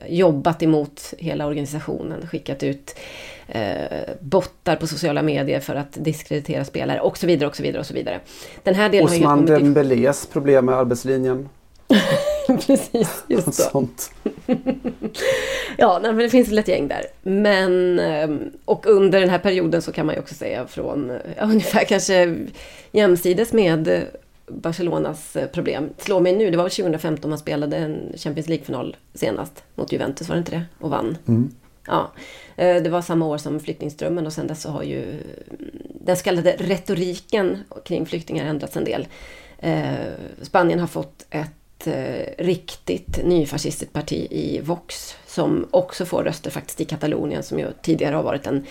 jobbat 0.07 0.63
emot 0.63 1.13
hela 1.17 1.45
organisationen, 1.45 2.27
skickat 2.27 2.63
ut 2.63 2.95
eh, 3.47 3.73
bottar 4.19 4.75
på 4.75 4.87
sociala 4.87 5.21
medier 5.21 5.59
för 5.59 5.75
att 5.75 5.97
diskreditera 6.03 6.65
spelare 6.65 6.99
och 6.99 7.17
så 7.17 7.27
vidare 7.27 7.49
och 7.49 7.55
så 7.55 7.63
vidare 7.63 7.79
och 7.79 7.85
så 7.85 7.93
vidare. 7.93 8.19
Den 8.63 8.75
här 8.75 8.89
delen 8.89 9.05
Osman 9.05 9.45
Dembélés 9.45 10.25
problem 10.25 10.65
med 10.65 10.75
arbetslinjen. 10.75 11.49
Precis, 12.47 13.23
just 13.27 13.53
så. 13.53 13.63
Sånt. 13.63 14.11
ja, 15.77 15.99
men 16.03 16.17
det 16.17 16.29
finns 16.29 16.51
ett 16.51 16.67
gäng 16.67 16.87
där. 16.87 17.05
Men, 17.21 17.99
ehm, 17.99 18.51
och 18.65 18.85
under 18.85 19.19
den 19.19 19.29
här 19.29 19.39
perioden 19.39 19.81
så 19.81 19.91
kan 19.91 20.05
man 20.05 20.15
ju 20.15 20.21
också 20.21 20.35
säga 20.35 20.67
från 20.67 21.19
ja, 21.37 21.43
ungefär 21.43 21.85
kanske 21.85 22.35
jämsides 22.91 23.53
med 23.53 24.07
Barcelonas 24.47 25.35
eh, 25.35 25.47
problem. 25.47 25.89
Slå 25.97 26.19
mig 26.19 26.35
nu, 26.35 26.51
det 26.51 26.57
var 26.57 26.69
2015 26.69 27.29
man 27.29 27.39
spelade 27.39 27.77
en 27.77 28.13
Champions 28.17 28.47
League-final 28.47 28.95
senast 29.13 29.63
mot 29.75 29.91
Juventus, 29.91 30.29
var 30.29 30.35
det 30.35 30.39
inte 30.39 30.51
det? 30.51 30.65
Och 30.79 30.89
vann. 30.89 31.17
Mm. 31.27 31.51
Ja, 31.87 32.11
eh, 32.55 32.83
det 32.83 32.89
var 32.89 33.01
samma 33.01 33.25
år 33.25 33.37
som 33.37 33.59
flyktingströmmen 33.59 34.25
och 34.25 34.33
sen 34.33 34.47
dess 34.47 34.61
så 34.61 34.69
har 34.69 34.83
ju 34.83 35.23
den 36.01 36.17
så 36.17 36.23
kallade 36.23 36.55
retoriken 36.59 37.57
kring 37.85 38.05
flyktingar 38.05 38.45
ändrats 38.45 38.77
en 38.77 38.83
del. 38.83 39.07
Eh, 39.59 39.95
Spanien 40.41 40.79
har 40.79 40.87
fått 40.87 41.25
ett 41.29 41.51
eh, 41.85 42.25
riktigt 42.37 43.25
nyfascistiskt 43.25 43.93
parti 43.93 44.27
i 44.31 44.61
Vox 44.63 45.15
som 45.25 45.67
också 45.71 46.05
får 46.05 46.23
röster 46.23 46.51
faktiskt 46.51 46.81
i 46.81 46.85
Katalonien 46.85 47.43
som 47.43 47.59
ju 47.59 47.67
tidigare 47.81 48.15
har 48.15 48.23
varit 48.23 48.43
den 48.43 48.65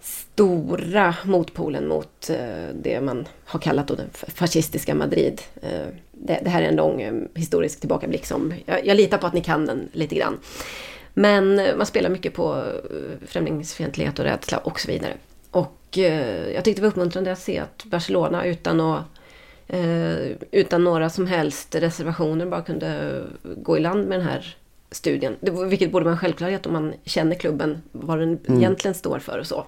stora 0.00 1.14
motpolen 1.24 1.88
mot 1.88 2.30
eh, 2.30 2.74
det 2.74 3.00
man 3.00 3.28
har 3.44 3.60
kallat 3.60 3.88
då 3.88 3.94
den 3.94 4.10
fascistiska 4.10 4.94
Madrid. 4.94 5.42
Eh, 5.62 5.86
det, 6.12 6.40
det, 6.44 6.50
här 6.50 6.62
är 6.62 6.68
en 6.68 6.76
lång 6.76 7.02
eh, 7.02 7.14
historisk 7.34 7.80
tillbakablick 7.80 8.26
som 8.26 8.54
jag, 8.66 8.86
jag, 8.86 8.96
litar 8.96 9.18
på 9.18 9.26
att 9.26 9.34
ni 9.34 9.40
kan 9.40 9.66
den 9.66 9.88
lite 9.92 10.14
grann. 10.14 10.38
Men 11.14 11.58
eh, 11.58 11.76
man 11.76 11.86
spelar 11.86 12.10
mycket 12.10 12.34
på 12.34 12.56
eh, 12.56 13.26
främlingsfientlighet 13.26 14.18
och 14.18 14.24
rädsla 14.24 14.58
och 14.58 14.80
så 14.80 14.88
vidare. 14.88 15.12
Och 15.50 15.76
jag 16.54 16.64
tyckte 16.64 16.80
det 16.80 16.82
var 16.82 16.88
uppmuntrande 16.88 17.32
att 17.32 17.38
se 17.38 17.58
att 17.58 17.84
Barcelona 17.84 18.44
utan 18.44 18.80
att 18.80 19.02
utan 20.50 20.84
några 20.84 21.10
som 21.10 21.26
helst 21.26 21.74
reservationer 21.74 22.46
bara 22.46 22.62
kunde 22.62 23.22
gå 23.42 23.76
i 23.76 23.80
land 23.80 24.08
med 24.08 24.18
den 24.18 24.26
här 24.26 24.56
studien. 24.90 25.36
Det, 25.40 25.50
vilket 25.50 25.92
borde 25.92 26.04
vara 26.04 26.12
en 26.12 26.18
självklarhet 26.18 26.66
om 26.66 26.72
man 26.72 26.94
känner 27.04 27.34
klubben, 27.34 27.82
vad 27.92 28.18
den 28.18 28.38
mm. 28.46 28.58
egentligen 28.58 28.94
står 28.94 29.18
för 29.18 29.38
och 29.38 29.46
så. 29.46 29.66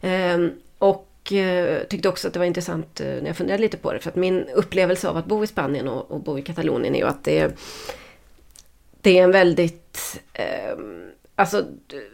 Eh, 0.00 0.38
och 0.78 1.32
eh, 1.32 1.82
tyckte 1.82 2.08
också 2.08 2.28
att 2.28 2.34
det 2.34 2.38
var 2.38 2.46
intressant 2.46 3.00
eh, 3.00 3.06
när 3.06 3.26
jag 3.26 3.36
funderade 3.36 3.62
lite 3.62 3.76
på 3.76 3.92
det. 3.92 3.98
För 3.98 4.10
att 4.10 4.16
min 4.16 4.44
upplevelse 4.54 5.08
av 5.08 5.16
att 5.16 5.26
bo 5.26 5.44
i 5.44 5.46
Spanien 5.46 5.88
och, 5.88 6.10
och 6.10 6.20
bo 6.20 6.38
i 6.38 6.42
Katalonien 6.42 6.94
är 6.94 6.98
ju 6.98 7.06
att 7.06 7.24
det, 7.24 7.58
det 9.00 9.18
är 9.18 9.24
en 9.24 9.32
väldigt 9.32 10.20
ehm, 10.32 11.10
Alltså 11.42 11.64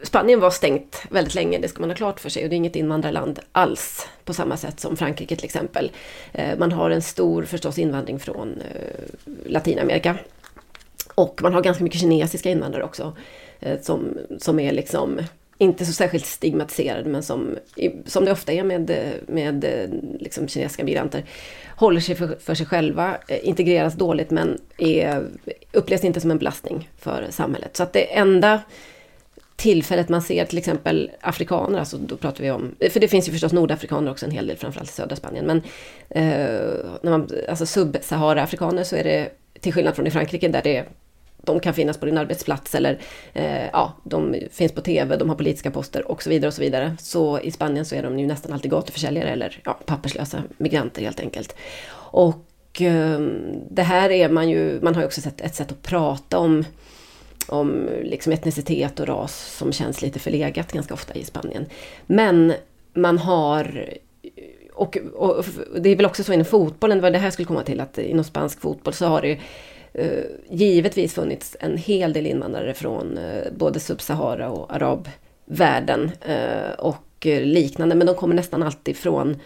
Spanien 0.02 0.40
var 0.40 0.50
stängt 0.50 1.02
väldigt 1.10 1.34
länge, 1.34 1.58
det 1.58 1.68
ska 1.68 1.80
man 1.80 1.90
ha 1.90 1.96
klart 1.96 2.20
för 2.20 2.28
sig. 2.28 2.44
Och 2.44 2.50
det 2.50 2.54
är 2.54 2.56
inget 2.56 2.76
invandrarland 2.76 3.40
alls 3.52 4.06
på 4.24 4.34
samma 4.34 4.56
sätt 4.56 4.80
som 4.80 4.96
Frankrike 4.96 5.36
till 5.36 5.44
exempel. 5.44 5.90
Eh, 6.32 6.58
man 6.58 6.72
har 6.72 6.90
en 6.90 7.02
stor 7.02 7.44
förstås 7.44 7.78
invandring 7.78 8.18
från 8.18 8.60
eh, 8.60 9.26
Latinamerika. 9.46 10.16
Och 11.14 11.42
man 11.42 11.54
har 11.54 11.62
ganska 11.62 11.84
mycket 11.84 12.00
kinesiska 12.00 12.50
invandrare 12.50 12.84
också. 12.84 13.16
Eh, 13.60 13.80
som, 13.80 14.18
som 14.38 14.60
är 14.60 14.72
liksom 14.72 15.20
inte 15.58 15.86
så 15.86 15.92
särskilt 15.92 16.26
stigmatiserade 16.26 17.10
men 17.10 17.22
som, 17.22 17.56
som 18.06 18.24
det 18.24 18.32
ofta 18.32 18.52
är 18.52 18.64
med, 18.64 19.12
med 19.26 19.64
liksom 20.20 20.48
kinesiska 20.48 20.84
migranter, 20.84 21.24
håller 21.76 22.00
sig 22.00 22.14
för, 22.14 22.36
för 22.40 22.54
sig 22.54 22.66
själva, 22.66 23.16
integreras 23.42 23.94
dåligt 23.94 24.30
men 24.30 24.60
är, 24.78 25.26
upplevs 25.72 26.04
inte 26.04 26.20
som 26.20 26.30
en 26.30 26.38
belastning 26.38 26.90
för 26.98 27.26
samhället. 27.30 27.76
Så 27.76 27.82
att 27.82 27.92
det 27.92 28.16
enda 28.16 28.60
tillfället 29.58 30.08
man 30.08 30.22
ser 30.22 30.44
till 30.44 30.58
exempel 30.58 31.10
afrikaner, 31.20 31.78
alltså 31.78 31.96
då 31.96 32.16
pratar 32.16 32.44
vi 32.44 32.50
om, 32.50 32.74
för 32.90 33.00
det 33.00 33.08
finns 33.08 33.28
ju 33.28 33.32
förstås 33.32 33.52
nordafrikaner 33.52 34.10
också 34.10 34.26
en 34.26 34.32
hel 34.32 34.46
del, 34.46 34.56
framförallt 34.56 34.90
i 34.90 34.92
södra 34.92 35.16
Spanien, 35.16 35.46
men 35.46 35.56
eh, 36.08 36.60
när 37.02 37.10
man, 37.10 37.28
alltså 37.48 37.66
sub-Sahara-afrikaner 37.66 38.84
så 38.84 38.96
är 38.96 39.04
det, 39.04 39.30
till 39.60 39.72
skillnad 39.72 39.94
från 39.94 40.06
i 40.06 40.10
Frankrike 40.10 40.48
där 40.48 40.62
det 40.62 40.84
de 41.42 41.60
kan 41.60 41.74
finnas 41.74 41.96
på 41.98 42.06
din 42.06 42.18
arbetsplats 42.18 42.74
eller 42.74 42.98
eh, 43.32 43.66
ja, 43.72 43.92
de 44.04 44.36
finns 44.50 44.72
på 44.72 44.80
TV, 44.80 45.16
de 45.16 45.28
har 45.28 45.36
politiska 45.36 45.70
poster 45.70 46.10
och 46.10 46.22
så 46.22 46.30
vidare 46.30 46.48
och 46.48 46.54
så 46.54 46.62
vidare. 46.62 46.96
Så 47.00 47.40
i 47.40 47.50
Spanien 47.50 47.84
så 47.84 47.94
är 47.94 48.02
de 48.02 48.18
ju 48.18 48.26
nästan 48.26 48.52
alltid 48.52 48.70
gatuförsäljare 48.70 49.30
eller 49.30 49.60
ja, 49.64 49.78
papperslösa 49.86 50.42
migranter 50.56 51.02
helt 51.02 51.20
enkelt. 51.20 51.56
Och 51.92 52.82
eh, 52.82 53.20
det 53.70 53.82
här 53.82 54.10
är 54.10 54.28
man 54.28 54.50
ju, 54.50 54.80
man 54.82 54.94
har 54.94 55.02
ju 55.02 55.06
också 55.06 55.20
sett 55.20 55.40
ett 55.40 55.54
sätt 55.54 55.72
att 55.72 55.82
prata 55.82 56.38
om 56.38 56.64
om 57.48 57.88
liksom 58.02 58.32
etnicitet 58.32 59.00
och 59.00 59.06
ras 59.06 59.56
som 59.58 59.72
känns 59.72 60.02
lite 60.02 60.18
förlegat 60.18 60.72
ganska 60.72 60.94
ofta 60.94 61.14
i 61.14 61.24
Spanien. 61.24 61.66
Men 62.06 62.52
man 62.94 63.18
har 63.18 63.88
och, 64.78 64.98
och, 65.14 65.44
det 65.80 65.88
är 65.88 65.96
väl 65.96 66.06
också 66.06 66.24
så 66.24 66.32
inom 66.32 66.44
fotbollen, 66.44 67.00
vad 67.00 67.12
det 67.12 67.18
här 67.18 67.30
skulle 67.30 67.46
komma 67.46 67.62
till, 67.62 67.80
att 67.80 67.98
inom 67.98 68.24
spansk 68.24 68.60
fotboll 68.60 68.94
så 68.94 69.06
har 69.06 69.22
det 69.22 69.38
eh, 69.92 70.24
givetvis 70.50 71.14
funnits 71.14 71.56
en 71.60 71.76
hel 71.76 72.12
del 72.12 72.26
invandrare 72.26 72.74
från 72.74 73.18
eh, 73.18 73.52
både 73.56 73.80
Subsahara 73.80 74.50
och 74.50 74.74
arabvärlden 74.74 76.10
eh, 76.20 76.72
och 76.78 77.26
eh, 77.26 77.42
liknande, 77.42 77.94
men 77.94 78.06
de 78.06 78.16
kommer 78.16 78.34
nästan 78.34 78.62
alltid 78.62 78.96
från 78.96 79.36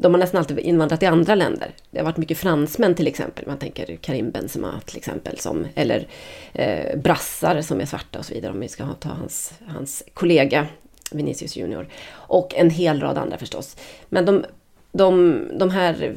de 0.00 0.14
har 0.14 0.18
nästan 0.18 0.38
alltid 0.38 0.58
invandrat 0.58 1.02
i 1.02 1.06
andra 1.06 1.34
länder. 1.34 1.70
Det 1.90 1.98
har 1.98 2.04
varit 2.04 2.16
mycket 2.16 2.38
fransmän 2.38 2.94
till 2.94 3.06
exempel. 3.06 3.46
Man 3.46 3.58
tänker 3.58 3.96
Karim 3.96 4.30
Benzema 4.30 4.80
till 4.86 4.96
exempel. 4.96 5.38
Som, 5.38 5.66
eller 5.74 6.08
eh, 6.52 6.98
brassar 6.98 7.60
som 7.60 7.80
är 7.80 7.86
svarta 7.86 8.18
och 8.18 8.24
så 8.24 8.34
vidare. 8.34 8.52
Om 8.52 8.60
vi 8.60 8.68
ska 8.68 8.86
ta 8.86 9.08
hans, 9.08 9.52
hans 9.66 10.02
kollega 10.14 10.66
Vinicius 11.10 11.56
Junior. 11.56 11.88
Och 12.10 12.54
en 12.54 12.70
hel 12.70 13.00
rad 13.00 13.18
andra 13.18 13.38
förstås. 13.38 13.76
Men 14.08 14.24
de, 14.24 14.44
de, 14.92 15.42
de 15.58 15.70
här 15.70 16.14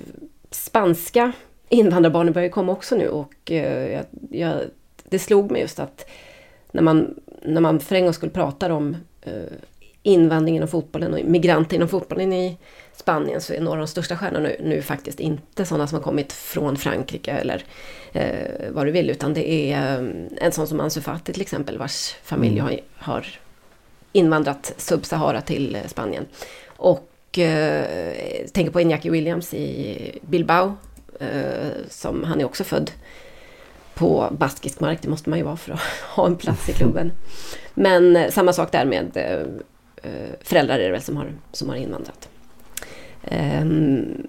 spanska 0.51 1.31
invandrarbarnen 1.69 2.33
börjar 2.33 2.49
komma 2.49 2.71
också 2.71 2.95
nu. 2.95 3.09
Och 3.09 3.51
eh, 3.51 3.91
jag, 3.91 4.05
jag, 4.29 4.61
det 5.03 5.19
slog 5.19 5.51
mig 5.51 5.61
just 5.61 5.79
att 5.79 6.09
när 6.71 6.81
man, 6.81 7.15
när 7.41 7.61
man 7.61 7.79
för 7.79 7.95
en 7.95 8.03
gång 8.03 8.13
skulle 8.13 8.31
prata 8.31 8.73
om 8.73 8.97
eh, 9.21 9.53
invandring 10.03 10.55
inom 10.55 10.67
fotbollen 10.67 11.13
och 11.13 11.19
migranter 11.25 11.75
inom 11.75 11.87
fotbollen 11.87 12.33
i 12.33 12.57
Spanien 12.95 13.41
så 13.41 13.53
är 13.53 13.61
några 13.61 13.81
av 13.81 13.85
de 13.85 13.87
största 13.87 14.17
stjärnorna 14.17 14.49
nu, 14.49 14.55
nu 14.63 14.81
faktiskt 14.81 15.19
inte 15.19 15.65
sådana 15.65 15.87
som 15.87 15.95
har 15.95 16.03
kommit 16.03 16.33
från 16.33 16.77
Frankrike 16.77 17.31
eller 17.31 17.63
eh, 18.11 18.69
vad 18.71 18.85
du 18.85 18.91
vill 18.91 19.09
utan 19.09 19.33
det 19.33 19.51
är 19.51 19.99
eh, 19.99 20.09
en 20.37 20.51
sån 20.51 20.67
som 20.67 20.79
Ansu 20.79 21.01
Fati 21.01 21.33
till 21.33 21.41
exempel 21.41 21.77
vars 21.77 22.15
familj 22.23 22.59
mm. 22.59 22.65
har, 22.65 22.79
har 22.95 23.25
invandrat 24.11 24.73
sub-Sahara 24.77 25.41
till 25.41 25.75
eh, 25.75 25.87
Spanien. 25.87 26.25
Och 26.67 27.39
eh, 27.39 28.47
tänker 28.53 28.71
på 28.71 28.81
Iñaki 28.81 29.09
Williams 29.09 29.53
i 29.53 30.19
Bilbao 30.21 30.77
eh, 31.19 31.71
som 31.89 32.23
han 32.23 32.41
är 32.41 32.45
också 32.45 32.63
född 32.63 32.91
på 33.93 34.27
baskisk 34.31 34.79
mark, 34.79 34.99
det 35.01 35.09
måste 35.09 35.29
man 35.29 35.39
ju 35.39 35.45
vara 35.45 35.57
för 35.57 35.73
att 35.73 35.79
ha 36.15 36.25
en 36.25 36.35
plats 36.35 36.69
i 36.69 36.73
klubben. 36.73 37.11
Men 37.73 38.15
eh, 38.15 38.29
samma 38.29 38.53
sak 38.53 38.71
där 38.71 38.85
med 38.85 39.17
föräldrar 40.41 40.79
är 40.79 40.83
det 40.83 40.91
väl 40.91 41.01
som 41.01 41.17
har, 41.17 41.33
som 41.51 41.69
har 41.69 41.75
invandrat. 41.75 42.30
Um, 43.31 44.27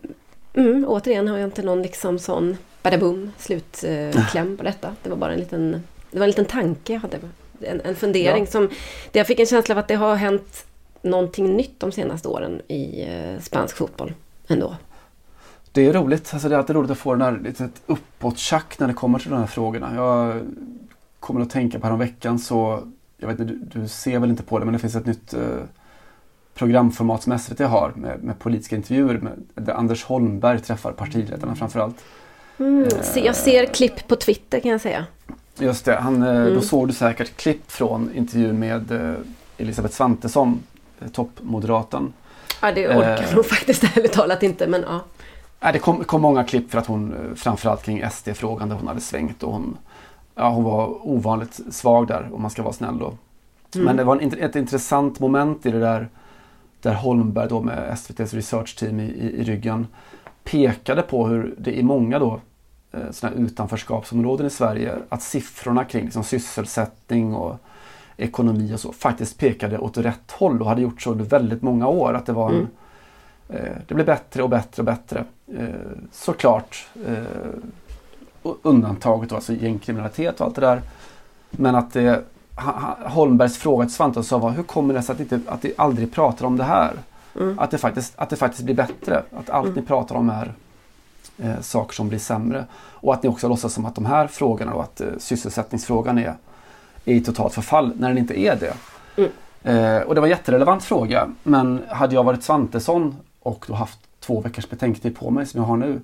Mm, 0.55 0.85
återigen 0.89 1.28
har 1.28 1.39
jag 1.39 1.47
inte 1.47 1.62
någon 1.62 1.82
liksom 1.82 2.19
sån 2.19 2.56
badabum 2.82 3.31
slutkläm 3.39 4.56
på 4.56 4.62
detta. 4.62 4.97
Det 5.02 5.10
var 5.10 5.16
bara 5.16 5.32
en 5.32 5.39
liten, 5.39 5.82
det 6.10 6.19
var 6.19 6.24
en 6.24 6.31
liten 6.31 6.44
tanke 6.44 6.93
jag 6.93 7.01
hade. 7.01 7.19
En, 7.60 7.81
en 7.81 7.97
fundering 7.97 8.44
Ja. 8.44 8.51
som... 8.51 8.70
Jag 9.12 9.27
fick 9.27 9.40
en 9.40 9.47
känsla 9.47 9.74
av 9.74 9.78
att 9.78 9.89
det 9.89 9.94
har 9.94 10.16
hänt 10.16 10.64
någonting 11.02 11.56
nytt 11.56 11.81
de 11.81 11.93
senaste 11.93 12.28
åren 12.28 12.60
i 12.69 13.02
eh, 13.09 13.40
spansk 13.40 13.77
fotboll 13.77 14.12
ändå. 14.48 14.77
Det 15.73 15.86
är 15.86 15.93
roligt. 15.93 16.31
Alltså 16.32 16.48
det 16.48 16.55
är 16.55 16.59
alltid 16.59 16.77
roligt 16.77 16.90
att 16.90 16.98
få 16.98 17.12
den 17.12 17.23
här 17.23 17.40
litet 17.44 17.82
uppåt-tjack 17.86 18.78
när 18.78 18.89
det 18.89 18.94
kommer 18.94 19.19
till 19.19 19.31
de 19.31 19.39
här 19.40 19.47
frågorna. 19.47 19.94
Jag 19.94 20.40
kommer 21.20 21.40
att 21.40 21.51
tänka 21.51 21.78
på 21.78 21.97
veckan 21.97 22.39
så, 22.39 22.89
jag 23.16 23.28
vet 23.28 23.40
inte, 23.40 23.55
du, 23.55 23.81
du 23.81 23.89
ser 23.89 24.19
väl 24.19 24.31
inte 24.31 24.43
på 24.43 24.59
det, 24.59 24.64
men 24.64 24.73
det 24.73 24.78
finns 24.78 24.97
ett 24.97 25.06
nytt 25.06 25.35
eh, 25.35 25.40
programformat 26.55 27.23
som 27.23 27.39
SVT 27.39 27.59
har 27.61 27.93
med, 27.97 28.23
med 28.24 28.39
politiska 28.39 28.77
intervjuer 28.77 29.19
med, 29.19 29.33
där 29.55 29.73
Anders 29.73 30.05
Holmberg 30.05 30.61
träffar 30.61 30.93
partiledarna 30.93 31.55
framförallt. 31.55 31.97
Mm, 32.59 32.91
se, 33.03 33.27
jag 33.27 33.37
ser 33.37 33.66
klipp 33.66 34.09
på 34.09 34.16
Twitter 34.16 34.61
kan 34.61 34.70
jag 34.70 34.81
säga. 34.81 35.07
Just 35.59 35.85
det, 35.85 35.97
han, 35.97 36.23
eh, 36.23 36.29
Mm. 36.37 36.55
då 36.55 36.61
såg 36.61 36.89
du 36.89 36.93
säkert 36.95 37.37
klipp 37.37 37.70
från 37.70 38.11
intervjun 38.15 38.59
med 38.59 38.93
eh, 38.93 39.15
Elisabeth 39.59 39.95
Svantesson, 39.95 40.62
eh, 41.01 41.09
toppmoderaten. 41.09 42.12
Ja, 42.62 42.73
det 42.73 42.89
orkar 42.89 43.23
Eh. 43.31 43.35
nog 43.35 43.47
faktiskt 43.47 43.85
ärligt 43.97 44.12
talat 44.12 44.43
inte, 44.43 44.66
men 44.66 44.83
ja. 44.89 45.01
Nej, 45.61 45.73
det 45.73 45.79
kom, 45.79 46.05
kom 46.05 46.23
många 46.23 46.45
klipp 46.45 46.70
för 46.70 46.79
att 46.79 46.87
hon, 46.87 47.12
eh, 47.12 47.35
framförallt 47.35 47.83
kring 47.83 48.03
SD-frågan 48.11 48.69
där 48.69 48.77
hon 48.77 48.89
hade 48.89 49.01
svängt 49.01 49.43
och 49.43 49.53
hon, 49.53 49.77
ja, 50.35 50.49
hon 50.51 50.65
var 50.65 51.07
ovanligt 51.09 51.61
svag 51.70 52.07
där 52.07 52.29
om 52.33 52.43
man 52.43 52.51
ska 52.51 52.62
vara 52.62 52.73
snäll 52.73 52.99
då. 52.99 53.15
Mm. 53.74 53.87
Men 53.87 53.97
det 53.97 54.05
var 54.05 54.16
en, 54.20 54.33
ett 54.39 54.57
intressant 54.57 55.20
moment 55.20 55.66
i 55.66 55.70
det 55.70 55.81
där 55.81 56.09
där 56.83 56.95
Holmberg 56.95 57.49
då 57.49 57.61
med 57.61 57.93
SVTs 57.93 58.35
researchteam 58.35 59.01
i, 59.01 59.05
i, 59.05 59.41
i 59.41 59.45
ryggen 59.45 59.87
pekade 60.45 61.03
på 61.03 61.27
hur 61.27 61.55
det 61.59 61.79
i 61.79 61.83
många 61.83 62.19
då 62.19 62.41
eh, 62.93 63.01
sådana 63.11 63.37
här 63.37 63.45
utanförskapsområden 63.45 64.47
i 64.47 64.51
Sverige 64.51 64.95
att 65.09 65.23
siffrorna 65.23 65.85
kring 65.85 66.05
liksom, 66.05 66.25
sysselsättning 66.25 67.35
och 67.35 67.57
ekonomi 68.17 68.75
och 68.75 68.81
så 68.81 68.93
faktiskt 68.93 69.39
pekade 69.39 69.79
åt 69.79 69.99
rätt 69.99 70.31
håll 70.31 70.61
och 70.63 70.69
hade 70.69 70.83
gjort 70.83 71.03
så 71.03 71.11
under 71.11 71.25
väldigt 71.25 71.63
många 71.63 71.87
år. 71.89 72.15
Att 72.15 72.27
det 72.27 72.33
var 72.33 72.51
en, 72.51 72.55
Mm. 73.49 73.67
eh, 73.67 73.77
det 73.89 73.95
blev 73.95 74.07
bättre 74.07 74.43
och 74.43 74.49
bättre 74.51 74.81
och 74.81 74.87
bättre. 74.87 75.25
Eh, 75.59 75.65
såklart 76.13 76.87
eh, 77.07 77.23
undantaget 78.63 79.29
då, 79.31 79.35
alltså 79.35 79.53
gängkriminalitet 79.53 80.41
och 80.41 80.47
allt 80.47 80.55
det 80.55 80.61
där. 80.61 80.83
Men 81.51 81.75
att 81.75 81.93
det, 81.93 82.25
Holmbergs 83.05 83.59
fråga 83.59 83.85
till 83.85 83.95
Svantesson 83.95 84.41
var 84.41 84.51
hur 84.51 84.62
kommer 84.62 84.95
det 84.95 85.03
sig 85.03 85.12
att, 85.12 85.20
inte, 85.20 85.41
att 85.47 85.62
ni 85.62 85.74
aldrig 85.77 86.12
pratar 86.12 86.47
om 86.47 86.57
det 86.57 86.65
här? 86.65 86.93
Mm. 87.37 87.59
Att, 87.59 87.70
det 87.70 87.79
faktiskt, 87.79 88.12
att 88.16 88.31
det 88.31 88.37
faktiskt 88.37 88.65
blir 88.65 88.74
bättre. 88.74 89.23
Att 89.37 89.51
allt 89.51 89.77
ni 89.77 89.83
pratar 89.83 90.15
om 90.15 90.31
är 90.31 90.55
eh, 91.39 91.61
saker 91.61 91.95
som 91.95 92.09
blir 92.09 92.19
sämre. 92.19 92.65
Och 92.74 93.15
att 93.15 93.23
ni 93.23 93.29
också 93.29 93.49
låtsas 93.49 93.73
som 93.73 93.87
att 93.87 93.95
de 93.95 94.07
här 94.07 94.27
frågorna 94.27 94.74
och 94.74 94.83
att 94.83 95.01
eh, 95.01 95.07
sysselsättningsfrågan 95.19 96.19
är, 96.19 96.35
är 97.05 97.15
i 97.15 97.20
totalt 97.20 97.55
förfall 97.55 97.93
när 97.97 98.09
den 98.09 98.19
inte 98.19 98.41
är 98.41 98.57
det. 98.57 98.74
Mm. 99.16 99.31
Eh, 99.62 100.03
och 100.03 100.15
det 100.15 100.20
var 100.20 100.27
en 100.27 100.31
jätterelevant 100.31 100.85
fråga. 100.85 101.29
Men 101.43 101.83
hade 101.89 102.15
jag 102.15 102.24
varit 102.24 102.43
Svantesson 102.43 103.16
och 103.41 103.65
då 103.69 103.74
haft 103.74 103.99
två 104.20 104.41
veckors 104.41 104.69
betänketid 104.69 105.19
på 105.19 105.31
mig 105.31 105.47
som 105.47 105.61
jag 105.61 105.69
har 105.69 105.77
nu. 105.77 106.01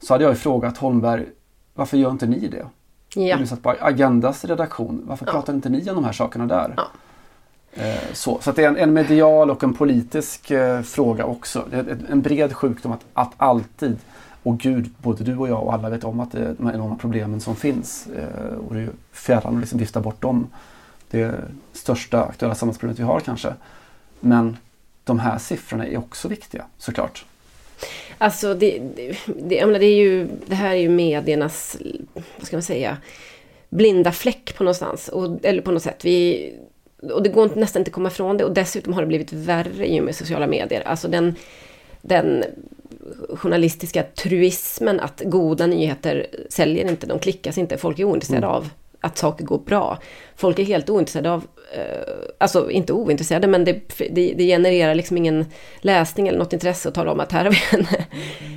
Så 0.00 0.14
hade 0.14 0.24
jag 0.24 0.30
ju 0.30 0.36
frågat 0.36 0.78
Holmberg, 0.78 1.26
varför 1.74 1.96
gör 1.96 2.10
inte 2.10 2.26
ni 2.26 2.48
det? 2.48 2.66
Ja. 3.14 3.36
Du 3.36 3.46
satt 3.46 3.62
på 3.62 3.74
Agendas 3.80 4.44
redaktion. 4.44 5.02
Varför 5.06 5.26
Ja. 5.26 5.32
pratar 5.32 5.52
inte 5.54 5.68
ni 5.68 5.90
om 5.90 5.94
de 5.94 6.04
här 6.04 6.12
sakerna 6.12 6.46
där? 6.46 6.74
Ja. 6.76 6.86
Eh, 7.72 8.12
Så, 8.12 8.38
så 8.40 8.52
det 8.52 8.64
är 8.64 8.68
en, 8.68 8.76
en 8.76 8.92
medial 8.92 9.50
och 9.50 9.64
en 9.64 9.74
politisk 9.74 10.50
eh, 10.50 10.82
fråga 10.82 11.24
också. 11.24 11.64
En 12.08 12.22
bred 12.22 12.52
sjukdom 12.52 12.92
att, 12.92 13.04
att 13.14 13.32
alltid, 13.36 13.98
och 14.42 14.58
gud, 14.58 14.90
både 14.98 15.24
du 15.24 15.36
och 15.36 15.48
jag 15.48 15.62
och 15.62 15.72
alla 15.74 15.90
vet 15.90 16.04
om 16.04 16.20
att 16.20 16.32
det 16.32 16.38
är 16.38 16.54
de 16.58 16.66
här 16.66 16.74
enorma 16.74 16.96
problemen 16.96 17.40
som 17.40 17.56
finns. 17.56 18.06
Eh, 18.06 18.56
och 18.68 18.74
det 18.74 18.80
är 18.80 18.84
ju 18.84 18.90
fjärran 19.12 19.54
att 19.54 19.60
liksom 19.60 19.78
vifta 19.78 20.00
bort 20.00 20.20
dem. 20.20 20.46
Det 21.10 21.22
är 21.22 21.26
det 21.32 21.78
största 21.78 22.24
aktuella 22.24 22.54
samhällsproblemet 22.54 22.98
vi 22.98 23.02
har 23.04 23.20
kanske. 23.20 23.54
Men 24.20 24.56
de 25.04 25.18
här 25.18 25.38
siffrorna 25.38 25.86
är 25.86 25.98
också 25.98 26.28
viktiga 26.28 26.64
såklart. 26.78 27.24
Alltså 28.22 28.54
det, 28.54 28.82
det, 29.26 29.66
menar, 29.66 29.78
det, 29.78 29.86
är 29.86 29.96
ju, 29.96 30.28
det 30.46 30.54
här 30.54 30.70
är 30.70 30.78
ju 30.78 30.88
mediernas, 30.88 31.76
vad 32.36 32.46
ska 32.46 32.56
man 32.56 32.62
säga, 32.62 32.96
blinda 33.68 34.12
fläck 34.12 34.54
på 34.56 34.64
någonstans. 34.64 35.08
Och, 35.08 35.44
eller 35.44 35.62
på 35.62 35.70
något 35.72 35.82
sätt. 35.82 36.04
Vi, 36.04 36.52
och 37.12 37.22
det 37.22 37.28
går 37.28 37.44
inte- 37.44 37.58
nästan 37.60 37.80
inte 37.80 37.88
att 37.88 37.94
komma 37.94 38.08
ifrån 38.08 38.36
det. 38.36 38.44
Och 38.44 38.54
dessutom 38.54 38.92
har 38.92 39.02
det 39.02 39.06
blivit 39.06 39.32
värre 39.32 39.86
i 39.92 40.00
och 40.00 40.04
med 40.04 40.14
sociala 40.14 40.46
medier. 40.46 40.82
Alltså 40.86 41.08
den, 41.08 41.34
den 42.02 42.44
journalistiska 43.34 44.02
truismen 44.02 45.00
att 45.00 45.22
goda 45.24 45.66
nyheter 45.66 46.26
säljer 46.48 46.90
inte, 46.90 47.06
de 47.06 47.18
klickas 47.18 47.58
inte. 47.58 47.78
Folk 47.78 47.98
är 47.98 48.04
ointresserade 48.04 48.46
av 48.46 48.68
att 49.00 49.18
saker 49.18 49.44
går 49.44 49.58
bra. 49.58 49.98
Folk 50.36 50.58
är 50.58 50.64
helt 50.64 50.90
ointresserade 50.90 51.30
av, 51.30 51.44
alltså 52.38 52.70
inte 52.70 52.92
ointresserade, 52.92 53.46
men 53.46 53.64
det, 53.64 53.80
det, 54.10 54.34
det 54.36 54.46
genererar 54.46 54.94
liksom 54.94 55.16
ingen 55.16 55.46
läsning 55.80 56.28
eller 56.28 56.38
något 56.38 56.52
intresse 56.52 56.88
att 56.88 56.94
tala 56.94 57.12
om 57.12 57.20
att 57.20 57.32
här 57.32 57.44
har 57.44 57.50
vi 57.50 57.58
en, 57.72 57.86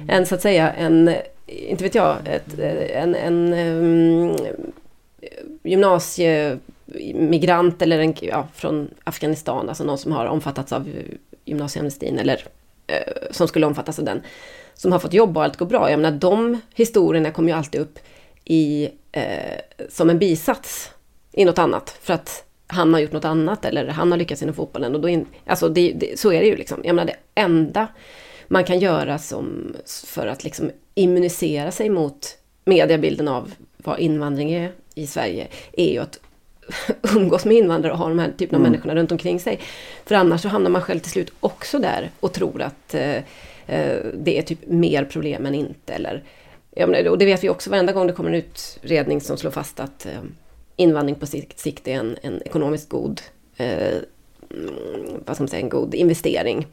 en 0.09 0.25
så 0.25 0.35
att 0.35 0.41
säga, 0.41 0.73
en, 0.73 1.15
inte 1.45 1.83
vet 1.83 1.95
jag, 1.95 2.17
ett, 2.25 2.59
en, 2.93 3.15
en 3.15 3.53
um, 3.53 4.35
gymnasiemigrant 5.63 7.81
eller 7.81 7.99
en, 7.99 8.15
ja, 8.21 8.47
från 8.53 8.89
Afghanistan, 9.03 9.69
alltså 9.69 9.83
någon 9.83 9.97
som 9.97 10.11
har 10.11 10.25
omfattats 10.25 10.73
av 10.73 10.89
gymnasieamnestin 11.45 12.19
eller 12.19 12.47
eh, 12.87 13.13
som 13.31 13.47
skulle 13.47 13.65
omfattas 13.65 13.99
av 13.99 14.05
den, 14.05 14.21
som 14.73 14.91
har 14.91 14.99
fått 14.99 15.13
jobb 15.13 15.37
och 15.37 15.43
allt 15.43 15.57
går 15.57 15.65
bra. 15.65 15.91
Jag 15.91 15.99
menar, 15.99 16.19
de 16.19 16.61
historierna 16.73 17.31
kommer 17.31 17.49
ju 17.49 17.57
alltid 17.57 17.81
upp 17.81 17.99
i, 18.45 18.89
eh, 19.11 19.59
som 19.89 20.09
en 20.09 20.19
bisats 20.19 20.91
i 21.31 21.45
något 21.45 21.59
annat. 21.59 21.97
För 22.01 22.13
att 22.13 22.44
han 22.67 22.93
har 22.93 22.99
gjort 22.99 23.11
något 23.11 23.25
annat 23.25 23.65
eller 23.65 23.87
han 23.87 24.11
har 24.11 24.17
lyckats 24.17 24.41
inom 24.41 24.55
fotbollen. 24.55 24.95
Och 24.95 25.01
då 25.01 25.09
in, 25.09 25.25
alltså 25.45 25.69
det, 25.69 25.91
det, 25.95 26.19
så 26.19 26.31
är 26.33 26.39
det 26.39 26.47
ju 26.47 26.55
liksom. 26.55 26.81
Jag 26.83 26.95
menar, 26.95 27.07
det 27.07 27.41
enda 27.41 27.87
man 28.47 28.63
kan 28.63 28.79
göra 28.79 29.17
som, 29.17 29.75
för 30.05 30.27
att 30.27 30.43
liksom 30.43 30.71
immunisera 30.95 31.71
sig 31.71 31.89
mot 31.89 32.37
mediebilden 32.65 33.27
av 33.27 33.51
vad 33.77 33.99
invandring 33.99 34.53
är 34.53 34.71
i 34.95 35.07
Sverige, 35.07 35.47
är 35.71 35.93
ju 35.93 35.99
att 35.99 36.19
umgås 37.15 37.45
med 37.45 37.57
invandrare 37.57 37.93
och 37.93 37.99
ha 37.99 38.09
de 38.09 38.19
här 38.19 38.31
typen 38.37 38.55
av 38.55 38.61
Mm. 38.61 38.71
människorna 38.71 38.95
runt 38.95 39.11
omkring 39.11 39.39
sig. 39.39 39.59
För 40.05 40.15
annars 40.15 40.41
så 40.41 40.47
hamnar 40.47 40.69
man 40.69 40.81
själv 40.81 40.99
till 40.99 41.11
slut 41.11 41.33
också 41.39 41.79
där 41.79 42.11
och 42.19 42.33
tror 42.33 42.61
att 42.61 42.93
eh, 42.93 43.15
eh, 43.67 43.97
det 44.13 44.37
är 44.37 44.41
typ 44.41 44.59
mer 44.67 45.05
problem 45.05 45.45
än 45.45 45.55
inte. 45.55 45.93
Eller, 45.93 46.23
ja, 46.71 46.87
men, 46.87 47.07
och 47.07 47.17
det 47.17 47.25
vet 47.25 47.43
vi 47.43 47.49
också 47.49 47.69
varenda 47.69 47.93
gång 47.93 48.07
det 48.07 48.13
kommer 48.13 48.29
en 48.29 48.35
utredning 48.35 49.21
som 49.21 49.37
slår 49.37 49.51
fast 49.51 49.79
att 49.79 50.05
eh, 50.05 50.11
invandring 50.75 51.15
på 51.15 51.25
sikt, 51.25 51.59
sikt 51.59 51.87
är 51.87 51.93
en, 51.93 52.17
en 52.21 52.41
ekonomiskt 52.45 52.89
god, 52.89 53.21
eh, 53.57 53.95
mm, 54.51 54.73
vad 55.25 55.35
ska 55.35 55.43
man 55.43 55.47
säga, 55.47 55.61
en 55.61 55.69
god 55.69 55.95
investering. 55.95 56.67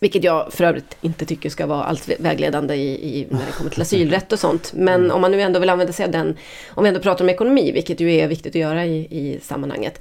Vilket 0.00 0.24
jag 0.24 0.52
för 0.52 0.64
övrigt 0.64 0.96
inte 1.00 1.26
tycker 1.26 1.50
ska 1.50 1.66
vara 1.66 1.84
allt 1.84 2.08
vägledande 2.18 2.74
i, 2.74 3.18
i, 3.18 3.26
när 3.30 3.46
det 3.46 3.52
kommer 3.52 3.70
till 3.70 3.82
asylrätt 3.82 4.32
och 4.32 4.38
sånt. 4.38 4.72
Men 4.74 5.10
om 5.10 5.20
man 5.20 5.30
nu 5.30 5.40
ändå 5.40 5.60
vill 5.60 5.70
använda 5.70 5.92
sig 5.92 6.04
av 6.04 6.10
den, 6.10 6.36
om 6.68 6.84
vi 6.84 6.88
ändå 6.88 7.00
pratar 7.00 7.24
om 7.24 7.28
ekonomi, 7.28 7.72
vilket 7.72 8.00
ju 8.00 8.12
är 8.12 8.28
viktigt 8.28 8.52
att 8.52 8.60
göra 8.60 8.86
i, 8.86 8.98
i 9.10 9.40
sammanhanget, 9.42 10.00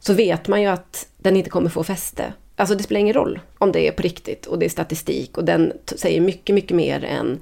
så 0.00 0.14
vet 0.14 0.48
man 0.48 0.62
ju 0.62 0.68
att 0.68 1.08
den 1.16 1.36
inte 1.36 1.50
kommer 1.50 1.70
få 1.70 1.84
fäste. 1.84 2.32
Alltså 2.56 2.74
det 2.74 2.82
spelar 2.82 3.00
ingen 3.00 3.14
roll 3.14 3.40
om 3.58 3.72
det 3.72 3.88
är 3.88 3.92
på 3.92 4.02
riktigt 4.02 4.46
och 4.46 4.58
det 4.58 4.66
är 4.66 4.70
statistik 4.70 5.38
och 5.38 5.44
den 5.44 5.72
säger 5.86 6.20
mycket, 6.20 6.54
mycket 6.54 6.76
mer 6.76 7.04
än 7.04 7.40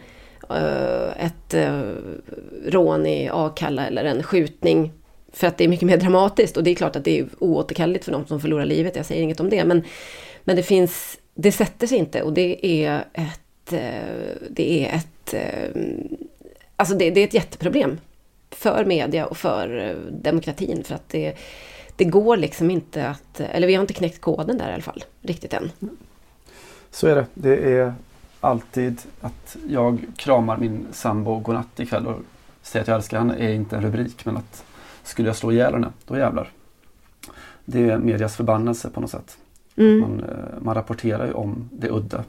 Eh, 0.50 1.24
ett 1.24 1.54
eh, 1.54 1.82
rån 2.64 3.06
i 3.06 3.28
Akalla 3.32 3.86
eller 3.86 4.04
en 4.04 4.22
skjutning. 4.22 4.92
För 5.32 5.46
att 5.46 5.58
det 5.58 5.64
är 5.64 5.68
mycket 5.68 5.86
mer 5.86 5.96
dramatiskt 5.96 6.56
och 6.56 6.64
det 6.64 6.70
är 6.70 6.74
klart 6.74 6.96
att 6.96 7.04
det 7.04 7.18
är 7.18 7.26
oåterkalleligt 7.38 8.04
för 8.04 8.12
de 8.12 8.26
som 8.26 8.40
förlorar 8.40 8.64
livet, 8.64 8.96
jag 8.96 9.06
säger 9.06 9.22
inget 9.22 9.40
om 9.40 9.50
det. 9.50 9.64
Men, 9.64 9.82
men 10.44 10.56
det 10.56 10.62
finns, 10.62 11.18
det 11.34 11.52
sätter 11.52 11.86
sig 11.86 11.98
inte 11.98 12.22
och 12.22 12.32
det 12.32 12.66
är 12.66 13.04
ett, 13.12 13.72
eh, 13.72 14.48
det 14.50 14.86
är 14.86 14.96
ett, 14.96 15.34
alltså 16.76 16.94
det, 16.94 17.10
det 17.10 17.20
är 17.20 17.24
ett 17.24 17.34
jätteproblem 17.34 17.98
för 18.50 18.84
media 18.84 19.26
och 19.26 19.36
för 19.36 19.96
demokratin. 20.10 20.84
För 20.84 20.94
att 20.94 21.08
det, 21.08 21.34
det 21.96 22.04
går 22.04 22.36
liksom 22.36 22.70
inte 22.70 23.08
att, 23.08 23.40
eller 23.40 23.66
vi 23.66 23.74
har 23.74 23.80
inte 23.80 23.94
knäckt 23.94 24.20
koden 24.20 24.58
där 24.58 24.70
i 24.70 24.72
alla 24.72 24.82
fall, 24.82 25.04
riktigt 25.22 25.52
än. 25.52 25.70
Så 26.90 27.06
är 27.06 27.14
det. 27.14 27.26
Det 27.34 27.56
är 27.56 27.94
alltid 28.42 29.00
att 29.20 29.56
jag 29.68 30.04
kramar 30.16 30.56
min 30.56 30.86
sambo 30.92 31.38
godnatt 31.38 31.80
ikväll 31.80 32.06
och 32.06 32.18
säger 32.62 32.82
att 32.82 32.88
jag 32.88 32.96
älskar 32.96 33.18
henne 33.18 33.36
är 33.38 33.52
inte 33.52 33.76
en 33.76 33.82
rubrik 33.82 34.24
men 34.24 34.36
att 34.36 34.64
skulle 35.02 35.28
jag 35.28 35.36
slå 35.36 35.52
ihjäl 35.52 35.72
henne, 35.72 35.88
då 36.06 36.18
jävlar. 36.18 36.50
Det 37.64 37.90
är 37.90 37.98
medias 37.98 38.36
förbannelse 38.36 38.90
på 38.90 39.00
något 39.00 39.10
sätt. 39.10 39.36
Mm. 39.76 40.00
Man, 40.00 40.20
eh, 40.20 40.62
man 40.62 40.74
rapporterar 40.74 41.26
ju 41.26 41.32
om 41.32 41.70
det 41.72 41.90
udda 41.90 42.24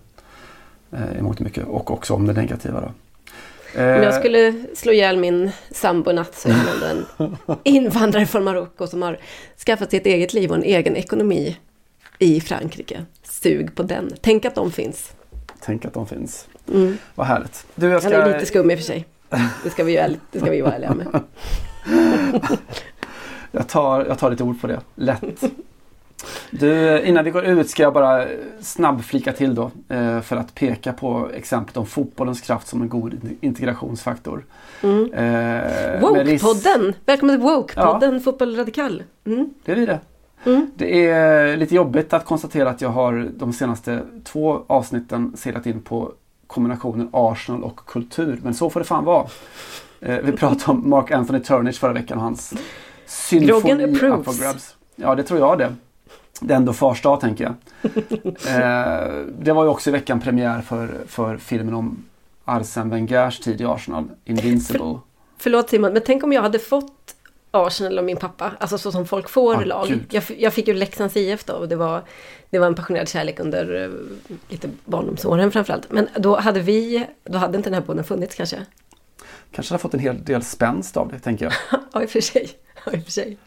eh, 0.91 1.17
i 1.17 1.21
mångt 1.21 1.39
och 1.39 1.45
mycket 1.45 1.67
och 1.67 1.91
också 1.91 2.13
om 2.13 2.25
det 2.25 2.33
negativa. 2.33 2.81
Då. 2.81 2.87
Om 2.87 3.83
jag 3.83 4.03
Eh, 4.03 4.19
skulle 4.19 4.53
slå 4.73 4.91
ihjäl 4.91 5.17
min 5.17 5.51
sambo 5.71 6.11
natt 6.11 6.35
så 6.35 6.49
är 6.49 6.53
det 6.79 6.89
en 6.89 7.37
invandrare 7.63 8.25
från 8.25 8.43
Marocko 8.43 8.87
som 8.87 9.01
har 9.01 9.19
skaffat 9.65 9.89
sig 9.89 9.99
ett 9.99 10.05
eget 10.05 10.33
liv 10.33 10.49
och 10.49 10.55
en 10.55 10.63
egen 10.63 10.95
ekonomi 10.95 11.57
i 12.19 12.41
Frankrike. 12.41 13.05
Sug 13.23 13.75
på 13.75 13.83
den. 13.83 14.11
Tänk 14.21 14.45
att 14.45 14.55
de 14.55 14.71
finns. 14.71 15.13
Tänk 15.65 15.85
att 15.85 15.93
de 15.93 16.07
finns. 16.07 16.47
Mm. 16.73 16.97
Vad 17.15 17.27
härligt. 17.27 17.65
Du, 17.75 17.85
jag 17.85 17.91
Han 17.93 18.01
ska... 18.01 18.13
är 18.21 18.33
lite 18.33 18.45
skum 18.45 18.71
i 18.71 18.75
och 18.75 18.79
för 18.79 18.85
sig. 18.85 19.05
Det 19.63 19.69
ska 19.69 19.83
vi 19.83 19.91
ju, 19.91 19.97
ärligt- 19.97 20.21
det 20.31 20.39
ska 20.39 20.49
vi 20.49 20.55
ju 20.55 20.61
vara 20.61 20.73
ärliga 20.73 20.93
med. 20.93 21.21
Jag 23.55 23.67
tar, 23.67 24.05
jag 24.05 24.19
tar 24.19 24.31
lite 24.31 24.43
ord 24.43 24.61
på 24.61 24.67
det. 24.67 24.79
Lätt. 24.95 25.43
Du, 26.51 27.01
innan 27.01 27.23
vi 27.25 27.31
går 27.31 27.43
ut 27.45 27.69
ska 27.69 27.83
jag 27.83 27.93
bara 27.93 28.25
snabbflika 28.61 29.31
till 29.33 29.55
då. 29.55 29.71
Eh, 29.89 30.21
för 30.21 30.35
att 30.35 30.55
peka 30.55 30.93
på 30.93 31.29
exemplet 31.33 31.77
om 31.77 31.85
fotbollens 31.85 32.41
kraft 32.41 32.67
som 32.67 32.81
en 32.81 32.89
god 32.89 33.19
integrationsfaktor. 33.41 34.45
Mm. 34.83 35.13
Eh, 35.13 36.01
Woke-podden! 36.01 36.93
Välkommen 37.05 37.35
till 37.35 37.45
Woke-podden 37.47 38.19
Fotboll 38.19 38.55
Radikal. 38.55 39.03
Mm. 39.25 39.49
Det 39.65 39.71
är 39.71 39.75
vi 39.75 39.85
det. 39.85 39.99
Mm. 40.45 40.71
Det 40.75 41.07
är 41.07 41.57
lite 41.57 41.75
jobbigt 41.75 42.13
att 42.13 42.25
konstatera 42.25 42.69
att 42.69 42.81
jag 42.81 42.89
har 42.89 43.29
de 43.37 43.53
senaste 43.53 44.01
två 44.23 44.63
avsnitten 44.67 45.33
seglat 45.37 45.65
in 45.65 45.81
på 45.81 46.11
kombinationen 46.47 47.09
Arsenal 47.11 47.63
och 47.63 47.75
kultur. 47.85 48.39
Men 48.43 48.53
så 48.53 48.69
får 48.69 48.79
det 48.79 48.85
fan 48.85 49.05
vara. 49.05 49.27
Eh, 49.99 50.17
vi 50.17 50.31
pratade 50.31 50.71
om 50.71 50.89
Mark 50.89 51.11
Anthony 51.11 51.39
Turnage 51.39 51.75
förra 51.79 51.93
veckan 51.93 52.17
och 52.17 52.23
hans 52.23 52.53
symfoni 53.05 53.85
up 53.85 53.97
for 53.97 54.41
grabs. 54.41 54.75
Ja, 54.95 55.15
det 55.15 55.23
tror 55.23 55.39
jag 55.39 55.57
det. 55.57 55.75
Det 56.39 56.53
är 56.53 56.57
ändå 56.57 56.73
fars 56.73 57.01
dag 57.01 57.19
tänker 57.19 57.43
jag. 57.43 57.53
eh, 58.25 59.25
det 59.39 59.53
var 59.53 59.63
ju 59.63 59.69
också 59.69 59.89
i 59.89 59.93
veckan 59.93 60.19
premiär 60.19 60.61
för, 60.61 61.01
för 61.07 61.37
filmen 61.37 61.73
om 61.73 62.03
Arsene 62.45 62.89
Wengers 62.89 63.39
tid 63.39 63.61
i 63.61 63.65
Arsenal, 63.65 64.09
Invincible. 64.25 64.99
Förlåt 65.37 65.69
Simon, 65.69 65.93
men 65.93 66.01
tänk 66.05 66.23
om 66.23 66.33
jag 66.33 66.41
hade 66.41 66.59
fått 66.59 67.15
Arsenal 67.55 67.97
av 67.99 68.05
min 68.05 68.17
pappa, 68.17 68.51
alltså 68.59 68.77
så 68.77 68.91
som 68.91 69.05
folk 69.07 69.29
får 69.29 69.55
Ah, 69.55 69.63
lag. 69.65 69.99
Jag, 70.09 70.23
jag 70.37 70.53
fick 70.53 70.67
ju 70.67 70.73
Leksands 70.73 71.17
IF 71.17 71.43
då 71.43 71.53
och 71.53 71.67
det 71.69 71.75
var, 71.75 72.01
det 72.49 72.59
var 72.59 72.67
en 72.67 72.75
passionerad 72.75 73.09
kärlek 73.09 73.39
under 73.39 73.83
eh, 73.83 73.89
lite 74.49 74.69
barndomsåren 74.85 75.51
framförallt. 75.51 75.91
Men 75.91 76.07
då 76.17 76.39
hade 76.39 76.59
vi, 76.59 77.07
då 77.23 77.37
hade 77.37 77.57
inte 77.57 77.69
den 77.69 77.73
här 77.73 77.81
podden 77.81 78.03
funnits 78.03 78.35
kanske. 78.35 78.65
Kanske 79.51 79.73
har 79.73 79.79
fått 79.79 79.93
en 79.93 79.99
hel 79.99 80.23
del 80.23 80.43
spänst 80.43 80.97
av 80.97 81.11
det, 81.11 81.19
tänker 81.19 81.45
jag. 81.45 81.53
Ja, 81.93 82.01
i 82.01 82.05
och 82.05 82.09
för 82.09 82.21
sig. 82.21 82.49
Ja, 82.85 82.91
i 82.91 82.99
och 82.99 83.03
för 83.03 83.11
sig. 83.11 83.37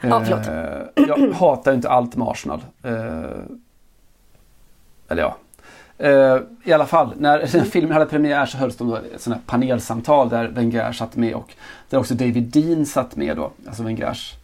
Ja, 0.00 0.24
förlåt. 0.24 0.46
Eh, 0.46 1.04
jag 1.08 1.32
hatar 1.32 1.72
inte 1.74 1.88
allt 1.88 2.16
med 2.16 2.28
Arsenal. 2.28 2.64
Eh, 2.82 2.92
eller 5.08 5.22
ja. 5.22 5.36
Eh, 6.00 6.38
I 6.64 6.72
alla 6.72 6.86
fall, 6.86 7.12
när 7.18 7.46
filmen 7.64 7.92
hade 7.92 8.06
premiär 8.06 8.46
så 8.46 8.58
hölls 8.58 8.76
de 8.76 8.88
då 8.88 8.96
ett 8.96 9.20
sånt 9.20 9.46
panelsamtal 9.46 10.28
där 10.28 10.48
Wenger 10.48 10.92
satt 10.92 11.16
med 11.16 11.34
och 11.34 11.54
där 11.90 11.98
också 11.98 12.14
David 12.14 12.42
Dean 12.42 12.86
satt 12.86 13.16
med 13.16 13.36
då. 13.36 13.50
Alltså 13.66 13.82
Wengers, 13.82 14.34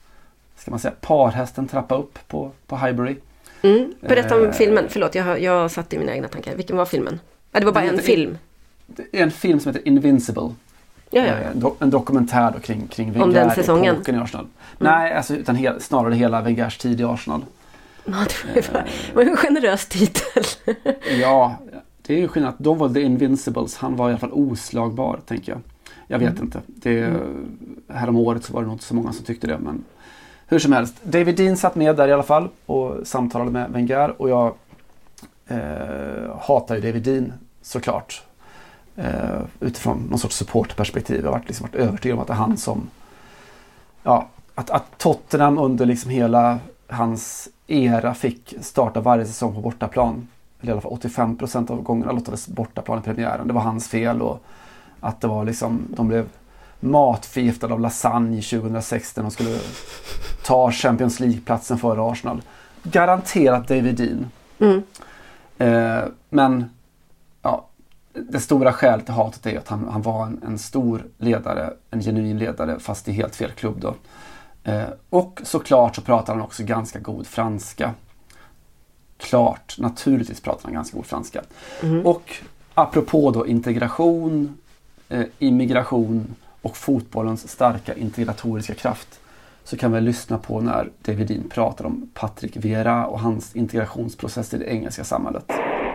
ska 0.56 0.70
man 0.70 0.80
säga, 0.80 0.94
parhästen 1.00 1.68
trappa 1.68 1.96
upp 1.96 2.18
på, 2.28 2.50
på 2.66 2.76
Highbury. 2.76 3.16
Mm. 3.62 3.94
Berätta 4.00 4.36
om 4.36 4.44
Eh, 4.44 4.52
filmen, 4.52 4.84
förlåt 4.88 5.14
jag, 5.14 5.40
jag 5.42 5.70
satt 5.70 5.92
i 5.92 5.98
mina 5.98 6.12
egna 6.14 6.28
tankar. 6.28 6.54
Vilken 6.56 6.76
var 6.76 6.84
filmen? 6.84 7.20
Ja, 7.52 7.60
det 7.60 7.66
var 7.66 7.72
bara 7.72 7.80
Den 7.80 7.88
en 7.88 7.94
heter- 7.94 8.06
film. 8.06 8.38
Det 8.86 9.02
är 9.18 9.22
en 9.22 9.30
film 9.30 9.60
som 9.60 9.72
heter 9.74 9.88
Invincible. 9.88 10.42
Ja, 11.10 11.20
ja. 11.22 11.22
Eh, 11.26 11.46
En, 11.50 11.62
do- 11.62 11.74
en 11.80 11.90
dokumentär 11.90 12.50
då 12.50 12.58
kring, 12.60 12.86
kring 12.86 13.08
Om 13.08 13.14
den 13.14 13.32
Wenger 13.32 13.54
säsongen? 13.54 13.94
epoken 13.94 14.14
i 14.14 14.18
Arsenal. 14.18 14.46
Nej, 14.78 15.12
alltså, 15.14 15.34
utan 15.36 15.56
hel, 15.56 15.80
snarare 15.80 16.14
hela 16.14 16.40
Wengers 16.40 16.78
tid 16.78 17.00
i 17.00 17.04
Arsenal. 17.04 17.44
Ja, 18.06 18.26
det 18.54 18.72
var, 19.14 19.22
en 19.22 19.36
generös 19.36 19.86
titel. 19.86 20.44
Ja, 21.20 21.56
det 22.02 22.14
är 22.14 22.18
ju 22.18 22.28
skillnad. 22.28 22.54
De 22.58 22.78
var 22.78 22.88
The 22.88 23.02
Invincibles. 23.02 23.76
Han 23.76 23.96
var 23.96 24.08
i 24.08 24.12
alla 24.12 24.18
fall 24.18 24.32
oslagbar, 24.32 25.20
tänker 25.26 25.52
jag. 25.52 25.60
Jag 26.06 26.18
vet 26.18 26.40
inte. 26.40 26.60
Det, 26.66 27.16
härom 27.88 28.16
året 28.16 28.44
så 28.44 28.52
var 28.52 28.60
det 28.60 28.66
nog 28.66 28.74
inte 28.74 28.84
så 28.84 28.94
många 28.94 29.12
som 29.12 29.24
tyckte 29.24 29.46
det. 29.46 29.58
Men 29.58 29.84
hur 30.46 30.58
som 30.58 30.72
helst. 30.72 30.94
David 31.02 31.36
Dean 31.36 31.56
satt 31.56 31.74
med 31.74 31.96
där 31.96 32.08
i 32.08 32.12
alla 32.12 32.22
fall 32.22 32.48
och 32.66 33.06
samtalade 33.06 33.50
med 33.50 33.70
Wenger. 33.70 34.22
Och 34.22 34.30
jag 34.30 34.54
eh, 35.46 36.38
hatar 36.40 36.74
ju 36.74 36.80
David 36.80 37.02
Dean 37.02 37.32
såklart. 37.62 38.22
Eh, 38.96 39.40
utifrån 39.60 40.06
någon 40.10 40.18
sorts 40.18 40.36
supportperspektiv. 40.36 41.16
Jag 41.16 41.26
har 41.26 41.38
varit, 41.38 41.48
liksom 41.48 41.68
varit 41.72 41.86
övertygad 41.86 42.16
om 42.16 42.22
att 42.22 42.28
det 42.28 42.32
är 42.32 42.36
han 42.36 42.56
som... 42.56 42.88
Ja, 44.02 44.28
att, 44.54 44.70
att 44.70 44.98
Tottenham 44.98 45.58
under 45.58 45.86
liksom 45.86 46.10
hela 46.10 46.58
hans 46.88 47.48
era 47.66 48.14
fick 48.14 48.54
starta 48.60 49.00
varje 49.00 49.26
säsong 49.26 49.54
på 49.54 49.60
bortaplan. 49.60 50.28
Eller 50.60 50.70
i 50.70 50.72
alla 50.72 50.80
fall 50.80 50.92
85 50.92 51.36
procent 51.36 51.70
av 51.70 51.82
gångerna 51.82 52.12
lottades 52.12 52.48
bortaplan 52.48 52.98
i 52.98 53.02
premiären. 53.02 53.48
Det 53.48 53.54
var 53.54 53.60
hans 53.60 53.88
fel 53.88 54.22
och 54.22 54.42
att 55.00 55.20
det 55.20 55.28
var 55.28 55.44
liksom, 55.44 55.82
de 55.88 56.08
blev 56.08 56.28
matförgiftade 56.80 57.74
av 57.74 57.80
lasagne 57.80 58.42
2016 58.42 59.26
och 59.26 59.32
skulle 59.32 59.58
ta 60.44 60.70
Champions 60.72 61.20
League-platsen 61.20 61.78
före 61.78 62.12
Arsenal. 62.12 62.42
Garanterat 62.82 63.68
David 63.68 63.96
Dean. 63.96 64.30
Mm. 64.58 64.82
Eh, 65.58 66.04
men 66.28 66.70
ja, 67.42 67.66
det 68.12 68.40
stora 68.40 68.72
skälet 68.72 69.04
till 69.04 69.14
hatet 69.14 69.46
är 69.46 69.58
att 69.58 69.68
han, 69.68 69.88
han 69.88 70.02
var 70.02 70.26
en, 70.26 70.42
en 70.46 70.58
stor 70.58 71.04
ledare, 71.18 71.72
en 71.90 72.00
genuin 72.00 72.38
ledare 72.38 72.78
fast 72.78 73.08
i 73.08 73.12
helt 73.12 73.36
fel 73.36 73.50
klubb 73.50 73.80
då. 73.80 73.94
Eh, 74.66 74.84
och 75.10 75.40
såklart 75.44 75.96
så 75.96 76.02
pratar 76.02 76.32
han 76.34 76.42
också 76.42 76.64
ganska 76.64 76.98
god 76.98 77.26
franska. 77.26 77.94
Klart, 79.18 79.76
naturligtvis 79.78 80.40
pratar 80.40 80.64
han 80.64 80.72
ganska 80.74 80.96
god 80.96 81.06
franska. 81.06 81.42
Och 82.04 82.34
apropå 82.74 83.30
då 83.30 83.46
integration, 83.46 84.58
eh, 85.08 85.22
immigration 85.38 86.34
och 86.62 86.76
fotbollens 86.76 87.48
starka 87.48 87.94
integratoriska 87.94 88.74
kraft 88.74 89.20
så 89.64 89.76
kan 89.76 89.92
vi 89.92 90.00
lyssna 90.00 90.38
på 90.38 90.60
när 90.60 90.90
David 91.02 91.26
Dean 91.26 91.48
pratar 91.48 91.84
om 91.84 92.08
Patrick 92.14 92.56
Vieira 92.56 93.06
och 93.06 93.20
hans 93.20 93.56
integrationsprocess 93.56 94.54
i 94.54 94.58
det 94.58 94.64
engelska 94.64 95.04
samhället. 95.04 95.44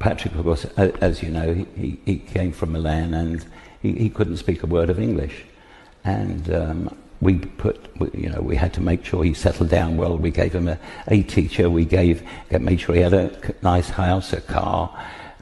Patrick, 0.01 0.35
of 0.35 0.43
course, 0.43 0.67
a- 0.75 1.05
as 1.05 1.23
you 1.23 1.33
know, 1.33 1.53
he, 1.55 1.65
he, 1.75 1.95
he 2.05 2.15
came 2.33 2.51
from 2.51 2.71
Milan 2.71 3.13
and 3.13 3.41
he, 3.81 3.89
he 3.89 4.09
couldn't 4.09 4.37
speak 4.37 4.63
a 4.63 4.67
word 4.67 4.89
of 4.89 4.99
English. 4.99 5.33
And 6.03 6.49
um, 6.49 6.89
we 7.21 7.37
put, 7.37 7.77
you 8.15 8.29
know, 8.29 8.41
we 8.41 8.55
had 8.55 8.73
to 8.73 8.81
make 8.81 9.05
sure 9.05 9.23
he 9.23 9.33
settled 9.33 9.69
down 9.69 9.95
well. 9.95 10.17
We 10.17 10.31
gave 10.31 10.53
him 10.53 10.67
a, 10.67 10.79
a 11.07 11.21
teacher. 11.21 11.69
We 11.69 11.85
gave, 11.85 12.23
made 12.49 12.81
sure 12.81 12.95
he 12.95 13.01
had 13.01 13.13
a 13.13 13.31
nice 13.61 13.89
house, 13.89 14.33
a 14.33 14.41
car, 14.41 14.91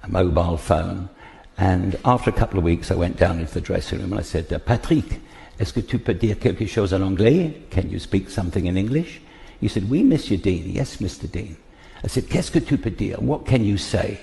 a 0.04 0.10
mobile 0.10 0.58
phone. 0.58 1.10
And 1.58 1.98
after 2.04 2.30
a 2.30 2.34
couple 2.34 2.60
of 2.60 2.66
weeks, 2.66 2.92
I 2.92 2.96
went 2.96 3.18
down 3.18 3.40
into 3.40 3.54
the 3.54 3.62
dressing 3.62 4.00
room 4.00 4.12
and 4.12 4.20
I 4.20 4.24
said, 4.24 4.52
uh, 4.52 4.60
Patrick, 4.60 5.22
est-ce 5.58 5.74
que 5.74 5.82
tu 5.82 6.00
peux 6.00 6.14
dire 6.14 6.36
quelque 6.40 6.66
chose 6.68 6.94
en 6.94 7.02
anglais? 7.02 7.54
Can 7.70 7.90
you 7.90 8.00
speak 8.00 8.30
something 8.30 8.66
in 8.66 8.78
English? 8.78 9.22
He 9.60 9.68
said, 9.68 9.90
Oui, 9.90 10.04
Monsieur 10.04 10.38
Dean. 10.38 10.70
Yes, 10.70 10.98
Mr. 10.98 11.30
Dean. 11.30 11.58
I 12.04 12.08
said, 12.08 12.30
Qu'est-ce 12.30 12.52
que 12.52 12.60
tu 12.60 12.78
peux 12.78 12.92
dire? 12.92 13.22
What 13.22 13.46
can 13.46 13.66
you 13.66 13.78
say? 13.78 14.20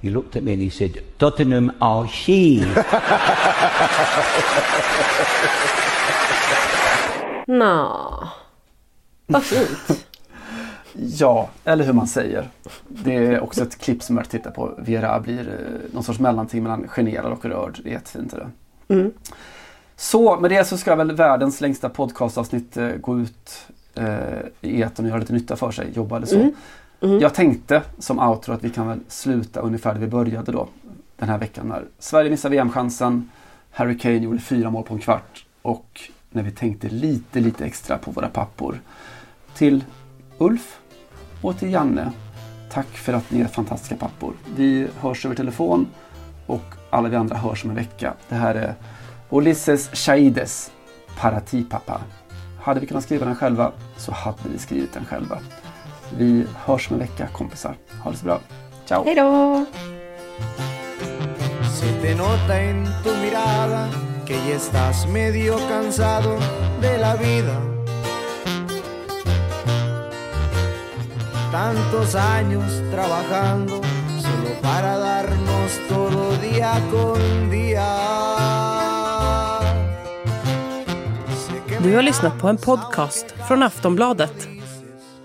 He 0.00 0.10
looked 0.10 0.34
at 0.34 0.42
me 0.42 0.54
and 0.54 0.62
he 0.62 0.70
said, 0.70 1.04
Tottenham 1.20 1.70
Archive. 1.80 2.66
Nå, 7.46 8.28
vad 9.26 9.42
fint. 9.42 10.06
Ja, 10.94 11.48
eller 11.64 11.84
hur 11.84 11.92
man 11.92 12.06
säger. 12.06 12.48
Det 12.88 13.16
är 13.16 13.40
också 13.40 13.62
ett 13.62 13.78
klipp 13.78 14.02
som 14.02 14.16
jag 14.16 14.28
tittar 14.28 14.50
på. 14.50 14.74
Vera 14.78 15.20
blir 15.20 15.48
eh, 15.48 15.94
någon 15.94 16.02
sorts 16.02 16.18
mellanting 16.20 16.62
mellan 16.62 16.88
generad 16.88 17.32
och 17.32 17.44
rörd. 17.44 17.80
Det 17.82 17.88
är 17.88 17.92
jättefint. 17.92 18.32
är 18.34 18.50
Det. 18.86 18.94
Mm. 18.94 19.12
Så 19.96 20.40
med 20.40 20.50
det 20.50 20.64
så 20.64 20.76
ska 20.76 20.94
väl 20.94 21.12
världens 21.12 21.60
längsta 21.60 21.88
podcastavsnitt 21.88 22.76
eh, 22.76 22.88
gå 22.88 23.20
ut 23.20 23.66
eh, 23.94 24.06
i 24.60 24.82
etern 24.82 25.04
och 25.04 25.10
göra 25.10 25.20
lite 25.20 25.32
nytta 25.32 25.56
för 25.56 25.70
sig. 25.70 25.86
Jobba 25.94 26.16
eller 26.16 26.26
så. 26.26 26.36
Mm. 26.36 26.54
Mm. 27.00 27.20
Jag 27.20 27.34
tänkte 27.34 27.82
som 27.98 28.18
outro 28.18 28.52
att 28.52 28.64
vi 28.64 28.70
kan 28.70 28.88
väl 28.88 29.00
sluta 29.08 29.60
ungefär 29.60 29.92
där 29.94 30.00
vi 30.00 30.06
började 30.06 30.52
då. 30.52 30.68
Den 31.16 31.28
här 31.28 31.38
veckan 31.38 31.68
när 31.68 31.84
Sverige 31.98 32.30
missade 32.30 32.56
VM-chansen. 32.56 33.30
Harry 33.70 33.98
Kane 33.98 34.16
gjorde 34.16 34.38
fyra 34.38 34.70
mål 34.70 34.84
på 34.84 34.94
en 34.94 35.00
kvart. 35.00 35.46
Och 35.62 36.10
när 36.32 36.42
vi 36.42 36.50
tänkte 36.50 36.88
lite, 36.88 37.40
lite 37.40 37.64
extra 37.64 37.98
på 37.98 38.10
våra 38.10 38.28
pappor. 38.28 38.80
Till 39.54 39.84
Ulf 40.38 40.78
och 41.42 41.58
till 41.58 41.72
Janne. 41.72 42.12
Tack 42.70 42.86
för 42.86 43.12
att 43.12 43.30
ni 43.30 43.40
är 43.40 43.46
fantastiska 43.46 43.96
pappor. 43.96 44.34
Vi 44.56 44.88
hörs 45.00 45.24
över 45.24 45.36
telefon 45.36 45.86
och 46.46 46.74
alla 46.90 47.08
vi 47.08 47.16
andra 47.16 47.36
hörs 47.36 47.64
om 47.64 47.70
en 47.70 47.76
vecka. 47.76 48.14
Det 48.28 48.34
här 48.34 48.54
är 48.54 48.74
Ulysses 49.30 49.90
Chaides 49.92 50.70
Paratipapa. 51.20 52.00
Hade 52.60 52.80
vi 52.80 52.86
kunnat 52.86 53.04
skriva 53.04 53.26
den 53.26 53.36
själva 53.36 53.72
så 53.96 54.12
hade 54.12 54.48
vi 54.52 54.58
skrivit 54.58 54.92
den 54.92 55.04
själva. 55.04 55.38
Vi 56.18 56.46
hörs 56.54 56.90
om 56.90 56.94
en 56.94 57.00
vecka 57.00 57.26
kompisar. 57.26 57.74
Ha 58.02 58.10
det 58.10 58.16
så 58.16 58.24
bra. 58.24 58.40
Ciao! 58.86 59.04
Hej 59.04 59.14
då! 59.14 59.66
Que 64.26 64.34
ya 64.34 64.54
estás 64.56 65.06
medio 65.06 65.56
cansado 65.68 66.36
de 66.80 66.98
la 66.98 67.16
vida. 67.16 67.58
Tantos 71.50 72.14
años 72.14 72.64
trabajando 72.90 73.80
solo 74.20 74.50
para 74.62 74.96
darnos 74.96 75.72
todo 75.88 76.36
día 76.36 76.80
con 76.90 77.50
día. 77.50 77.88
Du 81.82 81.96
har 81.96 82.02
lyssnat 82.02 82.38
på 82.38 82.48
en 82.48 82.56
podcast 82.56 83.26
från 83.48 83.62
Aftonbladet. 83.62 84.48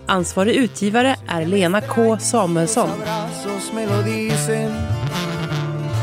Ansvarig 0.05 0.55
utgivare 0.55 1.15
är 1.27 1.45
Lena 1.45 1.81
K 1.81 2.19
Samuelsson. 2.19 2.89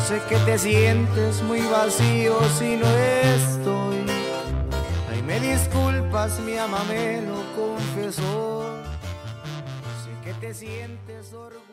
Sé 0.07 0.21
que 0.29 0.37
te 0.45 0.59
sientes 0.59 1.43
muy 1.43 1.63
vacío 1.63 2.39
si 2.59 2.77
no 2.77 2.87
estoy. 2.87 4.05
Ay, 5.11 5.23
me 5.23 5.41
disculpas, 5.41 6.39
mi 6.41 6.59
ama 6.59 6.85
me 6.85 7.23
lo 7.23 7.41
confesó. 7.57 8.67
Sé 10.05 10.11
que 10.23 10.35
te 10.35 10.53
sientes 10.53 11.33
orgulloso. 11.33 11.64